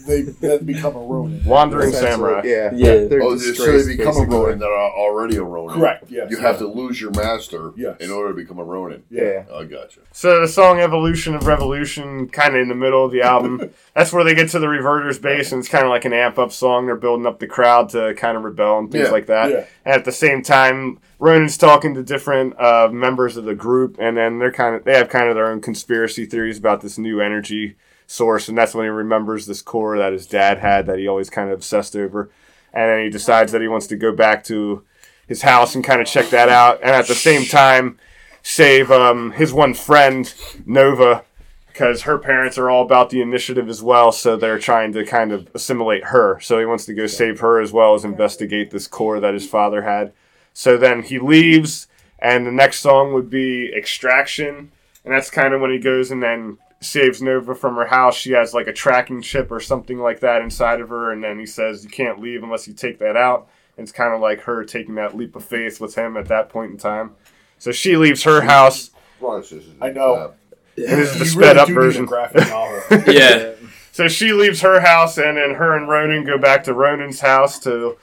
they 0.08 0.22
then 0.22 0.66
become 0.66 0.96
a 0.96 1.00
Ronin. 1.00 1.44
Wandering 1.46 1.92
samurai. 1.92 2.42
Yeah, 2.46 2.72
Yeah. 2.74 3.06
They're 3.08 3.22
Oh, 3.24 3.36
so 3.38 3.46
they 3.46 3.52
disgraced, 3.52 3.88
become 3.88 4.08
a 4.08 4.12
basically. 4.20 4.36
Ronin 4.38 4.60
that 4.60 4.68
are 4.68 4.92
already 4.92 5.38
a 5.38 5.44
Ronin. 5.44 5.80
Correct. 5.80 6.06
Yes. 6.10 6.32
You 6.32 6.38
have 6.38 6.58
to 6.60 6.68
lose 6.68 7.00
your 7.02 7.12
master 7.12 7.72
Yes. 7.76 7.98
in 8.00 8.12
order 8.12 8.30
to 8.30 8.36
become 8.36 8.60
a 8.60 8.64
Ronin. 8.64 9.04
Yeah. 9.10 9.44
I 9.54 9.64
gotcha. 9.66 10.02
So 10.12 10.42
the 10.42 10.48
song 10.48 10.80
"Evolution 10.80 11.36
of 11.36 11.46
Revolution," 11.48 12.28
kind 12.30 12.56
of 12.56 12.62
in 12.62 12.70
the 12.70 12.76
middle 12.76 13.04
of 13.06 13.12
the 13.12 13.22
album, 13.22 13.70
that's 13.96 14.14
where 14.14 14.24
they 14.24 14.36
get 14.36 14.50
to 14.50 14.60
the 14.60 14.68
Reverters 14.68 15.22
base, 15.22 15.52
and 15.52 15.60
it's 15.60 15.70
kind 15.70 15.84
of 15.84 15.90
like 15.90 16.06
an 16.06 16.14
amp 16.14 16.38
up 16.40 16.52
song. 16.52 16.86
They're 16.86 16.96
building 16.96 17.26
up 17.26 17.40
the 17.40 17.48
crowd 17.48 17.90
to 17.90 18.14
kind 18.16 18.38
of 18.38 18.44
rebel 18.44 18.80
and 18.80 18.92
things 18.92 19.06
Yeah, 19.06 19.12
like 19.12 19.26
that. 19.28 19.50
yeah. 19.52 19.66
And 19.86 19.96
at 19.96 20.06
the 20.06 20.12
same 20.12 20.42
time, 20.42 21.00
Ronan's 21.20 21.58
talking 21.58 21.94
to 21.96 22.04
different 22.04 22.60
uh, 22.60 22.90
members 22.92 23.38
of 23.38 23.46
the 23.46 23.56
group, 23.56 23.98
and 24.00 24.16
then 24.18 24.40
they're 24.40 24.52
kind 24.52 24.76
of 24.76 24.84
they 24.84 24.96
have 24.98 25.10
kind 25.10 25.28
of 25.30 25.36
their 25.36 25.48
own 25.48 25.62
conspiracy 25.62 26.26
theories 26.26 26.58
about 26.58 26.82
this 26.82 26.98
new 26.98 27.20
energy 27.22 27.76
source, 28.08 28.48
and 28.48 28.58
that's 28.58 28.74
when 28.74 28.86
he 28.86 28.90
remembers 28.90 29.46
this 29.46 29.62
core 29.62 29.98
that 29.98 30.14
his 30.14 30.26
dad 30.26 30.58
had 30.58 30.88
that 30.88 30.98
he 30.98 31.08
always 31.08 31.30
kind 31.30 31.50
of 31.50 31.56
obsessed 31.56 31.96
over, 31.96 32.32
and 32.74 32.90
then 32.90 33.04
he 33.04 33.10
decides 33.10 33.52
that 33.52 33.62
he 33.62 33.68
wants 33.68 33.88
to 33.88 33.96
go 33.96 34.12
back 34.16 34.44
to 34.46 34.84
his 35.28 35.42
house 35.42 35.76
and 35.76 35.84
kind 35.84 36.02
of 36.02 36.08
check 36.08 36.30
that 36.30 36.50
out, 36.50 36.80
and 36.82 36.92
at 36.92 37.08
the 37.08 37.16
same 37.16 37.46
time 37.46 38.00
save 38.42 38.90
um, 38.90 39.32
his 39.34 39.52
one 39.52 39.74
friend 39.74 40.34
Nova 40.66 41.26
because 41.68 42.04
her 42.04 42.18
parents 42.18 42.58
are 42.58 42.72
all 42.72 42.84
about 42.84 43.12
the 43.12 43.22
initiative 43.22 43.70
as 43.70 43.84
well, 43.84 44.12
so 44.12 44.36
they're 44.36 44.58
trying 44.58 44.92
to 44.94 45.06
kind 45.06 45.32
of 45.32 45.48
assimilate 45.54 46.06
her. 46.06 46.40
So 46.40 46.58
he 46.58 46.66
wants 46.66 46.86
to 46.86 46.94
go 46.96 47.06
save 47.06 47.40
her 47.42 47.60
as 47.60 47.72
well 47.72 47.94
as 47.94 48.04
investigate 48.04 48.72
this 48.72 48.88
core 48.88 49.20
that 49.20 49.36
his 49.36 49.48
father 49.48 49.84
had. 49.84 50.12
So 50.54 50.76
then 50.76 51.04
he 51.04 51.20
leaves, 51.20 51.88
and 52.18 52.48
the 52.48 52.52
next 52.52 52.80
song 52.80 53.14
would 53.14 53.30
be 53.30 53.72
Extraction, 53.78 54.72
and 55.06 55.14
that's 55.14 55.30
kind 55.30 55.54
of 55.54 55.62
when 55.62 55.70
he 55.70 55.78
goes 55.78 56.10
and 56.10 56.24
then 56.24 56.58
saves 56.80 57.22
Nova 57.22 57.56
from 57.56 57.76
her 57.76 57.88
house. 57.88 58.16
She 58.16 58.32
has 58.34 58.54
like 58.54 58.68
a 58.68 58.74
tracking 58.74 59.22
chip 59.22 59.52
or 59.52 59.60
something 59.60 60.00
like 60.00 60.20
that 60.22 60.42
inside 60.42 60.80
of 60.82 60.90
her, 60.90 61.12
and 61.12 61.24
then 61.24 61.40
he 61.40 61.46
says 61.46 61.84
you 61.84 61.90
can't 61.90 62.20
leave 62.20 62.44
unless 62.44 62.68
you 62.68 62.74
take 62.74 63.00
that 63.00 63.16
out. 63.18 63.50
And 63.78 63.84
it's 63.84 63.92
kind 63.92 64.14
of 64.14 64.22
like 64.22 64.42
her 64.42 64.64
taking 64.64 64.96
that 64.96 65.16
leap 65.16 65.36
of 65.36 65.46
faith 65.46 65.80
with 65.80 65.96
him 65.96 66.18
at 66.18 66.28
that 66.28 66.50
point 66.50 66.72
in 66.72 66.78
time. 66.78 67.12
So 67.60 67.72
she 67.72 67.96
leaves 67.98 68.24
her 68.24 68.42
house. 68.42 68.92
Christ, 69.20 69.52
this 69.52 69.66
I 69.82 69.90
know. 69.92 70.34
And 70.78 70.86
this 70.86 71.14
is 71.14 71.20
the 71.20 71.26
You 71.26 71.32
sped 71.32 71.42
really 71.42 71.60
up 71.60 71.68
do 71.68 71.74
need 71.74 71.78
a 71.78 71.82
version. 71.82 72.06
graphic 72.06 72.48
novel. 72.50 73.14
Yeah. 73.14 73.54
So 73.92 74.08
she 74.08 74.32
leaves 74.32 74.62
her 74.62 74.80
house, 74.80 75.18
and 75.18 75.38
then 75.38 75.56
her 75.56 75.76
and 75.76 75.90
Ronan 75.90 76.24
go 76.24 76.38
back 76.38 76.64
to 76.66 76.74
Ronan's 76.74 77.20
house 77.20 77.58
to 77.62 77.98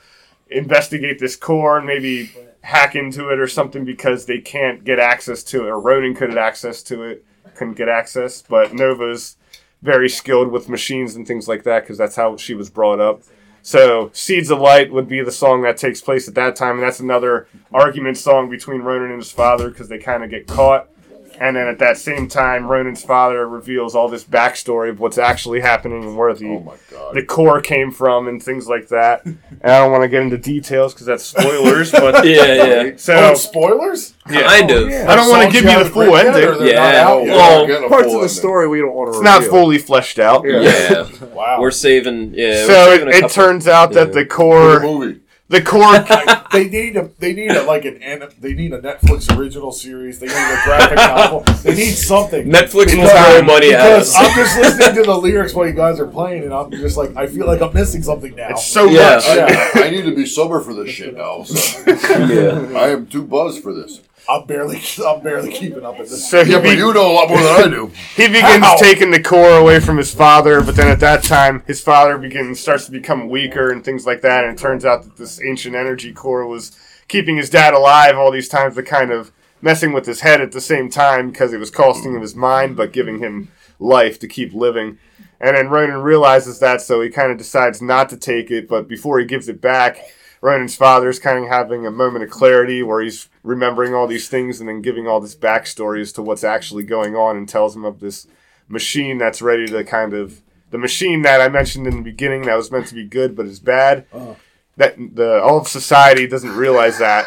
investigate 0.51 1.19
this 1.21 1.37
core 1.37 1.79
and 1.79 1.87
maybe 1.87 2.31
hack 2.63 2.97
into 2.97 3.29
it 3.31 3.39
or 3.39 3.47
something 3.47 3.85
because 3.85 4.27
they 4.27 4.41
can't 4.41 4.83
get 4.85 4.99
access 4.99 5.45
to 5.45 5.67
it. 5.67 5.69
Or 5.69 5.79
Ronan 5.79 6.15
could 6.15 6.31
have 6.31 6.39
access 6.39 6.83
to 6.85 7.05
it, 7.05 7.25
couldn't 7.55 7.75
get 7.75 7.89
access. 7.89 8.43
But 8.43 8.73
Nova's 8.73 9.37
very 9.83 10.09
skilled 10.09 10.51
with 10.51 10.69
machines 10.69 11.15
and 11.15 11.27
things 11.27 11.47
like 11.47 11.63
that 11.65 11.83
because 11.83 11.99
that's 11.99 12.17
how 12.17 12.37
she 12.37 12.55
was 12.55 12.71
brought 12.71 13.01
up. 13.01 13.23
So 13.63 14.11
Seeds 14.13 14.51
of 14.51 14.59
Light 14.59 14.93
would 14.93 15.09
be 15.09 15.23
the 15.23 15.33
song 15.33 15.63
that 15.63 15.79
takes 15.79 16.03
place 16.03 16.29
at 16.29 16.35
that 16.35 16.55
time, 16.55 16.75
and 16.75 16.83
that's 16.83 17.01
another 17.01 17.49
argument 17.73 18.19
song 18.19 18.51
between 18.51 18.83
Ronan 18.83 19.11
and 19.11 19.21
his 19.21 19.33
father 19.33 19.71
because 19.71 19.89
they 19.89 19.99
kind 19.99 20.23
of 20.23 20.29
get 20.29 20.47
caught 20.47 20.89
And 21.41 21.57
then 21.57 21.67
at 21.69 21.79
that 21.81 21.97
same 21.99 22.29
time, 22.29 22.67
Ronan's 22.69 23.03
father 23.03 23.47
reveals 23.49 23.95
all 23.95 24.09
this 24.09 24.25
backstory 24.25 24.89
of 24.91 25.01
what's 25.01 25.19
actually 25.19 25.61
happening 25.61 26.03
and 26.05 26.17
where 26.17 26.33
the 26.35 26.47
Oh 26.47 27.13
the 27.13 27.23
core 27.25 27.61
came 27.61 27.91
from 27.91 28.29
and 28.29 28.43
things 28.43 28.69
like 28.69 28.89
that. 28.89 29.25
And 29.25 29.39
I 29.63 29.79
don't 29.79 29.91
want 29.93 30.03
to 30.03 30.09
get 30.09 30.23
into 30.23 30.39
details 30.39 30.93
because 30.95 31.07
that's 31.07 31.25
spoilers, 31.25 31.91
but 31.93 32.25
Yeah, 32.27 32.45
yeah. 32.85 32.97
so 32.97 33.15
Oh, 33.33 33.35
spoilers? 33.35 34.15
Yeah. 34.31 34.43
kind 34.43 34.71
of. 34.71 34.89
I 34.89 35.15
don't 35.17 35.29
want 35.29 35.47
to 35.47 35.53
give 35.53 35.65
you 35.65 35.77
you 35.79 35.85
the 35.85 35.91
full 35.91 36.17
ending. 36.17 36.67
Yeah. 36.67 37.05
not? 37.05 37.23
Well, 37.25 37.67
Getting 37.67 37.85
a 37.85 37.89
Parts 37.89 38.07
of 38.07 38.13
the 38.13 38.17
ending. 38.19 38.29
story 38.29 38.69
we 38.69 38.79
don't 38.81 38.95
want 38.95 39.13
to 39.13 39.19
It's 39.19 39.25
not 39.25 39.45
fully 39.45 39.79
fleshed 39.79 40.19
out. 40.19 40.45
Yeah. 40.47 41.09
Wow. 41.33 41.61
We're 41.61 41.71
saving. 41.71 42.35
Yeah. 42.35 42.67
So 42.67 42.87
saving 42.97 43.09
it, 43.09 43.23
a 43.23 43.27
it 43.27 43.31
turns 43.31 43.67
out 43.69 43.93
that 43.93 44.09
yeah. 44.09 44.13
the 44.15 44.21
The 44.21 44.27
core, 44.27 44.81
movie. 44.81 45.21
The 45.49 45.61
core, 45.63 45.99
they 46.53 46.69
need 46.69 46.97
a 46.97 47.11
they 47.19 47.35
need 47.35 47.51
a 47.51 47.63
like 47.65 47.85
an 47.85 48.01
they 48.41 48.55
need 48.55 48.73
a 48.73 48.81
Netflix 48.81 49.35
original 49.37 49.73
series. 49.73 50.19
They 50.19 50.27
need 50.27 50.33
a 50.35 50.61
graphic 50.65 50.97
novel. 50.97 51.41
They 51.63 51.75
need 51.75 51.91
something. 51.95 52.49
Netflix 52.49 52.97
will 52.97 53.07
throw 53.09 53.43
money 53.43 53.73
at 53.75 53.81
us. 54.01 54.15
I'm 54.17 54.35
just 54.35 54.57
listening 54.59 54.95
to 54.97 55.03
the 55.03 55.17
lyrics 55.19 55.53
while 55.55 55.67
you 55.67 55.75
guys 55.75 56.01
are 56.01 56.07
playing, 56.07 56.45
and 56.45 56.55
I'm 56.55 56.71
just 56.71 56.97
like, 56.97 57.15
I 57.17 57.27
feel 57.27 57.47
like 57.47 57.61
I'm 57.61 57.75
missing 57.75 58.03
something 58.03 58.35
now. 58.35 58.49
it's 58.51 58.65
so 58.67 58.87
Yeah. 58.87 59.17
much. 59.17 59.27
Yeah. 59.27 59.71
I, 59.75 59.83
I 59.85 59.91
need 59.91 60.03
to 60.07 60.15
be 60.17 60.25
sober 60.27 60.61
for 60.61 60.73
this 60.73 60.91
shit 60.91 61.15
now. 61.15 61.43
So. 61.45 61.85
Yeah. 62.25 62.79
I 62.79 62.89
am 62.89 63.07
too 63.07 63.23
buzzed 63.23 63.63
for 63.63 63.73
this. 63.75 64.01
I'm 64.29 64.47
barely 64.47 64.81
I'm 65.05 65.23
barely 65.23 65.53
keeping 65.53 65.85
up 65.85 65.99
with 65.99 66.11
this. 66.11 66.31
So 66.31 66.45
he, 66.45 66.53
Yeah, 66.53 66.61
but 66.61 66.77
you 66.77 66.93
know 66.93 67.11
a 67.11 67.15
lot 67.15 67.29
more 67.29 67.39
than 67.39 67.47
I 67.47 67.69
do. 67.69 67.87
he 68.17 68.27
begins 68.27 68.65
How? 68.65 68.77
taking 68.77 69.11
the 69.11 69.23
core 69.23 69.59
away 69.59 69.81
from 69.81 69.99
his 69.99 70.15
father, 70.15 70.63
but 70.63 70.77
then 70.77 70.89
at 70.89 71.01
that 71.01 71.23
time, 71.23 71.63
his 71.67 71.81
father 71.81 72.17
begins 72.17 72.61
starts 72.61 72.87
to 72.87 72.93
become 72.93 73.29
weaker 73.29 73.71
and 73.71 73.85
things 73.85 74.07
like 74.07 74.23
that. 74.23 74.45
And 74.45 74.59
it 74.59 74.61
turns 74.61 74.85
out 74.85 75.03
that 75.05 75.17
this 75.17 75.43
ancient 75.43 75.75
energy 75.75 76.13
core 76.13 76.47
was 76.47 76.79
keeping 77.09 77.37
his 77.37 77.51
dad 77.51 77.75
alive 77.75 78.17
all 78.17 78.31
these 78.31 78.49
times, 78.49 78.75
but 78.77 78.87
kind 78.87 79.11
of 79.11 79.31
messing 79.61 79.93
with 79.93 80.07
his 80.07 80.21
head 80.21 80.41
at 80.41 80.53
the 80.53 80.61
same 80.61 80.91
time 80.91 81.31
because 81.31 81.53
it 81.53 81.59
was 81.59 81.71
costing 81.71 82.15
him 82.15 82.21
his 82.21 82.35
mind, 82.35 82.77
but 82.77 82.93
giving 82.93 83.19
him 83.19 83.51
life 83.79 84.19
to 84.21 84.29
keep 84.29 84.53
living. 84.55 84.99
And 85.41 85.57
then 85.57 85.69
Ronan 85.69 86.03
realizes 86.03 86.59
that, 86.61 86.81
so 86.81 87.01
he 87.01 87.11
kind 87.11 87.31
of 87.31 87.39
decides 87.39 87.83
not 87.83 88.09
to 88.11 88.17
take 88.17 88.51
it. 88.51 88.69
But 88.69 88.89
before 88.89 89.19
he 89.19 89.27
gives 89.27 89.49
it 89.49 89.61
back, 89.61 89.99
Ronan's 90.45 90.77
father's 90.77 91.19
kind 91.19 91.43
of 91.43 91.49
having 91.49 91.87
a 91.87 91.91
moment 91.91 92.23
of 92.23 92.29
clarity 92.29 92.83
where 92.83 93.01
he's 93.01 93.31
remembering 93.43 93.95
all 93.95 94.07
these 94.07 94.29
things 94.29 94.61
and 94.61 94.69
then 94.69 94.83
giving 94.83 95.07
all 95.07 95.19
this 95.19 95.35
backstory 95.35 96.03
as 96.03 96.13
to 96.13 96.23
what's 96.23 96.45
actually 96.45 96.85
going 96.85 97.17
on 97.17 97.39
and 97.39 97.49
tells 97.49 97.75
him 97.75 97.83
of 97.83 98.01
this 98.01 98.27
machine 98.69 99.17
that's 99.17 99.41
ready 99.41 99.67
to 99.67 99.83
kind 99.85 100.13
of 100.13 100.43
the 100.69 100.77
machine 100.77 101.23
that 101.23 101.41
I 101.41 101.49
mentioned 101.49 101.87
in 101.87 101.97
the 101.97 102.03
beginning 102.03 102.43
that 102.43 102.57
was 102.57 102.71
meant 102.71 102.89
to 102.89 102.95
be 102.95 103.07
good 103.07 103.35
but 103.35 103.47
is 103.47 103.59
bad. 103.59 104.05
Uh-huh. 104.13 104.35
That 104.77 104.97
the 104.99 105.41
all 105.41 105.57
of 105.57 105.67
society 105.67 106.27
doesn't 106.27 106.55
realize 106.55 106.99
that. 106.99 107.25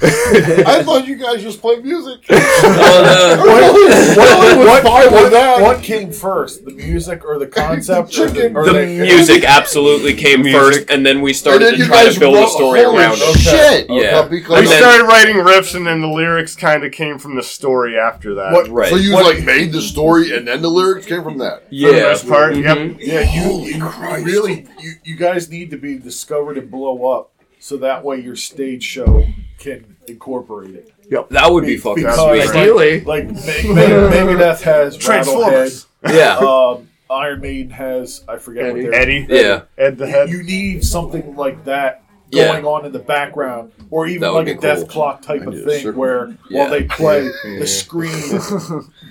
I 0.00 0.82
thought 0.84 1.08
you 1.08 1.16
guys 1.16 1.42
just 1.42 1.60
played 1.60 1.84
music. 1.84 2.20
Oh, 2.30 4.56
what, 4.58 4.58
what, 4.58 4.82
fine 4.82 5.12
with 5.12 5.12
what- 5.12 5.32
that. 5.32 5.60
what 5.60 5.82
came 5.82 6.12
first, 6.12 6.64
the 6.64 6.72
music 6.72 7.24
or 7.24 7.38
the 7.38 7.46
concept? 7.46 8.08
or 8.18 8.28
Chicken. 8.28 8.56
or 8.56 8.66
no. 8.66 8.72
the 8.72 8.86
music 8.86 9.44
absolutely 9.44 10.14
came 10.14 10.44
first, 10.44 10.90
and 10.90 11.04
then 11.04 11.20
we 11.20 11.32
started 11.32 11.64
then 11.66 11.72
to 11.74 11.78
you 11.80 11.86
try 11.86 12.08
to 12.08 12.18
build 12.18 12.36
a 12.36 12.48
story 12.48 12.82
holy 12.82 12.98
around 12.98 13.18
it. 13.18 13.38
Shit. 13.38 13.90
Yeah. 13.90 14.20
Okay, 14.20 14.30
We 14.30 14.40
then- 14.66 14.66
started 14.66 15.04
writing 15.04 15.36
riffs 15.36 15.74
and 15.74 15.86
then 15.86 16.00
the 16.00 16.08
lyrics 16.08 16.54
kind 16.56 16.84
of 16.84 16.92
came 16.92 17.18
from 17.18 17.36
the 17.36 17.42
story 17.42 17.98
after 17.98 18.34
that. 18.36 18.52
What- 18.52 18.68
Right. 18.68 18.90
so 18.90 18.96
you 18.96 19.14
What- 19.14 19.34
like 19.36 19.44
made 19.44 19.72
the 19.72 19.82
story 19.82 20.36
and 20.36 20.46
then 20.46 20.62
the 20.62 20.70
lyrics 20.70 21.06
came 21.06 21.22
from 21.22 21.38
that. 21.38 21.64
For 21.64 21.70
the 21.70 21.76
yeah. 21.76 21.90
most 22.02 22.28
part, 22.28 22.54
Mhm. 22.54 22.62
yep. 22.62 22.96
Yeah, 23.00 23.20
you, 23.34 23.42
Holy 23.42 23.74
you 23.74 23.82
Christ. 23.84 24.26
really 24.26 24.66
you, 24.80 24.92
you 25.04 25.16
guys 25.16 25.50
need 25.50 25.70
to 25.70 25.76
be 25.76 25.98
discovered 25.98 26.58
and 26.58 26.70
blow 26.70 27.06
up, 27.12 27.32
so 27.58 27.76
that 27.78 28.04
way 28.04 28.20
your 28.20 28.36
stage 28.36 28.84
show 28.84 29.24
can 29.58 29.96
incorporate 30.06 30.74
it. 30.74 30.92
Yep. 31.10 31.30
That 31.30 31.50
would 31.52 31.64
be 31.66 31.76
fucking 31.76 32.04
Because, 32.04 32.16
sweet. 32.18 32.38
like- 32.46 32.50
Ideally. 32.56 33.00
Like 33.00 33.24
Meg- 33.26 33.74
Meg- 33.74 34.12
Megadeth 34.12 34.60
has 34.62 34.96
Transformers. 34.96 35.86
Yeah. 36.08 36.36
Um, 36.36 36.88
Iron 37.10 37.40
Maiden 37.40 37.70
has 37.70 38.22
I 38.28 38.36
forget 38.36 38.64
Eddie. 38.66 38.82
what 38.82 38.92
they're 38.92 39.00
Eddie, 39.00 39.26
Yeah. 39.28 39.62
Ed 39.78 39.96
the 39.98 40.06
Head. 40.06 40.28
You 40.28 40.42
need 40.42 40.84
something 40.84 41.34
like 41.36 41.64
that 41.64 42.02
Yeah. 42.30 42.52
going 42.52 42.64
on 42.66 42.84
in 42.84 42.92
the 42.92 42.98
background, 42.98 43.72
or 43.90 44.06
even 44.06 44.32
like 44.32 44.48
a 44.48 44.54
be 44.54 44.60
Dethklok 44.60 45.22
type 45.22 45.42
I 45.42 45.46
of 45.46 45.64
thing 45.64 45.82
circle. 45.82 46.00
where 46.00 46.36
Yeah. 46.50 46.58
while 46.60 46.70
they 46.70 46.82
play 46.84 47.24
Yeah. 47.44 47.58
the 47.60 47.66
screen, 47.66 48.12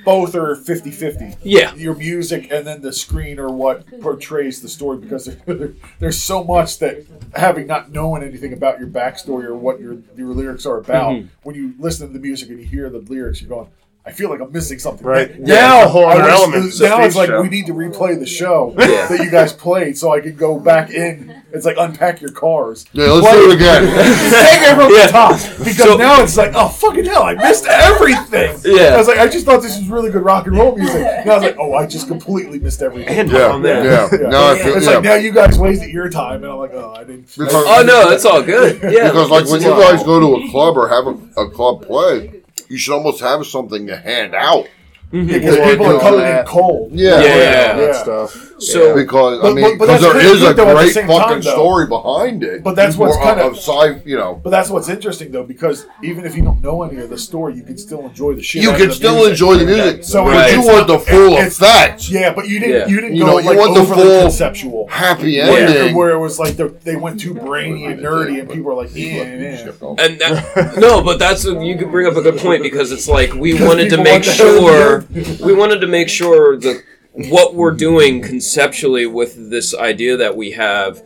both 0.05 0.35
are 0.35 0.55
50-50. 0.55 1.37
Yeah. 1.43 1.73
your 1.75 1.95
music 1.95 2.47
and 2.51 2.65
then 2.65 2.81
the 2.81 2.93
screen 2.93 3.39
are 3.39 3.49
what 3.49 3.85
portrays 4.01 4.61
the 4.61 4.69
story 4.69 4.97
because 4.97 5.29
there's 5.99 6.21
so 6.21 6.43
much 6.43 6.79
that 6.79 7.05
having 7.35 7.67
not 7.67 7.91
known 7.91 8.23
anything 8.23 8.53
about 8.53 8.79
your 8.79 8.87
backstory 8.87 9.45
or 9.45 9.55
what 9.55 9.79
your 9.79 9.97
your 10.15 10.29
lyrics 10.33 10.65
are 10.65 10.77
about 10.77 11.13
Mm-hmm. 11.13 11.27
when 11.43 11.55
you 11.55 11.73
listen 11.79 12.07
to 12.07 12.13
the 12.13 12.19
music 12.19 12.49
and 12.49 12.59
you 12.59 12.65
hear 12.65 12.89
the 12.89 12.99
lyrics 12.99 13.41
you're 13.41 13.49
going 13.49 13.67
I 14.07 14.11
feel 14.11 14.29
like 14.29 14.39
I'm 14.39 14.51
missing 14.53 14.79
something. 14.79 15.05
Right. 15.05 15.37
Now, 15.37 15.53
Yeah, 15.53 15.77
it's 15.81 15.85
a 15.85 15.89
whole 15.89 16.05
I 16.05 16.13
other 16.13 16.29
element. 16.29 16.79
Now 16.79 17.03
it's 17.03 17.15
like 17.17 17.27
show. 17.27 17.41
we 17.41 17.49
need 17.49 17.65
to 17.65 17.73
replay 17.73 18.17
the 18.17 18.25
show 18.25 18.73
Yeah. 18.79 19.05
that 19.07 19.19
you 19.21 19.29
guys 19.29 19.51
played 19.51 19.97
so 19.97 20.13
I 20.13 20.21
can 20.21 20.35
go 20.35 20.57
back 20.59 20.91
in. 20.91 21.43
It's 21.51 21.65
like 21.65 21.75
unpack 21.77 22.21
your 22.21 22.31
cars. 22.31 22.85
Yeah, 22.93 23.07
let's 23.11 23.27
Play- 23.27 23.39
do 23.41 23.51
it 23.51 23.55
again. 23.55 23.83
Take 23.83 24.61
it 24.61 24.75
from 24.75 24.91
Yeah. 24.93 25.05
the 25.07 25.11
top 25.11 25.39
because 25.59 25.75
So- 25.77 25.97
now 25.97 26.21
it's 26.23 26.37
like, 26.37 26.51
oh 26.55 26.69
fucking 26.69 27.03
hell, 27.05 27.23
I 27.23 27.33
missed 27.33 27.65
everything. 27.69 28.57
Yeah. 28.63 28.93
I 28.95 28.97
was 28.97 29.07
like, 29.07 29.17
I 29.19 29.27
just 29.27 29.45
thought 29.45 29.61
this 29.61 29.77
was 29.77 29.87
really 29.89 30.09
good 30.11 30.23
rock 30.23 30.47
and 30.47 30.55
roll 30.57 30.75
music. 30.77 31.01
Now 31.25 31.33
I 31.33 31.35
was 31.35 31.43
like, 31.43 31.57
oh, 31.59 31.73
I 31.73 31.85
just 31.85 32.07
completely 32.07 32.59
missed 32.59 32.81
everything. 32.81 33.09
And 33.17 33.29
Yeah, 33.31 33.51
on 33.51 33.61
there. 33.61 33.83
yeah. 33.83 34.07
Yeah. 34.11 34.29
Now 34.29 34.51
I 34.51 34.57
feel 34.57 34.75
It's 34.77 34.85
yeah. 34.85 34.93
like 34.95 35.03
now 35.03 35.15
you 35.15 35.31
guys 35.33 35.59
wasted 35.59 35.89
your 35.89 36.09
time, 36.09 36.43
and 36.43 36.51
I'm 36.51 36.57
like, 36.59 36.73
oh, 36.73 36.93
I 36.97 37.03
didn't. 37.03 37.27
Because- 37.37 37.53
Oh 37.53 37.83
no, 37.85 38.09
it's 38.11 38.23
all 38.25 38.41
good. 38.41 38.79
Yeah. 38.97 39.07
because 39.09 39.29
like 39.29 39.45
when 39.49 39.61
you 39.61 39.69
guys 39.71 40.01
go 40.03 40.19
to 40.19 40.43
a 40.45 40.49
club 40.51 40.77
or 40.77 40.87
have 40.87 41.07
a, 41.07 41.41
a 41.41 41.49
club 41.49 41.85
play, 41.85 42.36
you 42.69 42.77
should 42.77 42.93
almost 42.93 43.19
have 43.21 43.45
something 43.45 43.87
to 43.87 43.97
hand 43.97 44.35
out. 44.35 44.67
Mm-hmm. 45.11 45.27
because 45.27 45.57
Or 45.57 45.63
people 45.69 45.85
do 45.85 45.95
are 45.95 45.99
coming 46.01 46.25
in 46.25 46.45
cold. 46.45 46.91
Yeah. 46.91 47.21
Yeah. 47.21 47.73
that 47.75 47.77
Yeah. 47.79 48.03
stuff. 48.03 48.56
So 48.59 48.95
Because 48.95 49.39
But- 49.41 49.51
I 49.51 49.53
mean, 49.53 49.63
but- 49.63 49.77
but 49.77 49.85
because 49.85 50.01
that's 50.01 50.01
there 50.03 50.11
pretty 50.13 50.27
is 50.27 50.41
a 50.43 50.53
though, 50.53 50.73
great 50.75 50.93
fucking 50.93 51.07
time, 51.07 51.41
story 51.43 51.87
behind 51.87 52.43
it. 52.43 52.63
But 52.63 52.75
that's 52.75 52.95
what's 52.97 53.15
kind 53.17 53.39
of 53.39 53.53
of. 53.53 53.57
sci, 53.57 54.01
you 54.05 54.17
know. 54.17 54.39
But 54.43 54.49
that's 54.49 54.69
what's 54.69 54.89
interesting 54.89 55.31
though, 55.31 55.43
because 55.43 55.85
even 56.03 56.25
if 56.25 56.35
you 56.35 56.41
don't 56.43 56.61
know 56.63 56.81
any 56.83 56.99
of 57.01 57.09
the 57.09 57.17
story, 57.17 57.53
you 57.55 57.63
can 57.63 57.77
still 57.77 58.01
enjoy 58.07 58.33
the 58.33 58.41
shit. 58.43 58.63
You 58.63 58.71
can 58.73 58.91
still 58.91 59.15
music. 59.15 59.31
enjoy 59.33 59.55
the 59.57 59.65
music, 59.65 60.03
So 60.03 60.23
but 60.25 60.33
Right. 60.33 60.53
you 60.53 60.59
it's 60.59 60.67
want 60.67 60.87
not- 60.87 60.99
the 60.99 60.99
full 60.99 61.33
it's- 61.33 61.57
effect. 61.61 62.09
Yeah, 62.09 62.33
but 62.33 62.47
you 62.47 62.59
didn't. 62.59 62.75
Yeah. 62.75 62.87
You 62.87 63.01
didn't 63.01 63.15
You 63.15 63.21
go 63.25 63.31
know, 63.31 63.37
you 63.39 63.45
like 63.49 63.57
want 63.59 63.75
the 63.75 63.81
overly 63.81 64.01
full 64.03 64.21
conceptual. 64.21 64.87
Happy 64.89 65.39
ending. 65.39 65.95
where 65.95 66.09
it 66.11 66.19
was 66.19 66.39
like 66.39 66.57
they 66.83 66.95
went 66.95 67.19
too 67.19 67.33
brainy 67.33 67.85
and 67.85 67.99
nerdy, 68.01 68.39
and 68.39 68.49
people 68.49 68.63
were 68.65 68.73
like, 68.73 68.89
yeah, 68.95 69.23
yeah. 69.23 69.67
and 69.99 70.19
that, 70.19 70.73
no, 70.77 71.01
but 71.01 71.19
that's 71.19 71.45
you 71.45 71.77
could 71.77 71.91
bring 71.91 72.07
up 72.07 72.15
a 72.15 72.21
good 72.21 72.37
point 72.37 72.63
because 72.63 72.91
it's 72.91 73.07
like 73.07 73.33
we 73.33 73.53
wanted 73.67 73.89
to 73.91 73.97
make 74.03 74.23
sure 74.23 75.05
we 75.43 75.53
wanted 75.53 75.81
to 75.81 75.87
make 75.87 76.09
sure 76.09 76.57
that 76.57 76.81
what 77.29 77.55
we're 77.55 77.71
doing 77.71 78.21
conceptually 78.21 79.05
with 79.05 79.49
this 79.49 79.75
idea 79.75 80.17
that 80.17 80.35
we 80.35 80.51
have 80.51 81.03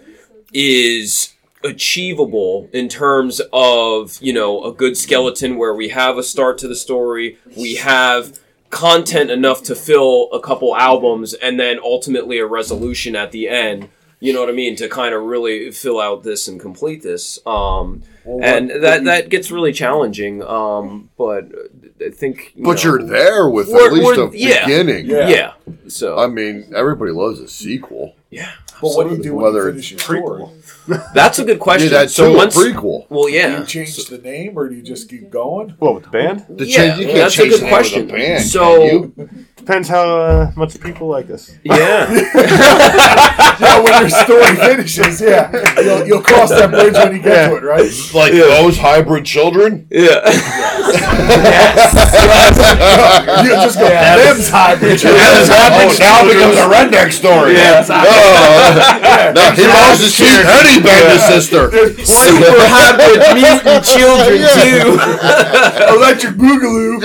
is 0.53 1.33
achievable 1.63 2.67
in 2.73 2.89
terms 2.89 3.39
of 3.53 4.17
you 4.19 4.33
know 4.33 4.63
a 4.63 4.73
good 4.73 4.97
skeleton 4.97 5.57
where 5.57 5.73
we 5.73 5.89
have 5.89 6.17
a 6.17 6.23
start 6.23 6.57
to 6.57 6.67
the 6.67 6.75
story 6.75 7.37
we 7.55 7.75
have 7.75 8.39
content 8.71 9.29
enough 9.29 9.61
to 9.63 9.75
fill 9.75 10.29
a 10.31 10.39
couple 10.39 10.75
albums 10.75 11.33
and 11.35 11.59
then 11.59 11.77
ultimately 11.83 12.39
a 12.39 12.45
resolution 12.45 13.15
at 13.15 13.31
the 13.31 13.47
end. 13.47 13.89
You 14.19 14.33
know 14.33 14.39
what 14.39 14.49
i 14.49 14.53
mean? 14.53 14.75
To 14.77 14.87
kind 14.87 15.13
of 15.13 15.23
really 15.23 15.71
fill 15.71 15.99
out 15.99 16.23
this 16.23 16.47
and 16.47 16.59
complete 16.59 17.03
this. 17.03 17.39
Um 17.45 18.01
and 18.25 18.69
that 18.69 19.03
that 19.03 19.29
gets 19.29 19.51
really 19.51 19.73
challenging 19.73 20.41
um 20.43 21.09
but 21.17 21.51
i 22.05 22.09
think 22.09 22.53
you 22.55 22.63
But 22.63 22.77
know, 22.77 22.83
you're 22.83 23.03
there 23.03 23.49
with 23.49 23.67
We're- 23.69 23.85
at 23.87 23.93
least 23.93 24.17
a 24.19 24.29
yeah. 24.37 24.65
beginning. 24.65 25.05
Yeah. 25.05 25.27
yeah 25.29 25.53
so 25.87 26.17
I 26.17 26.27
mean, 26.27 26.71
everybody 26.75 27.11
loves 27.11 27.39
a 27.39 27.47
sequel. 27.47 28.15
yeah 28.29 28.51
But 28.81 28.89
what 28.95 29.09
do 29.09 29.15
you 29.15 29.21
do 29.23 29.35
when 29.35 29.43
Whether 29.45 29.65
you 29.67 29.81
finish 29.81 29.91
your 29.91 29.97
it's 29.97 30.05
story? 30.05 30.99
that's 31.13 31.37
a 31.39 31.45
good 31.45 31.57
Yeah, 31.57 31.63
question 31.67 31.89
that's 31.91 32.13
so 32.15 32.31
so 32.31 32.37
once 32.37 32.55
prequel. 32.57 33.05
well 33.09 33.25
Do 33.27 33.33
yeah 33.33 33.59
you 33.59 33.65
change 33.65 33.95
the 34.05 34.17
name, 34.17 34.57
or 34.57 34.67
do 34.69 34.75
you 34.75 34.81
just 34.81 35.09
keep 35.09 35.29
going? 35.29 35.75
Well, 35.79 35.93
with 35.95 36.03
the 36.05 36.09
band? 36.09 36.45
The 36.49 36.65
Yeah, 36.65 36.75
change, 36.77 36.99
you 36.99 37.05
can't 37.05 37.17
that's 37.17 37.37
a 37.39 37.47
good 37.49 37.59
the 37.61 37.65
name 37.65 37.73
of 37.75 37.83
the 37.83 37.89
question. 37.91 38.07
band, 38.07 38.43
So- 38.43 38.79
can 38.79 39.13
you? 39.17 39.45
Depends 39.61 39.87
how 39.89 40.17
uh, 40.19 40.51
much 40.55 40.79
people 40.81 41.07
like 41.07 41.29
us. 41.29 41.53
yeah 41.63 42.09
Yeah, 43.61 43.77
when 43.79 43.93
your 44.01 44.09
story 44.09 44.55
finishes, 44.67 45.21
yeah, 45.21 45.51
you'll, 45.79 46.07
you'll 46.07 46.21
cross 46.23 46.49
that 46.49 46.71
bridge 46.71 46.95
when 46.95 47.13
you 47.15 47.21
get 47.21 47.49
to 47.49 47.57
it, 47.57 47.63
right? 47.63 47.85
like 48.15 48.33
those 48.33 48.75
hybrid 48.79 49.23
children. 49.23 49.85
yeah 49.91 50.17
You 53.45 53.53
just 53.61 53.77
go, 53.77 53.85
them's 53.85 54.49
hybrid. 54.49 54.97
That 54.97 55.45
is 55.45 55.47
happening 55.53 55.93
now 56.01 56.25
becomes 56.25 56.57
a 56.57 56.65
Redneck 56.65 57.13
story. 57.13 57.53
Yeah. 57.53 57.85
Oh, 57.85 59.31
no, 59.37 59.45
he 59.53 59.61
loves 59.69 60.01
to 60.01 60.09
see 60.09 60.25
Eddie 60.25 60.81
bang 60.81 61.05
his 61.13 61.21
sister. 61.29 61.69
super 62.01 62.65
hybrid 62.65 63.21
mutant 63.37 63.85
children 63.85 64.41
too 64.57 64.97
Electric 65.93 66.33
Boogaloo. 66.33 66.97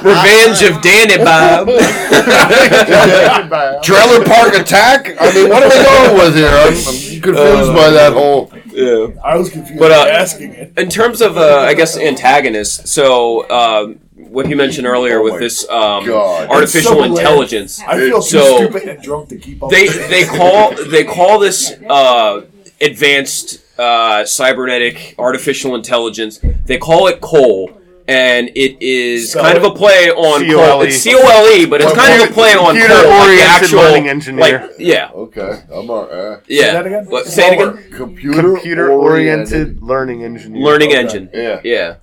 revenge 0.00 0.61
of 0.64 0.80
danny 0.82 1.18
bob 1.18 1.68
Trailer 3.82 4.24
park 4.24 4.54
attack. 4.54 5.14
I 5.20 5.32
mean, 5.34 5.48
what 5.48 5.62
are 5.62 5.68
we 5.68 5.84
going 5.84 6.14
with 6.18 6.34
here? 6.36 6.48
I'm, 6.48 6.72
I'm 6.72 7.20
confused 7.20 7.74
by 7.74 7.90
that 7.90 8.12
whole. 8.12 8.50
yeah 8.66 9.08
I 9.24 9.36
was 9.36 9.50
confused 9.50 9.78
But, 9.78 9.92
uh, 9.92 10.04
by 10.04 10.10
asking 10.10 10.52
it. 10.52 10.72
in 10.78 10.88
terms 10.88 11.20
of 11.20 11.36
uh, 11.36 11.58
I 11.60 11.74
guess 11.74 11.96
antagonists, 11.96 12.90
so 12.90 13.48
um, 13.50 13.98
what 14.16 14.46
he 14.46 14.54
mentioned 14.54 14.86
earlier 14.86 15.18
Oh 15.20 15.24
with 15.24 15.38
this 15.40 15.68
um, 15.68 16.08
artificial 16.10 16.92
so 16.92 17.04
intelligence. 17.04 17.80
I 17.86 17.98
feel 17.98 18.22
too 18.22 18.38
So- 18.38 18.56
stupid 18.56 18.88
and 18.88 19.02
drunk 19.02 19.28
to 19.30 19.36
keep 19.38 19.62
up. 19.62 19.70
They 19.70 19.88
they 19.88 20.24
call 20.24 20.74
they 20.86 21.04
call 21.04 21.38
this 21.38 21.72
uh, 21.88 22.42
advanced 22.80 23.60
uh, 23.78 24.24
cybernetic 24.24 25.14
artificial 25.18 25.74
intelligence. 25.74 26.40
They 26.66 26.78
call 26.78 27.08
it 27.08 27.20
Cole. 27.20 27.78
And 28.08 28.48
it 28.56 28.82
is 28.82 29.30
Spell 29.30 29.44
kind 29.44 29.56
it. 29.58 29.64
of 29.64 29.72
a 29.72 29.74
play 29.76 30.10
on 30.10 30.40
C-O-L-E. 30.40 30.70
Cole. 30.70 30.82
It's 30.82 30.96
C 30.96 31.14
O 31.14 31.18
L 31.20 31.46
E, 31.56 31.66
but 31.66 31.80
it's 31.80 31.92
kind 31.92 32.20
of 32.22 32.28
a 32.30 32.32
play 32.32 32.52
on 32.54 32.56
Cole, 32.56 32.72
like 32.74 32.80
the 32.80 32.88
Computer-oriented 32.88 33.40
actual, 33.46 33.78
learning 33.78 34.08
engineer. 34.08 34.40
like 34.60 34.70
yeah, 34.78 35.10
Okay, 35.14 35.62
I'm 35.72 35.88
all 35.90 36.06
right. 36.08 36.40
yeah. 36.48 36.72
that 36.72 36.86
again? 36.86 37.04
What, 37.06 37.26
say 37.26 37.52
it 37.56 37.60
again. 37.60 37.90
Computer, 37.92 38.42
Computer 38.42 38.90
oriented 38.90 39.82
learning 39.82 40.24
engineer. 40.24 40.62
Learning 40.64 40.88
Okay. 40.90 40.98
engine. 40.98 41.30
Yeah. 41.32 41.60
Yeah. 41.62 41.94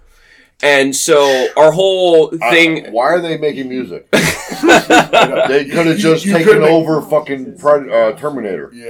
And 0.61 0.93
so 0.95 1.47
our 1.55 1.71
whole 1.71 2.29
thing. 2.31 2.87
Uh, 2.87 2.91
why 2.91 3.05
are 3.13 3.21
they 3.21 3.37
making 3.37 3.69
music? 3.69 4.09
they 4.11 5.65
could 5.69 5.85
have 5.87 5.97
just 5.97 6.25
You 6.25 6.33
taken 6.33 6.53
could've- 6.53 6.63
over 6.63 7.01
fucking 7.01 7.53
Pred- 7.53 7.89
uh, 7.91 8.17
Terminator. 8.17 8.69
Yeah. 8.73 8.89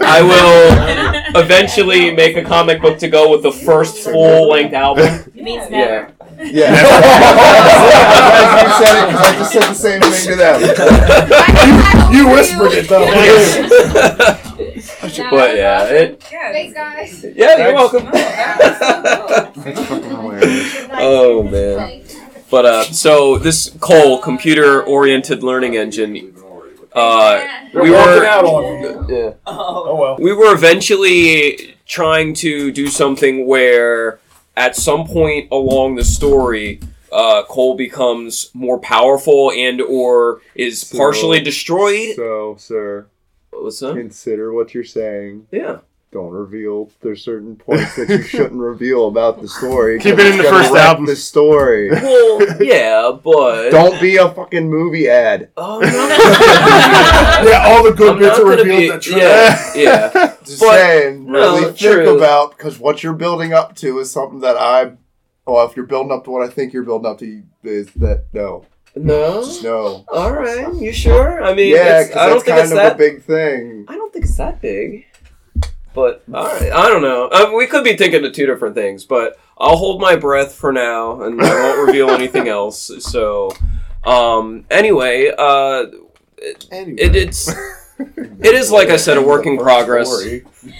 I 0.00 0.22
will 0.22 1.42
eventually 1.42 2.14
make 2.14 2.36
a 2.36 2.42
comic 2.44 2.80
book 2.80 2.98
to 3.00 3.08
go 3.08 3.30
with 3.30 3.42
the 3.42 3.52
first 3.52 3.98
full 4.04 4.48
length 4.48 4.72
album. 4.74 5.04
It 5.34 5.34
means 5.42 5.64
Yeah. 5.70 5.78
never. 5.78 6.12
Yeah. 6.38 6.72
you 8.62 8.70
said 8.76 8.94
it 9.02 9.06
because 9.08 9.26
I 9.26 9.36
just 9.38 9.52
said 9.52 9.62
the 9.62 9.74
same 9.74 10.00
thing 10.00 10.26
to 10.30 10.36
them. 10.36 10.60
You 12.16 12.28
whispered 12.30 12.72
it 12.72 12.88
though. 12.88 13.06
But 15.30 15.56
yeah, 15.56 15.84
it, 15.84 16.22
Thanks, 16.22 16.74
guys. 16.74 17.24
yeah, 17.34 17.56
you're 17.66 17.74
welcome. 17.74 18.04
That's 18.12 18.78
fucking 19.88 20.10
hilarious. 20.10 20.86
Oh 20.92 21.42
man. 21.42 22.02
But 22.50 22.64
uh, 22.64 22.84
so 22.84 23.38
this 23.38 23.70
Cole 23.80 24.20
computer 24.22 24.82
oriented 24.84 25.42
learning 25.42 25.74
engine, 25.76 26.34
uh, 26.92 27.38
They're 27.72 27.82
we 27.82 27.90
walking 27.90 28.14
were 28.20 28.24
out 28.26 28.44
on 28.44 29.08
you. 29.08 29.16
yeah. 29.16 29.32
Oh 29.46 29.96
well. 29.96 30.16
we 30.18 30.32
were 30.32 30.52
eventually 30.54 31.76
trying 31.86 32.34
to 32.34 32.70
do 32.70 32.86
something 32.88 33.46
where 33.46 34.20
at 34.56 34.74
some 34.76 35.06
point 35.06 35.48
along 35.52 35.94
the 35.96 36.04
story 36.04 36.80
uh, 37.12 37.42
cole 37.44 37.76
becomes 37.76 38.50
more 38.54 38.78
powerful 38.80 39.52
and 39.52 39.80
or 39.80 40.40
is 40.54 40.80
So- 40.80 40.98
partially 40.98 41.40
destroyed. 41.40 42.16
So, 42.16 42.56
sir, 42.58 43.06
what's 43.50 43.78
that? 43.80 43.94
consider 43.94 44.52
what 44.52 44.74
you're 44.74 44.84
saying. 44.84 45.46
yeah 45.52 45.78
Don't 46.16 46.32
reveal. 46.32 46.90
There's 47.02 47.22
certain 47.22 47.56
points 47.56 47.94
that 47.96 48.08
you 48.08 48.22
shouldn't 48.22 48.54
reveal 48.72 49.06
about 49.08 49.42
the 49.42 49.48
story. 49.48 49.98
Keep 49.98 50.16
'cause 50.16 50.24
it 50.24 50.30
in 50.32 50.38
the 50.38 50.44
first 50.44 50.72
wreck 50.72 50.82
album. 50.84 51.04
The 51.04 51.14
story. 51.14 51.90
well 51.90 52.62
yeah 52.62 53.10
but 53.22 53.68
Don't 53.68 54.00
be 54.00 54.16
a 54.16 54.30
fucking 54.30 54.66
movie 54.70 55.10
ad. 55.10 55.50
oh, 55.58 55.78
no. 55.80 57.50
Yeah, 57.50 57.64
all 57.66 57.82
the 57.84 57.92
good 57.92 58.12
I'm 58.14 58.18
bits 58.18 58.38
not 58.38 58.46
are 58.46 58.50
revealed 58.50 58.66
be- 58.78 58.88
that 58.88 59.02
true. 59.02 59.16
yeah 59.18 59.72
yeah 59.74 60.34
Just 60.42 60.60
But- 60.60 60.70
saying, 60.78 61.26
no, 61.30 61.38
really 61.56 61.64
think 61.72 61.78
true. 61.78 62.16
about 62.16 62.56
because 62.56 62.78
what 62.78 63.02
you're 63.02 63.12
building 63.12 63.52
up 63.52 63.76
to 63.76 63.98
is 63.98 64.10
something 64.10 64.40
that 64.40 64.56
I. 64.56 64.92
Well, 65.46 65.66
if 65.68 65.76
you're 65.76 65.86
building 65.86 66.12
up 66.12 66.24
to 66.24 66.30
what 66.30 66.48
I 66.48 66.50
think 66.50 66.72
you're 66.72 66.82
building 66.82 67.10
up 67.10 67.18
to, 67.18 67.42
is 67.62 67.90
that 67.96 68.24
no, 68.32 68.64
no 68.96 69.44
no. 69.62 70.04
all 70.08 70.32
right 70.32 70.72
you 70.74 70.90
sure 70.92 71.42
i 71.44 71.52
mean 71.54 71.74
Yeah, 71.74 72.00
it's, 72.00 72.08
because 72.08 72.22
i 72.22 72.26
don't 72.28 72.34
that's 72.36 72.44
think 72.44 72.56
kind 72.56 72.60
it's 72.62 72.70
of 72.72 72.76
that 72.78 72.92
a 72.94 72.96
big 72.96 73.22
thing. 73.22 73.84
I 73.88 73.94
don't 73.94 74.10
think 74.12 74.24
it's 74.24 74.36
that 74.38 74.60
big. 74.62 75.05
But 75.96 76.22
all 76.32 76.44
right, 76.44 76.70
I 76.70 76.88
don't 76.88 77.02
know. 77.02 77.28
Uh, 77.28 77.52
we 77.56 77.66
could 77.66 77.82
be 77.82 77.96
thinking 77.96 78.22
of 78.24 78.32
two 78.34 78.44
different 78.46 78.74
things, 78.74 79.04
but 79.06 79.38
I'll 79.56 79.78
hold 79.78 79.98
my 80.00 80.14
breath 80.14 80.54
for 80.54 80.70
now, 80.70 81.22
and 81.22 81.40
I 81.40 81.54
won't 81.62 81.86
reveal 81.86 82.10
anything 82.10 82.48
else. 82.48 82.90
So, 83.00 83.50
um, 84.04 84.66
anyway, 84.70 85.32
uh, 85.36 85.86
it, 86.36 86.66
it, 86.70 87.16
it's 87.16 87.48
it 87.98 88.54
is 88.54 88.70
like 88.70 88.88
I 88.90 88.96
said, 88.98 89.16
a 89.16 89.22
work 89.22 89.46
in 89.46 89.56
progress. 89.56 90.08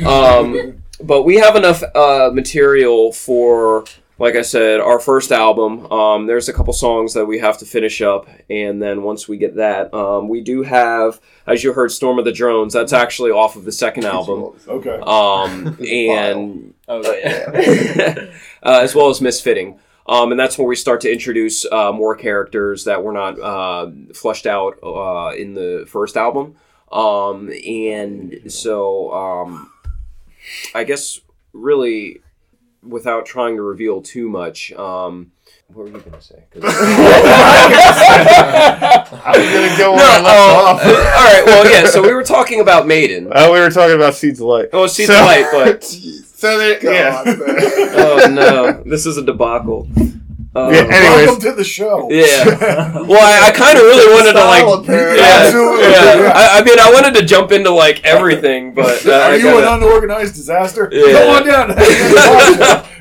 Um, 0.04 0.82
but 1.02 1.22
we 1.22 1.36
have 1.36 1.56
enough 1.56 1.82
uh, 1.94 2.30
material 2.32 3.10
for, 3.12 3.84
like 4.18 4.34
I 4.34 4.42
said, 4.42 4.80
our 4.80 4.98
first 4.98 5.30
album. 5.30 5.90
Um, 5.92 6.26
there's 6.26 6.48
a 6.48 6.52
couple 6.52 6.72
songs 6.72 7.14
that 7.14 7.26
we 7.26 7.38
have 7.38 7.58
to 7.58 7.66
finish 7.66 8.00
up, 8.00 8.28
and 8.48 8.80
then 8.80 9.02
once 9.02 9.28
we 9.28 9.36
get 9.36 9.56
that, 9.56 9.92
um, 9.92 10.28
we 10.28 10.40
do 10.40 10.62
have, 10.62 11.20
as 11.46 11.62
you 11.62 11.72
heard, 11.72 11.92
"Storm 11.92 12.18
of 12.18 12.24
the 12.24 12.32
Drones." 12.32 12.72
That's 12.72 12.92
actually 12.92 13.30
off 13.30 13.56
of 13.56 13.64
the 13.64 13.72
second 13.72 14.04
album. 14.04 14.54
Okay. 14.66 14.98
Um, 15.02 15.76
and 15.88 16.74
uh, 16.88 17.00
uh, 17.00 18.26
as 18.62 18.94
well 18.94 19.10
as 19.10 19.20
misfitting. 19.20 19.78
Um, 20.08 20.30
and 20.30 20.38
that's 20.38 20.56
where 20.56 20.68
we 20.68 20.76
start 20.76 21.00
to 21.00 21.12
introduce 21.12 21.70
uh, 21.70 21.90
more 21.92 22.14
characters 22.14 22.84
that 22.84 23.02
were 23.02 23.12
not 23.12 23.40
uh, 23.40 23.90
fleshed 24.14 24.46
out 24.46 24.78
uh, 24.82 25.32
in 25.36 25.54
the 25.54 25.84
first 25.88 26.16
album. 26.16 26.54
Um, 26.92 27.50
and 27.66 28.40
so 28.46 29.12
um, 29.12 29.72
I 30.74 30.84
guess 30.84 31.20
really, 31.52 32.20
without 32.88 33.26
trying 33.26 33.56
to 33.56 33.62
reveal 33.62 34.02
too 34.02 34.28
much, 34.28 34.72
um, 34.72 35.30
what 35.68 35.84
were 35.84 35.88
you 35.88 35.98
gonna 36.00 36.20
say? 36.20 36.44
I 36.54 36.58
was 39.36 39.48
gonna 39.52 39.76
go 39.78 39.92
where 39.94 40.04
I 40.04 40.18
No, 40.18 40.24
left 40.24 40.38
oh, 40.38 40.66
off. 40.66 40.84
all 40.84 40.92
right. 40.92 41.42
Well, 41.46 41.70
yeah. 41.70 41.86
So 41.88 42.02
we 42.02 42.12
were 42.14 42.24
talking 42.24 42.60
about 42.60 42.86
Maiden. 42.86 43.28
Oh, 43.34 43.52
we 43.52 43.58
were 43.60 43.70
talking 43.70 43.96
about 43.96 44.14
Seeds 44.14 44.40
of 44.40 44.46
Light. 44.46 44.68
Oh, 44.72 44.86
Seeds 44.86 45.10
So- 45.12 45.18
of 45.18 45.24
Light, 45.26 45.46
but 45.52 45.84
So 46.36 46.58
there, 46.58 46.78
yeah. 46.84 47.22
oh 47.26 48.28
no, 48.30 48.82
this 48.84 49.06
is 49.06 49.16
a 49.16 49.22
debacle. 49.24 49.88
Um, 50.56 50.72
Yeah, 50.72 50.80
anyways. 50.80 51.26
Welcome 51.26 51.40
to 51.42 51.52
the 51.52 51.64
show. 51.64 52.08
Yeah. 52.10 52.94
Well, 53.06 53.20
I, 53.22 53.48
I 53.48 53.52
kind 53.52 53.76
of 53.78 53.84
really 53.84 54.12
wanted 54.14 54.32
to 54.32 54.44
like. 54.44 54.64
apparently. 54.84 55.18
Yeah, 55.18 55.42
Absolutely. 55.44 55.82
yeah. 55.90 56.32
I, 56.34 56.58
I 56.58 56.64
mean, 56.64 56.78
I 56.78 56.90
wanted 56.92 57.14
to 57.20 57.24
jump 57.26 57.52
into 57.52 57.70
like 57.70 58.04
everything, 58.04 58.74
but 58.80 59.06
uh, 59.06 59.12
Are 59.12 59.30
I 59.32 59.36
you 59.36 59.42
gotta- 59.44 59.66
an 59.74 59.82
unorganized 59.82 60.34
disaster? 60.34 60.88
Yeah. 60.90 61.12
Come 61.12 61.30
on 61.36 61.46
down. 61.46 62.86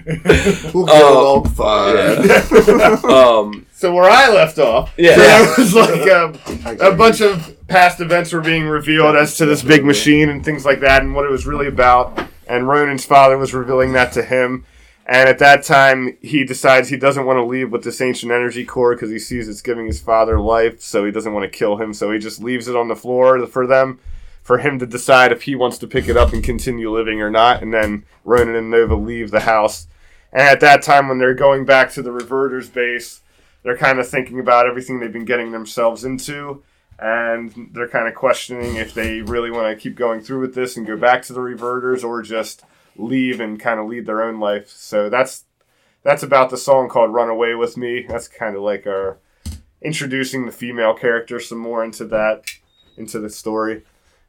We'll 0.73 0.87
Uh, 0.87 0.99
go 0.99 1.35
on 1.37 1.49
fine. 1.49 3.11
um, 3.11 3.65
So 3.73 3.91
where 3.93 4.07
I 4.09 4.29
left 4.29 4.59
off, 4.59 4.93
Yeah. 4.97 5.15
there 5.17 5.53
was 5.57 5.73
like 5.73 6.01
a, 6.05 6.33
a 6.79 6.95
bunch 6.95 7.21
of 7.21 7.55
past 7.67 7.99
events 8.01 8.31
were 8.31 8.41
being 8.41 8.65
revealed 8.67 9.15
as 9.15 9.35
to 9.37 9.47
this 9.47 9.63
big 9.63 9.83
machine 9.83 10.29
and 10.29 10.45
things 10.45 10.63
like 10.63 10.81
that, 10.81 11.01
and 11.01 11.15
what 11.15 11.25
it 11.25 11.31
was 11.31 11.47
really 11.47 11.65
about. 11.67 12.19
And 12.47 12.67
Ronan's 12.67 13.03
father 13.05 13.35
was 13.39 13.55
revealing 13.55 13.93
that 13.93 14.11
to 14.13 14.21
him. 14.21 14.65
And 15.07 15.29
at 15.29 15.37
that 15.37 15.63
time, 15.63 16.17
he 16.21 16.43
decides 16.43 16.89
he 16.89 16.97
doesn't 16.97 17.27
want 17.27 17.37
to 17.37 17.45
leave 17.45 17.71
with 17.71 17.83
this 17.83 18.01
ancient 18.01 18.31
energy 18.31 18.65
core 18.65 18.95
because 18.95 19.11
he 19.11 19.19
sees 19.19 19.47
it's 19.47 19.61
giving 19.61 19.85
his 19.85 20.01
father 20.01 20.39
life, 20.39 20.81
so 20.81 21.05
he 21.05 21.11
doesn't 21.11 21.33
want 21.33 21.43
to 21.43 21.57
kill 21.57 21.77
him. 21.77 21.93
So 21.93 22.11
he 22.11 22.17
just 22.17 22.41
leaves 22.41 22.67
it 22.67 22.75
on 22.75 22.87
the 22.87 22.95
floor 22.95 23.45
for 23.45 23.67
them, 23.67 23.99
for 24.41 24.57
him 24.57 24.79
to 24.79 24.87
decide 24.87 25.31
if 25.31 25.43
he 25.43 25.53
wants 25.53 25.77
to 25.79 25.87
pick 25.87 26.07
it 26.07 26.17
up 26.17 26.33
and 26.33 26.43
continue 26.43 26.91
living 26.91 27.21
or 27.21 27.29
not. 27.29 27.61
And 27.61 27.71
then 27.71 28.03
Ronan 28.23 28.55
and 28.55 28.71
Nova 28.71 28.95
leave 28.95 29.29
the 29.29 29.41
house. 29.41 29.87
And 30.33 30.41
at 30.41 30.59
that 30.61 30.81
time, 30.81 31.07
when 31.07 31.19
they're 31.19 31.35
going 31.35 31.65
back 31.65 31.91
to 31.91 32.01
the 32.01 32.09
Reverters 32.09 32.73
base, 32.73 33.21
they're 33.61 33.77
kind 33.77 33.99
of 33.99 34.09
thinking 34.09 34.39
about 34.39 34.65
everything 34.65 34.99
they've 34.99 35.13
been 35.13 35.23
getting 35.23 35.51
themselves 35.51 36.03
into. 36.03 36.63
And 36.97 37.69
they're 37.73 37.87
kind 37.87 38.07
of 38.07 38.15
questioning 38.15 38.77
if 38.77 38.93
they 38.93 39.21
really 39.21 39.51
want 39.51 39.67
to 39.67 39.81
keep 39.81 39.95
going 39.95 40.21
through 40.21 40.41
with 40.41 40.55
this 40.55 40.77
and 40.77 40.87
go 40.87 40.97
back 40.97 41.21
to 41.23 41.33
the 41.33 41.41
Reverters 41.41 42.03
or 42.03 42.23
just 42.23 42.63
leave 42.97 43.39
and 43.39 43.59
kind 43.59 43.79
of 43.79 43.87
lead 43.87 44.05
their 44.05 44.23
own 44.23 44.39
life. 44.39 44.69
So 44.69 45.09
that's 45.09 45.45
that's 46.03 46.23
about 46.23 46.49
the 46.49 46.57
song 46.57 46.89
called 46.89 47.13
"Run 47.13 47.29
Away 47.29 47.55
with 47.55 47.77
Me." 47.77 48.05
That's 48.07 48.27
kind 48.27 48.55
of 48.55 48.61
like 48.61 48.85
our 48.85 49.17
introducing 49.81 50.45
the 50.45 50.51
female 50.51 50.93
character 50.93 51.39
some 51.39 51.59
more 51.59 51.83
into 51.83 52.05
that 52.05 52.45
into 52.97 53.19
the 53.19 53.29
story. 53.29 53.83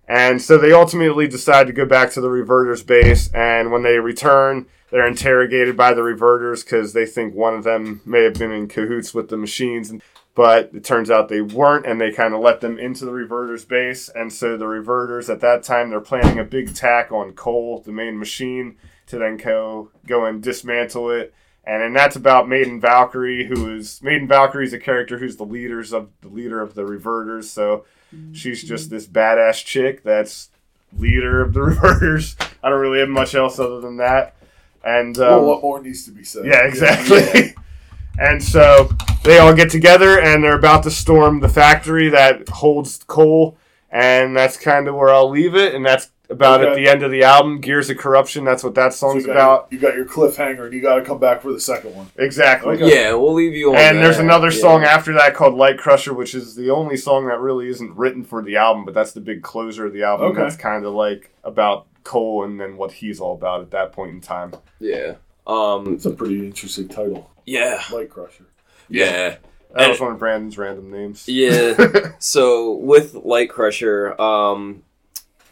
And 0.09 0.41
so 0.41 0.57
they 0.57 0.73
ultimately 0.73 1.27
decide 1.27 1.67
to 1.67 1.73
go 1.73 1.85
back 1.85 2.13
to 2.13 2.21
the 2.21 2.29
Reverters 2.29 2.87
base. 2.87 3.29
And 3.33 3.73
when 3.73 3.83
they 3.83 3.99
return, 3.99 4.67
they're 4.91 5.07
interrogated 5.07 5.77
by 5.77 5.95
the 5.95 6.03
Reverters 6.03 6.65
because 6.65 6.93
they 6.93 7.07
think 7.07 7.35
one 7.35 7.55
of 7.55 7.65
them 7.65 8.01
may 8.05 8.23
have 8.23 8.35
been 8.35 8.53
in 8.53 8.69
cahoots 8.69 9.13
with 9.13 9.29
the 9.29 9.37
machines. 9.37 9.93
But 10.37 10.71
it 10.75 10.85
turns 10.85 11.11
out 11.11 11.29
they 11.29 11.41
weren't, 11.41 11.87
and 11.87 11.99
they 11.99 12.13
kind 12.13 12.35
of 12.35 12.41
let 12.41 12.61
them 12.61 12.79
into 12.79 13.07
the 13.07 13.11
Reverters 13.11 13.67
base. 13.67 14.11
And 14.11 14.31
so 14.31 14.57
the 14.59 14.67
Reverters, 14.67 15.31
at 15.31 15.41
that 15.41 15.63
time, 15.63 15.89
they're 15.91 16.01
planning 16.01 16.39
a 16.39 16.45
big 16.45 16.69
attack 16.69 17.11
on 17.11 17.33
Cole, 17.33 17.83
the 17.85 17.91
main 17.91 18.19
machine, 18.19 18.77
to 19.07 19.19
then 19.19 19.39
go, 19.39 19.91
go 20.07 20.27
and 20.27 20.43
dismantle 20.43 21.11
it. 21.11 21.35
And 21.65 21.83
and 21.83 21.97
that's 21.97 22.15
about 22.15 22.49
Maiden 22.49 22.81
Valkyrie, 22.81 23.47
who 23.47 23.75
is 23.75 24.01
Maiden 24.03 24.29
Valkyrie 24.29 24.67
is 24.67 24.73
a 24.73 24.79
character 24.79 25.19
who's 25.19 25.37
the 25.37 25.45
leaders 25.45 25.93
of 25.93 26.11
the 26.21 26.29
leader 26.29 26.61
of 26.61 26.75
the 26.75 26.83
Reverters. 26.83 27.45
So 27.45 27.87
she's 28.33 28.63
just 28.63 28.89
this 28.89 29.07
badass 29.07 29.65
chick 29.65 30.05
that's 30.05 30.51
leader 30.97 31.41
of 31.41 31.55
the 31.55 31.61
Reverters. 31.67 32.37
I 32.63 32.69
don't 32.71 32.81
really 32.81 33.01
have 33.01 33.09
much 33.09 33.35
else 33.35 33.59
other 33.59 33.81
than 33.81 33.97
that. 33.97 34.37
And 34.85 35.19
um, 35.19 35.29
well, 35.29 35.45
what 35.45 35.63
more 35.63 35.83
needs 35.83 36.05
to 36.05 36.13
be 36.13 36.23
said? 36.23 36.47
yeah, 36.47 36.65
exactly. 36.67 37.55
and 38.21 38.41
so 38.41 38.89
they 39.27 39.39
all 39.39 39.55
get 39.55 39.71
together 39.71 40.21
and 40.21 40.43
they're 40.43 40.57
about 40.57 40.83
to 40.85 40.91
storm 40.91 41.41
the 41.41 41.49
factory 41.49 42.09
that 42.11 42.49
holds 42.49 43.03
Cole. 43.07 43.59
And 43.91 44.37
that's 44.37 44.57
kind 44.57 44.89
of 44.89 44.95
where 44.95 45.11
I'll 45.11 45.31
leave 45.31 45.55
it. 45.55 45.75
And 45.75 45.85
that's 45.87 46.11
about 46.29 46.65
at 46.65 46.75
the 46.75 46.89
end 46.89 47.05
of 47.05 47.11
the 47.13 47.23
album, 47.23 47.61
Gears 47.61 47.89
of 47.89 47.97
Corruption. 47.99 48.45
That's 48.45 48.65
what 48.65 48.75
that 48.75 48.93
So 48.93 49.09
song's 49.13 49.23
you 49.23 49.29
got, 49.29 49.37
about. 49.37 49.69
you 49.71 49.79
got 49.79 49.95
your 49.95 50.05
cliffhanger, 50.05 50.65
and 50.65 50.75
you 50.75 50.83
got 50.83 50.97
to 50.97 51.03
come 51.05 51.19
back 51.21 51.41
for 51.41 51.53
the 51.53 51.61
second 51.61 51.95
one. 51.95 52.09
Exactly. 52.17 52.75
Okay. 52.75 52.93
Yeah, 53.05 53.13
we'll 53.15 53.33
leave 53.33 53.55
you 53.55 53.71
on. 53.71 53.77
And 53.77 53.99
there's 53.99 54.19
another 54.19 54.51
Yeah. 54.51 54.61
song 54.61 54.83
after 54.83 55.13
that 55.15 55.35
called 55.35 55.55
Light 55.55 55.79
Crusher, 55.79 56.13
which 56.13 56.35
is 56.35 56.57
the 56.57 56.69
only 56.71 56.97
song 56.97 57.29
that 57.29 57.39
really 57.39 57.69
isn't 57.69 57.97
written 57.97 58.25
for 58.25 58.43
the 58.43 58.57
album, 58.57 58.85
but 58.85 58.93
that's 58.93 59.13
the 59.13 59.21
big 59.21 59.43
closer 59.43 59.87
of 59.87 59.93
the 59.93 60.03
album. 60.03 60.33
Okay. 60.33 60.43
That's 60.43 60.57
kind 60.57 60.85
of 60.85 60.93
like 60.95 61.31
about 61.45 61.87
Cole 62.03 62.43
and 62.45 62.61
then 62.61 62.77
what 62.77 62.91
he's 62.93 63.21
all 63.21 63.35
about 63.35 63.61
at 63.61 63.71
that 63.71 63.93
point 63.93 64.11
in 64.13 64.21
time. 64.21 64.53
Yeah. 64.81 65.15
Um. 65.47 65.95
It's 65.95 66.07
a 66.07 66.11
pretty 66.11 66.45
interesting 66.45 66.89
title, 66.89 67.31
Yeah. 67.45 67.81
Light 67.93 68.11
Crusher. 68.11 68.47
Yeah. 68.89 69.37
That 69.75 69.83
And- 69.83 69.91
was 69.91 70.01
one 70.01 70.13
of 70.13 70.19
Brandon's 70.19 70.57
random 70.57 70.91
names. 70.91 71.29
Yeah. 71.29 72.13
so 72.19 72.73
with 72.73 73.15
Light 73.15 73.51
Crusher, 73.51 74.19
um, 74.21 74.83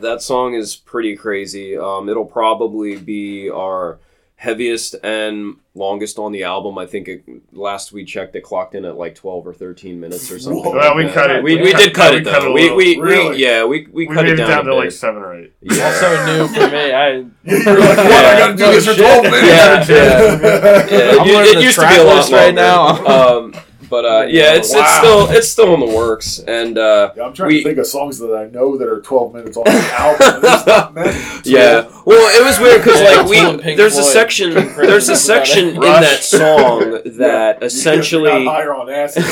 that 0.01 0.23
song 0.23 0.55
is 0.55 0.77
pretty 0.77 1.17
crazy. 1.17 1.77
Um, 1.77 2.09
it'll 2.09 2.25
probably 2.25 2.97
be 2.97 3.51
our 3.51 3.99
heaviest 4.37 4.95
and 5.03 5.57
longest 5.75 6.19
on 6.19 6.33
the 6.33 6.43
album. 6.45 6.77
I 6.77 6.87
think 6.87 7.09
it, 7.09 7.25
last 7.53 7.93
we 7.93 8.05
checked, 8.05 8.35
it 8.37 8.43
clocked 8.43 8.75
in 8.75 8.85
at 8.85 8.97
like 8.97 9.15
twelve 9.15 9.47
or 9.47 9.55
thirteen 9.55 10.01
minutes 10.01 10.31
or 10.31 10.39
something. 10.39 10.63
Whoa. 10.63 10.71
like 10.71 10.81
Well, 10.81 10.97
we 10.97 11.05
that. 11.05 11.15
cut 11.15 11.31
it- 11.31 11.43
We, 11.45 11.57
we 11.57 11.63
we 11.63 11.73
cut- 11.73 11.81
did 11.81 11.95
cut 11.95 12.13
we 12.13 12.19
it 12.19 12.25
cut 12.25 12.41
though. 12.43 12.51
a 12.51 12.53
We, 12.53 12.71
we, 12.75 12.99
Really? 13.01 13.29
we 13.31 13.37
yeah 13.45 13.65
we, 13.65 13.87
we, 13.93 14.07
We 14.09 14.15
cut 14.15 14.25
made 14.25 14.33
it 14.35 14.37
down, 14.37 14.49
down 14.51 14.65
to 14.67 14.71
bit. 14.73 14.77
like 14.77 14.93
seven 14.93 15.23
or 15.23 15.35
eight. 15.41 15.53
Yeah. 15.61 15.85
Also 15.85 16.27
new 16.27 16.49
for 16.49 16.69
me. 16.71 16.93
I 16.93 17.09
You're 17.45 17.81
like, 17.81 17.97
what? 17.97 18.25
I 18.25 18.39
got 18.39 18.47
to 18.49 18.57
do 18.57 18.67
this 18.73 18.87
for 18.87 18.95
12 18.95 19.23
minutes. 19.25 19.47
Yeah, 19.47 19.85
yeah. 19.89 19.89
Yeah, 19.89 21.21
I'm 21.21 21.29
it, 21.29 21.47
it 21.47 21.55
the 21.57 21.63
used 21.63 21.79
to 21.81 21.89
be 21.89 21.97
a 21.97 22.05
lot 22.05 22.17
list 22.17 22.33
right 22.33 22.55
now. 22.55 23.05
Um, 23.07 23.55
but 23.89 24.05
uh, 24.05 24.27
yeah, 24.29 24.55
it's 24.55 24.73
it's 24.75 24.97
still 24.97 25.29
it's 25.31 25.49
still 25.49 25.75
in 25.75 25.81
the 25.81 25.87
works, 25.95 26.39
and 26.41 26.77
uh, 26.79 27.13
Yeah, 27.17 27.25
I'm 27.25 27.33
trying 27.35 27.49
We- 27.49 27.59
to 27.63 27.65
think 27.69 27.79
of 27.79 27.87
songs 27.87 28.19
that 28.19 28.35
I 28.35 28.47
know 28.47 28.77
that 28.77 28.89
are 28.89 29.01
12 29.01 29.35
minutes 29.35 29.57
on 29.57 29.65
the 29.65 29.71
album. 29.99 30.41
There's 30.43 30.67
not 30.67 30.93
yeah. 31.47 31.89
Well, 32.05 32.41
it 32.41 32.45
was 32.45 32.59
weird 32.61 32.83
because 32.85 33.01
like 33.01 33.27
we 33.65 33.75
there's 33.77 33.97
a 33.99 34.03
section 34.03 34.53
there's 34.55 35.09
a 35.09 35.17
section 35.17 35.69
in 35.69 35.81
that 35.81 36.23
song 36.23 36.81
that 37.19 37.59
You're 37.61 37.67
essentially 37.67 38.45
higher 38.45 38.75
on 38.75 38.91
acid. 38.91 39.25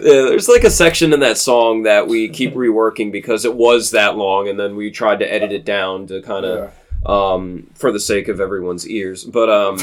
there's 0.00 0.48
like 0.48 0.64
a 0.64 0.70
section 0.70 1.12
in 1.12 1.20
that 1.20 1.38
song 1.38 1.84
that 1.84 2.08
we 2.08 2.28
keep 2.28 2.54
reworking 2.54 3.12
because 3.12 3.44
it 3.44 3.54
was 3.54 3.90
that 3.92 4.16
long, 4.16 4.48
and 4.48 4.58
then 4.58 4.76
we 4.76 4.90
tried 4.90 5.18
to 5.20 5.32
edit 5.32 5.52
it 5.52 5.64
down 5.64 6.06
to 6.08 6.20
kind 6.22 6.44
of 6.44 6.72
Yeah. 7.06 7.06
um, 7.06 7.70
for 7.74 7.92
the 7.92 8.00
sake 8.00 8.28
of 8.28 8.40
everyone's 8.40 8.88
ears. 8.88 9.24
But 9.24 9.48
um, 9.50 9.78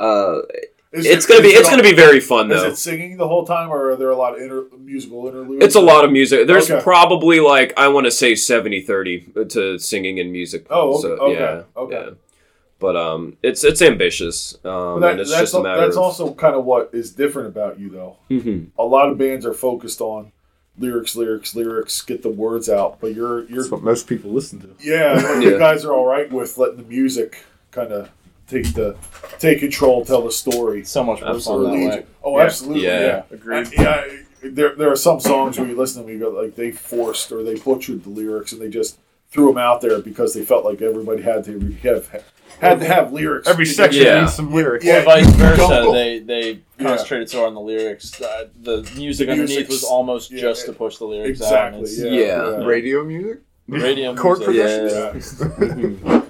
uh, 0.00 0.42
Is 0.92 1.06
it's 1.06 1.24
it- 1.24 1.28
gonna 1.28 1.42
be 1.42 1.48
it 1.48 1.58
it's 1.60 1.68
all- 1.68 1.76
gonna 1.76 1.82
be 1.88 1.94
very 1.94 2.18
fun 2.20 2.48
though. 2.48 2.64
Is 2.64 2.72
it 2.72 2.76
singing 2.76 3.16
the 3.16 3.28
whole 3.28 3.44
time, 3.46 3.70
or 3.70 3.90
are 3.90 3.96
there 3.96 4.10
a 4.10 4.16
lot 4.16 4.34
of 4.36 4.42
inter- 4.42 4.66
musical 4.78 5.26
interludes? 5.28 5.64
It's 5.64 5.74
a 5.76 5.80
lot 5.80 6.04
of 6.04 6.10
music. 6.10 6.46
There's 6.46 6.70
Okay. 6.70 6.82
probably 6.82 7.38
like 7.40 7.72
I 7.76 7.88
want 7.88 8.06
to 8.06 8.10
say 8.10 8.32
70-30 8.32 9.48
to 9.50 9.78
singing 9.78 10.18
and 10.18 10.32
music. 10.32 10.66
Oh, 10.70 10.90
okay, 10.94 11.02
So, 11.02 11.08
okay, 11.16 11.40
yeah, 11.40 11.62
okay. 11.76 11.94
yeah. 12.06 12.10
But 12.80 12.96
um, 12.96 13.36
it's 13.42 13.62
it's 13.62 13.82
ambitious, 13.82 14.56
um, 14.64 15.00
that- 15.00 15.12
and 15.12 15.20
it's 15.20 15.30
that's 15.30 15.42
just 15.42 15.54
a 15.54 15.58
al- 15.58 15.62
matter 15.62 15.80
that's 15.82 15.96
of. 15.96 16.02
also 16.02 16.32
kind 16.34 16.54
of 16.56 16.64
what 16.64 16.90
is 16.92 17.12
different 17.12 17.48
about 17.48 17.78
you, 17.78 17.90
though. 17.90 18.16
Mhm. 18.30 18.68
A 18.78 18.84
lot 18.84 19.10
of 19.10 19.18
bands 19.18 19.44
are 19.44 19.52
focused 19.52 20.00
on 20.00 20.32
lyrics, 20.78 21.14
lyrics, 21.14 21.54
lyrics, 21.54 22.00
get 22.00 22.22
the 22.22 22.30
words 22.30 22.70
out. 22.70 22.98
But 23.00 23.14
you're 23.14 23.44
you're 23.44 23.58
That's 23.58 23.70
what 23.70 23.82
most 23.82 24.06
people 24.08 24.30
listen 24.32 24.60
to. 24.60 24.68
yeah, 24.82 25.20
Yeah. 25.40 25.40
you 25.40 25.58
guys 25.58 25.84
are 25.84 25.92
all 25.92 26.06
right 26.06 26.32
with 26.32 26.56
letting 26.56 26.78
the 26.78 26.82
music 26.84 27.44
kind 27.70 27.92
of 27.92 28.08
take 28.50 28.74
the 28.74 28.96
take 29.38 29.60
control, 29.60 30.04
tell 30.04 30.22
the 30.22 30.32
story. 30.32 30.84
so 30.84 31.02
much 31.04 31.20
more 31.22 31.38
fun 31.40 31.62
that 31.64 31.72
way. 31.72 32.06
Oh, 32.22 32.36
Yeah. 32.38 32.44
absolutely. 32.44 32.84
Yeah. 32.84 33.00
Yeah. 33.00 33.22
Agreed. 33.30 33.66
I- 33.78 33.82
yeah. 33.82 34.04
There, 34.42 34.74
there 34.74 34.90
are 34.90 34.96
some 34.96 35.20
songs 35.20 35.58
where 35.58 35.68
you 35.68 35.76
listen 35.76 36.00
to 36.02 36.06
them, 36.06 36.18
you 36.18 36.24
go 36.24 36.30
like 36.30 36.54
they 36.56 36.70
forced 36.72 37.30
or 37.30 37.42
they 37.42 37.56
butchered 37.56 38.04
the 38.04 38.08
lyrics 38.10 38.52
and 38.52 38.60
they 38.62 38.70
just 38.70 38.98
threw 39.30 39.48
them 39.48 39.58
out 39.58 39.82
there 39.82 39.98
because 40.00 40.32
they 40.32 40.42
felt 40.44 40.64
like 40.64 40.80
everybody 40.80 41.20
had 41.22 41.44
to 41.44 41.60
have 41.82 42.24
had 42.58 42.80
to 42.80 42.86
have 42.86 43.12
lyrics. 43.12 43.46
Every 43.46 43.66
section 43.66 44.02
Yeah. 44.04 44.22
needs 44.22 44.34
some 44.34 44.50
lyrics. 44.52 44.82
Yeah. 44.84 45.00
Or 45.00 45.04
vice 45.04 45.28
versa, 45.34 45.56
Jungle. 45.58 45.92
they 45.92 46.18
they 46.20 46.50
Yeah. 46.78 46.86
concentrated 46.88 47.28
so 47.28 47.44
on 47.44 47.52
the 47.54 47.60
lyrics. 47.60 48.18
Uh, 48.20 48.46
the 48.62 48.78
music 48.96 49.26
The 49.26 49.32
underneath 49.32 49.50
music's- 49.56 49.70
was 49.70 49.84
almost 49.84 50.30
yeah, 50.30 50.40
just 50.40 50.64
it- 50.64 50.66
to 50.68 50.72
push 50.72 50.96
the 50.96 51.04
lyrics 51.04 51.42
out. 51.42 51.46
Exactly. 51.74 51.80
it's- 51.82 51.98
Yeah. 51.98 52.10
Yeah. 52.60 52.64
Radio 52.64 53.04
music? 53.04 53.40
Radio 53.68 54.14
Chord 54.16 54.38
music. 54.38 54.90
progressions. 54.90 56.22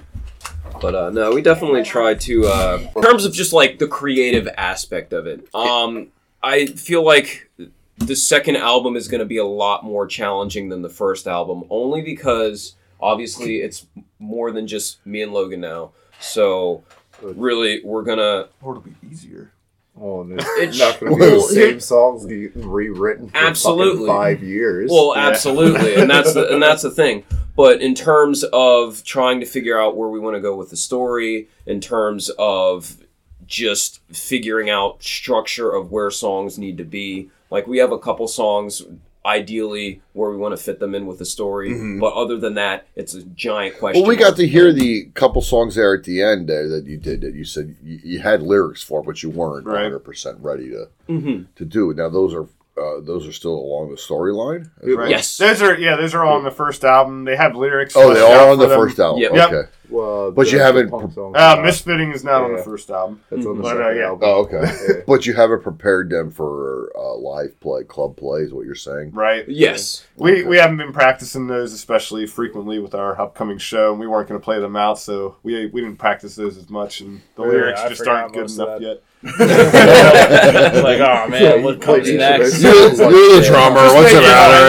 But 0.81 0.95
uh, 0.95 1.09
no, 1.11 1.31
we 1.31 1.41
definitely 1.41 1.83
try 1.83 2.15
to. 2.15 2.47
Uh, 2.47 2.87
in 2.95 3.01
terms 3.01 3.23
of 3.23 3.33
just 3.33 3.53
like 3.53 3.77
the 3.77 3.87
creative 3.87 4.47
aspect 4.57 5.13
of 5.13 5.27
it, 5.27 5.47
um, 5.53 6.07
I 6.41 6.65
feel 6.65 7.05
like 7.05 7.49
the 7.97 8.15
second 8.15 8.57
album 8.57 8.95
is 8.95 9.07
going 9.07 9.19
to 9.19 9.25
be 9.25 9.37
a 9.37 9.45
lot 9.45 9.83
more 9.83 10.07
challenging 10.07 10.69
than 10.69 10.81
the 10.81 10.89
first 10.89 11.27
album, 11.27 11.65
only 11.69 12.01
because 12.01 12.75
obviously 12.99 13.57
it's 13.57 13.85
more 14.17 14.51
than 14.51 14.67
just 14.67 15.05
me 15.05 15.21
and 15.21 15.31
Logan 15.31 15.61
now. 15.61 15.91
So 16.19 16.83
really, 17.21 17.81
we're 17.83 18.03
gonna. 18.03 18.47
Or 18.61 18.73
it'll 18.73 18.81
be 18.81 18.95
easier. 19.07 19.51
Oh, 19.99 20.21
and 20.21 20.33
it's 20.33 20.45
It's 20.57 20.79
not 20.79 20.99
going 20.99 21.13
to 21.13 21.19
be 21.19 21.25
the 21.25 21.39
same 21.41 21.79
songs 21.79 22.25
getting 22.25 22.67
rewritten 22.69 23.29
for 23.29 23.37
Absolutely. 23.37 24.07
five 24.07 24.41
years. 24.41 24.89
Well, 24.91 25.13
Yeah. 25.15 25.27
absolutely, 25.27 25.95
and 25.95 26.09
that's 26.09 26.33
the, 26.33 26.51
and 26.53 26.61
that's 26.63 26.81
the 26.81 26.91
thing. 26.91 27.23
But 27.55 27.81
in 27.81 27.93
terms 27.93 28.43
of 28.53 29.03
trying 29.03 29.41
to 29.41 29.45
figure 29.45 29.79
out 29.79 29.97
where 29.97 30.09
we 30.09 30.19
want 30.19 30.35
to 30.35 30.39
go 30.41 30.55
with 30.55 30.69
the 30.69 30.77
story, 30.77 31.49
in 31.65 31.81
terms 31.81 32.29
of 32.39 32.97
just 33.45 33.99
figuring 34.13 34.69
out 34.69 35.03
structure 35.03 35.71
of 35.71 35.91
where 35.91 36.09
songs 36.09 36.57
need 36.57 36.77
to 36.77 36.85
be, 36.85 37.29
like 37.49 37.67
we 37.67 37.79
have 37.79 37.91
a 37.91 37.99
couple 37.99 38.27
songs 38.29 38.81
ideally 39.25 40.01
where 40.13 40.29
we 40.31 40.37
want 40.37 40.55
to 40.57 40.63
fit 40.63 40.79
them 40.79 40.95
in 40.95 41.05
with 41.05 41.19
the 41.19 41.25
story, 41.25 41.73
but 41.99 42.13
other 42.13 42.37
than 42.37 42.55
that, 42.55 42.87
it's 42.95 43.13
a 43.13 43.23
giant 43.23 43.77
question. 43.77 44.01
Well, 44.01 44.09
we 44.09 44.15
got 44.15 44.35
to 44.37 44.47
hear 44.47 44.73
the 44.73 45.05
couple 45.13 45.41
songs 45.41 45.75
there 45.75 45.93
at 45.95 46.03
the 46.03 46.21
end 46.21 46.49
there 46.49 46.67
that 46.69 46.85
you 46.85 46.97
did 46.97 47.21
that 47.21 47.35
you 47.35 47.45
said 47.45 47.75
you, 47.83 47.99
you 48.03 48.19
had 48.19 48.41
lyrics 48.41 48.81
for, 48.81 49.03
but 49.03 49.21
you 49.23 49.29
weren't 49.29 49.65
Right. 49.67 49.83
100 49.83 49.99
percent 49.99 50.37
ready 50.41 50.69
to 50.69 50.87
Mhm. 51.07 51.45
to 51.55 51.65
do 51.65 51.91
it. 51.91 51.97
Now 51.97 52.09
those 52.09 52.33
are 52.33 52.47
uh, 52.81 52.99
those 53.01 53.27
are 53.27 53.31
still 53.31 53.55
along 53.55 53.89
the 53.91 53.95
storyline. 53.97 54.69
as 54.81 54.95
well? 54.97 55.09
Yes. 55.09 55.37
Those 55.37 55.61
are 55.61 55.77
yeah, 55.77 55.95
those 55.95 56.13
are 56.15 56.23
all 56.25 56.37
on 56.37 56.43
the 56.43 56.51
first 56.51 56.83
album. 56.83 57.23
They 57.25 57.35
have 57.35 57.55
lyrics. 57.55 57.93
Oh, 57.95 58.13
they 58.13 58.21
are 58.21 58.49
on 58.51 58.57
the 58.57 58.67
them. 58.67 58.79
first 58.79 58.99
album. 58.99 59.21
Yep. 59.21 59.51
Okay. 59.51 59.69
Well, 59.89 60.31
But 60.31 60.53
you 60.53 60.59
haven't- 60.59 60.89
punk 60.89 61.11
Uh, 61.17 61.57
Misfitting 61.57 62.15
is 62.15 62.23
not 62.23 62.41
on 62.43 62.55
the 62.55 62.63
first 62.63 62.89
album. 62.89 63.19
That's 63.29 63.45
on 63.45 63.57
the 63.57 63.63
But, 63.63 63.75
uh, 63.75 63.79
second 63.83 63.97
yeah. 63.97 64.07
album. 64.07 64.29
Oh, 64.29 64.39
okay. 64.45 65.01
But 65.07 65.25
you 65.25 65.33
haven't 65.33 65.63
prepared 65.63 66.09
them 66.09 66.31
for 66.31 66.93
uh, 66.97 67.15
live 67.15 67.59
play, 67.59 67.83
club 67.83 68.15
play, 68.15 68.39
is 68.41 68.53
what 68.53 68.65
you're 68.65 68.73
saying. 68.75 69.11
Right. 69.11 69.43
Yes. 69.49 70.05
We 70.15 70.43
we 70.43 70.57
haven't 70.57 70.77
been 70.77 70.93
practicing 70.93 71.47
those 71.47 71.73
especially 71.73 72.25
frequently 72.25 72.79
with 72.79 72.95
our 72.95 73.19
upcoming 73.19 73.57
show, 73.57 73.91
and 73.91 73.99
we 73.99 74.07
weren't 74.07 74.29
going 74.29 74.39
to 74.39 74.43
play 74.43 74.59
them 74.61 74.77
out, 74.77 74.97
so 74.97 75.35
we 75.43 75.65
we 75.67 75.81
didn't 75.81 75.97
practice 75.99 76.35
those 76.35 76.57
as 76.57 76.69
much, 76.69 77.01
and 77.01 77.19
the 77.35 77.43
Yeah, 77.43 77.49
lyrics 77.51 77.81
I 77.81 77.89
just 77.89 78.07
aren't 78.07 78.33
good 78.33 78.49
enough 78.49 78.79
yet. 78.81 79.03
Like, 79.23 80.99
oh 80.99 81.27
man, 81.29 81.63
what 81.63 81.81
comes 81.81 82.03
Played 82.07 82.17
next? 82.19 82.61
You're, 82.61 82.73
those. 82.89 82.99
you're 82.99 83.39
the 83.39 83.43
drummer. 83.45 83.75
What's 83.93 84.11
the 84.13 84.19
make 84.19 84.23
it 84.23 84.27
matter? 84.27 84.65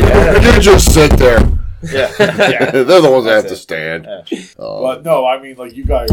Yeah, 0.00 0.38
yeah. 0.40 0.54
You 0.54 0.60
just 0.60 0.92
sit 0.94 1.10
there. 1.18 1.40
Yeah, 1.82 2.10
yeah. 2.18 2.70
They're 2.70 2.84
the 3.02 3.10
ones 3.10 3.24
that 3.26 3.32
have 3.34 3.42
That's 3.44 3.54
to 3.54 3.56
stand. 3.56 4.06
Yeah. 4.30 4.38
Um, 4.58 4.82
But 4.82 5.04
no, 5.04 5.26
I 5.26 5.38
mean, 5.40 5.56
like 5.56 5.74
you 5.74 5.84
guys, 5.84 6.08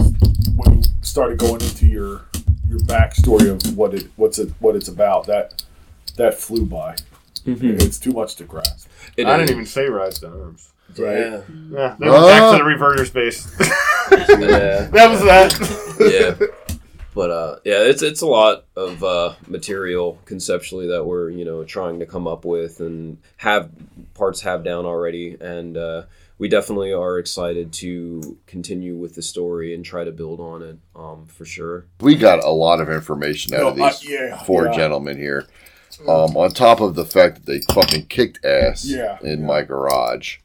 when 0.55 0.77
you 0.83 0.89
started 1.01 1.37
going 1.37 1.61
into 1.61 1.85
your 1.87 2.25
your 2.67 2.79
backstory 2.79 3.49
of 3.49 3.77
what 3.77 3.93
it 3.93 4.07
what's 4.17 4.37
it 4.37 4.49
what 4.59 4.75
it's 4.75 4.89
about, 4.89 5.27
that 5.27 5.63
that 6.17 6.33
flew 6.37 6.65
by. 6.65 6.95
It's 7.45 7.97
too 7.97 8.11
much 8.11 8.35
to 8.35 8.43
grasp. 8.43 8.87
It 9.17 9.25
I 9.25 9.33
is. 9.35 9.39
didn't 9.47 9.51
even 9.51 9.65
say 9.65 9.87
Rise 9.87 10.19
to 10.19 10.27
Arms. 10.27 10.67
Right. 10.97 11.17
Yeah. 11.17 11.41
Yeah, 11.71 11.95
they 11.99 12.09
went 12.09 12.25
back 12.27 12.41
Uh. 12.43 12.51
to 12.51 12.57
the 12.57 12.63
Reverters 12.69 13.09
base. 13.13 13.47
Yeah. 14.11 14.89
that 14.91 15.09
was 15.09 15.21
that. 15.21 15.53
yeah. 16.01 16.47
But 17.13 17.29
uh, 17.29 17.55
yeah, 17.65 17.79
it's 17.83 18.01
it's 18.01 18.21
a 18.21 18.25
lot 18.27 18.65
of 18.75 19.03
uh, 19.03 19.33
material 19.47 20.17
conceptually 20.25 20.87
that 20.87 21.05
we're 21.05 21.29
you 21.29 21.43
know 21.43 21.63
trying 21.65 21.99
to 21.99 22.05
come 22.05 22.25
up 22.27 22.45
with 22.45 22.79
and 22.79 23.17
have 23.37 23.69
parts 24.13 24.41
have 24.41 24.63
down 24.63 24.85
already, 24.85 25.35
and 25.41 25.75
uh, 25.75 26.03
we 26.37 26.47
definitely 26.47 26.93
are 26.93 27.19
excited 27.19 27.73
to 27.73 28.37
continue 28.47 28.95
with 28.95 29.15
the 29.15 29.21
story 29.21 29.73
and 29.75 29.83
try 29.83 30.05
to 30.05 30.11
build 30.11 30.39
on 30.39 30.61
it 30.61 30.77
um, 30.95 31.25
for 31.27 31.43
sure. 31.45 31.85
we 31.99 32.15
got 32.15 32.43
a 32.45 32.49
lot 32.49 32.79
of 32.79 32.89
information 32.89 33.53
out 33.55 33.61
of 33.63 33.77
No, 33.77 33.83
I- 33.83 33.89
these 33.91 34.09
yeah, 34.09 34.41
four 34.43 34.67
yeah. 34.67 34.71
gentlemen 34.73 35.17
here. 35.17 35.47
Um, 36.07 36.35
on 36.37 36.51
top 36.51 36.79
of 36.79 36.95
the 36.95 37.05
fact 37.05 37.35
that 37.35 37.45
they 37.45 37.59
fucking 37.73 38.05
kicked 38.07 38.43
ass 38.45 38.85
Yeah, 38.85 39.17
in 39.21 39.41
yeah. 39.41 39.45
my 39.45 39.61
garage 39.63 40.37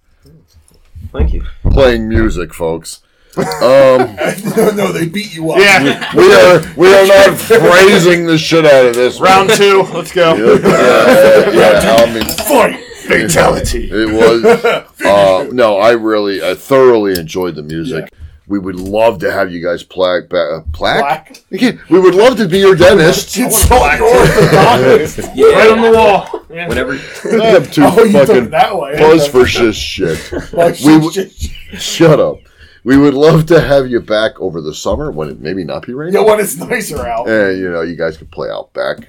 Thank 1.13 1.33
you. 1.33 1.45
playing 1.63 2.09
music, 2.09 2.53
folks. 2.53 3.01
Um, 3.39 4.17
no, 4.57 4.71
no, 4.71 4.93
they 4.93 5.07
beat 5.07 5.35
you 5.35 5.51
up. 5.51 5.59
Yeah, 5.59 6.15
we 6.17 6.33
are 6.33 6.75
we 6.77 6.95
are 6.95 7.07
not 7.07 7.39
phrasing 7.39 8.27
the 8.27 8.39
shit 8.39 8.65
out 8.65 8.87
of 8.87 8.95
this. 8.95 9.21
one. 9.21 9.29
round 9.29 9.51
two. 9.51 9.83
Let's 9.93 10.13
go. 10.13 10.35
Yeah, 10.35 11.51
yeah, 11.51 11.97
I 11.99 12.13
mean, 12.15 12.25
Fight. 12.25 12.83
Fatality. 13.07 13.89
It 13.93 14.13
was. 14.13 14.87
Uh, 15.07 15.47
no, 15.53 15.77
I 15.79 15.93
really, 15.93 16.43
I 16.43 16.55
thoroughly 16.55 17.13
enjoyed 17.19 17.55
the 17.55 17.63
music. 17.63 18.11
We 18.49 18.59
would 18.59 18.75
love 18.77 19.19
to 19.21 19.31
have 19.31 19.53
you 19.53 19.63
guys 19.63 19.85
plaque. 19.85 20.29
Ba- 20.29 20.57
uh, 20.57 20.63
plaque? 20.73 21.45
Black. 21.51 21.89
We 21.91 22.01
would 22.01 22.15
love 22.15 22.37
to 22.39 22.49
be 22.49 22.59
your 22.59 22.75
dentist. 22.75 23.37
It's 23.37 23.69
so 23.69 23.77
orthodox. 23.77 25.19
Yeah. 25.37 25.47
Right 25.47 25.71
on 25.71 25.83
the 25.83 25.93
wall. 25.93 26.43
Yeah. 26.51 26.67
Whenever 26.69 26.93
I 26.95 27.47
am 27.57 27.67
too 27.67 27.83
Oh, 27.85 28.03
you 28.05 28.13
took 28.13 28.27
fucking 28.29 28.45
it 28.47 28.51
that 28.51 28.77
way. 28.77 28.97
buzz 28.99 29.29
for 29.29 29.47
shit 29.47 29.75
shit. 29.77 30.33
Like, 30.53 30.79
We 30.81 30.95
w- 30.95 31.13
shit, 31.13 31.33
shit. 31.33 31.81
Shut 31.81 32.19
up. 32.19 32.39
We 32.87 32.97
would 32.97 33.15
love 33.15 33.47
to 33.47 33.61
have 33.61 33.89
you 33.89 33.99
back 33.99 34.39
over 34.39 34.61
the 34.61 34.73
summer 34.73 35.11
when 35.11 35.29
it 35.29 35.41
maybe 35.41 35.65
not 35.65 35.85
be 35.85 35.93
raining. 35.93 36.15
Yeah, 36.15 36.21
when 36.21 36.39
it's 36.39 36.57
nicer 36.57 37.05
out. 37.05 37.29
And 37.29 37.59
you 37.59 37.69
know, 37.69 37.83
you 37.83 37.97
guys 37.97 38.17
could 38.17 38.31
play 38.31 38.49
out 38.49 38.73
back, 38.75 39.09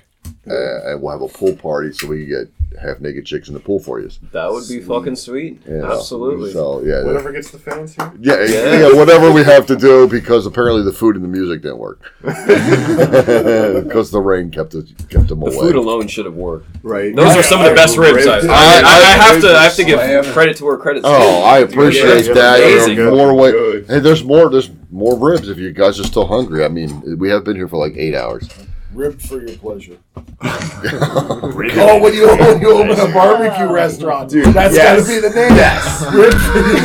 uh, 0.49 0.89
and 0.89 0.99
we'll 0.99 1.11
have 1.11 1.21
a 1.21 1.27
pool 1.27 1.55
party 1.55 1.93
so 1.93 2.07
we 2.07 2.25
can 2.25 2.27
get 2.27 2.56
half 2.81 2.99
naked 2.99 3.25
chicks 3.25 3.47
in 3.47 3.53
the 3.55 3.59
pool 3.59 3.79
for 3.79 3.99
you. 3.99 4.09
that 4.31 4.51
would 4.51 4.67
be 4.67 4.79
fucking 4.79 5.15
sweet. 5.15 5.61
Yeah. 5.67 5.91
Absolutely. 5.91 6.51
So 6.53 6.81
yeah, 6.83 7.03
Whatever 7.03 7.31
gets 7.31 7.49
the 7.51 7.57
fans 7.59 7.95
here. 7.95 8.11
yeah, 8.19 8.43
Yeah. 8.45 8.79
yeah, 8.89 8.93
whatever 8.95 9.31
we 9.31 9.43
have 9.43 9.65
to 9.67 9.75
do 9.75 10.07
because 10.07 10.45
apparently 10.45 10.83
the 10.83 10.91
food 10.93 11.15
and 11.15 11.23
the 11.23 11.29
music 11.29 11.61
didn't 11.63 11.79
work 11.79 12.11
because 12.23 14.11
the 14.11 14.19
rain 14.21 14.51
kept 14.51 14.75
it, 14.75 14.87
kept 15.09 15.27
them 15.27 15.39
The 15.39 15.45
away. 15.47 15.55
The 15.55 15.61
food 15.61 15.75
alone 15.75 16.07
should 16.07 16.25
have 16.25 16.35
worked. 16.35 16.67
Right. 16.83 17.15
Those 17.15 17.35
are 17.35 17.43
some 17.43 17.61
of 17.61 17.67
the 17.69 17.75
best 17.75 17.97
ribs. 17.97 18.25
I, 18.27 18.39
I, 18.39 18.41
I, 18.41 18.43
I 18.47 19.17
have 19.23 19.41
to. 19.41 19.49
I 19.55 19.63
have 19.63 19.75
to 19.75 19.83
give 19.83 19.99
credit 20.33 20.57
to 20.57 20.65
where 20.65 20.77
credit's 20.77 21.05
due. 21.05 21.11
Oh, 21.11 21.43
I 21.43 21.59
appreciate 21.59 22.27
Yeah, 22.27 22.33
that. 22.33 22.59
amazing. 22.59 22.95
There 22.97 23.11
more 23.11 23.33
way. 23.33 23.51
Good. 23.51 23.87
Hey, 23.87 23.99
there's 23.99 24.23
more. 24.23 24.49
There's 24.49 24.69
more 24.91 25.17
ribs 25.17 25.49
if 25.49 25.57
you 25.57 25.71
guys 25.71 25.99
are 25.99 26.03
still 26.03 26.27
hungry. 26.27 26.63
I 26.63 26.67
mean, 26.69 27.17
we 27.17 27.29
have 27.29 27.43
been 27.43 27.55
here 27.55 27.67
for 27.67 27.77
like 27.77 27.95
eight 27.97 28.15
hours. 28.15 28.47
Ribbed 28.93 29.21
for 29.21 29.41
your 29.45 29.57
pleasure. 29.57 29.97
Oh, 30.41 31.99
when 32.01 32.13
you, 32.13 32.27
when 32.27 32.61
you 32.61 32.71
open 32.71 32.99
a 32.99 33.13
barbecue 33.13 33.67
restaurant, 33.71 34.29
Dude, 34.29 34.45
that's 34.53 34.75
yes. 34.75 34.99
got 34.99 35.05
to 35.05 35.09
be 35.13 35.19
the 35.27 35.33
name. 35.35 35.55
Yes. 35.55 36.01
Ribbed 36.13 36.41
for 36.41 36.59
your 36.59 36.77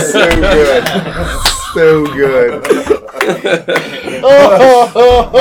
so 0.00 0.28
good. 0.36 0.84
So 1.74 2.06
good. 2.06 2.62
oh 4.24 5.30
I 5.34 5.36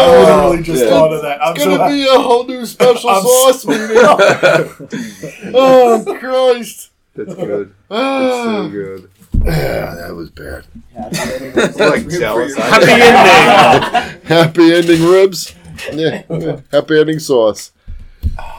literally 0.50 0.64
just 0.64 0.84
Yeah. 0.84 0.90
thought 0.90 1.14
of 1.14 1.22
that. 1.24 1.42
I'm 1.42 1.56
It's 1.56 1.66
gonna 1.66 1.88
be 1.90 2.04
a 2.08 2.20
whole 2.20 2.46
new 2.46 2.66
special 2.66 3.10
I'm 3.10 3.24
sauce 3.24 3.62
so- 3.64 3.70
meeting. 3.70 3.98
oh 5.56 6.04
Christ! 6.20 6.92
That's 7.16 7.34
good. 7.34 7.74
That's 7.90 8.02
so 8.44 8.66
Ah. 8.66 8.68
good. 8.68 9.10
Yeah, 9.46 9.96
that 9.96 10.14
was 10.16 10.30
bad. 10.32 10.66
It's 10.96 11.80
like 11.80 12.08
jealous. 12.10 12.56
Happy 12.56 12.92
ending. 12.92 14.22
Happy 14.26 14.74
ending 14.74 15.04
ribs. 15.10 15.56
Yeah, 15.94 16.24
yeah. 16.30 16.60
happy 16.72 17.00
ending 17.00 17.20
sauce. 17.20 17.72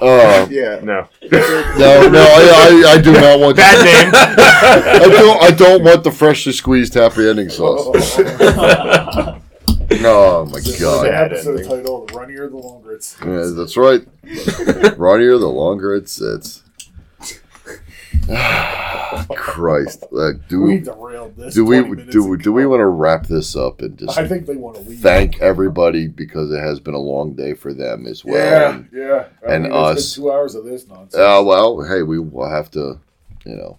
Uh, 0.00 0.46
Yeah. 0.50 0.80
No. 0.82 1.08
no, 1.30 2.08
no, 2.08 2.22
I, 2.22 2.82
I, 2.86 2.92
I 2.92 3.00
do 3.00 3.12
not 3.12 3.38
want 3.40 3.56
Bad 3.56 3.84
name. 3.84 4.12
I 4.14 5.08
don't. 5.08 5.42
I 5.42 5.50
don't 5.50 5.84
want 5.84 6.04
the 6.04 6.10
freshly 6.10 6.52
squeezed 6.52 6.94
happy 6.94 7.28
ending 7.28 7.50
sauce. 7.50 8.18
Oh 10.02 10.46
my 10.46 10.60
the 10.60 10.76
god! 10.80 11.06
episode 11.08 11.50
ending. 11.60 11.68
title: 11.68 12.06
Runnier 12.12 12.48
the 12.48 12.56
Longer 12.56 12.92
It's." 12.92 13.16
Yeah, 13.20 13.50
that's 13.54 13.76
right. 13.76 14.00
Runnier, 14.96 15.38
the 15.38 15.48
longer 15.48 15.94
it 15.96 16.08
sits. 16.08 16.62
Christ, 19.36 20.04
like, 20.10 20.46
do 20.48 20.62
We 20.62 20.76
we 20.76 20.80
derailed 20.80 21.36
this. 21.36 21.54
do 21.54 21.64
we 21.64 21.82
do 22.06 22.24
we, 22.28 22.36
do 22.38 22.52
we 22.52 22.66
want 22.66 22.80
to 22.80 22.86
wrap 22.86 23.26
this 23.26 23.56
up 23.56 23.80
and 23.82 23.98
just 23.98 24.16
I 24.18 24.26
think 24.28 24.46
they 24.46 24.56
want 24.56 24.76
to 24.76 24.82
leave. 24.82 25.00
thank 25.00 25.40
everybody 25.40 26.06
because 26.08 26.50
it 26.52 26.60
has 26.60 26.78
been 26.80 26.94
a 26.94 26.98
long 26.98 27.34
day 27.34 27.54
for 27.54 27.74
them 27.74 28.06
as 28.06 28.24
well. 28.24 28.36
Yeah, 28.36 28.74
And, 28.74 28.88
yeah. 28.92 29.24
I 29.46 29.54
and 29.54 29.64
mean, 29.64 29.72
it's 29.72 29.88
been 29.88 29.96
us. 29.96 30.14
two 30.14 30.30
hours 30.32 30.54
of 30.54 30.64
this 30.64 30.86
nonsense. 30.86 31.14
uh, 31.14 31.42
well, 31.44 31.82
hey, 31.82 32.02
we 32.02 32.18
will 32.20 32.48
have 32.48 32.70
to, 32.72 33.00
you 33.44 33.56
know, 33.56 33.78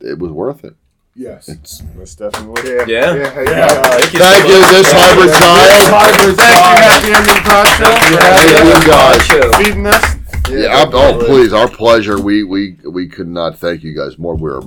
it 0.00 0.18
was 0.18 0.30
worth 0.30 0.64
it. 0.64 0.74
yes. 1.16 1.48
It's 1.48 1.82
Most 1.96 2.18
definitely. 2.18 2.70
Yeah. 2.70 2.84
Yeah. 2.86 3.14
Yeah. 3.16 3.30
hey, 3.34 3.44
Yeah. 3.44 3.66
uh, 3.66 3.98
Thank 3.98 4.12
you. 4.14 4.18
thank 4.20 4.42
so 4.42 4.48
you, 4.48 4.60
much. 4.60 4.70
this 4.72 4.92
hybrid 4.92 5.30
child. 5.38 6.36
Thank 6.38 6.62
you, 6.62 6.78
Happy 6.86 7.12
Ending 7.12 7.42
Pod 7.44 7.66
Show. 7.76 7.92
Thank 8.16 8.64
you 8.64 8.90
guys. 8.90 9.26
Show. 9.26 9.52
Feeding 9.58 9.86
us. 9.86 10.11
Yeah, 10.52 10.68
I'm- 10.76 10.90
oh 10.92 11.22
please, 11.26 11.52
our 11.52 11.68
pleasure. 11.68 12.20
We 12.20 12.44
we 12.44 12.76
we 12.84 13.08
could 13.08 13.28
not 13.28 13.58
thank 13.58 13.82
you 13.82 13.94
guys 13.94 14.18
more. 14.18 14.34
We're 14.36 14.60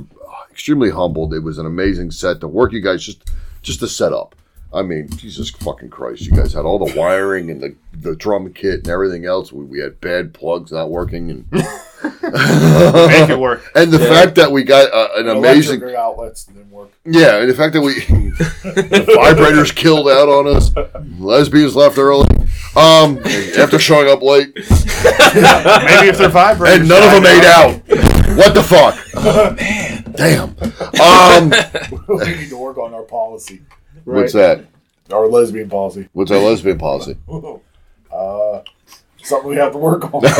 extremely 0.51 0.89
humbled. 0.89 1.33
It 1.33 1.39
was 1.39 1.57
an 1.57 1.65
amazing 1.65 2.11
set. 2.11 2.39
The 2.39 2.47
work 2.47 2.71
you 2.73 2.81
guys 2.81 3.03
just 3.05 3.29
just 3.61 3.79
to 3.81 3.87
set 3.87 4.13
up. 4.13 4.35
I 4.73 4.81
mean, 4.81 5.07
Jesus 5.09 5.49
fucking 5.51 5.89
Christ! 5.89 6.23
You 6.23 6.31
guys 6.33 6.51
had 6.51 6.65
all 6.65 6.85
the 6.85 6.93
wiring 6.99 7.49
and 7.49 7.61
the, 7.61 7.75
the 7.93 8.13
drum 8.15 8.51
kit 8.51 8.79
and 8.79 8.89
everything 8.89 9.25
else. 9.25 9.53
We, 9.53 9.63
we 9.63 9.79
had 9.79 10.01
bad 10.01 10.33
plugs 10.33 10.71
not 10.73 10.89
working, 10.89 11.29
and 11.29 11.45
Make 11.51 13.29
it 13.29 13.39
work. 13.39 13.63
and 13.73 13.89
the 13.91 13.99
fact 13.99 14.35
that 14.35 14.51
we 14.51 14.63
got 14.63 14.91
uh, 14.93 15.09
an 15.15 15.29
amazing 15.29 15.75
Electric 15.79 15.95
outlets 15.95 16.43
didn't 16.45 16.71
work. 16.71 16.91
yeah, 17.05 17.37
and 17.37 17.49
the 17.49 17.53
fact 17.53 17.73
that 17.73 17.81
we 17.81 17.93
the 18.01 19.05
vibrators 19.17 19.73
killed 19.73 20.09
out 20.09 20.27
on 20.27 20.47
us, 20.53 20.71
lesbians 21.19 21.75
left 21.75 21.97
early, 21.97 22.27
um, 22.77 23.17
after 23.57 23.79
showing 23.79 24.09
up 24.09 24.21
late, 24.21 24.53
Maybe 24.55 24.67
if 26.09 26.17
they're 26.17 26.29
vibrators. 26.29 26.79
and 26.79 26.87
none 26.89 27.03
of 27.03 27.11
them 27.11 27.23
made 27.23 27.45
out. 27.45 27.81
What 28.37 28.53
the 28.53 28.63
fuck? 28.63 28.97
Man. 29.57 30.03
Damn. 30.15 30.55
Um, 31.01 31.51
we 32.07 32.35
need 32.37 32.49
to 32.49 32.57
work 32.57 32.77
on 32.77 32.93
our 32.93 33.03
policy, 33.03 33.61
what's 34.05 34.31
that? 34.33 34.65
our 35.11 35.27
lesbian 35.27 35.69
policy. 35.69 36.07
What's 36.13 36.31
our 36.31 36.39
lesbian 36.39 36.77
policy? 36.77 37.17
Uh, 38.13 38.61
something 39.23 39.49
we 39.49 39.57
have 39.57 39.73
to 39.73 39.77
work 39.77 40.05
on. 40.13 40.21
That's 40.21 40.37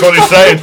what 0.00 0.14
he's 0.14 0.28
saying. 0.30 0.58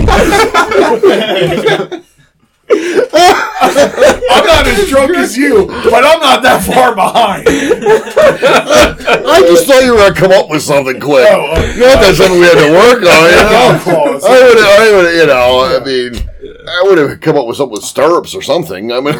I'm 2.67 4.45
not 4.45 4.65
as 4.67 4.89
drunk 4.89 5.15
as 5.15 5.37
you, 5.37 5.67
but 5.67 6.03
I'm 6.03 6.19
not 6.19 6.41
that 6.43 6.63
far 6.65 6.95
behind. 6.95 7.45
I 7.47 9.41
just 9.41 9.67
thought 9.67 9.83
you 9.83 9.91
were 9.91 9.97
gonna 9.97 10.15
come 10.15 10.31
up 10.31 10.49
with 10.49 10.61
something 10.63 10.99
quick. 10.99 11.27
Oh, 11.29 11.51
oh. 11.51 11.55
Not 11.55 12.01
that 12.01 12.09
oh. 12.09 12.13
something 12.13 12.39
we 12.39 12.45
had 12.45 12.57
to 12.65 12.71
work 12.73 13.03
on. 13.05 13.29
You 13.29 13.43
know? 13.45 14.19
I 14.25 14.43
would, 14.43 14.57
I 14.57 14.91
would, 14.95 15.15
you 15.15 15.27
know, 15.27 15.65
I 15.65 15.83
mean, 15.85 16.15
I 16.67 16.83
would 16.87 16.97
have 16.97 17.21
come 17.21 17.37
up 17.37 17.45
with 17.45 17.57
something 17.57 17.73
with 17.73 17.83
stirrups 17.83 18.33
or 18.33 18.41
something. 18.41 18.91
I 18.91 18.99
mean, 18.99 19.15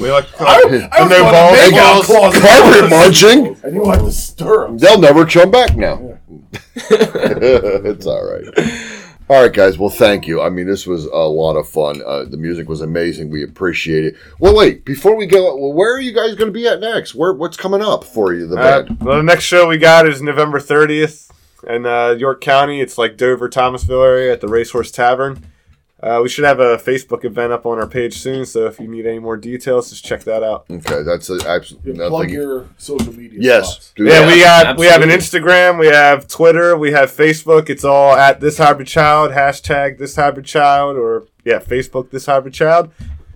We 0.00 0.10
like 0.12 0.26
to 0.28 0.36
call 0.36 0.46
I, 0.46 0.62
it. 0.66 0.88
I 0.92 1.02
was 1.02 1.10
no 1.10 1.18
gonna 1.20 1.32
balls, 1.32 1.56
make 1.56 1.72
no 1.72 1.80
out 1.80 1.92
balls. 1.94 2.06
clauses. 2.06 2.42
carpet 2.42 2.90
munching. 2.90 3.56
And 3.64 3.74
you 3.74 3.84
like 3.84 4.00
to 4.00 4.12
stir 4.12 4.66
'em. 4.66 4.78
They'll 4.78 5.00
never 5.00 5.24
come 5.24 5.50
back 5.50 5.76
now. 5.76 6.18
it's 6.74 8.06
all 8.06 8.24
right. 8.24 8.98
All 9.30 9.40
right, 9.42 9.52
guys. 9.52 9.78
Well, 9.78 9.90
thank 9.90 10.26
you. 10.26 10.42
I 10.42 10.50
mean, 10.50 10.66
this 10.66 10.88
was 10.88 11.04
a 11.04 11.16
lot 11.16 11.54
of 11.54 11.68
fun. 11.68 12.02
Uh, 12.04 12.24
the 12.24 12.36
music 12.36 12.68
was 12.68 12.80
amazing. 12.80 13.30
We 13.30 13.44
appreciate 13.44 14.04
it. 14.04 14.16
Well, 14.40 14.56
wait. 14.56 14.84
Before 14.84 15.14
we 15.14 15.26
go, 15.26 15.54
well, 15.56 15.72
where 15.72 15.94
are 15.94 16.00
you 16.00 16.12
guys 16.12 16.34
going 16.34 16.48
to 16.48 16.52
be 16.52 16.66
at 16.66 16.80
next? 16.80 17.14
Where 17.14 17.32
What's 17.32 17.56
coming 17.56 17.80
up 17.80 18.02
for 18.02 18.34
you, 18.34 18.48
the 18.48 18.56
Uh, 18.56 18.82
band? 18.82 19.00
well, 19.00 19.18
the 19.18 19.22
next 19.22 19.44
show 19.44 19.68
we 19.68 19.78
got 19.78 20.08
is 20.08 20.20
November 20.20 20.58
30th 20.58 21.30
in 21.64 21.86
uh, 21.86 22.10
York 22.18 22.40
County. 22.40 22.80
It's 22.80 22.98
like 22.98 23.16
Dover, 23.16 23.48
Thomasville 23.48 24.02
area 24.02 24.32
at 24.32 24.40
the 24.40 24.48
Racehorse 24.48 24.90
Tavern. 24.90 25.46
Uh, 26.02 26.20
we 26.22 26.28
should 26.30 26.44
have 26.44 26.60
a 26.60 26.78
Facebook 26.78 27.24
event 27.24 27.52
up 27.52 27.66
on 27.66 27.78
our 27.78 27.86
page 27.86 28.16
soon, 28.16 28.46
so 28.46 28.66
if 28.66 28.80
you 28.80 28.88
need 28.88 29.04
any 29.04 29.18
more 29.18 29.36
details, 29.36 29.90
just 29.90 30.02
check 30.04 30.24
that 30.24 30.42
out. 30.42 30.64
Okay, 30.70 31.02
that's 31.02 31.28
a, 31.28 31.38
absolutely 31.46 31.92
Plug 31.94 32.12
nothing. 32.12 32.30
your 32.30 32.68
social 32.78 33.12
media. 33.12 33.38
Yes. 33.40 33.70
spots. 33.70 33.92
Yeah, 33.98 34.20
that. 34.20 34.26
we 34.26 34.40
got 34.40 34.78
we 34.78 34.86
have 34.86 35.02
an. 35.02 35.10
Instagram, 35.10 35.78
we 35.78 35.88
have 35.88 36.26
Twitter, 36.26 36.76
we 36.76 36.92
have 36.92 37.10
Facebook. 37.10 37.68
It's 37.68 37.84
all 37.84 38.14
at 38.14 38.40
this 38.40 38.56
hybrid 38.56 38.88
child 38.88 39.32
hashtag 39.32 39.98
this 39.98 40.16
hybrid 40.16 40.46
child 40.46 40.96
or 40.96 41.26
yeah 41.44 41.58
Facebook 41.58 42.10
this 42.10 42.26
hybrid 42.26 42.54
child. 42.54 42.90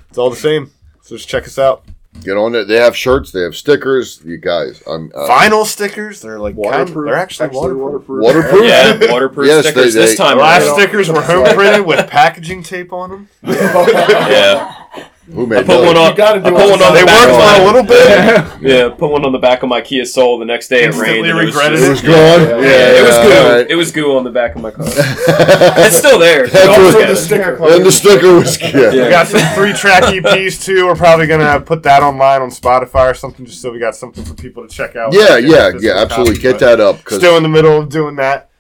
It's 0.09 0.17
all 0.17 0.31
the 0.31 0.37
same. 0.37 0.71
So 1.03 1.17
just 1.17 1.29
check 1.29 1.45
us 1.45 1.59
out. 1.59 1.85
Get 2.23 2.37
on 2.39 2.55
it. 2.55 2.65
They 2.69 2.77
have 2.77 2.97
shirts. 2.97 3.33
They 3.33 3.41
have 3.43 3.55
stickers. 3.55 4.23
You 4.25 4.39
guys, 4.39 4.83
I'm 4.87 5.13
uh, 5.15 5.29
Vinyl 5.29 5.67
stickers. 5.67 6.23
They're 6.23 6.39
like 6.39 6.55
kind, 6.55 6.65
Waterproof. 6.65 7.05
they're 7.07 7.15
actually, 7.17 7.49
waterproof. 7.49 8.23
waterproof. 8.23 8.65
Yeah, 8.65 8.99
waterproof 9.13 9.47
Yes, 9.49 9.65
stickers 9.67 9.93
they- 9.95 10.01
this 10.01 10.17
time 10.17 10.39
last 10.39 10.65
around. 10.67 10.75
stickers 10.81 11.09
were 11.11 11.21
home 11.23 11.45
printed 11.55 11.85
with 11.87 12.09
packaging 12.09 12.63
tape 12.63 12.93
on 12.93 13.11
them. 13.11 13.29
Yeah, 13.43 14.84
Who 15.33 15.47
made 15.47 15.61
I 15.61 15.63
put 15.63 15.83
one 15.87 15.97
on. 15.97 16.11
You 16.11 16.17
gotta 16.17 16.41
do 16.41 16.47
I 16.49 16.51
put 16.51 16.61
it 16.67 16.71
one 16.71 16.83
on 16.83 16.93
They 16.95 17.01
the 17.01 17.07
worked 17.07 17.31
of 17.31 17.37
for 17.41 17.63
a 17.63 17.65
little 17.65 17.83
bit. 17.83 18.61
Yeah, 18.71 18.89
put 18.91 19.11
one 19.11 19.25
on 19.25 19.33
the 19.33 19.39
back 19.39 19.63
of 19.63 19.71
my 19.71 19.81
Kia 19.81 20.05
Soul 20.05 20.39
the 20.39 20.45
next 20.45 20.69
day 20.69 20.83
it 20.83 20.87
Instantly 20.87 21.13
rained. 21.23 21.27
and 21.31 21.39
it 21.41 21.45
was 21.47 21.55
regretted 21.55 21.79
just- 21.79 22.05
It 22.05 22.09
was 22.09 22.17
gone. 22.17 22.41
Yeah, 22.61 22.69
Yeah, 22.69 23.01
it 23.01 23.03
was 23.03 23.17
goo. 23.17 23.39
all 23.39 23.53
right. 23.57 23.71
It 23.71 23.75
was 23.75 23.93
goo 23.93 24.17
on 24.19 24.25
the 24.25 24.31
back 24.31 24.55
of 24.55 24.61
my 24.61 24.71
car. 24.71 24.85
it's 24.89 25.97
still 25.97 26.19
there. 26.19 26.47
That's 26.47 26.67
Don't 26.67 26.95
what- 26.95 27.09
the 27.09 27.17
sticker. 27.17 27.57
And 27.73 27.87
the 27.87 27.91
sticker 27.93 28.35
was 28.35 28.61
yeah. 28.61 28.69
Yeah. 28.75 28.91
We 29.05 29.11
got 29.11 29.27
some 29.29 29.41
three 29.55 29.73
track 29.73 30.03
EPs 30.05 30.63
too. 30.63 30.87
We're 30.87 30.95
probably 30.95 31.27
gonna 31.27 31.59
put 31.61 31.83
that 31.85 32.03
online 32.03 32.43
on 32.43 32.51
Spotify 32.51 33.11
or 33.11 33.15
something, 33.15 33.47
just 33.47 33.63
so 33.63 33.73
we 33.73 33.79
got 33.79 33.97
something 33.97 34.25
for 34.25 34.35
people 34.35 34.67
to 34.67 34.69
check 34.75 34.95
out. 34.95 35.15
Yeah, 35.15 35.39
yeah, 35.39 35.71
yeah, 35.81 35.93
absolutely. 35.97 36.37
Get 36.39 36.59
that 36.59 36.81
up 36.81 36.99
Still 37.09 37.39
in 37.39 37.43
the 37.43 37.49
middle 37.49 37.79
of 37.81 37.89
doing 37.89 38.17
that. 38.17 38.51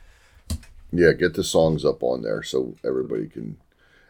yeah, 0.93 1.12
get 1.12 1.35
the 1.35 1.45
songs 1.45 1.85
up 1.85 2.03
on 2.03 2.23
there 2.23 2.43
so 2.43 2.74
everybody 2.85 3.28
can 3.28 3.59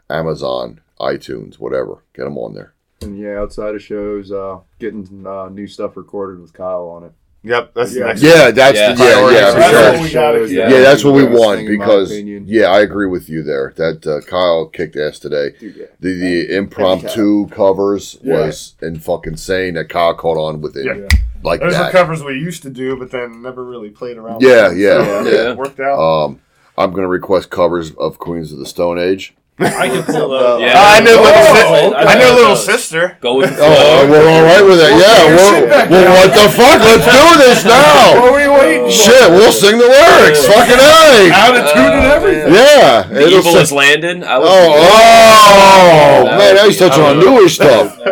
Amazon, 0.09 0.81
iTunes, 1.01 1.57
whatever. 1.57 2.03
Get 2.15 2.25
them 2.25 2.39
on 2.39 2.55
there. 2.55 2.75
And 3.03 3.19
yeah, 3.19 3.39
outside 3.41 3.75
of 3.75 3.83
shows, 3.83 4.31
uh, 4.33 4.61
getting 4.79 5.27
uh, 5.27 5.49
new 5.49 5.67
stuff 5.67 5.97
recorded 5.97 6.41
with 6.41 6.53
Kyle 6.53 6.89
on 6.89 7.05
it. 7.05 7.13
Yep, 7.47 7.75
that's 7.75 7.93
the 7.93 7.99
Yeah. 8.01 8.07
next. 8.07 8.23
Yeah, 8.23 8.51
that's 8.53 8.79
Yeah. 8.79 8.93
the, 8.95 9.05
yeah, 9.05 9.31
yeah, 9.31 9.53
for 9.53 9.59
That's 9.59 10.09
sure. 10.11 10.33
what 10.33 10.41
we. 10.49 10.57
Yeah. 10.57 10.71
Yeah, 10.71 10.81
that's 10.81 11.05
what 11.05 11.15
we 11.15 11.25
want 11.25 11.59
thing 11.59 11.67
in 11.67 11.77
my 11.79 11.85
because 11.85 12.19
yeah, 12.19 12.67
I 12.69 12.81
agree 12.81 13.07
with 13.07 13.29
you 13.29 13.43
there. 13.43 13.75
That 13.77 14.07
uh, 14.07 14.23
Kyle 14.23 14.65
kicked 14.67 14.97
ass 14.97 15.19
today. 15.19 15.51
Dude, 15.61 15.77
yeah. 15.77 15.85
The 16.01 16.13
the 16.49 16.57
impromptu 16.57 17.49
covers 17.49 18.19
Yeah. 18.23 18.47
was 18.47 18.77
in 18.81 18.99
fucking 18.99 19.35
insane 19.35 19.75
that 19.75 19.91
Kyle 19.91 20.15
caught 20.15 20.39
on 20.39 20.63
with 20.63 20.75
it 20.75 20.87
Yeah. 20.87 21.07
like 21.43 21.61
Those 21.61 21.75
are 21.75 21.91
covers 21.91 22.25
we 22.25 22.33
used 22.33 22.63
to 22.63 22.71
do, 22.71 22.97
but 22.97 23.11
then 23.11 23.43
never 23.43 23.63
really 23.63 23.91
played 23.91 24.17
around. 24.17 24.41
Yeah, 24.41 24.69
with. 24.69 24.79
yeah, 24.79 25.05
So, 25.05 25.29
yeah. 25.31 25.51
It 25.51 25.57
worked 25.59 25.81
out. 25.81 25.99
Um, 25.99 26.41
I'm 26.79 26.93
gonna 26.93 27.09
request 27.09 27.51
covers 27.51 27.93
of 27.97 28.19
Queens 28.19 28.53
of 28.53 28.59
the 28.59 28.67
Stone 28.67 28.99
Age. 28.99 29.35
I 29.57 29.87
can 29.87 30.03
pull 30.03 30.29
those. 30.35 30.43
Oh, 30.43 30.59
yeah. 30.59 30.75
I 30.75 30.99
knew 30.99 31.15
little, 31.15 31.31
Oh, 31.31 31.55
sis- 31.55 31.95
okay. 31.95 32.11
I 32.11 32.15
knew 32.19 32.31
little 32.35 32.57
sister. 32.59 33.17
Go 33.21 33.37
with 33.39 33.55
the 33.55 33.63
Oh, 33.63 33.71
flow. 33.71 34.11
we're 34.11 34.27
all 34.27 34.43
right 34.43 34.65
with 34.67 34.81
it. 34.83 34.91
Yeah, 34.99 35.31
we're, 35.31 35.71
well, 35.95 36.11
what 36.11 36.31
the 36.35 36.47
fuck? 36.51 36.79
Let's 36.83 37.07
do 37.07 37.27
this 37.39 37.63
now. 37.71 38.19
What 38.19 38.35
are 38.35 38.35
we 38.35 38.49
waiting 38.51 38.87
for? 38.87 38.91
Shit, 38.91 39.31
we'll 39.31 39.53
sing 39.55 39.79
the 39.79 39.87
lyrics. 39.87 40.43
Fucking 40.47 40.75
a. 40.75 41.31
Attitude 41.31 41.87
and 41.87 42.03
oh, 42.07 42.17
everything. 42.19 42.55
Yeah, 42.55 43.03
The 43.07 43.15
it'll 43.31 43.39
evil 43.39 43.53
say- 43.53 43.59
has 43.61 43.71
landed. 43.71 44.25
I 44.25 44.39
was, 44.39 44.49
Oh, 44.51 44.75
oh, 44.75 46.25
man, 46.27 46.55
would 46.55 46.55
now 46.59 46.67
he's 46.67 46.79
touching 46.79 47.05
on 47.05 47.19
would- 47.19 47.27
newish 47.27 47.55
stuff. 47.55 47.95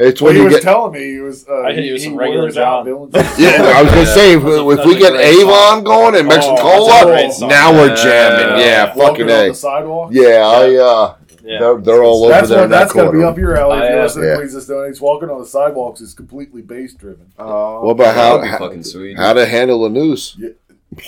Uh, 0.00 0.04
It's 0.04 0.20
Well, 0.20 0.28
when 0.28 0.34
he 0.36 0.40
you 0.40 0.44
was 0.46 0.54
get. 0.54 0.62
telling 0.62 0.92
me 0.92 1.12
he 1.12 1.18
was. 1.18 1.46
Uh, 1.48 1.60
I 1.62 1.74
think 1.74 1.84
he 1.84 1.92
was 1.92 2.04
some 2.04 2.16
regular 2.16 2.48
out 2.48 2.86
John. 2.86 2.86
Yeah, 3.38 3.72
I 3.76 3.82
was 3.82 3.92
gonna 3.92 4.06
say 4.06 4.32
if, 4.34 4.42
if 4.44 4.86
we 4.86 4.98
get 4.98 5.14
Avon 5.14 5.84
going 5.84 6.14
and 6.16 6.26
Mexican 6.28 6.56
Oh, 6.60 6.86
that's 6.86 7.02
a 7.02 7.04
Cola, 7.04 7.12
great 7.12 7.32
song. 7.32 7.48
now 7.48 7.72
we're 7.72 7.94
jamming. 7.96 8.58
Yeah, 8.64 8.94
Walking 8.96 9.02
fucking 9.02 9.22
on 9.24 9.44
a. 9.44 9.48
the 9.48 9.54
sidewalk. 9.54 10.10
Yeah, 10.12 10.46
I. 10.46 10.74
uh 10.76 11.14
Yeah. 11.42 11.58
They're, 11.58 11.80
they're 11.80 12.02
all 12.04 12.24
over 12.24 12.32
That's 12.32 12.48
there 12.48 12.60
what. 12.62 12.70
that 12.70 12.78
That's 12.80 12.92
gonna 12.92 13.12
be 13.12 13.22
up 13.24 13.36
your 13.38 13.56
alley. 13.56 13.78
If 13.78 13.90
you 13.92 13.98
uh, 13.98 14.02
listen 14.02 14.22
yeah. 14.22 14.30
to 14.30 14.36
Queens 14.36 14.54
of 14.70 15.00
walking 15.00 15.30
on 15.30 15.40
the 15.40 15.46
sidewalks 15.46 16.00
is 16.00 16.14
completely 16.14 16.62
bass 16.62 16.92
driven. 16.94 17.32
Oh, 17.38 17.82
What 17.84 17.92
about 17.92 18.14
how 18.14 18.40
how, 18.44 18.58
fucking 18.58 18.84
sweet. 18.84 19.16
how 19.16 19.32
to 19.32 19.46
handle 19.46 19.84
a 19.86 19.90
noose? 19.90 20.36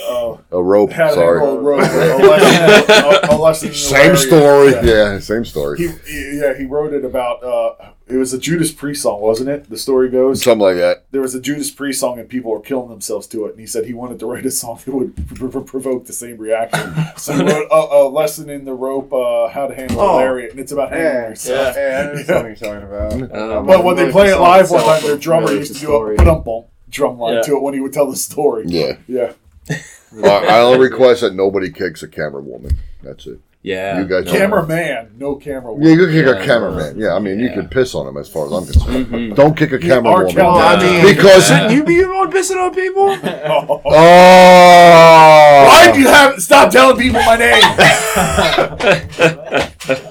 Oh, 0.01 0.41
A 0.53 0.63
rope. 0.63 0.93
Sorry. 0.93 1.41
a 1.41 1.55
road, 1.61 1.81
a 1.81 2.17
lesson, 2.29 3.31
a, 3.31 3.35
a 3.35 3.37
lesson 3.37 3.69
in 3.69 3.75
Same 3.75 4.17
story. 4.17 4.71
Yeah. 4.71 4.83
Yeah, 4.85 5.19
same 5.19 5.45
story. 5.45 5.79
He, 5.79 5.89
he, 6.07 6.39
yeah, 6.41 6.55
he 6.57 6.65
wrote 6.67 6.93
it 6.95 7.05
about. 7.05 7.43
Uh, 7.43 7.91
it 8.13 8.17
was 8.19 8.33
a 8.35 8.39
Judas 8.39 8.71
Priest 8.71 9.03
song, 9.03 9.21
wasn't 9.21 9.49
it? 9.49 9.71
The 9.71 9.77
story 9.79 10.09
goes 10.11 10.43
Something 10.43 10.61
like 10.61 10.77
that. 10.77 11.05
there 11.11 11.21
was 11.23 11.35
a 11.35 11.41
Judas 11.41 11.71
Priest 11.71 12.01
song 12.01 12.19
and 12.19 12.29
people 12.29 12.51
were 12.51 12.61
killing 12.61 12.89
themselves 12.91 13.27
to 13.29 13.47
it, 13.47 13.53
and 13.53 13.61
he 13.61 13.67
said 13.67 13.87
he 13.87 13.95
wanted 13.95 14.19
to 14.21 14.27
write 14.27 14.45
a 14.47 14.51
song 14.51 14.79
that 14.85 14.95
would 14.95 15.17
pr- 15.35 15.47
pr- 15.49 15.59
provoke 15.61 16.07
the 16.07 16.13
same 16.13 16.37
reaction. 16.39 16.93
So 17.17 17.33
he 17.35 17.43
wrote 17.43 17.69
a, 17.71 17.75
a 17.75 18.09
lesson 18.09 18.51
in 18.51 18.65
the 18.65 18.75
rope, 18.75 19.13
uh, 19.13 19.49
how 19.49 19.67
to 19.67 19.75
handle 19.75 20.01
Oh. 20.01 20.15
a 20.15 20.17
lariat, 20.19 20.51
and 20.53 20.61
it's 20.61 20.73
about 20.73 20.91
handling 20.91 21.23
Yeah, 21.23 21.29
yourself. 21.31 21.77
yeah, 21.79 21.99
I 22.01 22.03
know 22.05 22.35
what 22.37 22.47
you're 22.47 22.55
talking 22.57 22.89
about. 22.89 23.13
Um, 23.59 23.67
But 23.67 23.85
when 23.85 23.97
they 23.97 24.11
play 24.11 24.29
it 24.31 24.37
live 24.39 24.71
one 24.71 24.83
time, 24.85 25.03
their 25.03 25.17
drummer 25.17 25.47
with 25.47 25.55
used 25.59 25.75
to 25.75 25.81
do 25.81 25.87
a 25.87 25.91
story. 25.91 26.17
put 26.17 26.45
bump 26.45 26.67
drum 26.91 27.19
line 27.19 27.35
Yeah. 27.35 27.41
to 27.43 27.57
it 27.57 27.63
when 27.63 27.75
he 27.75 27.81
would 27.81 27.93
tell 27.93 28.11
the 28.11 28.17
story. 28.17 28.65
Yeah. 28.67 28.97
Yeah. 29.09 29.33
I, 29.71 30.29
I 30.29 30.61
only 30.61 30.79
request 30.79 31.23
that 31.23 31.35
nobody 31.35 31.71
kicks 31.71 32.03
a 32.03 32.09
camera 32.09 32.43
woman. 32.43 32.77
That's 33.03 33.27
it. 33.27 33.39
Yeah. 33.63 33.99
You 33.99 34.05
guys 34.07 34.25
don't- 34.25 34.35
Cameraman, 34.37 35.11
no 35.19 35.37
camera. 35.37 35.75
Yeah, 35.79 35.91
you 35.93 36.07
can 36.07 36.15
kick 36.15 36.27
Yeah, 36.27 36.43
a 36.43 36.45
cameraman. 36.45 36.99
Yeah, 36.99 37.15
I 37.15 37.19
mean, 37.21 37.39
you 37.39 37.47
yeah. 37.47 37.55
can 37.55 37.69
piss 37.69 37.95
on 37.95 38.09
him 38.09 38.17
as 38.17 38.29
far 38.29 38.47
as 38.47 38.53
I'm 38.53 38.65
concerned. 38.67 39.07
Mhm. 39.07 39.35
Don't 39.37 39.57
kick 39.57 39.73
a 39.73 39.79
camera 39.79 40.13
woman. 40.13 40.33
Kelly. 40.35 40.61
I 40.61 40.83
mean, 40.83 41.05
Because- 41.15 41.47
shouldn't 41.47 41.71
you 41.73 41.85
be 41.85 42.01
the 42.03 42.09
one 42.09 42.31
pissing 42.33 42.61
on 42.63 42.75
people? 42.75 43.17
Oh. 43.25 43.81
Oh! 43.95 45.65
Why 45.69 45.93
do 45.93 46.01
you 46.01 46.09
have 46.09 46.41
stop 46.43 46.71
telling 46.71 46.97
people 46.97 47.21
my 47.23 47.37
name? 47.37 47.63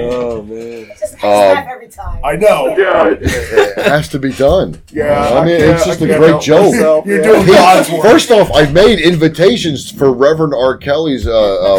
Oh 0.00 0.42
man. 0.42 0.86
Just 1.20 1.24
Um, 1.24 1.30
laugh 1.30 1.66
every 1.72 1.88
time. 1.88 2.20
I 2.24 2.36
know. 2.36 2.76
It 2.78 3.76
has 3.86 4.08
to 4.10 4.18
be 4.20 4.32
done. 4.32 4.80
Yeah, 4.92 5.30
I 5.34 5.44
mean, 5.44 5.58
can't- 5.58 5.70
it's 5.76 5.84
just 5.84 6.00
a 6.00 6.06
great 6.06 6.40
joke. 6.40 6.72
myself, 6.72 7.06
You're 7.06 7.18
yeah. 7.18 7.24
doing 7.32 7.46
God's 7.58 7.90
work. 7.90 8.02
First 8.02 8.30
off, 8.30 8.52
I've 8.52 8.72
made 8.72 9.00
invitations 9.00 9.90
for 9.90 10.12
Reverend 10.12 10.54
R. 10.54 10.76
Kelly's 10.76 11.26
uh, 11.26 11.32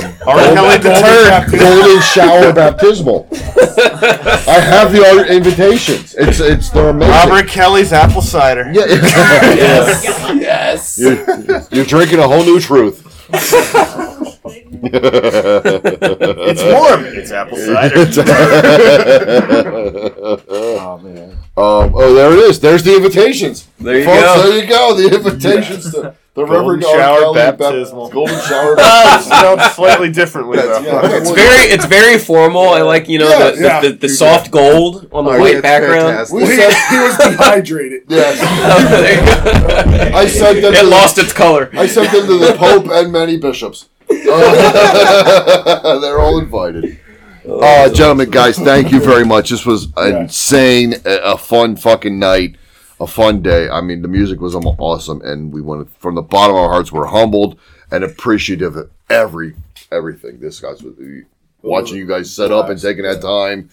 um, 0.03 0.13
R. 0.27 0.37
Kelly 0.53 0.77
the 0.79 0.93
turd. 0.93 1.59
golden 1.59 2.01
shower 2.01 2.51
baptismal. 2.61 3.27
I 3.31 4.59
have 4.59 4.91
the 4.91 5.05
other 5.05 5.25
invitations. 5.25 6.15
It's 6.15 6.39
it's 6.41 6.69
they're 6.69 6.89
amazing. 6.89 7.13
Robert 7.13 7.47
Kelly's 7.47 7.93
apple 7.93 8.21
cider. 8.21 8.69
Yeah. 8.73 8.85
Yes. 9.59 10.03
yes. 10.39 10.97
You're, 10.99 11.61
you're 11.71 11.85
drinking 11.85 12.19
a 12.19 12.27
whole 12.27 12.43
new 12.43 12.59
truth. 12.59 13.05
It's 15.31 16.63
warm. 16.63 17.05
It's 17.05 17.31
apple 17.31 17.57
cider. 17.57 18.05
Oh 20.51 20.97
man. 20.99 21.31
Um, 21.57 21.93
oh, 21.95 22.13
there 22.13 22.31
it 22.31 22.39
is. 22.39 22.59
There's 22.59 22.83
the 22.83 22.95
invitations. 22.95 23.67
There 23.79 23.97
you 23.99 24.05
Folks, 24.05 24.21
go. 24.21 24.49
there 24.49 24.63
you 24.63 24.69
go. 24.69 24.93
The 24.95 25.15
invitations 25.15 25.91
to 25.91 25.91
the 25.91 26.15
Golden 26.45 26.53
Reverend 26.55 26.83
shower 26.83 27.19
Kelly 27.19 27.35
bap- 27.35 27.57
baptismal. 27.57 28.09
golden 28.09 28.39
shower 28.47 28.75
baptismal. 28.77 29.37
spelled 29.37 29.61
slightly 29.73 30.11
differently 30.11 30.57
though. 30.57 30.79
Yeah, 30.79 31.01
It's 31.17 31.31
very, 31.31 31.71
it's 31.73 31.85
very 31.85 32.17
formal. 32.17 32.69
I 32.69 32.81
like, 32.81 33.09
you 33.09 33.19
know, 33.19 33.27
Yeah, 33.29 33.49
the, 33.51 33.55
the, 33.57 33.61
yeah. 33.63 33.81
the, 33.81 33.89
the 33.91 34.09
soft 34.09 34.51
gold 34.51 35.07
on 35.11 35.25
the 35.25 35.31
Oh, 35.31 35.39
white 35.39 35.61
background. 35.61 36.27
We 36.31 36.45
He, 36.45 36.55
said 36.55 36.71
he 36.89 36.97
was 36.99 37.17
dehydrated. 37.17 38.03
yes. 38.07 38.39
There 38.89 39.15
you 39.15 39.21
go. 40.11 40.17
I 40.17 40.27
sent 40.27 40.61
them. 40.61 40.73
it 40.73 40.77
to 40.79 40.83
lost 40.85 41.15
the, 41.17 41.23
its 41.23 41.33
color. 41.33 41.69
I 41.73 41.87
sent 41.87 42.11
them 42.13 42.25
to 42.27 42.37
the 42.37 42.53
Pope 42.57 42.87
and 42.89 43.11
many 43.11 43.35
bishops. 43.37 43.88
Uh, 44.31 45.99
they're 46.01 46.19
all 46.19 46.39
invited. 46.39 46.99
Uh, 47.47 47.89
gentlemen, 47.91 48.29
guys, 48.29 48.57
thank 48.57 48.91
you 48.91 48.99
very 48.99 49.25
much. 49.25 49.49
This 49.49 49.65
was 49.65 49.87
insane, 49.97 50.93
a, 51.05 51.33
a 51.33 51.37
fun 51.37 51.75
fucking 51.75 52.19
night, 52.19 52.57
a 52.99 53.07
fun 53.07 53.41
day. 53.41 53.69
I 53.69 53.81
mean, 53.81 54.01
the 54.01 54.07
music 54.07 54.39
was 54.39 54.55
awesome, 54.55 55.21
and 55.21 55.51
we 55.51 55.61
wanted 55.61 55.89
from 55.99 56.15
the 56.15 56.21
bottom 56.21 56.55
of 56.55 56.61
our 56.61 56.69
hearts, 56.69 56.91
we're 56.91 57.07
humbled 57.07 57.59
and 57.91 58.03
appreciative 58.03 58.75
of 58.75 58.91
every 59.09 59.55
everything. 59.91 60.39
This 60.39 60.59
guys 60.59 60.83
was 60.83 60.95
watching 61.61 61.97
you 61.97 62.05
guys 62.05 62.31
set 62.33 62.51
up 62.51 62.69
and 62.69 62.79
taking 62.79 63.03
that 63.03 63.21
time. 63.21 63.69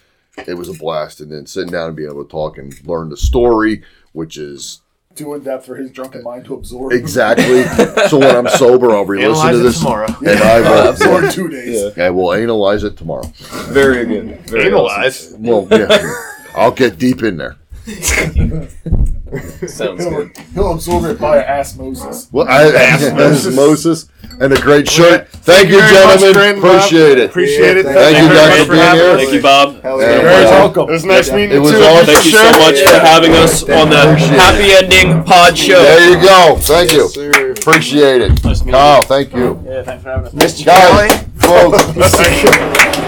It 0.47 0.55
was 0.55 0.69
a 0.69 0.74
blast, 0.74 1.20
and 1.20 1.31
then 1.31 1.47
sitting 1.47 1.73
down 1.73 1.89
and 1.89 1.97
being 1.97 2.11
able 2.11 2.24
to 2.24 2.31
talk 2.31 2.59
and 2.59 2.73
learn 2.87 3.09
the 3.09 3.16
story, 3.16 3.83
which 4.12 4.37
is 4.37 4.81
Too 5.17 5.33
in 5.35 5.43
depth 5.43 5.65
for 5.67 5.77
his 5.77 5.91
drunken 5.91 6.23
mind 6.23 6.45
to 6.45 6.55
absorb. 6.55 6.93
exactly. 6.93 7.65
so 8.09 8.19
when 8.19 8.37
I'm 8.37 8.49
sober, 8.49 8.91
I'll 8.91 9.05
re-listen 9.07 9.33
Analyze 9.49 9.57
to 9.57 9.63
this 9.63 9.79
tomorrow. 9.79 10.07
and 10.27 10.39
I 10.41 10.61
will. 10.61 10.89
Absorb 10.91 11.31
two 11.31 11.49
days. 11.49 11.97
Yeah. 11.97 12.05
I 12.07 12.11
will 12.11 12.33
analyze 12.35 12.85
it 12.85 12.97
tomorrow. 12.99 13.27
Very 13.69 14.05
good. 14.05 14.41
Very 14.47 14.67
Analyze. 14.67 15.35
Well, 15.39 15.67
yeah, 15.71 16.15
I'll 16.55 16.71
get 16.71 16.99
deep 16.99 17.23
in 17.23 17.39
there. 17.39 17.57
Sounds 19.66 20.03
He'll, 20.05 20.11
good. 20.11 20.39
he'll 20.55 20.73
absorb 20.74 21.05
it 21.07 21.19
by 21.20 21.44
osmosis. 21.44 22.28
Well, 22.31 22.47
I, 22.48 22.66
Osmosis. 22.94 23.57
Moses 23.57 24.09
and 24.40 24.53
a 24.53 24.61
great 24.61 24.89
shirt. 24.89 25.28
Thank 25.28 25.69
you, 25.70 25.78
very 25.81 25.93
much, 26.07 26.20
gentlemen. 26.20 26.32
Brandon, 26.35 26.62
Bob. 26.62 26.74
Appreciate 26.77 27.19
it. 27.19 27.31
Appreciate 27.31 27.77
it. 27.78 27.86
Yeah, 27.86 27.93
Thank 27.94 28.19
you 28.19 28.28
guys 28.28 28.66
for 28.66 28.73
being 28.73 28.82
having 28.85 29.01
here. 29.01 29.16
Thank 29.16 29.32
you, 29.32 29.43
Bob. 29.43 29.82
Hell 29.82 30.01
Yeah. 30.01 30.11
yeah. 30.11 30.20
Very 30.23 30.44
Uh, 30.44 30.51
welcome. 30.51 30.89
It 30.89 30.93
was 30.93 31.05
nice 31.05 31.31
meeting 31.32 31.51
It 31.51 31.55
you 31.55 31.61
was 31.62 31.70
too. 31.73 31.78
awesome. 31.82 32.07
Thank 32.07 32.24
you 32.27 32.31
so 32.32 32.39
Sure. 32.39 32.59
much 32.61 32.81
for 32.81 32.98
having 33.01 33.32
us 33.32 33.62
on 33.65 33.90
the 33.90 34.15
Happy 34.16 34.73
Ending 34.73 35.24
Pod 35.24 35.59
Show. 35.59 35.82
There 35.82 36.11
you 36.11 36.20
go. 36.24 36.57
Thank 36.61 36.93
you. 36.93 37.03
Yes, 37.03 37.15
sir. 37.15 37.51
Appreciate 37.53 38.20
it. 38.23 38.44
Nice 38.44 38.61
meeting 38.61 38.73
Kyle, 38.73 39.03
thank 39.03 39.35
you. 39.35 39.61
Yeah, 39.66 39.82
thanks 39.82 40.03
for 40.05 40.11
having 40.11 40.27
us. 40.27 40.35
Mr. 40.35 40.65
Guys, 40.66 41.12
Kelly. 41.40 41.73
folks. 41.73 43.06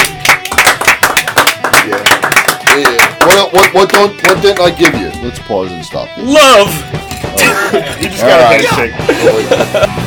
What, 3.21 3.53
what, 3.53 3.75
what, 3.75 3.91
don't, 3.91 4.13
what 4.23 4.43
didn't 4.43 4.61
I 4.61 4.71
give 4.71 4.95
you? 4.95 5.11
Let's 5.23 5.39
pause 5.39 5.73
and 5.73 5.85
stop. 5.85 6.09
this. 6.17 6.25
Love. 6.27 6.69
You 8.01 8.09
just 8.09 8.23
All 8.23 8.31
got 8.31 8.41
a 8.41 8.45
right. 8.45 8.65
handshake. 8.65 10.05